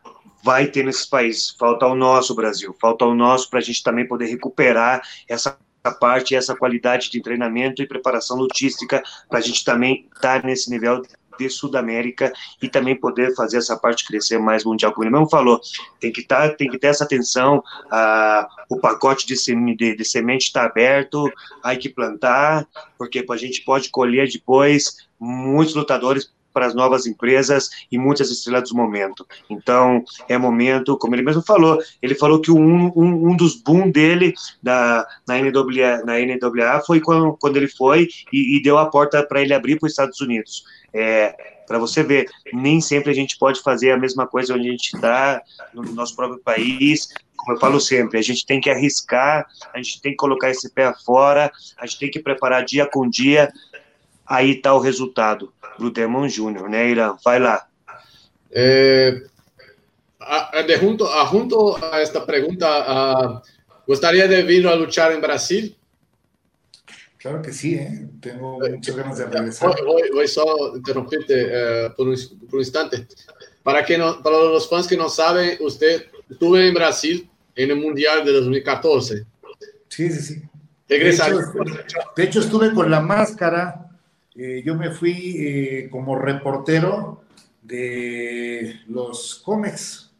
vai 0.43 0.67
ter 0.67 0.83
nesses 0.83 1.05
países. 1.05 1.49
Falta 1.57 1.87
o 1.87 1.95
nosso 1.95 2.35
Brasil, 2.35 2.75
falta 2.79 3.05
o 3.05 3.15
nosso 3.15 3.49
para 3.49 3.59
a 3.59 3.61
gente 3.61 3.81
também 3.81 4.07
poder 4.07 4.25
recuperar 4.25 5.01
essa 5.27 5.57
parte, 5.99 6.35
essa 6.35 6.55
qualidade 6.55 7.09
de 7.09 7.21
treinamento 7.21 7.81
e 7.81 7.87
preparação 7.87 8.37
logística 8.37 9.03
para 9.29 9.39
a 9.39 9.41
gente 9.41 9.65
também 9.65 10.07
estar 10.15 10.41
tá 10.41 10.47
nesse 10.47 10.69
nível 10.69 11.01
de 11.37 11.49
Sudamérica 11.49 12.31
e 12.61 12.67
também 12.67 12.95
poder 12.95 13.35
fazer 13.35 13.57
essa 13.57 13.77
parte 13.77 14.05
crescer 14.05 14.37
mais 14.39 14.63
mundial. 14.63 14.91
Como 14.91 15.03
ele 15.03 15.11
mesmo 15.11 15.29
falou, 15.29 15.59
tem 15.99 16.11
que, 16.11 16.23
tá, 16.23 16.49
tem 16.49 16.69
que 16.69 16.77
ter 16.77 16.87
essa 16.87 17.03
atenção, 17.03 17.63
ah, 17.91 18.47
o 18.69 18.79
pacote 18.79 19.25
de, 19.25 19.35
de, 19.75 19.95
de 19.95 20.05
semente 20.05 20.47
está 20.47 20.63
aberto, 20.65 21.31
há 21.61 21.75
que 21.75 21.89
plantar, 21.89 22.67
porque 22.97 23.25
a 23.29 23.37
gente 23.37 23.61
pode 23.63 23.89
colher 23.89 24.29
depois 24.29 24.97
muitos 25.19 25.75
lutadores 25.75 26.31
para 26.53 26.67
as 26.67 26.75
novas 26.75 27.05
empresas 27.05 27.69
e 27.91 27.97
muitas 27.97 28.29
estrelas 28.29 28.69
do 28.69 28.75
momento. 28.75 29.25
Então, 29.49 30.03
é 30.29 30.37
momento, 30.37 30.97
como 30.97 31.15
ele 31.15 31.23
mesmo 31.23 31.41
falou, 31.41 31.79
ele 32.01 32.15
falou 32.15 32.39
que 32.39 32.51
um, 32.51 32.87
um, 32.95 33.31
um 33.31 33.35
dos 33.35 33.55
boom 33.55 33.89
dele 33.89 34.33
da, 34.61 35.05
na, 35.27 35.37
NWA, 35.39 36.03
na 36.05 36.19
NWA 36.19 36.81
foi 36.85 36.99
quando, 36.99 37.37
quando 37.39 37.57
ele 37.57 37.67
foi 37.67 38.07
e, 38.31 38.57
e 38.57 38.61
deu 38.61 38.77
a 38.77 38.85
porta 38.85 39.23
para 39.23 39.41
ele 39.41 39.53
abrir 39.53 39.79
para 39.79 39.87
os 39.87 39.93
Estados 39.93 40.21
Unidos. 40.21 40.63
É, 40.93 41.53
para 41.67 41.79
você 41.79 42.03
ver, 42.03 42.29
nem 42.53 42.79
sempre 42.81 43.11
a 43.11 43.15
gente 43.15 43.37
pode 43.37 43.61
fazer 43.61 43.91
a 43.91 43.97
mesma 43.97 44.27
coisa 44.27 44.53
onde 44.53 44.67
a 44.67 44.71
gente 44.71 44.95
está, 44.95 45.41
no 45.73 45.83
nosso 45.93 46.15
próprio 46.15 46.39
país. 46.39 47.09
Como 47.35 47.57
eu 47.57 47.59
falo 47.59 47.79
sempre, 47.79 48.19
a 48.19 48.21
gente 48.21 48.45
tem 48.45 48.61
que 48.61 48.69
arriscar, 48.69 49.45
a 49.73 49.77
gente 49.77 50.01
tem 50.01 50.11
que 50.11 50.17
colocar 50.17 50.49
esse 50.49 50.69
pé 50.69 50.93
fora, 51.05 51.51
a 51.77 51.85
gente 51.85 51.99
tem 51.99 52.11
que 52.11 52.19
preparar 52.19 52.63
dia 52.63 52.85
com 52.85 53.09
dia. 53.09 53.51
Aí 54.25 54.51
está 54.51 54.73
o 54.73 54.79
resultado 54.79 55.53
do 55.77 55.91
Demon 55.91 56.27
Júnior, 56.29 56.69
né, 56.69 56.89
Irã? 56.89 57.15
Vai 57.23 57.39
lá. 57.39 57.67
É, 58.51 59.21
a, 60.19 60.65
junto, 60.79 61.05
a, 61.05 61.25
junto 61.25 61.77
a 61.83 62.01
esta 62.01 62.21
pergunta, 62.21 62.67
uh, 62.67 63.41
¿gostaría 63.87 64.27
de 64.27 64.43
vir 64.43 64.65
a 64.67 64.75
luchar 64.75 65.11
em 65.11 65.19
Brasil? 65.19 65.75
Claro 67.17 67.41
que 67.41 67.53
sí, 67.53 67.75
¿eh? 67.75 68.05
tengo 68.19 68.59
muchas 68.59 68.95
ganas 68.95 69.17
de 69.17 69.25
regresar. 69.25 69.73
Voy, 69.85 70.09
voy 70.13 70.27
solo 70.27 70.75
interrumpirte 70.75 71.47
eh, 71.49 71.89
por, 71.95 72.09
un, 72.09 72.15
por, 72.49 72.55
un, 72.55 72.59
instante. 72.59 73.07
Para, 73.63 73.85
que 73.85 73.97
no, 73.97 74.21
para 74.21 74.37
los 74.37 74.69
fans 74.69 74.87
que 74.87 74.97
no 74.97 75.07
saben, 75.07 75.57
usted 75.61 76.07
estuvo 76.29 76.57
en 76.57 76.73
Brasil 76.73 77.29
en 77.55 77.71
el 77.71 77.77
Mundial 77.77 78.25
de 78.25 78.33
2014. 78.33 79.25
Sí, 79.87 80.11
sí, 80.11 80.21
sí. 80.21 80.41
De 80.85 81.09
hecho, 81.09 81.23
de 82.15 82.23
hecho, 82.23 82.39
estuve 82.41 82.73
con 82.73 82.91
la 82.91 82.99
máscara. 82.99 83.82
Eh, 84.35 84.63
yo 84.65 84.75
me 84.75 84.91
fui 84.91 85.35
eh, 85.37 85.89
como 85.91 86.17
reportero 86.17 87.23
de 87.61 88.81
los 88.87 89.41
cómics. 89.43 90.11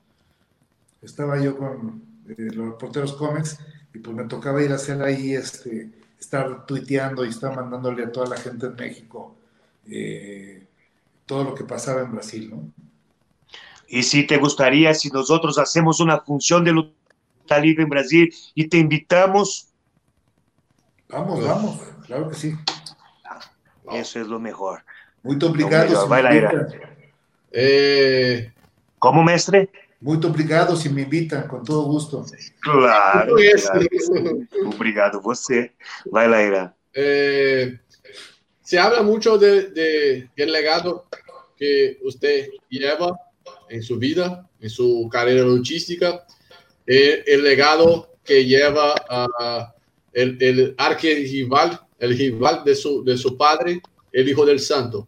Estaba 1.02 1.42
yo 1.42 1.58
con 1.58 2.04
eh, 2.30 2.50
los 2.54 2.68
reporteros 2.70 3.14
cómics 3.14 3.60
y 3.94 4.00
pues 4.00 4.16
me 4.16 4.26
tocaba 4.26 4.64
ir 4.64 4.72
a 4.72 4.76
hacer 4.76 5.02
ahí 5.02 5.34
este 5.34 5.90
estar 6.20 6.66
tuiteando 6.66 7.26
y 7.26 7.30
estar 7.30 7.54
mandándole 7.54 8.04
a 8.06 8.12
toda 8.12 8.28
la 8.28 8.38
gente 8.38 8.68
en 8.68 8.76
México 8.76 9.36
eh, 9.90 10.66
todo 11.26 11.44
lo 11.44 11.56
que 11.56 11.64
pasaba 11.64 12.02
en 12.02 12.12
Brasil, 12.12 12.50
¿no? 12.50 12.72
Y 13.88 14.04
si 14.04 14.26
te 14.26 14.38
gustaría, 14.38 14.94
si 14.94 15.10
nosotros 15.10 15.58
hacemos 15.60 16.00
una 16.00 16.20
función 16.22 16.64
de 16.64 16.72
lucha 16.72 17.60
libre 17.62 17.84
en 17.84 17.90
Brasil 17.90 18.34
y 18.56 18.68
te 18.68 18.78
invitamos. 18.78 19.68
Vamos, 21.10 21.44
vamos, 21.44 21.80
claro 22.06 22.30
que 22.30 22.36
sí. 22.36 22.56
Eso 23.96 24.20
es 24.20 24.28
lo 24.28 24.40
mejor. 24.40 24.84
Muy 25.22 25.38
obrigado. 25.44 26.08
eh... 27.52 28.52
¿Cómo, 29.00 29.24
mestre? 29.24 29.70
Muy 30.00 30.18
obrigado 30.18 30.76
si 30.76 30.90
me 30.90 31.02
invitan, 31.02 31.48
con 31.48 31.64
todo 31.64 31.84
gusto. 31.84 32.26
Claro. 32.62 33.36
claro. 33.36 34.38
Obrigado 34.66 35.22
você. 35.22 35.72
Vai 36.12 36.28
lá, 36.28 36.42
Ira. 36.42 36.76
Eh, 36.94 37.80
se 38.62 38.80
habla 38.80 39.02
mucho 39.02 39.38
del 39.38 39.74
de, 39.74 40.30
de 40.36 40.46
legado 40.46 41.06
que 41.58 42.00
usted 42.04 42.50
lleva 42.70 43.18
en 43.70 43.82
su 43.82 43.98
vida, 43.98 44.48
en 44.60 44.70
su 44.70 45.10
carrera 45.12 45.44
luchística, 45.44 46.26
eh, 46.86 47.24
el 47.26 47.44
legado 47.44 48.16
que 48.24 48.46
lleva 48.46 48.94
uh, 48.94 49.66
el, 50.14 50.38
el 50.42 50.76
arquirrival, 50.78 51.80
el 52.00 52.18
rival 52.18 52.64
de 52.64 52.76
su, 52.76 53.04
de 53.04 53.18
su 53.18 53.38
padre, 53.38 53.82
el 54.12 54.30
Hijo 54.30 54.46
del 54.46 54.60
Santo. 54.60 55.08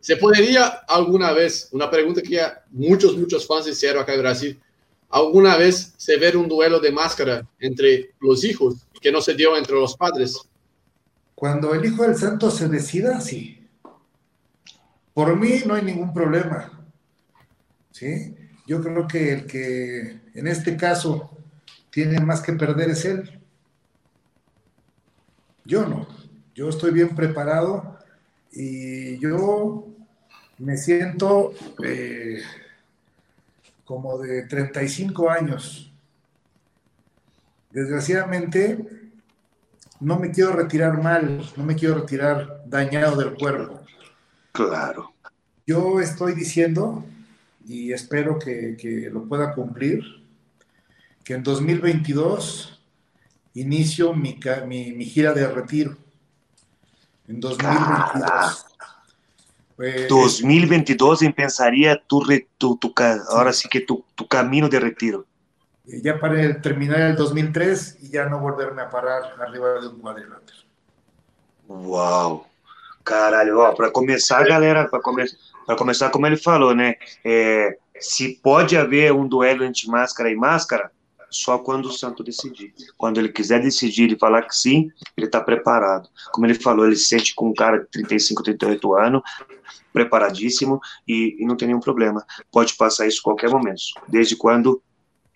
¿Se 0.00 0.16
podría 0.16 0.66
alguna 0.88 1.32
vez, 1.32 1.68
una 1.72 1.88
pregunta 1.88 2.22
que 2.22 2.40
muchos, 2.70 3.16
muchos 3.16 3.46
fans 3.46 3.68
hicieron 3.68 4.02
acá 4.02 4.14
en 4.14 4.20
Brasil, 4.20 4.60
alguna 5.08 5.56
vez 5.56 5.94
se 5.96 6.16
ver 6.16 6.36
un 6.36 6.48
duelo 6.48 6.80
de 6.80 6.90
máscara 6.90 7.48
entre 7.60 8.14
los 8.20 8.42
hijos 8.44 8.86
que 9.00 9.12
no 9.12 9.20
se 9.20 9.34
dio 9.34 9.56
entre 9.56 9.76
los 9.76 9.96
padres? 9.96 10.40
Cuando 11.34 11.74
el 11.74 11.84
Hijo 11.84 12.02
del 12.02 12.16
Santo 12.16 12.50
se 12.50 12.68
decida, 12.68 13.20
sí. 13.20 13.68
Por 15.14 15.36
mí 15.38 15.60
no 15.66 15.74
hay 15.74 15.82
ningún 15.82 16.12
problema. 16.12 16.86
¿Sí? 17.90 18.34
Yo 18.66 18.80
creo 18.80 19.06
que 19.06 19.32
el 19.32 19.46
que 19.46 20.20
en 20.34 20.46
este 20.46 20.76
caso 20.76 21.30
tiene 21.90 22.20
más 22.20 22.40
que 22.40 22.54
perder 22.54 22.90
es 22.90 23.04
él. 23.04 23.40
Yo 25.64 25.86
no. 25.86 26.06
Yo 26.54 26.68
estoy 26.68 26.92
bien 26.92 27.14
preparado 27.14 27.98
y 28.52 29.18
yo 29.18 29.86
me 30.58 30.76
siento 30.76 31.52
eh, 31.84 32.42
como 33.84 34.18
de 34.18 34.42
35 34.42 35.30
años. 35.30 35.90
Desgraciadamente, 37.70 39.10
no 40.00 40.18
me 40.18 40.30
quiero 40.30 40.52
retirar 40.52 41.02
mal, 41.02 41.42
no 41.56 41.64
me 41.64 41.74
quiero 41.74 41.94
retirar 41.94 42.62
dañado 42.66 43.16
del 43.16 43.34
cuerpo. 43.34 43.80
Claro. 44.52 45.14
Yo 45.66 46.00
estoy 46.00 46.34
diciendo, 46.34 47.04
y 47.66 47.92
espero 47.92 48.38
que, 48.38 48.76
que 48.76 49.08
lo 49.10 49.24
pueda 49.24 49.54
cumplir, 49.54 50.02
que 51.24 51.34
en 51.34 51.42
2022 51.42 52.82
inicio 53.54 54.12
mi, 54.12 54.38
mi, 54.66 54.92
mi 54.92 55.04
gira 55.06 55.32
de 55.32 55.46
retiro. 55.48 55.96
En 57.28 57.40
2022. 57.40 58.66
2022 60.08 61.22
empezaría 61.22 62.00
tu, 62.06 62.22
tu, 62.58 62.76
tu, 62.76 62.94
ahora 63.30 63.52
sí 63.52 63.68
que 63.68 63.80
tu, 63.80 64.04
tu 64.14 64.28
camino 64.28 64.68
de 64.68 64.78
retiro. 64.78 65.26
Ya 65.84 66.18
para 66.20 66.60
terminar 66.60 67.00
el 67.00 67.16
2003 67.16 67.98
y 68.02 68.10
ya 68.10 68.26
no 68.26 68.38
volverme 68.38 68.82
a 68.82 68.88
parar 68.88 69.22
arriba 69.40 69.80
de 69.80 69.88
un 69.88 69.98
cuadrilátero. 69.98 70.58
Uau! 71.68 72.46
Caralho, 73.02 73.58
ó, 73.58 73.74
para 73.74 73.90
começar, 73.90 74.46
galera, 74.46 74.88
para 74.88 75.02
come 75.02 75.24
começar, 75.76 76.10
como 76.10 76.26
ele 76.26 76.36
falou, 76.36 76.74
né? 76.74 76.94
É, 77.24 77.76
se 77.98 78.38
pode 78.42 78.76
haver 78.76 79.12
um 79.12 79.26
duelo 79.26 79.64
entre 79.64 79.88
máscara 79.88 80.30
e 80.30 80.36
máscara, 80.36 80.90
só 81.32 81.58
quando 81.58 81.86
o 81.86 81.92
santo 81.92 82.22
decidir. 82.22 82.72
Quando 82.96 83.18
ele 83.18 83.30
quiser 83.30 83.60
decidir 83.60 84.12
e 84.12 84.18
falar 84.18 84.42
que 84.42 84.54
sim, 84.54 84.90
ele 85.16 85.26
está 85.26 85.40
preparado. 85.40 86.08
Como 86.32 86.46
ele 86.46 86.54
falou, 86.54 86.86
ele 86.86 86.96
se 86.96 87.06
sente 87.06 87.34
com 87.34 87.48
um 87.48 87.54
cara 87.54 87.78
de 87.78 87.86
35, 87.86 88.42
38 88.42 88.94
anos, 88.94 89.22
preparadíssimo 89.92 90.80
e, 91.06 91.36
e 91.38 91.46
não 91.46 91.56
tem 91.56 91.68
nenhum 91.68 91.80
problema. 91.80 92.24
Pode 92.50 92.74
passar 92.74 93.06
isso 93.06 93.20
a 93.20 93.24
qualquer 93.24 93.50
momento, 93.50 93.82
desde 94.08 94.36
quando 94.36 94.82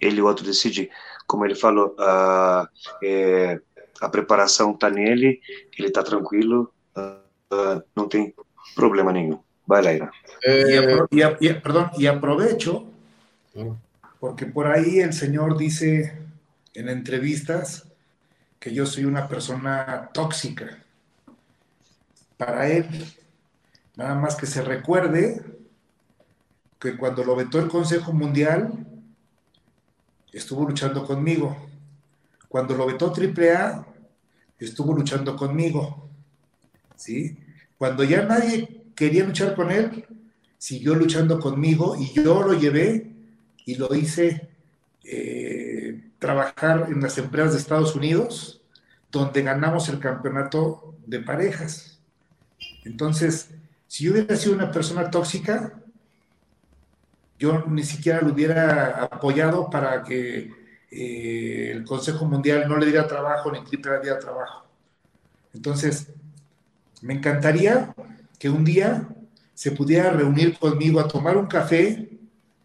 ele 0.00 0.18
e 0.18 0.22
o 0.22 0.26
outro 0.26 0.44
decidir. 0.44 0.90
Como 1.26 1.44
ele 1.44 1.54
falou, 1.54 1.94
a, 1.98 2.68
é, 3.02 3.60
a 4.00 4.08
preparação 4.08 4.72
está 4.72 4.90
nele, 4.90 5.40
ele 5.76 5.88
está 5.88 6.02
tranquilo, 6.02 6.72
uh, 6.96 7.82
não 7.94 8.08
tem 8.08 8.34
problema 8.74 9.12
nenhum. 9.12 9.38
Vai 9.66 9.82
lá, 9.82 9.92
Ira. 9.92 10.10
Eh, 10.44 11.06
y, 11.10 11.22
y, 11.22 11.36
y, 11.40 11.54
perdón, 11.54 11.90
y 11.98 12.06
aprovecho 12.06 12.84
porque 14.20 14.46
por 14.46 14.66
ahí 14.66 15.00
el 15.00 15.12
Señor 15.12 15.56
dice 15.56 16.18
en 16.74 16.88
entrevistas 16.88 17.84
que 18.58 18.72
yo 18.72 18.86
soy 18.86 19.04
una 19.04 19.28
persona 19.28 20.10
tóxica. 20.12 20.82
Para 22.36 22.68
Él, 22.68 22.86
nada 23.96 24.14
más 24.14 24.36
que 24.36 24.46
se 24.46 24.62
recuerde 24.62 25.42
que 26.78 26.96
cuando 26.96 27.24
lo 27.24 27.36
vetó 27.36 27.58
el 27.58 27.68
Consejo 27.68 28.12
Mundial, 28.12 28.86
estuvo 30.32 30.66
luchando 30.66 31.06
conmigo. 31.06 31.56
Cuando 32.48 32.76
lo 32.76 32.86
vetó 32.86 33.12
AAA, 33.12 33.86
estuvo 34.58 34.94
luchando 34.94 35.36
conmigo. 35.36 36.08
¿Sí? 36.94 37.38
Cuando 37.78 38.04
ya 38.04 38.22
nadie 38.22 38.84
quería 38.94 39.24
luchar 39.24 39.54
con 39.54 39.70
él, 39.70 40.06
siguió 40.58 40.94
luchando 40.94 41.38
conmigo 41.38 41.96
y 41.96 42.12
yo 42.12 42.42
lo 42.42 42.54
llevé 42.54 43.15
y 43.66 43.74
lo 43.74 43.94
hice 43.94 44.48
eh, 45.04 46.10
trabajar 46.18 46.86
en 46.88 47.02
las 47.02 47.18
empresas 47.18 47.52
de 47.52 47.58
Estados 47.58 47.94
Unidos, 47.94 48.62
donde 49.12 49.42
ganamos 49.42 49.90
el 49.90 49.98
campeonato 49.98 50.94
de 51.06 51.20
parejas. 51.20 52.00
Entonces, 52.84 53.50
si 53.88 54.04
yo 54.04 54.12
hubiera 54.12 54.36
sido 54.36 54.54
una 54.54 54.70
persona 54.70 55.10
tóxica, 55.10 55.74
yo 57.38 57.64
ni 57.66 57.82
siquiera 57.82 58.22
lo 58.22 58.32
hubiera 58.32 59.02
apoyado 59.02 59.68
para 59.68 60.02
que 60.02 60.50
eh, 60.90 61.72
el 61.72 61.84
Consejo 61.84 62.24
Mundial 62.24 62.68
no 62.68 62.78
le 62.78 62.86
diera 62.86 63.06
trabajo 63.06 63.52
ni 63.52 63.62
triple 63.64 63.92
le 63.92 64.00
diera 64.00 64.18
trabajo. 64.18 64.64
Entonces, 65.52 66.08
me 67.02 67.14
encantaría 67.14 67.94
que 68.38 68.48
un 68.48 68.64
día 68.64 69.08
se 69.54 69.72
pudiera 69.72 70.10
reunir 70.10 70.58
conmigo 70.58 71.00
a 71.00 71.08
tomar 71.08 71.36
un 71.36 71.46
café 71.46 72.15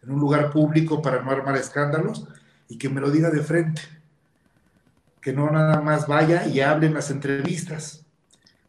en 0.03 0.11
un 0.11 0.19
lugar 0.19 0.52
público 0.52 1.02
para 1.02 1.22
no 1.22 1.32
armar 1.32 1.56
escándalos 1.57 2.28
y 2.68 2.78
que 2.78 2.90
me 2.90 3.02
lo 3.02 3.11
diga 3.11 3.30
de 3.30 3.41
frente. 3.41 3.82
Que 5.22 5.34
no 5.34 5.49
nada 5.52 5.82
más 5.82 6.07
vaya 6.07 6.48
y 6.48 6.61
hable 6.61 6.88
en 6.88 6.94
las 6.94 7.11
entrevistas. 7.11 8.03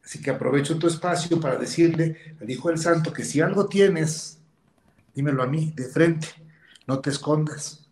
Así 0.04 0.20
que 0.20 0.30
aprovecho 0.30 0.78
tu 0.78 0.86
espacio 0.86 1.40
para 1.40 1.56
decirle 1.56 2.36
al 2.40 2.50
Hijo 2.50 2.68
del 2.68 2.78
Santo 2.78 3.12
que 3.12 3.24
si 3.24 3.40
algo 3.40 3.66
tienes, 3.66 4.38
dímelo 5.14 5.42
a 5.42 5.46
mí, 5.46 5.72
de 5.74 5.84
frente. 5.84 6.28
No 6.86 6.98
te 6.98 7.10
escondas. 7.10 7.88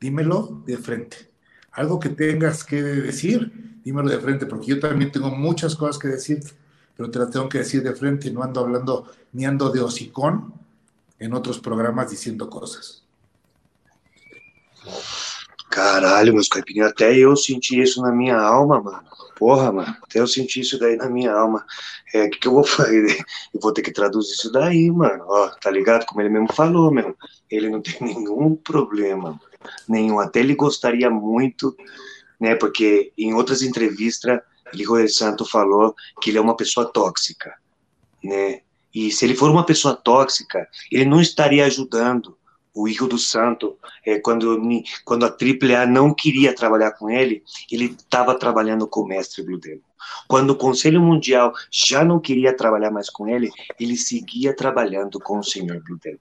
Dímelo 0.00 0.62
de 0.66 0.78
frente. 0.78 1.30
Algo 1.72 2.00
que 2.00 2.08
tengas 2.08 2.64
que 2.64 2.82
decir, 2.82 3.80
dímelo 3.84 4.08
de 4.08 4.18
frente, 4.18 4.46
porque 4.46 4.66
yo 4.66 4.80
también 4.80 5.12
tengo 5.12 5.30
muchas 5.30 5.76
cosas 5.76 5.98
que 5.98 6.08
decir, 6.08 6.42
pero 6.96 7.10
te 7.10 7.18
las 7.18 7.30
tengo 7.30 7.48
que 7.48 7.58
decir 7.58 7.82
de 7.82 7.92
frente. 7.92 8.30
No 8.30 8.42
ando 8.42 8.60
hablando 8.60 9.12
ni 9.32 9.44
ando 9.44 9.70
de 9.70 9.80
hocicón, 9.80 10.54
en 11.20 11.34
otros 11.34 11.60
programas 11.60 12.10
diciendo 12.10 12.48
cosas. 12.48 13.04
Caralho, 15.70 16.34
meus 16.34 16.48
caipinhos, 16.48 16.88
até 16.88 17.16
eu 17.16 17.36
senti 17.36 17.80
isso 17.80 18.02
na 18.02 18.10
minha 18.10 18.36
alma, 18.36 18.80
mano. 18.82 19.04
Porra, 19.38 19.70
mano, 19.70 19.96
até 20.02 20.18
eu 20.18 20.26
senti 20.26 20.60
isso 20.60 20.78
daí 20.78 20.96
na 20.96 21.08
minha 21.08 21.32
alma. 21.32 21.64
É, 22.12 22.24
o 22.24 22.30
que, 22.30 22.40
que 22.40 22.48
eu 22.48 22.52
vou 22.52 22.64
fazer? 22.66 23.16
Eu 23.54 23.60
vou 23.60 23.72
ter 23.72 23.82
que 23.82 23.92
traduzir 23.92 24.32
isso 24.32 24.50
daí, 24.50 24.90
mano. 24.90 25.24
Ó, 25.28 25.48
tá 25.48 25.70
ligado? 25.70 26.04
Como 26.06 26.20
ele 26.20 26.30
mesmo 26.30 26.52
falou, 26.52 26.90
meu. 26.90 27.16
Ele 27.48 27.68
não 27.68 27.80
tem 27.80 27.96
nenhum 28.00 28.56
problema, 28.56 29.40
nenhum. 29.88 30.18
Até 30.18 30.40
ele 30.40 30.54
gostaria 30.54 31.08
muito, 31.08 31.76
né? 32.40 32.56
Porque 32.56 33.12
em 33.16 33.32
outras 33.34 33.62
entrevistas, 33.62 34.40
Roel 34.86 35.08
Santo, 35.08 35.44
falou 35.44 35.94
que 36.20 36.30
ele 36.30 36.38
é 36.38 36.40
uma 36.40 36.56
pessoa 36.56 36.90
tóxica, 36.90 37.54
né? 38.24 38.62
E 38.94 39.10
se 39.10 39.24
ele 39.24 39.34
for 39.34 39.50
uma 39.50 39.64
pessoa 39.64 39.94
tóxica, 39.94 40.66
ele 40.90 41.04
não 41.04 41.20
estaria 41.20 41.64
ajudando 41.64 42.36
o 42.74 42.88
Hijo 42.88 43.06
do 43.06 43.18
Santo, 43.18 43.76
é, 44.06 44.18
quando, 44.18 44.60
quando 45.04 45.24
a 45.24 45.28
AAA 45.28 45.86
não 45.86 46.14
queria 46.14 46.54
trabalhar 46.54 46.92
com 46.92 47.10
ele, 47.10 47.42
ele 47.70 47.86
estava 47.86 48.34
trabalhando 48.38 48.86
com 48.86 49.00
o 49.00 49.06
mestre 49.06 49.42
Blue 49.42 49.58
Demon. 49.58 49.80
Quando 50.26 50.50
o 50.50 50.56
Conselho 50.56 51.00
Mundial 51.00 51.52
já 51.70 52.04
não 52.04 52.20
queria 52.20 52.56
trabalhar 52.56 52.90
mais 52.90 53.10
com 53.10 53.28
ele, 53.28 53.50
ele 53.78 53.96
seguia 53.96 54.54
trabalhando 54.54 55.18
com 55.20 55.38
o 55.38 55.44
senhor 55.44 55.82
Blue 55.82 55.98
Demon. 56.02 56.18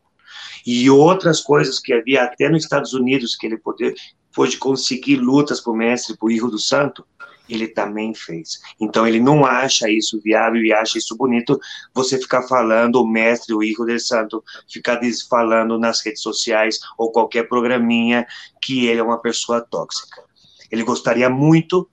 E 0.65 0.89
outras 0.89 1.39
coisas 1.41 1.79
que 1.79 1.93
havia 1.93 2.23
até 2.23 2.49
nos 2.49 2.63
Estados 2.63 2.93
Unidos, 2.93 3.35
que 3.35 3.47
ele 3.47 3.57
pôde, 3.57 3.95
pôde 4.33 4.57
conseguir 4.57 5.17
lutas 5.17 5.61
para 5.61 5.71
o 5.71 5.75
mestre, 5.75 6.17
para 6.17 6.27
o 6.27 6.31
Hijo 6.31 6.49
do 6.49 6.59
Santo, 6.59 7.05
ele 7.49 7.67
também 7.67 8.13
fez. 8.13 8.59
Então 8.79 9.07
ele 9.07 9.19
não 9.19 9.45
acha 9.45 9.89
isso 9.89 10.21
viável 10.21 10.63
e 10.63 10.71
acha 10.71 10.97
isso 10.97 11.17
bonito 11.17 11.59
você 11.93 12.17
ficar 12.19 12.43
falando, 12.43 13.01
o 13.01 13.07
mestre, 13.07 13.53
o 13.53 13.63
Hijo 13.63 13.85
del 13.85 13.99
Santo, 13.99 14.43
ficar 14.71 14.99
falando 15.27 15.79
nas 15.79 16.05
redes 16.05 16.21
sociais 16.21 16.79
ou 16.97 17.11
qualquer 17.11 17.47
programinha 17.49 18.25
que 18.61 18.85
ele 18.85 18.99
é 18.99 19.03
uma 19.03 19.19
pessoa 19.19 19.61
tóxica. 19.61 20.23
Ele 20.71 20.83
gostaria 20.83 21.29
muito 21.29 21.89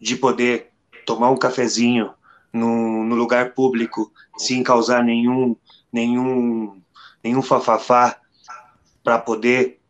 de 0.00 0.16
poder 0.16 0.68
tomar 1.04 1.30
um 1.30 1.36
cafezinho 1.36 2.12
no, 2.52 3.04
no 3.04 3.16
lugar 3.16 3.54
público 3.54 4.12
sem 4.38 4.62
causar 4.62 5.02
nenhum 5.02 5.56
nenhum 5.92 6.80
nenhum 7.22 7.42
fafafá 7.42 8.16
para 9.02 9.18
poder 9.18 9.80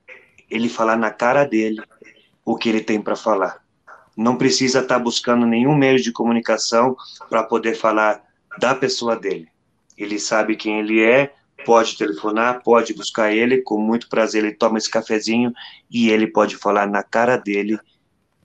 ele 0.48 0.68
falar 0.68 0.96
na 0.96 1.10
cara 1.10 1.44
dele 1.44 1.82
o 2.44 2.56
que 2.56 2.68
ele 2.68 2.80
tem 2.80 3.00
para 3.00 3.16
falar 3.16 3.65
não 4.16 4.36
precisa 4.36 4.80
estar 4.80 4.96
tá 4.96 5.00
buscando 5.00 5.44
nenhum 5.46 5.74
meio 5.74 6.00
de 6.00 6.10
comunicação 6.10 6.96
para 7.28 7.42
poder 7.42 7.74
falar 7.74 8.24
da 8.58 8.74
pessoa 8.74 9.16
dele. 9.16 9.48
Ele 9.96 10.18
sabe 10.18 10.56
quem 10.56 10.78
ele 10.78 11.02
é, 11.02 11.32
pode 11.64 11.96
telefonar, 11.96 12.62
pode 12.62 12.94
buscar 12.94 13.32
ele, 13.32 13.62
com 13.62 13.78
muito 13.78 14.08
prazer 14.08 14.44
ele 14.44 14.54
toma 14.54 14.78
esse 14.78 14.90
cafezinho 14.90 15.52
e 15.90 16.10
ele 16.10 16.26
pode 16.26 16.56
falar 16.56 16.86
na 16.86 17.02
cara 17.02 17.36
dele 17.36 17.78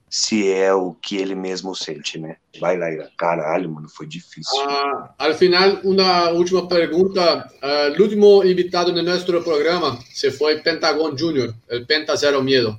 se 0.09 0.51
é 0.51 0.73
o 0.73 0.93
que 0.93 1.15
ele 1.15 1.33
mesmo 1.33 1.73
sente, 1.73 2.19
né? 2.19 2.35
Vai 2.59 2.77
lá, 2.77 2.87
caralho, 3.17 3.69
mano, 3.69 3.87
foi 3.87 4.05
difícil. 4.05 4.59
Uh, 4.59 5.07
al 5.17 5.33
final, 5.35 5.79
uma 5.85 6.31
última 6.31 6.67
pergunta. 6.67 7.49
Uh, 7.63 7.93
el 7.93 8.01
último 8.01 8.43
invitado 8.43 8.91
no 8.91 9.01
nosso 9.01 9.25
programa 9.25 9.97
se 10.11 10.29
foi 10.29 10.61
Pentagon 10.61 11.15
Jr., 11.15 11.53
el 11.69 11.85
Penta 11.85 12.17
Zero 12.17 12.43
Miedo. 12.43 12.77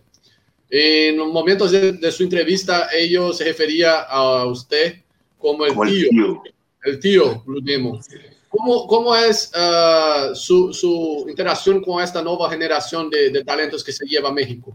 En 0.74 1.18
los 1.18 1.30
momentos 1.30 1.70
de, 1.70 1.92
de, 1.92 2.10
su 2.10 2.22
entrevista, 2.22 2.88
ellos 2.96 3.36
se 3.36 3.44
refería 3.44 4.00
a 4.00 4.46
usted 4.46 5.02
como 5.36 5.66
el, 5.66 5.74
como 5.74 5.84
tío, 5.84 6.04
el 6.04 6.08
tío, 6.08 6.42
el 6.84 6.98
tío 6.98 7.42
Blue 7.44 7.60
Demon. 7.60 8.00
¿Cómo, 8.48 8.86
cómo 8.86 9.14
es 9.14 9.52
uh, 9.54 10.34
su, 10.34 10.72
su, 10.72 11.26
interacción 11.28 11.82
con 11.82 12.02
esta 12.02 12.22
nueva 12.22 12.48
generación 12.48 13.10
de, 13.10 13.28
de, 13.28 13.44
talentos 13.44 13.84
que 13.84 13.92
se 13.92 14.06
lleva 14.06 14.30
a 14.30 14.32
México? 14.32 14.74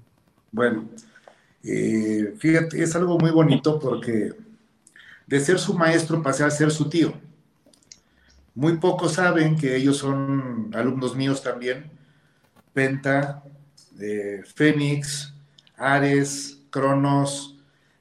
Bueno, 0.51 0.87
eh, 1.63 2.35
fíjate, 2.37 2.83
es 2.83 2.95
algo 2.95 3.17
muy 3.17 3.31
bonito 3.31 3.79
porque 3.79 4.33
de 5.25 5.39
ser 5.39 5.57
su 5.57 5.73
maestro 5.73 6.21
pasé 6.21 6.43
a 6.43 6.51
ser 6.51 6.69
su 6.69 6.87
tío. 6.89 7.11
Muy 8.53 8.77
pocos 8.77 9.13
saben 9.13 9.55
que 9.55 9.75
ellos 9.75 9.97
son 9.97 10.69
alumnos 10.75 11.15
míos 11.15 11.41
también. 11.41 11.89
Penta, 12.71 13.43
eh, 13.99 14.43
Fénix, 14.53 15.33
Ares, 15.77 16.61
Cronos, 16.69 17.57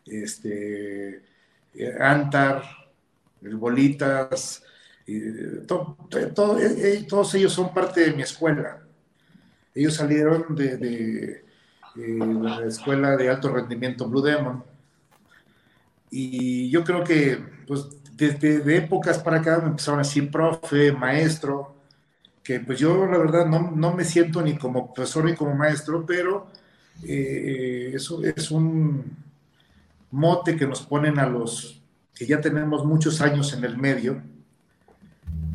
este, 0.06 1.22
Antar, 2.00 2.62
Bolitas, 3.40 4.62
eh, 5.06 5.62
eh, 6.12 7.06
todos 7.08 7.34
ellos 7.34 7.52
son 7.52 7.72
parte 7.72 8.00
de 8.00 8.12
mi 8.12 8.22
escuela. 8.22 8.80
Ellos 9.74 9.94
salieron 9.94 10.54
de, 10.56 11.44
eh, 11.96 12.18
la 12.18 12.66
escuela 12.66 13.16
de 13.16 13.28
alto 13.28 13.48
rendimiento 13.50 14.08
Blue 14.08 14.22
Demon. 14.22 14.64
Y 16.10 16.70
yo 16.70 16.82
creo 16.84 17.04
que 17.04 17.38
pues, 17.66 17.86
desde 18.12 18.60
de 18.60 18.76
épocas 18.78 19.18
para 19.18 19.38
acá 19.38 19.58
me 19.58 19.68
empezaron 19.68 20.00
a 20.00 20.02
decir 20.02 20.30
profe, 20.30 20.92
maestro, 20.92 21.74
que 22.42 22.60
pues 22.60 22.78
yo 22.78 23.06
la 23.06 23.18
verdad 23.18 23.46
no, 23.46 23.72
no 23.72 23.92
me 23.92 24.04
siento 24.04 24.42
ni 24.42 24.56
como 24.56 24.92
profesor 24.94 25.24
ni 25.24 25.34
como 25.34 25.54
maestro, 25.54 26.04
pero 26.06 26.48
eh, 27.04 27.92
eso 27.94 28.22
es 28.22 28.50
un 28.50 29.04
mote 30.10 30.56
que 30.56 30.66
nos 30.66 30.82
ponen 30.82 31.18
a 31.18 31.26
los 31.26 31.82
que 32.14 32.26
ya 32.26 32.40
tenemos 32.40 32.84
muchos 32.84 33.20
años 33.20 33.52
en 33.52 33.64
el 33.64 33.76
medio, 33.76 34.22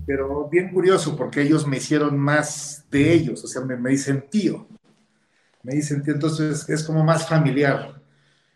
pero 0.06 0.48
bien 0.50 0.72
curioso 0.72 1.16
porque 1.16 1.42
ellos 1.42 1.66
me 1.66 1.78
hicieron 1.78 2.18
más 2.18 2.86
de 2.92 3.14
ellos, 3.14 3.44
o 3.44 3.48
sea, 3.48 3.62
me, 3.62 3.90
dicen 3.90 4.26
tío, 4.30 4.68
me 5.64 5.74
dicen 5.74 6.04
tío, 6.04 6.14
entonces 6.14 6.70
es 6.70 6.84
como 6.84 7.04
más 7.04 7.28
familiar. 7.28 8.00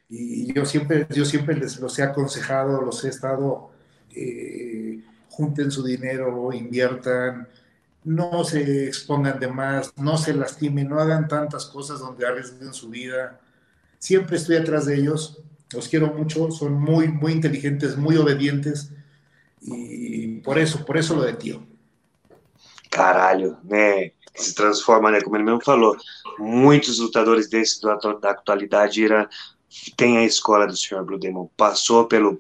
Y 0.07 0.53
yo 0.53 0.65
siempre, 0.65 1.07
yo 1.09 1.25
siempre 1.25 1.55
les 1.55 1.79
los 1.79 1.97
he 1.97 2.03
aconsejado, 2.03 2.81
los 2.81 3.03
he 3.03 3.09
estado, 3.09 3.71
eh, 4.15 5.01
junten 5.29 5.71
su 5.71 5.83
dinero, 5.83 6.53
inviertan, 6.53 7.47
no 8.05 8.43
se 8.43 8.87
expongan 8.87 9.39
de 9.39 9.47
más, 9.47 9.91
no 9.97 10.17
se 10.17 10.33
lastimen, 10.33 10.87
no 10.87 10.99
hagan 10.99 11.27
tantas 11.27 11.65
cosas 11.65 11.99
donde 11.99 12.25
arriesguen 12.25 12.73
su 12.73 12.89
vida. 12.89 13.39
Siempre 13.97 14.37
estoy 14.37 14.57
atrás 14.57 14.85
de 14.85 14.95
ellos, 14.95 15.41
los 15.73 15.87
quiero 15.87 16.13
mucho, 16.13 16.51
son 16.51 16.73
muy, 16.73 17.07
muy 17.07 17.33
inteligentes, 17.33 17.97
muy 17.97 18.15
obedientes 18.15 18.91
y 19.61 20.39
por 20.41 20.59
eso, 20.59 20.85
por 20.85 20.97
eso 20.97 21.15
lo 21.15 21.23
de 21.23 21.33
tío. 21.33 21.65
Caralho, 22.91 23.57
né? 23.63 24.13
Se 24.35 24.53
transforma, 24.53 25.09
né? 25.11 25.21
Como 25.21 25.37
ele 25.37 25.45
mesmo 25.45 25.61
falou, 25.61 25.97
muitos 26.37 26.99
lutadores 26.99 27.49
desses 27.49 27.79
da, 27.79 27.95
da 27.95 28.31
atualidade 28.31 29.03
era 29.03 29.27
tem 29.95 30.17
a 30.17 30.25
escola 30.25 30.65
do 30.65 30.75
Sr. 30.75 31.03
Blue 31.03 31.19
Demon, 31.19 31.47
passou 31.57 32.05
pelo, 32.05 32.37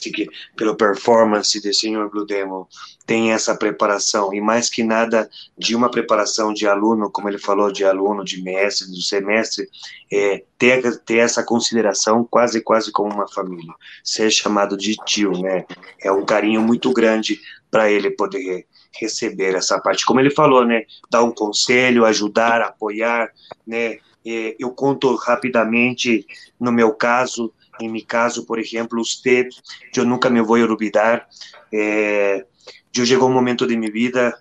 que, 0.00 0.28
pelo 0.56 0.76
performance 0.76 1.60
do 1.60 1.72
Sr. 1.72 2.08
Blue 2.10 2.26
Demon, 2.26 2.66
tem 3.06 3.32
essa 3.32 3.54
preparação, 3.54 4.32
e 4.32 4.40
mais 4.40 4.68
que 4.68 4.82
nada 4.82 5.28
de 5.56 5.76
uma 5.76 5.90
preparação 5.90 6.52
de 6.52 6.66
aluno, 6.66 7.10
como 7.10 7.28
ele 7.28 7.38
falou, 7.38 7.70
de 7.70 7.84
aluno, 7.84 8.24
de 8.24 8.42
mestre, 8.42 8.88
do 8.88 9.02
semestre, 9.02 9.68
é, 10.12 10.42
ter, 10.58 10.98
ter 11.00 11.18
essa 11.18 11.42
consideração 11.42 12.26
quase, 12.28 12.60
quase 12.60 12.90
como 12.90 13.12
uma 13.12 13.28
família, 13.28 13.72
ser 14.02 14.30
chamado 14.30 14.76
de 14.76 14.96
tio, 15.04 15.32
né, 15.32 15.64
é 16.02 16.10
um 16.10 16.24
carinho 16.24 16.62
muito 16.62 16.92
grande 16.92 17.38
para 17.70 17.90
ele 17.90 18.10
poder 18.10 18.66
receber 18.98 19.54
essa 19.54 19.80
parte, 19.80 20.06
como 20.06 20.20
ele 20.20 20.30
falou, 20.30 20.64
né, 20.64 20.84
dar 21.10 21.22
um 21.22 21.32
conselho, 21.32 22.04
ajudar, 22.04 22.62
apoiar, 22.62 23.30
né, 23.66 23.98
eu 24.24 24.70
conto 24.70 25.14
rapidamente, 25.16 26.26
no 26.58 26.72
meu 26.72 26.94
caso, 26.94 27.52
em 27.80 27.90
meu 27.90 28.04
caso, 28.06 28.46
por 28.46 28.58
exemplo, 28.58 29.04
você, 29.04 29.48
eu 29.94 30.04
nunca 30.04 30.30
me 30.30 30.40
vou 30.40 30.58
olvidar. 30.58 31.28
É, 31.72 32.46
eu 32.96 33.04
chegou 33.04 33.28
um 33.28 33.32
momento 33.32 33.66
de 33.66 33.76
minha 33.76 33.90
vida 33.90 34.34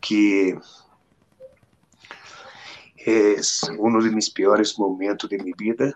que 0.00 0.56
é 3.06 3.36
um 3.78 3.92
dos 3.92 4.10
meus 4.10 4.28
piores 4.28 4.76
momentos 4.76 5.28
de 5.28 5.38
minha 5.38 5.54
vida. 5.56 5.94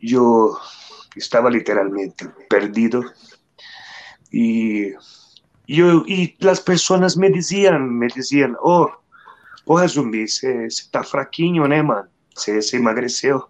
Eu 0.00 0.56
estava 1.16 1.50
literalmente 1.50 2.28
perdido 2.48 3.04
e 4.32 4.94
eu 5.68 6.06
e 6.06 6.34
as 6.48 6.60
pessoas 6.60 7.16
me 7.16 7.30
diziam, 7.30 7.78
me 7.78 8.08
diziam, 8.08 8.56
oh 8.62 8.90
Porra, 9.68 9.86
Zumbi, 9.86 10.26
você 10.26 10.66
tá 10.90 11.02
fraquinho, 11.02 11.66
né, 11.66 11.82
mano? 11.82 12.08
Você 12.34 12.78
emagreceu. 12.78 13.46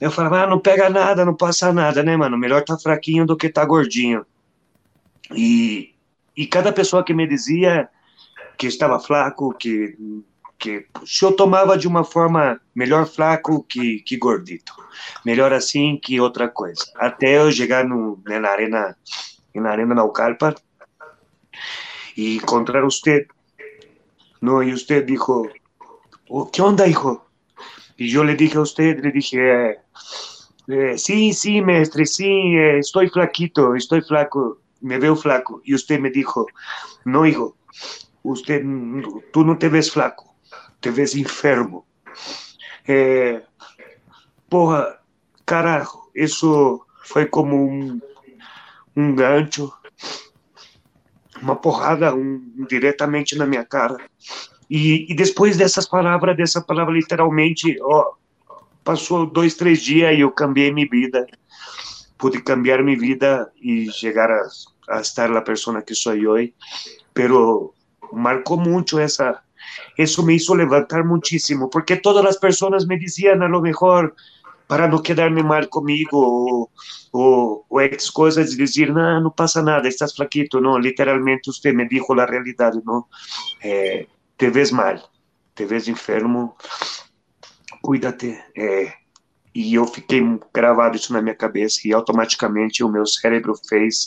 Eu 0.00 0.08
falava, 0.08 0.44
ah, 0.44 0.46
não 0.46 0.60
pega 0.60 0.88
nada, 0.88 1.24
não 1.24 1.34
passa 1.34 1.72
nada, 1.72 2.00
né, 2.00 2.16
mano? 2.16 2.38
Melhor 2.38 2.62
tá 2.62 2.78
fraquinho 2.78 3.26
do 3.26 3.36
que 3.36 3.48
tá 3.48 3.64
gordinho. 3.64 4.24
E, 5.34 5.96
e 6.36 6.46
cada 6.46 6.72
pessoa 6.72 7.02
que 7.02 7.12
me 7.12 7.26
dizia 7.26 7.88
que 8.56 8.68
estava 8.68 9.00
flaco, 9.00 9.52
que, 9.52 9.98
que 10.60 10.86
se 11.04 11.24
eu 11.24 11.32
tomava 11.32 11.76
de 11.76 11.88
uma 11.88 12.04
forma 12.04 12.60
melhor 12.72 13.04
flaco 13.04 13.64
que, 13.64 14.02
que 14.02 14.16
gordito, 14.16 14.72
melhor 15.24 15.52
assim 15.52 15.98
que 16.00 16.20
outra 16.20 16.48
coisa. 16.48 16.84
Até 16.94 17.38
eu 17.38 17.50
chegar 17.50 17.84
no, 17.84 18.22
né, 18.24 18.38
na 18.38 18.50
arena, 18.50 18.96
na 19.52 19.70
arena 19.70 19.92
Naucalpa 19.92 20.54
e 22.16 22.36
encontrar 22.36 22.82
você 22.82 23.26
No, 24.40 24.62
y 24.62 24.72
usted 24.72 25.04
dijo, 25.04 25.48
oh, 26.28 26.50
¿qué 26.50 26.62
onda, 26.62 26.86
hijo? 26.86 27.26
Y 27.96 28.08
yo 28.08 28.24
le 28.24 28.34
dije 28.34 28.58
a 28.58 28.62
usted, 28.62 29.02
le 29.02 29.10
dije, 29.10 29.78
eh, 30.68 30.98
sí, 30.98 31.32
sí, 31.32 31.62
maestre, 31.62 32.04
sí, 32.06 32.56
estoy 32.56 33.08
flaquito, 33.08 33.74
estoy 33.74 34.02
flaco, 34.02 34.60
me 34.80 34.98
veo 34.98 35.16
flaco. 35.16 35.60
Y 35.64 35.74
usted 35.74 35.98
me 35.98 36.10
dijo, 36.10 36.46
no, 37.04 37.26
hijo, 37.26 37.56
usted, 38.22 38.62
tú 39.32 39.44
no 39.44 39.56
te 39.58 39.68
ves 39.68 39.90
flaco, 39.90 40.34
te 40.80 40.90
ves 40.90 41.14
enfermo. 41.14 41.86
Eh, 42.86 43.42
carajo, 45.44 46.10
eso 46.14 46.86
fue 47.02 47.30
como 47.30 47.56
un, 47.62 48.02
un 48.94 49.16
gancho, 49.16 49.78
uma 51.42 51.56
porrada 51.56 52.14
um, 52.14 52.66
diretamente 52.68 53.36
na 53.36 53.46
minha 53.46 53.64
cara. 53.64 53.96
E, 54.68 55.10
e, 55.10 55.14
depois 55.14 55.56
dessas 55.56 55.86
palavras, 55.86 56.36
dessa 56.36 56.60
palavra 56.60 56.94
literalmente, 56.94 57.78
ó, 57.80 58.12
passou 58.82 59.26
dois, 59.26 59.54
três 59.54 59.82
dias 59.82 60.16
e 60.16 60.20
eu 60.20 60.30
cambiei 60.30 60.72
minha 60.72 60.88
vida. 60.88 61.26
Pude 62.18 62.42
cambiar 62.42 62.82
minha 62.82 62.98
vida 62.98 63.50
e 63.60 63.90
chegar 63.92 64.30
a, 64.30 64.42
a 64.88 65.00
estar 65.00 65.34
a 65.36 65.42
pessoa 65.42 65.82
que 65.82 65.94
sou 65.94 66.14
hoje. 66.14 66.54
Pero 67.14 67.74
marcou 68.12 68.58
muito 68.58 68.98
essa. 68.98 69.40
Isso 69.98 70.22
me 70.24 70.34
hizo 70.34 70.54
levantar 70.54 71.04
muchísimo, 71.04 71.68
porque 71.68 71.96
todas 71.96 72.24
as 72.24 72.38
pessoas 72.38 72.86
me 72.86 72.98
diziam, 72.98 73.42
a 73.42 73.48
lo 73.48 73.60
mejor, 73.60 74.14
para 74.68 74.88
não 74.88 75.00
quedarme 75.00 75.42
mal 75.42 75.66
comigo, 75.68 76.16
ou, 76.16 76.70
ou, 77.12 77.66
ou 77.68 77.80
ex 77.80 78.10
coisas, 78.10 78.50
de 78.50 78.56
dizer, 78.56 78.92
não, 78.92 79.20
não 79.20 79.30
passa 79.30 79.62
nada, 79.62 79.88
estás 79.88 80.14
flaquito, 80.14 80.60
não, 80.60 80.78
literalmente 80.78 81.52
você 81.52 81.72
me 81.72 81.88
dijo 81.88 82.12
a 82.12 82.24
realidade, 82.24 82.80
não, 82.84 83.04
é, 83.62 84.06
te 84.36 84.50
ves 84.50 84.70
mal, 84.70 84.96
te 85.54 85.64
ves 85.64 85.88
enfermo, 85.88 86.56
cuídate, 87.82 88.38
é, 88.56 88.92
e 89.54 89.74
eu 89.74 89.86
fiquei 89.86 90.22
gravado 90.52 90.96
isso 90.96 91.12
na 91.12 91.22
minha 91.22 91.34
cabeça 91.34 91.80
e 91.84 91.92
automaticamente 91.92 92.84
o 92.84 92.88
meu 92.90 93.06
cérebro 93.06 93.54
fez 93.68 94.06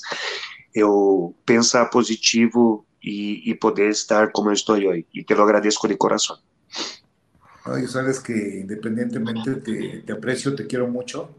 eu 0.76 1.36
pensar 1.46 1.86
positivo 1.90 2.86
e, 3.04 3.50
e 3.50 3.56
poder 3.56 3.90
estar 3.90 4.32
como 4.32 4.50
eu 4.50 4.54
estou 4.54 4.76
hoje. 4.76 5.08
E 5.14 5.24
te 5.24 5.34
lo 5.34 5.42
agradeço 5.42 5.88
de 5.88 5.98
coração. 5.98 6.38
Oye, 7.66 7.88
sabes 7.88 8.20
que 8.20 8.60
independientemente 8.62 9.56
te, 10.06 10.12
aprecio, 10.12 10.56
te 10.56 10.66
quiero 10.66 10.88
mucho. 10.88 11.30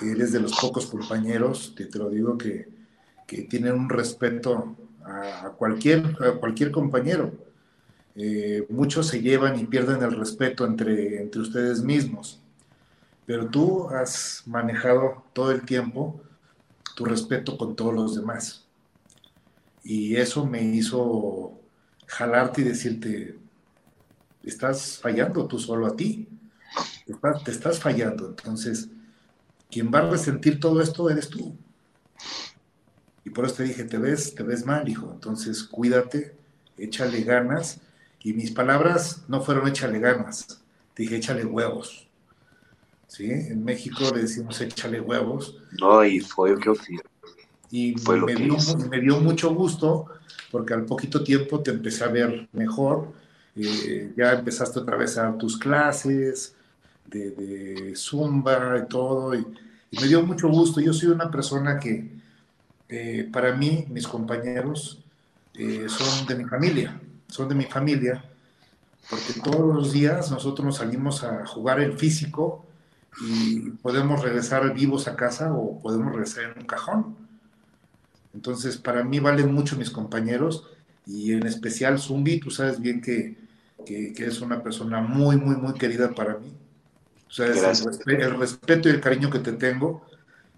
Eres 0.00 0.32
de 0.32 0.40
los 0.40 0.58
pocos 0.58 0.86
compañeros, 0.86 1.74
te, 1.76 1.86
te 1.86 1.98
lo 1.98 2.08
digo, 2.08 2.38
que, 2.38 2.68
que, 3.26 3.42
tienen 3.42 3.74
un 3.74 3.88
respeto 3.88 4.76
a, 5.04 5.50
cualquier, 5.56 6.16
a 6.20 6.32
cualquier 6.32 6.70
compañero. 6.70 7.32
Eh, 8.14 8.66
muchos 8.68 9.06
se 9.08 9.20
llevan 9.20 9.58
y 9.58 9.64
pierden 9.64 10.02
el 10.02 10.12
respeto 10.12 10.66
entre, 10.66 11.20
entre 11.20 11.40
ustedes 11.40 11.82
mismos, 11.82 12.40
pero 13.24 13.46
tú 13.46 13.88
has 13.88 14.42
manejado 14.46 15.24
todo 15.32 15.50
el 15.50 15.62
tiempo 15.62 16.20
tu 16.94 17.04
respeto 17.04 17.56
con 17.56 17.74
todos 17.74 17.94
los 17.94 18.16
demás. 18.16 18.66
Y 19.82 20.16
eso 20.16 20.46
me 20.46 20.62
hizo 20.62 21.58
jalarte 22.06 22.60
y 22.60 22.64
decirte, 22.64 23.38
estás 24.48 24.98
fallando 24.98 25.46
tú 25.46 25.58
solo 25.58 25.86
a 25.86 25.96
ti. 25.96 26.28
Te 27.44 27.50
estás 27.50 27.78
fallando. 27.78 28.28
Entonces, 28.28 28.88
quien 29.70 29.92
va 29.92 30.00
a 30.00 30.10
resentir 30.10 30.60
todo 30.60 30.80
esto 30.80 31.08
eres 31.10 31.28
tú. 31.28 31.56
Y 33.24 33.30
por 33.30 33.44
eso 33.44 33.56
te 33.56 33.64
dije, 33.64 33.84
te 33.84 33.98
ves, 33.98 34.34
te 34.34 34.42
ves 34.42 34.66
mal, 34.66 34.88
hijo. 34.88 35.10
Entonces, 35.12 35.62
cuídate, 35.62 36.34
échale 36.76 37.22
ganas. 37.22 37.80
Y 38.22 38.32
mis 38.32 38.50
palabras 38.50 39.22
no 39.28 39.40
fueron 39.40 39.68
échale 39.68 39.98
ganas. 39.98 40.62
Te 40.94 41.02
dije, 41.02 41.16
échale 41.16 41.44
huevos. 41.44 42.08
¿Sí? 43.06 43.30
En 43.30 43.62
México 43.64 44.10
le 44.14 44.22
decimos 44.22 44.60
échale 44.60 45.00
huevos. 45.00 45.56
No, 45.80 46.04
y 46.04 46.20
fue 46.20 46.50
lo 46.50 46.74
que 46.74 46.98
Y 47.70 47.94
me, 48.26 48.34
dio, 48.34 48.56
me 48.90 49.00
dio 49.00 49.20
mucho 49.20 49.54
gusto 49.54 50.06
porque 50.50 50.74
al 50.74 50.86
poquito 50.86 51.22
tiempo 51.22 51.60
te 51.60 51.70
empecé 51.70 52.04
a 52.04 52.08
ver 52.08 52.48
mejor 52.52 53.12
eh, 53.56 54.12
ya 54.16 54.32
empezaste 54.32 54.78
otra 54.78 54.96
vez 54.96 55.18
a 55.18 55.24
dar 55.24 55.38
tus 55.38 55.58
clases 55.58 56.54
de, 57.06 57.92
zumba 57.96 58.78
y 58.78 58.88
todo, 58.88 59.34
y, 59.34 59.46
me 60.00 60.06
dio 60.06 60.22
mucho 60.22 60.48
gusto. 60.48 60.80
Yo 60.80 60.92
soy 60.94 61.10
una 61.10 61.30
persona 61.30 61.78
que, 61.78 62.10
eh, 62.88 63.28
para 63.30 63.54
mí, 63.54 63.86
mis 63.90 64.08
compañeros 64.08 65.02
eh, 65.54 65.86
son 65.88 66.26
de 66.26 66.34
mi 66.34 66.44
familia, 66.48 66.98
son 67.28 67.48
de 67.48 67.54
mi 67.54 67.64
familia, 67.64 68.24
porque 69.10 69.40
todos 69.44 69.74
los 69.74 69.92
días 69.92 70.30
nosotros 70.30 70.64
nos 70.64 70.76
salimos 70.78 71.24
a 71.24 71.44
jugar 71.44 71.80
el 71.80 71.98
físico 71.98 72.64
y 73.20 73.70
podemos 73.82 74.22
regresar 74.22 74.72
vivos 74.72 75.08
a 75.08 75.16
casa 75.16 75.52
o 75.52 75.78
podemos 75.78 76.12
regresar 76.12 76.44
en 76.44 76.60
un 76.60 76.66
cajón. 76.66 77.16
Entonces, 78.32 78.78
para 78.78 79.04
mí 79.04 79.20
valen 79.20 79.52
mucho 79.52 79.76
mis 79.76 79.90
compañeros 79.90 80.64
y 81.06 81.32
en 81.32 81.46
especial 81.46 81.98
Zumbi, 81.98 82.40
tú 82.40 82.50
sabes 82.50 82.80
bien 82.80 83.02
que, 83.02 83.41
que, 83.84 84.12
que 84.12 84.26
es 84.26 84.40
una 84.40 84.62
persona 84.62 85.00
muy, 85.00 85.36
muy, 85.36 85.56
muy 85.56 85.74
querida 85.74 86.10
para 86.10 86.38
mí. 86.38 86.52
O 87.28 87.32
sea, 87.32 87.46
el, 87.46 88.20
el, 88.20 88.38
respeto 88.38 88.88
y 88.88 88.92
el 88.92 89.00
cariño 89.00 89.30
que 89.30 89.38
te 89.38 89.52
tengo 89.52 90.04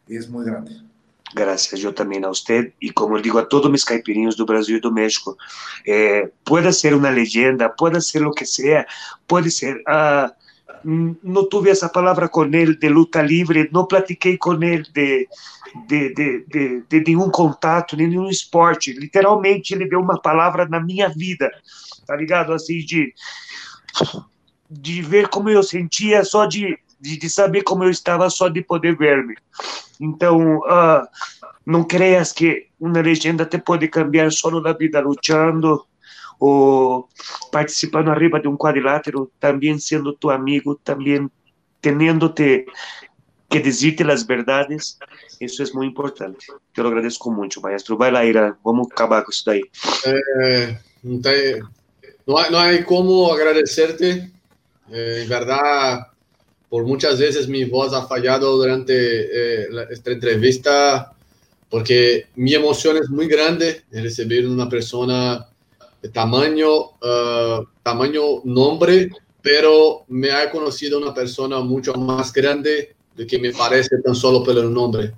es 0.09 0.29
muy 0.29 0.45
grande. 0.45 0.73
Gracias, 1.35 1.81
yo 1.81 1.93
también 1.93 2.25
a 2.25 2.31
usted 2.31 2.73
y 2.79 2.91
como 2.91 3.21
digo 3.21 3.39
a 3.39 3.49
todos 3.49 3.71
mis 3.71 3.85
caipirinhos 3.85 4.37
do 4.37 4.47
Brasil 4.47 4.77
y 4.77 4.81
do 4.81 4.93
México, 4.93 5.37
eh, 5.85 6.31
puede 6.45 6.73
ser 6.73 6.95
una 6.95 7.11
leyenda, 7.11 7.75
puede 7.75 8.01
ser 8.01 8.23
lo 8.23 8.33
que 8.33 8.47
sea, 8.47 8.87
puede 9.27 9.51
ser, 9.51 9.83
uh, 9.89 10.31
no 10.85 11.47
tuve 11.47 11.71
esa 11.71 11.91
palabra 11.91 12.29
con 12.29 12.55
él 12.55 12.79
de 12.79 12.91
luta 12.91 13.23
libre, 13.23 13.69
no 13.73 13.89
platiquei 13.89 14.39
con 14.39 14.63
él 14.63 14.87
de, 14.93 15.29
de, 15.89 16.11
de, 16.11 16.45
de, 16.47 16.83
de 16.89 17.01
nenhum 17.01 17.31
contato, 17.31 17.97
nenhum 17.97 18.29
esporte. 18.29 18.93
Literalmente, 18.93 19.75
ele 19.75 19.89
deu 19.89 20.01
uma 20.01 20.21
palavra 20.21 20.69
na 20.69 20.79
minha 20.79 21.09
vida, 21.09 21.51
tá 22.07 22.17
ligado? 22.17 22.53
Assim, 22.53 22.79
de, 22.79 23.13
de 24.71 25.03
ver 25.03 25.29
como 25.29 25.51
eu 25.51 25.63
sentia, 25.63 26.25
só 26.25 26.47
de, 26.47 26.79
de, 27.01 27.17
de 27.17 27.31
saber 27.31 27.63
como 27.63 27.85
eu 27.85 27.91
estava, 27.91 28.29
só 28.31 28.49
de 28.49 28.63
poder 28.63 28.97
ver-me. 28.97 29.37
Então, 30.01 30.59
uh, 30.59 31.07
não 31.65 31.85
creias 31.85 32.33
que 32.33 32.69
uma 32.79 33.01
legenda 33.01 33.47
te 33.47 33.59
pode 33.59 33.89
cambiar 33.89 34.31
só 34.33 34.51
na 34.51 34.73
vida 34.73 35.01
lutando 35.01 35.85
ou 36.39 37.09
participando 37.51 38.11
arriba 38.11 38.41
de 38.41 38.49
um 38.49 38.57
quadrilátero, 38.57 39.31
também 39.39 39.79
sendo 39.79 40.13
tu 40.13 40.31
amigo, 40.31 40.75
também 40.75 41.31
teniendo-te 41.81 42.67
que 43.49 43.61
decirte 43.61 44.03
las 44.05 44.27
verdades, 44.27 44.99
eso 45.39 45.63
es 45.63 45.75
muy 45.75 45.87
importante. 45.87 46.47
Te 46.73 46.83
lo 46.83 46.89
agradezco 46.89 47.31
mucho, 47.31 47.61
maestro. 47.61 47.97
Vai 47.97 48.11
lá, 48.11 48.25
Ira, 48.25 48.59
vamos 48.65 48.89
acabar 48.91 49.23
com 49.23 49.31
isso 49.31 49.45
daí. 49.45 49.63
É, 50.05 50.77
não, 51.05 51.21
tem, 51.21 51.63
não, 52.27 52.37
há, 52.37 52.51
não 52.51 52.59
há 52.59 52.83
como 52.83 53.31
agradecerte. 53.33 54.31
É, 54.91 55.23
em 55.23 55.27
verdade, 55.27 56.05
por 56.75 56.85
muitas 56.85 57.21
vezes 57.21 57.47
minha 57.47 57.69
voz 57.69 57.93
ha 57.93 58.03
falhado 58.03 58.51
durante 58.57 58.93
eh, 58.93 59.69
esta 59.91 60.13
entrevista, 60.13 61.09
porque 61.71 62.27
minha 62.37 62.57
emoção 62.57 62.97
é 62.97 63.07
muito 63.09 63.31
grande 63.31 63.83
em 63.93 64.03
receber 64.03 64.45
uma 64.45 64.69
pessoa 64.69 65.47
de 66.03 66.09
tamanho, 66.09 66.91
uh, 67.01 67.65
tamanho 67.83 68.43
nome, 68.45 69.11
pero 69.41 70.03
me 70.09 70.31
ha 70.31 70.51
conocido 70.51 70.99
una 70.99 71.15
persona 71.15 71.61
mucho 71.61 71.95
más 71.95 72.33
grande 72.33 72.95
de 73.17 73.25
que 73.25 73.39
me 73.39 73.53
parece 73.53 74.03
tan 74.03 74.15
solo 74.15 74.43
por 74.43 74.59
el 74.59 74.73
nombre. 74.73 75.15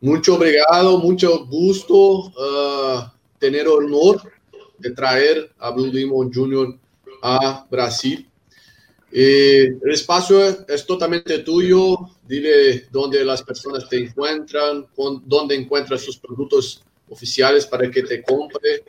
Mucho 0.00 0.34
obrigado, 0.34 0.98
mucho 0.98 1.46
gusto 1.46 2.26
uh, 2.26 3.08
tener 3.38 3.68
honor 3.68 4.20
de 4.78 4.90
traer 4.92 5.50
a 5.58 5.70
Blue 5.70 5.90
Demon 5.90 6.32
Jr. 6.32 6.78
a 7.22 7.66
Brasil. 7.70 8.28
el 9.12 9.80
espacio 9.84 10.66
es 10.68 10.86
totalmente 10.86 11.38
tuyo. 11.40 11.96
Dile 12.26 12.86
dónde 12.90 13.24
las 13.24 13.42
personas 13.42 13.88
te 13.88 13.98
encuentran, 13.98 14.86
dónde 15.24 15.54
encuentras 15.54 16.02
sus 16.02 16.18
productos 16.18 16.82
oficiales 17.08 17.66
para 17.66 17.90
que 17.90 18.02
te 18.02 18.22
compre. 18.22 18.84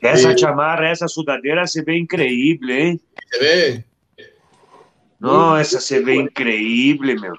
Esa 0.00 0.32
eh, 0.32 0.36
chamarra, 0.36 0.92
esa 0.92 1.08
sudadera 1.08 1.66
se 1.66 1.82
ve 1.82 1.96
increíble, 1.96 2.88
¿eh? 2.88 3.00
Se 3.30 3.44
ve. 3.44 3.84
No, 5.18 5.58
esa 5.58 5.80
se 5.80 6.00
ve 6.00 6.14
increíble, 6.14 7.16
meu. 7.18 7.34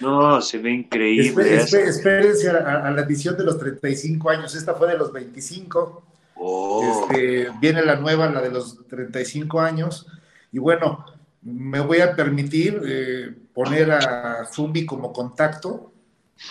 No, 0.00 0.40
se 0.42 0.58
ve 0.58 0.70
increíble. 0.70 1.54
espérense 1.56 2.50
a, 2.50 2.90
la 2.90 3.02
edición 3.02 3.36
de 3.36 3.44
los 3.44 3.58
35 3.58 4.30
años. 4.30 4.54
Esta 4.54 4.74
fue 4.74 4.88
de 4.88 4.98
los 4.98 5.12
25. 5.12 6.02
Este, 6.40 7.48
viene 7.60 7.84
la 7.84 7.96
nueva, 7.96 8.28
la 8.30 8.40
de 8.40 8.50
los 8.50 8.86
35 8.88 9.60
años. 9.60 10.06
Y 10.52 10.58
bueno, 10.58 11.04
me 11.42 11.80
voy 11.80 12.00
a 12.00 12.14
permitir 12.14 12.80
eh, 12.84 13.34
poner 13.52 13.90
a 13.92 14.46
Zumbi 14.50 14.86
como 14.86 15.12
contacto. 15.12 15.92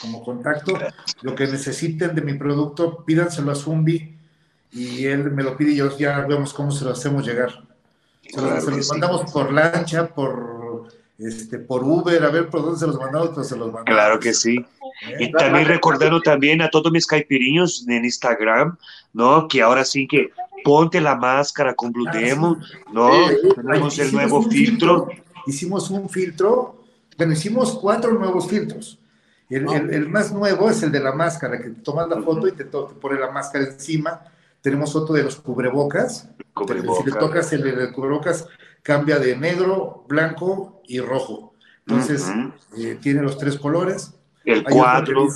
Como 0.02 0.24
contacto. 0.24 0.78
Lo 1.22 1.34
que 1.34 1.48
necesiten 1.48 2.14
de 2.14 2.22
mi 2.22 2.34
producto, 2.34 3.04
pídanselo 3.04 3.52
a 3.52 3.56
Zumbi. 3.56 4.16
y 4.72 5.06
él 5.06 5.32
me 5.32 5.44
lo 5.44 5.58
pide 5.58 5.72
y 5.72 5.78
yo 5.78 5.98
ya 5.98 6.20
vemos 6.22 6.54
cómo 6.54 6.72
se 6.72 6.86
lo 6.86 6.92
hacemos 6.92 7.26
llegar. 7.26 7.70
Se, 8.32 8.42
los, 8.42 8.90
mandamos 8.90 9.32
por 9.32 9.52
lancha, 9.52 10.08
por, 10.08 10.88
este, 11.18 11.58
por 11.58 11.84
Uber, 11.84 12.24
a 12.24 12.30
ver 12.30 12.50
por 12.50 12.62
dónde 12.62 12.80
se 12.80 12.88
los 12.88 13.00
mandamos, 13.00 13.32
pues 13.34 13.48
se 13.48 13.58
los 13.58 13.68
mandamos. 13.68 13.86
Claro 13.86 14.20
que 14.20 14.34
sí. 14.34 14.64
¿Eh? 15.08 15.18
Y 15.20 15.32
también 15.32 15.66
recordando 15.66 16.22
también 16.22 16.62
a 16.62 16.70
todos 16.70 16.92
mis 16.92 17.08
caipiriños 17.08 17.86
en 17.88 18.06
Instagram, 18.06 18.78
¿no? 19.14 19.48
Que 19.48 19.62
ahora 19.62 19.86
sí 19.86 20.08
que 20.08 20.32
ponte 20.64 21.02
la 21.02 21.16
máscara 21.16 21.74
con 21.74 21.92
Blue 21.92 22.08
ah, 22.08 22.18
Demon, 22.18 22.62
¿no? 22.92 23.10
Tenemos 23.56 23.98
el 24.00 24.12
nuevo 24.12 24.44
filtro. 24.44 25.10
Hicimos 25.48 25.90
un 25.90 26.10
filtro, 26.10 26.84
bueno, 27.18 27.34
hicimos 27.34 27.78
cuatro 27.80 28.12
nuevos 28.14 28.48
filtros. 28.48 29.00
El, 29.50 29.68
el, 29.70 30.10
más 30.10 30.32
nuevo 30.32 30.70
es 30.70 30.84
el 30.84 30.92
de 30.92 31.00
la 31.00 31.12
máscara, 31.12 31.58
que 31.58 31.70
te 31.70 31.82
tomas 31.82 32.08
la 32.08 32.22
foto 32.22 32.48
y 32.48 32.52
te, 32.52 32.66
te 32.66 32.78
pone 33.02 33.20
la 33.20 33.32
máscara 33.32 33.66
encima 33.66 34.22
tenemos 34.62 34.96
otro 34.96 35.16
de 35.16 35.24
los 35.24 35.38
cubrebocas. 35.38 36.30
Si 36.68 37.06
le 37.06 37.12
tocas 37.18 37.54
el 37.54 37.64
de 37.64 37.92
cubrebocas, 37.92 38.48
cambia 38.84 39.20
de 39.20 39.38
negro, 39.38 40.06
blanco 40.08 40.82
y 40.88 41.00
rojo. 41.00 41.54
Entonces, 41.88 42.30
eh, 42.78 42.98
tiene 43.02 43.22
los 43.22 43.38
tres 43.38 43.58
colores. 43.58 44.14
El 44.44 44.64
cuadro. 44.64 45.28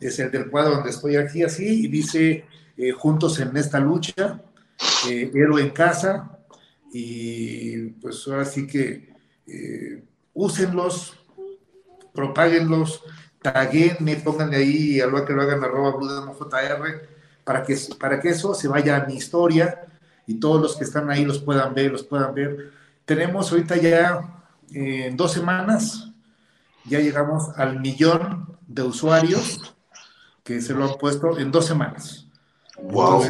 es 0.00 0.18
el 0.18 0.30
del 0.30 0.50
cuadro 0.50 0.76
donde 0.76 0.90
estoy 0.90 1.16
aquí 1.16 1.42
así, 1.42 1.84
y 1.84 1.88
dice 1.88 2.44
eh, 2.76 2.92
Juntos 2.92 3.38
en 3.40 3.56
esta 3.56 3.80
lucha, 3.80 4.42
eh, 5.08 5.30
Héroe 5.34 5.62
en 5.62 5.70
casa, 5.70 6.38
y 6.92 7.88
pues 8.00 8.26
ahora 8.28 8.44
sí 8.44 8.66
que 8.66 9.12
úsenlos, 10.34 11.18
propáguenlos, 12.14 13.02
taguenme, 13.40 14.16
pónganle 14.16 14.56
ahí, 14.56 15.00
algo 15.00 15.24
que 15.24 15.32
lo 15.32 15.42
hagan 15.42 15.62
arroba 15.64 15.92
JR 15.92 17.08
para 17.44 17.62
que, 17.62 17.76
para 17.98 18.20
que 18.20 18.30
eso 18.30 18.54
se 18.54 18.68
vaya 18.68 18.96
a 18.96 19.06
mi 19.06 19.16
historia 19.16 19.86
y 20.26 20.38
todos 20.38 20.62
los 20.62 20.76
que 20.76 20.84
están 20.84 21.10
ahí 21.10 21.24
los 21.24 21.40
puedan 21.40 21.74
ver, 21.74 21.90
los 21.90 22.04
puedan 22.04 22.34
ver. 22.34 22.72
Tenemos 23.04 23.50
ahorita 23.50 23.76
ya 23.76 24.42
eh, 24.72 25.06
en 25.06 25.16
dos 25.16 25.32
semanas, 25.32 26.10
ya 26.84 27.00
llegamos 27.00 27.50
al 27.56 27.80
millón 27.80 28.56
de 28.66 28.82
usuarios 28.82 29.74
que 30.44 30.60
se 30.60 30.74
lo 30.74 30.84
han 30.84 30.98
puesto 30.98 31.38
en 31.38 31.50
dos 31.50 31.66
semanas. 31.66 32.21
Wow. 32.82 33.22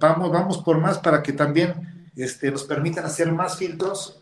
vamos, 0.00 0.30
vamos 0.30 0.58
por 0.58 0.78
más 0.78 0.98
para 0.98 1.22
que 1.22 1.32
también 1.32 2.10
este, 2.16 2.50
nos 2.50 2.64
permitan 2.64 3.04
hacer 3.04 3.32
más 3.32 3.58
filtros 3.58 4.20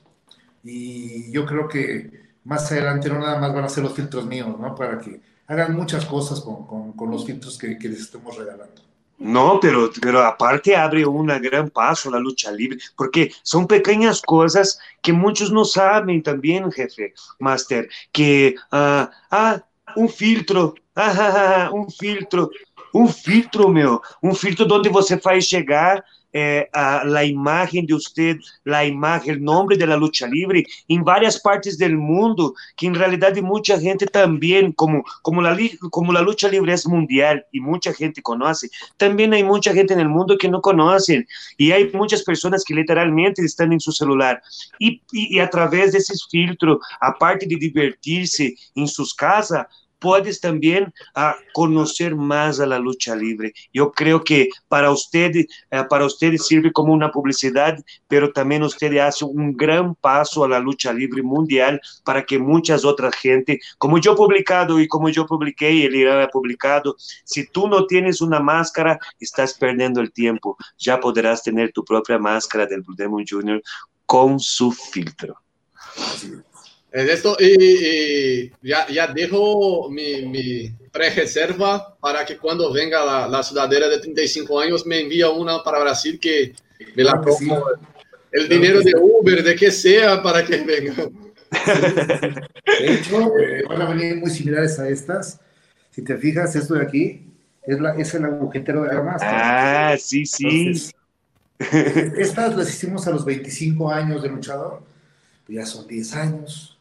y 0.65 1.31
yo 1.31 1.44
creo 1.44 1.69
que 1.69 2.32
más 2.44 2.70
adelante 2.73 3.09
no 3.09 3.19
nada 3.19 3.39
más 3.39 3.55
van 3.55 3.65
a 3.65 3.69
ser 3.69 3.85
los 3.85 3.94
filtros 3.94 4.27
míos, 4.27 4.59
¿no? 4.59 4.74
Para 4.74 4.99
que 4.99 5.20
hagan 5.47 5.77
muchas 5.77 6.05
cosas 6.07 6.40
con, 6.40 6.93
con, 6.93 7.11
los 7.11 7.24
filtros 7.24 7.59
que, 7.59 7.78
que 7.78 7.89
les 7.89 8.01
estemos 8.01 8.36
regalando. 8.36 8.82
No, 9.19 9.61
pero, 9.61 9.90
pero 10.01 10.20
aparte 10.24 10.74
abre 10.74 11.07
un 11.07 11.28
gran 11.28 11.70
paso 11.70 12.11
la 12.11 12.19
lucha 12.19 12.51
libre, 12.51 12.78
porque 12.97 13.32
son 13.43 13.69
pequeñas 13.69 14.20
cosas 14.20 14.81
que 15.01 15.12
muchos 15.12 15.53
no 15.53 15.65
saben 15.65 16.23
también, 16.24 16.73
jefe, 16.73 17.15
Master, 17.39 17.89
que, 18.11 18.57
ah, 18.73 19.11
ah 19.31 19.62
un 19.94 20.09
filtro, 20.09 20.74
ah, 20.97 21.15
ah, 21.16 21.32
ah, 21.36 21.70
un 21.73 21.89
filtro, 21.90 22.51
un 22.93 23.09
filtro, 23.09 23.69
meu, 23.69 24.01
un 24.23 24.35
filtro 24.35 24.66
donde 24.66 24.89
você 24.89 25.19
faz 25.19 25.44
chegar 25.44 26.05
eh, 26.32 26.66
a, 26.73 27.05
la 27.05 27.24
imagen 27.24 27.85
de 27.85 27.94
usted, 27.94 28.39
la 28.64 28.86
imagen, 28.86 29.35
el 29.35 29.44
nombre 29.44 29.77
de 29.77 29.86
la 29.86 29.97
lucha 29.97 30.27
libre 30.27 30.64
en 30.89 31.05
varias 31.05 31.39
partes 31.39 31.77
del 31.77 31.97
mundo, 31.97 32.55
que 32.74 32.86
en 32.86 32.94
realidad 32.94 33.36
mucha 33.43 33.78
gente 33.78 34.06
también, 34.06 34.73
como, 34.73 35.05
como, 35.20 35.43
la, 35.43 35.56
como 35.90 36.12
la 36.12 36.23
lucha 36.23 36.48
libre 36.48 36.73
es 36.73 36.86
mundial 36.86 37.44
y 37.52 37.60
mucha 37.60 37.93
gente 37.93 38.23
conoce, 38.23 38.70
también 38.97 39.35
hay 39.35 39.44
mucha 39.44 39.74
gente 39.74 39.93
en 39.93 40.01
el 40.01 40.09
mundo 40.09 40.39
que 40.39 40.48
no 40.48 40.62
conocen 40.62 41.27
y 41.59 41.73
hay 41.73 41.90
muchas 41.93 42.23
personas 42.23 42.64
que 42.64 42.74
literalmente 42.74 43.44
están 43.44 43.73
en 43.73 43.81
su 43.81 43.93
celular. 43.93 44.43
Y, 44.78 45.02
y, 45.12 45.36
y 45.36 45.39
a 45.39 45.51
través 45.51 45.93
de 45.93 45.98
ese 45.98 46.14
filtro, 46.31 46.81
aparte 47.01 47.47
de 47.47 47.56
divertirse 47.56 48.55
en 48.74 48.89
sus 48.89 49.14
casas, 49.14 49.66
puedes 50.03 50.41
también 50.41 50.93
a 51.15 51.37
conocer 51.55 52.16
más 52.16 52.59
a 52.59 52.66
la 52.66 52.79
lucha 52.79 53.15
libre. 53.15 53.55
Yo 53.73 53.93
creo 53.93 54.23
que 54.24 54.51
para 54.69 54.91
usted, 54.91 55.31
eh, 55.37 55.47
para 55.89 56.05
usted 56.05 56.37
sirve 56.37 56.73
como 56.73 56.93
una 56.93 57.12
publicidad, 57.12 57.79
pero 58.09 58.33
también 58.33 58.65
usted 58.65 58.99
hace 58.99 59.24
un 59.24 59.57
gran 59.57 59.95
paso 59.95 60.45
a 60.45 60.49
la 60.49 60.59
lucha 60.59 60.93
libre 60.93 61.23
mundial 61.23 61.81
para 62.05 62.24
que 62.24 62.39
muchas 62.39 62.85
otras 62.85 63.15
gente, 63.15 63.61
como 63.79 63.99
yo 63.99 64.16
publicado 64.16 64.81
y 64.81 64.89
como 64.89 65.09
yo 65.09 65.24
publiqué 65.24 65.70
y 65.73 65.83
él 65.85 66.11
ha 66.11 66.29
publicado, 66.29 66.97
si 67.24 67.47
tú 67.47 67.69
no 67.69 67.87
tienes 67.87 68.20
una 68.20 68.41
máscara, 68.41 68.99
estás 69.20 69.55
perdiendo 69.55 70.01
el 70.01 70.12
tiempo. 70.12 70.57
Ya 70.79 70.99
podrás 70.99 71.45
tener 71.45 71.73
tu 71.73 71.85
propia 71.85 72.19
máscara 72.19 72.66
del 72.66 72.83
Blue 72.83 72.97
Demon 72.97 73.24
Jr. 73.29 73.62
con 74.05 74.41
su 74.41 74.73
filtro. 74.73 75.37
Esto, 76.93 77.36
y, 77.40 78.51
ya, 78.62 78.86
ya, 78.89 79.06
dejo 79.06 79.89
mi, 79.90 80.27
mi 80.27 80.70
pre-reserva 80.93 81.97
para 81.98 82.24
que 82.24 82.36
cuando 82.36 82.70
venga 82.70 83.05
la, 83.05 83.28
la, 83.28 83.43
ciudadera 83.43 83.89
de 83.89 83.98
35 83.98 84.60
años 84.60 84.85
me 84.85 85.01
envíe 85.01 85.23
una 85.24 85.62
para 85.62 85.81
Brasil 85.81 86.20
que 86.20 86.52
me 86.94 87.02
la 87.02 87.19
como 87.20 87.64
el 88.31 88.48
dinero 88.48 88.81
de 88.81 88.93
Uber, 88.94 89.43
de 89.43 89.55
que 89.56 89.70
sea, 89.70 90.23
para 90.23 90.44
que 90.44 90.59
venga. 90.59 90.94
De 92.64 92.94
hecho, 92.94 93.39
eh, 93.39 93.62
van 93.69 93.82
a 93.82 93.89
venir 93.90 94.16
muy 94.16 94.31
similares 94.31 94.78
a 94.78 94.89
estas. 94.89 95.39
Si 95.90 96.02
te 96.02 96.16
fijas, 96.16 96.56
esto 96.56 96.74
de 96.74 96.82
aquí 96.82 97.27
es, 97.62 97.78
la, 97.78 97.94
es 97.94 98.14
el 98.14 98.24
agujetero 98.24 98.82
de 98.82 98.94
la 98.94 99.02
máscara. 99.02 99.93
Ah, 99.93 99.97
sí, 99.98 100.24
sí. 100.24 100.73
estas 102.16 102.56
las 102.56 102.70
hicimos 102.70 103.06
a 103.06 103.10
los 103.10 103.24
25 103.24 103.90
años 103.90 104.23
de 104.23 104.28
luchador. 104.31 104.82
Ya 105.48 105.66
son 105.66 105.86
10 105.86 106.16
años 106.16 106.72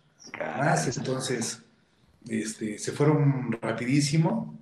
entonces 0.98 1.64
este, 2.28 2.78
se 2.78 2.92
fueron 2.92 3.52
rapidísimo. 3.62 4.58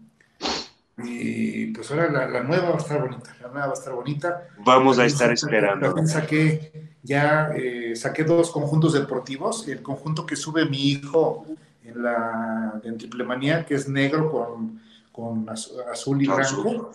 Y 1.02 1.68
pues 1.68 1.90
ahora 1.92 2.28
la, 2.28 2.44
nueva 2.44 2.72
va 2.72 2.76
a 2.76 2.80
estar 2.80 3.00
bonita, 3.00 3.34
la 3.42 3.48
nueva 3.48 3.68
va 3.68 3.72
a 3.72 3.76
estar 3.76 3.94
bonita. 3.94 4.48
Vamos 4.66 5.00
a 5.00 5.06
estar 5.06 5.32
esperando. 5.32 5.88
También 5.88 6.08
saqué, 6.10 6.90
ya 7.04 7.52
eh, 7.56 7.96
saqué 7.96 8.26
dos 8.26 8.52
conjuntos 8.52 8.94
deportivos, 8.94 9.66
el 9.70 9.82
conjunto 9.82 10.26
que 10.26 10.36
sube 10.36 10.66
mi 10.66 10.90
hijo 10.90 11.46
en 11.86 12.04
la 12.04 12.82
en 12.84 12.98
Triple 12.98 13.24
Manía, 13.24 13.66
que 13.66 13.76
es 13.76 13.88
negro 13.88 14.30
con, 14.30 14.82
con 15.14 15.48
azul 15.50 16.22
y 16.22 16.28
blanco. 16.28 16.92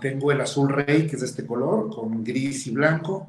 Tengo 0.00 0.30
el 0.30 0.40
azul 0.40 0.68
rey, 0.68 1.08
que 1.08 1.16
es 1.16 1.20
de 1.22 1.26
este 1.26 1.44
color, 1.44 1.92
con 1.92 2.22
gris 2.22 2.68
y 2.68 2.70
blanco 2.70 3.26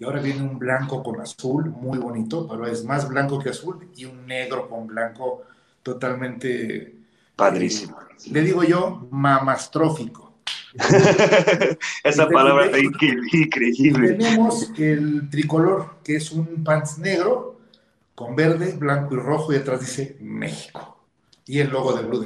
y 0.00 0.04
ahora 0.04 0.20
viene 0.22 0.40
un 0.40 0.58
blanco 0.58 1.02
con 1.02 1.20
azul, 1.20 1.68
muy 1.68 1.98
bonito, 1.98 2.48
pero 2.48 2.66
es 2.66 2.84
más 2.84 3.06
blanco 3.06 3.38
que 3.38 3.50
azul, 3.50 3.86
y 3.94 4.06
un 4.06 4.26
negro 4.26 4.66
con 4.66 4.86
blanco 4.86 5.42
totalmente... 5.82 6.96
Padrísimo. 7.36 7.98
Eh, 8.00 8.30
le 8.30 8.40
digo 8.40 8.64
yo, 8.64 9.06
mamastrófico. 9.10 10.38
Esa 12.04 12.28
palabra 12.30 12.64
está 12.64 12.78
increíble. 12.78 14.14
Tenemos 14.14 14.72
el 14.78 15.28
tricolor, 15.28 15.96
que 16.02 16.16
es 16.16 16.32
un 16.32 16.64
pants 16.64 16.96
negro 16.96 17.60
con 18.14 18.34
verde, 18.34 18.72
blanco 18.78 19.14
y 19.16 19.18
rojo, 19.18 19.52
y 19.52 19.56
detrás 19.56 19.80
dice 19.80 20.16
México. 20.20 20.96
Y 21.44 21.58
el 21.58 21.68
logo 21.68 21.92
de 21.92 22.04
Blue 22.04 22.24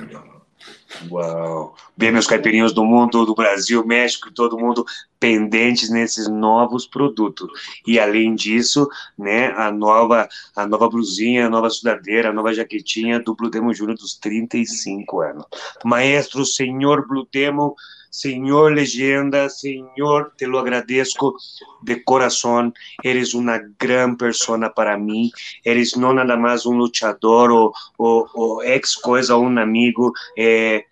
Uau! 1.11 1.75
Ver 1.97 2.13
meus 2.13 2.27
caipirinhos 2.27 2.73
do 2.73 2.85
mundo, 2.85 3.27
do 3.27 3.35
Brasil, 3.35 3.85
México 3.85 4.31
todo 4.31 4.59
mundo 4.59 4.85
pendentes 5.19 5.91
nesses 5.91 6.29
novos 6.29 6.87
produtos. 6.87 7.49
E 7.87 7.99
além 7.99 8.35
disso, 8.35 8.89
né, 9.19 9.53
a 9.57 9.71
nova 9.71 10.29
a 10.55 10.67
nova 10.67 10.89
blusinha, 10.89 11.47
a 11.47 11.51
nova 11.51 11.71
sudadeira, 11.71 12.31
a 12.31 12.33
nova 12.33 12.53
jaquetinha 12.53 13.21
do 13.21 13.35
Blue 13.35 13.51
Demon 13.51 13.73
Júnior 13.73 13.97
dos 13.97 14.15
35 14.19 15.21
anos. 15.21 15.45
Maestro, 15.85 16.45
senhor 16.45 17.07
Blue 17.07 17.27
Demon, 17.33 17.75
Señor 18.15 18.77
leyenda, 18.77 19.51
Señor, 19.51 20.35
te 20.39 20.47
lo 20.47 20.61
agradezco 20.61 21.37
de 21.83 22.05
corazón. 22.05 22.73
Eres 23.03 23.35
una 23.35 23.61
gran 23.77 24.17
persona 24.17 24.73
para 24.73 24.97
mí. 24.97 25.33
Eres 25.65 25.97
no 25.97 26.15
nada 26.15 26.37
más 26.37 26.65
un 26.65 26.79
luchador 26.79 27.51
o, 27.51 27.73
o, 27.97 28.63
ex 28.63 28.97
cosa, 28.99 29.35
un 29.35 29.59
amigo. 29.59 30.13
Eh, 30.37 30.85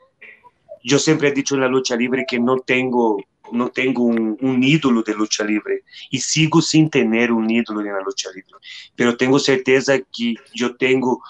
yo 0.83 0.99
siempre 0.99 1.29
he 1.29 1.33
dicho 1.33 1.55
en 1.55 1.61
la 1.61 1.69
lucha 1.69 1.95
libre 1.95 2.25
que 2.29 2.41
no 2.41 2.59
tengo 2.59 3.19
no 3.53 3.69
tengo 3.69 4.03
un, 4.03 4.37
un, 4.41 4.65
ídolo 4.65 5.03
de 5.03 5.15
lucha 5.15 5.45
libre 5.45 5.85
y 6.11 6.19
sigo 6.19 6.61
sin 6.61 6.91
tener 6.91 7.31
un 7.31 7.49
ídolo 7.49 7.83
en 7.83 7.93
la 7.93 8.01
lucha 8.01 8.31
libre, 8.35 8.55
pero 8.97 9.17
tengo 9.17 9.39
certeza 9.39 9.99
que 9.99 10.35
yo 10.55 10.75
tengo 10.75 11.23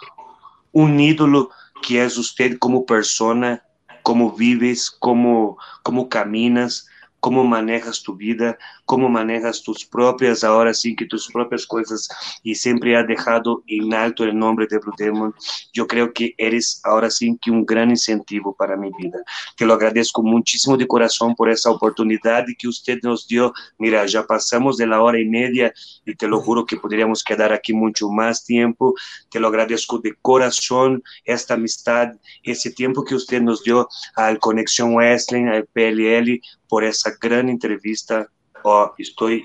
un 0.71 1.01
ídolo 1.01 1.51
que 1.83 2.03
es 2.03 2.17
usted 2.17 2.59
como 2.59 2.87
persona 2.87 3.63
cómo 4.03 4.33
vives, 4.33 4.91
cómo, 4.91 5.59
cómo 5.83 6.09
caminas, 6.09 6.89
cómo 7.21 7.45
manejas 7.45 8.03
tu 8.03 8.17
vida, 8.17 8.59
cómo 8.93 9.09
manejas 9.09 9.63
tus 9.63 9.87
propias, 9.87 10.45
ahora 10.45 10.75
sí 10.75 10.95
que 10.95 11.07
tus 11.07 11.27
propias 11.29 11.67
cosas 11.67 12.11
y 12.43 12.55
siempre 12.55 12.95
has 12.95 13.07
dejado 13.07 13.63
en 13.67 13.95
alto 13.95 14.23
el 14.23 14.39
nombre 14.39 14.67
de 14.71 14.79
Blue 14.81 14.93
Demon. 14.99 15.35
Yo 15.73 15.87
creo 15.87 16.13
que 16.13 16.35
eres 16.37 16.79
ahora 16.85 17.09
sí 17.09 17.39
que 17.41 17.51
un 17.51 17.65
gran 17.65 17.89
incentivo 17.89 18.55
para 18.55 18.77
mi 18.77 18.91
vida. 18.99 19.19
Te 19.57 19.65
lo 19.65 19.73
agradezco 19.73 20.23
muchísimo 20.23 20.77
de 20.77 20.87
corazón 20.87 21.35
por 21.35 21.49
esa 21.49 21.71
oportunidad 21.71 22.45
que 22.59 22.69
usted 22.69 22.99
nos 23.03 23.27
dio. 23.27 23.55
Mira, 23.79 24.05
ya 24.05 24.27
pasamos 24.27 24.77
de 24.77 24.87
la 24.87 25.01
hora 25.01 25.19
y 25.19 25.25
media 25.25 25.73
y 26.05 26.15
te 26.15 26.29
lo 26.29 26.43
juro 26.43 26.67
que 26.67 26.77
podríamos 26.77 27.25
quedar 27.25 27.51
aquí 27.51 27.73
mucho 27.73 28.11
más 28.11 28.45
tiempo. 28.45 28.93
Te 29.31 29.41
lo 29.41 29.49
agradezco 29.49 30.01
de 30.01 30.15
corazón 30.21 31.03
esta 31.25 31.55
amistad, 31.55 32.09
ese 32.43 32.71
tiempo 32.71 33.05
que 33.05 33.15
usted 33.15 33.41
nos 33.41 33.65
dio 33.65 33.89
al 34.17 34.39
Conexión 34.39 34.95
Wrestling, 34.95 35.47
al 35.47 35.65
PLL, 35.65 36.43
por 36.69 36.85
esa 36.85 37.15
gran 37.19 37.49
entrevista. 37.49 38.29
Oh, 38.65 38.93
estoy, 38.99 39.45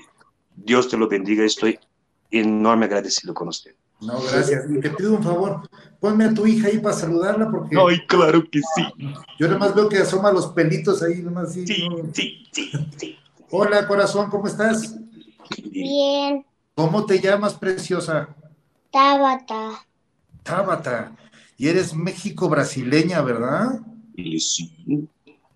Dios 0.56 0.88
te 0.88 0.96
lo 0.96 1.08
bendiga, 1.08 1.44
estoy 1.44 1.78
enorme 2.30 2.86
agradecido 2.86 3.34
con 3.34 3.48
usted. 3.48 3.74
No, 4.00 4.20
gracias. 4.20 4.64
Y 4.70 4.80
te 4.80 4.90
pido 4.90 5.14
un 5.16 5.22
favor, 5.22 5.68
ponme 5.98 6.26
a 6.26 6.34
tu 6.34 6.46
hija 6.46 6.68
ahí 6.68 6.78
para 6.78 6.94
saludarla 6.94 7.50
porque... 7.50 7.76
Ay, 7.76 8.06
claro 8.06 8.42
que 8.48 8.60
sí. 8.60 8.84
Yo 9.38 9.46
nada 9.46 9.58
más 9.58 9.74
veo 9.74 9.88
que 9.88 9.98
asoma 9.98 10.30
los 10.30 10.46
pelitos 10.48 11.02
ahí, 11.02 11.22
nomás 11.22 11.52
sí. 11.52 11.66
Sí, 11.66 11.88
sí, 12.12 12.46
sí, 12.52 12.70
sí. 12.96 13.18
Hola, 13.50 13.88
corazón, 13.88 14.30
¿cómo 14.30 14.46
estás? 14.46 14.96
Bien. 15.70 16.44
¿Cómo 16.74 17.06
te 17.06 17.18
llamas, 17.18 17.54
preciosa? 17.54 18.28
Tabata. 18.92 19.84
Tabata. 20.42 21.12
Y 21.56 21.68
eres 21.68 21.92
México 21.92 22.48
brasileña, 22.48 23.20
¿verdad? 23.22 23.80
Sí. 24.38 25.08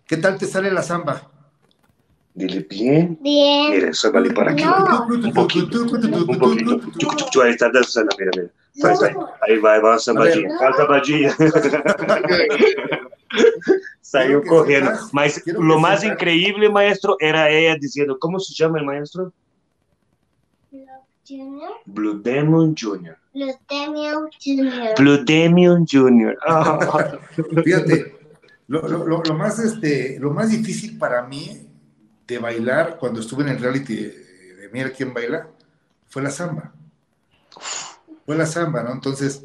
¿Qué 0.06 0.16
tal 0.16 0.36
te 0.36 0.46
sale 0.46 0.70
la 0.72 0.82
samba? 0.82 1.30
Dile 2.34 2.60
bien. 2.68 3.18
Bien. 3.20 3.70
Mira, 3.70 3.90
eso 3.90 4.10
vale 4.10 4.30
para 4.32 4.52
aquí. 4.52 4.64
No. 4.64 5.06
Un 5.06 5.32
poquito. 5.34 5.82
Un 5.82 6.38
poquito. 6.38 6.80
Chucu, 6.98 7.16
chucu, 7.16 7.40
ahí 7.42 7.50
está 7.50 7.68
danzando, 7.70 8.14
mira, 8.18 8.30
mira. 8.36 8.48
Faz, 8.80 9.00
vai. 9.00 9.14
Ahí 9.42 9.58
va, 9.58 9.74
ahí 9.74 9.80
va 9.82 9.94
a 9.94 9.98
sambadinha. 9.98 10.48
Faz 10.58 10.76
sambadinha. 10.76 11.36
Saiu 14.00 14.42
correndo. 14.44 14.90
Mas 15.12 15.40
o 15.56 15.78
mais 15.78 16.02
incrível, 16.02 16.70
maestro, 16.70 17.16
era 17.20 17.50
ela 17.50 17.76
dizendo, 17.78 18.18
como 18.18 18.38
se 18.40 18.54
chama 18.54 18.80
o 18.80 18.84
maestro? 18.84 19.32
Junior. 21.28 21.70
Blue 21.86 22.14
Demon 22.18 22.74
Jr. 22.76 23.16
Lutemio 23.34 24.28
Junior. 24.44 24.94
Blue 24.98 25.24
Demon 25.24 25.86
Jr. 25.86 26.36
Ah. 26.46 27.18
Fíjate, 27.64 28.16
lo- 28.68 28.86
lo- 28.88 29.22
lo 29.22 29.34
más, 29.34 29.58
este, 29.58 30.18
lo 30.18 30.30
más 30.32 30.50
difícil 30.50 30.98
para 30.98 31.22
mí 31.22 31.60
de 32.26 32.38
bailar 32.38 32.98
cuando 32.98 33.20
estuve 33.20 33.42
en 33.44 33.50
el 33.50 33.58
reality 33.58 33.96
de, 33.96 34.54
de 34.56 34.68
Mira 34.72 34.90
quién 34.90 35.12
baila 35.12 35.48
fue 36.08 36.22
la 36.22 36.30
samba. 36.30 36.72
Fue 38.24 38.36
la 38.36 38.46
samba, 38.46 38.82
¿no? 38.82 38.92
Entonces, 38.92 39.44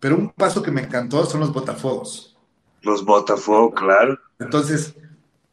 pero 0.00 0.16
un 0.16 0.30
paso 0.30 0.62
que 0.62 0.70
me 0.70 0.82
encantó 0.82 1.24
son 1.26 1.40
los 1.40 1.52
botafuegos. 1.52 2.36
Los 2.82 3.04
Botafogo, 3.04 3.72
claro. 3.72 4.18
Entonces, 4.38 4.94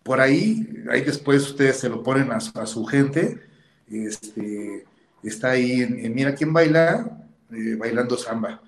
por 0.03 0.19
ahí, 0.19 0.67
ahí 0.89 1.01
después 1.01 1.43
ustedes 1.43 1.77
se 1.79 1.87
lo 1.89 2.03
ponen 2.03 2.31
a, 2.31 2.39
su- 2.41 2.59
a 2.59 2.65
su 2.65 2.85
gente. 2.85 3.41
Este, 3.89 4.85
está 5.23 5.51
ahí 5.51 5.81
en, 5.81 6.05
en 6.05 6.13
Mira 6.13 6.35
quién 6.35 6.51
baila, 6.51 7.25
eh, 7.51 7.75
bailando 7.77 8.17
samba. 8.17 8.61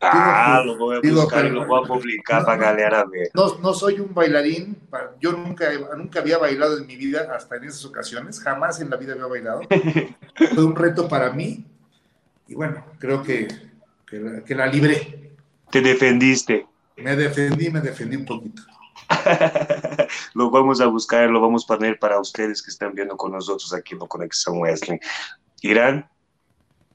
Ah, 0.00 0.62
lo 0.64 0.76
vou 0.76 1.00
digo, 1.00 1.22
buscar 1.22 1.42
pero- 1.42 1.54
lo 1.54 1.66
vou 1.66 1.82
publicar 1.86 2.44
para 2.44 2.52
a 2.52 2.56
galera 2.72 3.04
ver. 3.06 3.30
No, 3.34 3.58
no 3.58 3.72
soy 3.72 3.98
un 3.98 4.12
bailarín, 4.12 4.76
yo 5.20 5.32
nunca, 5.32 5.70
nunca 5.96 6.20
había 6.20 6.36
bailado 6.38 6.76
en 6.78 6.86
mi 6.86 6.96
vida 6.96 7.28
hasta 7.34 7.56
en 7.56 7.64
esas 7.64 7.84
ocasiones, 7.86 8.38
jamás 8.40 8.78
en 8.80 8.90
la 8.90 8.96
vida 8.96 9.14
había 9.14 9.26
bailado. 9.26 9.62
Fue 10.54 10.64
un 10.64 10.76
reto 10.76 11.08
para 11.08 11.30
mí 11.30 11.64
y 12.46 12.54
bueno, 12.54 12.84
creo 12.98 13.22
que, 13.22 13.48
que, 14.06 14.20
la, 14.20 14.44
que 14.44 14.54
la 14.54 14.66
libré. 14.66 15.32
Te 15.70 15.80
defendiste. 15.80 16.66
Me 16.98 17.16
defendí, 17.16 17.70
me 17.70 17.80
defendí 17.80 18.16
un 18.16 18.24
poquito. 18.26 18.62
lo 20.34 20.50
vamos 20.50 20.80
a 20.80 20.86
buscar, 20.86 21.28
lo 21.30 21.40
vamos 21.40 21.64
a 21.64 21.68
poner 21.74 21.98
para 21.98 22.20
ustedes 22.20 22.62
que 22.62 22.70
están 22.70 22.94
viendo 22.94 23.16
con 23.16 23.32
nosotros 23.32 23.72
aquí 23.72 23.94
no 23.94 24.06
Conexão 24.06 24.60
Wesley. 24.60 25.00
Irán, 25.62 26.08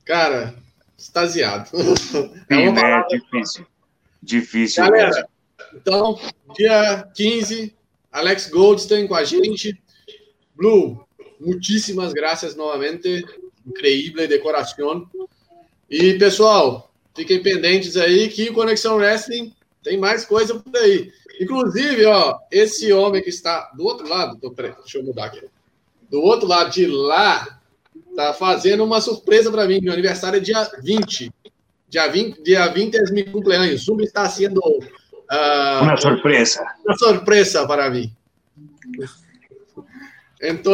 Cara, 0.03 0.53
extasiado. 1.02 1.69
sim, 1.98 2.32
Vamos 2.49 2.73
né? 2.73 2.82
falar- 2.82 3.07
Difícil. 3.07 3.65
Difícil. 4.22 4.84
Galera, 4.84 5.07
mesmo. 5.10 5.28
então, 5.76 6.19
dia 6.56 7.07
15, 7.15 7.76
Alex 8.11 8.49
Goldstein 8.49 9.07
com 9.07 9.15
a 9.15 9.23
gente. 9.23 9.82
Blue, 10.56 11.03
muitíssimas 11.40 12.14
graças 12.14 12.56
novamente. 12.56 13.26
Increíble 13.65 14.28
decoração. 14.28 15.07
E, 15.90 16.14
pessoal, 16.15 16.91
fiquem 17.15 17.41
pendentes 17.41 17.98
aí 17.98 18.28
que 18.30 18.49
o 18.49 18.53
Conexão 18.53 18.95
Wrestling 18.98 19.53
tem 19.84 19.98
mais 19.98 20.23
coisa 20.26 20.60
por 20.60 20.76
aí. 20.78 21.11
Inclusive, 21.40 22.06
ó, 22.06 22.38
esse 22.52 22.91
homem 22.94 23.22
que 23.23 23.30
está 23.30 23.72
do 23.76 23.84
outro 23.84 24.07
lado, 24.07 24.38
tô, 24.40 24.52
peraí, 24.52 24.73
deixa 24.80 24.99
eu 24.99 25.03
mudar 25.03 25.26
aqui. 25.26 25.44
Do 26.10 26.22
outro 26.22 26.48
lado 26.48 26.69
de 26.72 26.86
lá, 26.86 27.61
tá 28.16 28.34
fazendo 28.34 28.84
uma 28.84 29.02
surpresa 29.02 29.52
para 29.52 29.68
mim. 29.68 29.80
Meu 29.82 29.94
aniversário 29.94 30.38
é 30.38 30.40
dia 30.40 30.70
20. 30.82 31.32
Dia 31.88 32.08
20, 32.08 32.42
dia 32.44 32.68
20 32.68 32.96
é 32.96 33.04
meu 33.12 33.32
cumpleaños. 33.32 33.84
Zoom 33.84 34.00
está 34.02 34.28
sendo 34.30 34.62
ah, 35.30 35.82
Uma 35.84 35.98
surpresa. 35.98 36.66
uma 36.86 36.98
surpresa 36.98 37.68
para 37.68 37.90
mim. 37.90 38.14
Então, 40.42 40.74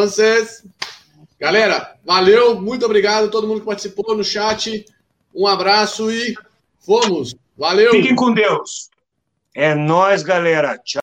galera, 1.39 1.95
valeu, 2.05 2.59
muito 2.61 2.85
obrigado 2.85 3.25
a 3.25 3.29
todo 3.29 3.47
mundo 3.47 3.59
que 3.59 3.65
participou 3.65 4.15
no 4.15 4.23
chat. 4.23 4.85
Um 5.33 5.45
abraço 5.45 6.09
e 6.11 6.35
fomos. 6.79 7.35
Valeu! 7.57 7.91
Fiquem 7.91 8.15
com 8.15 8.33
Deus. 8.33 8.89
É 9.55 9.73
nós, 9.73 10.23
galera. 10.23 10.77
Tchau. 10.77 10.95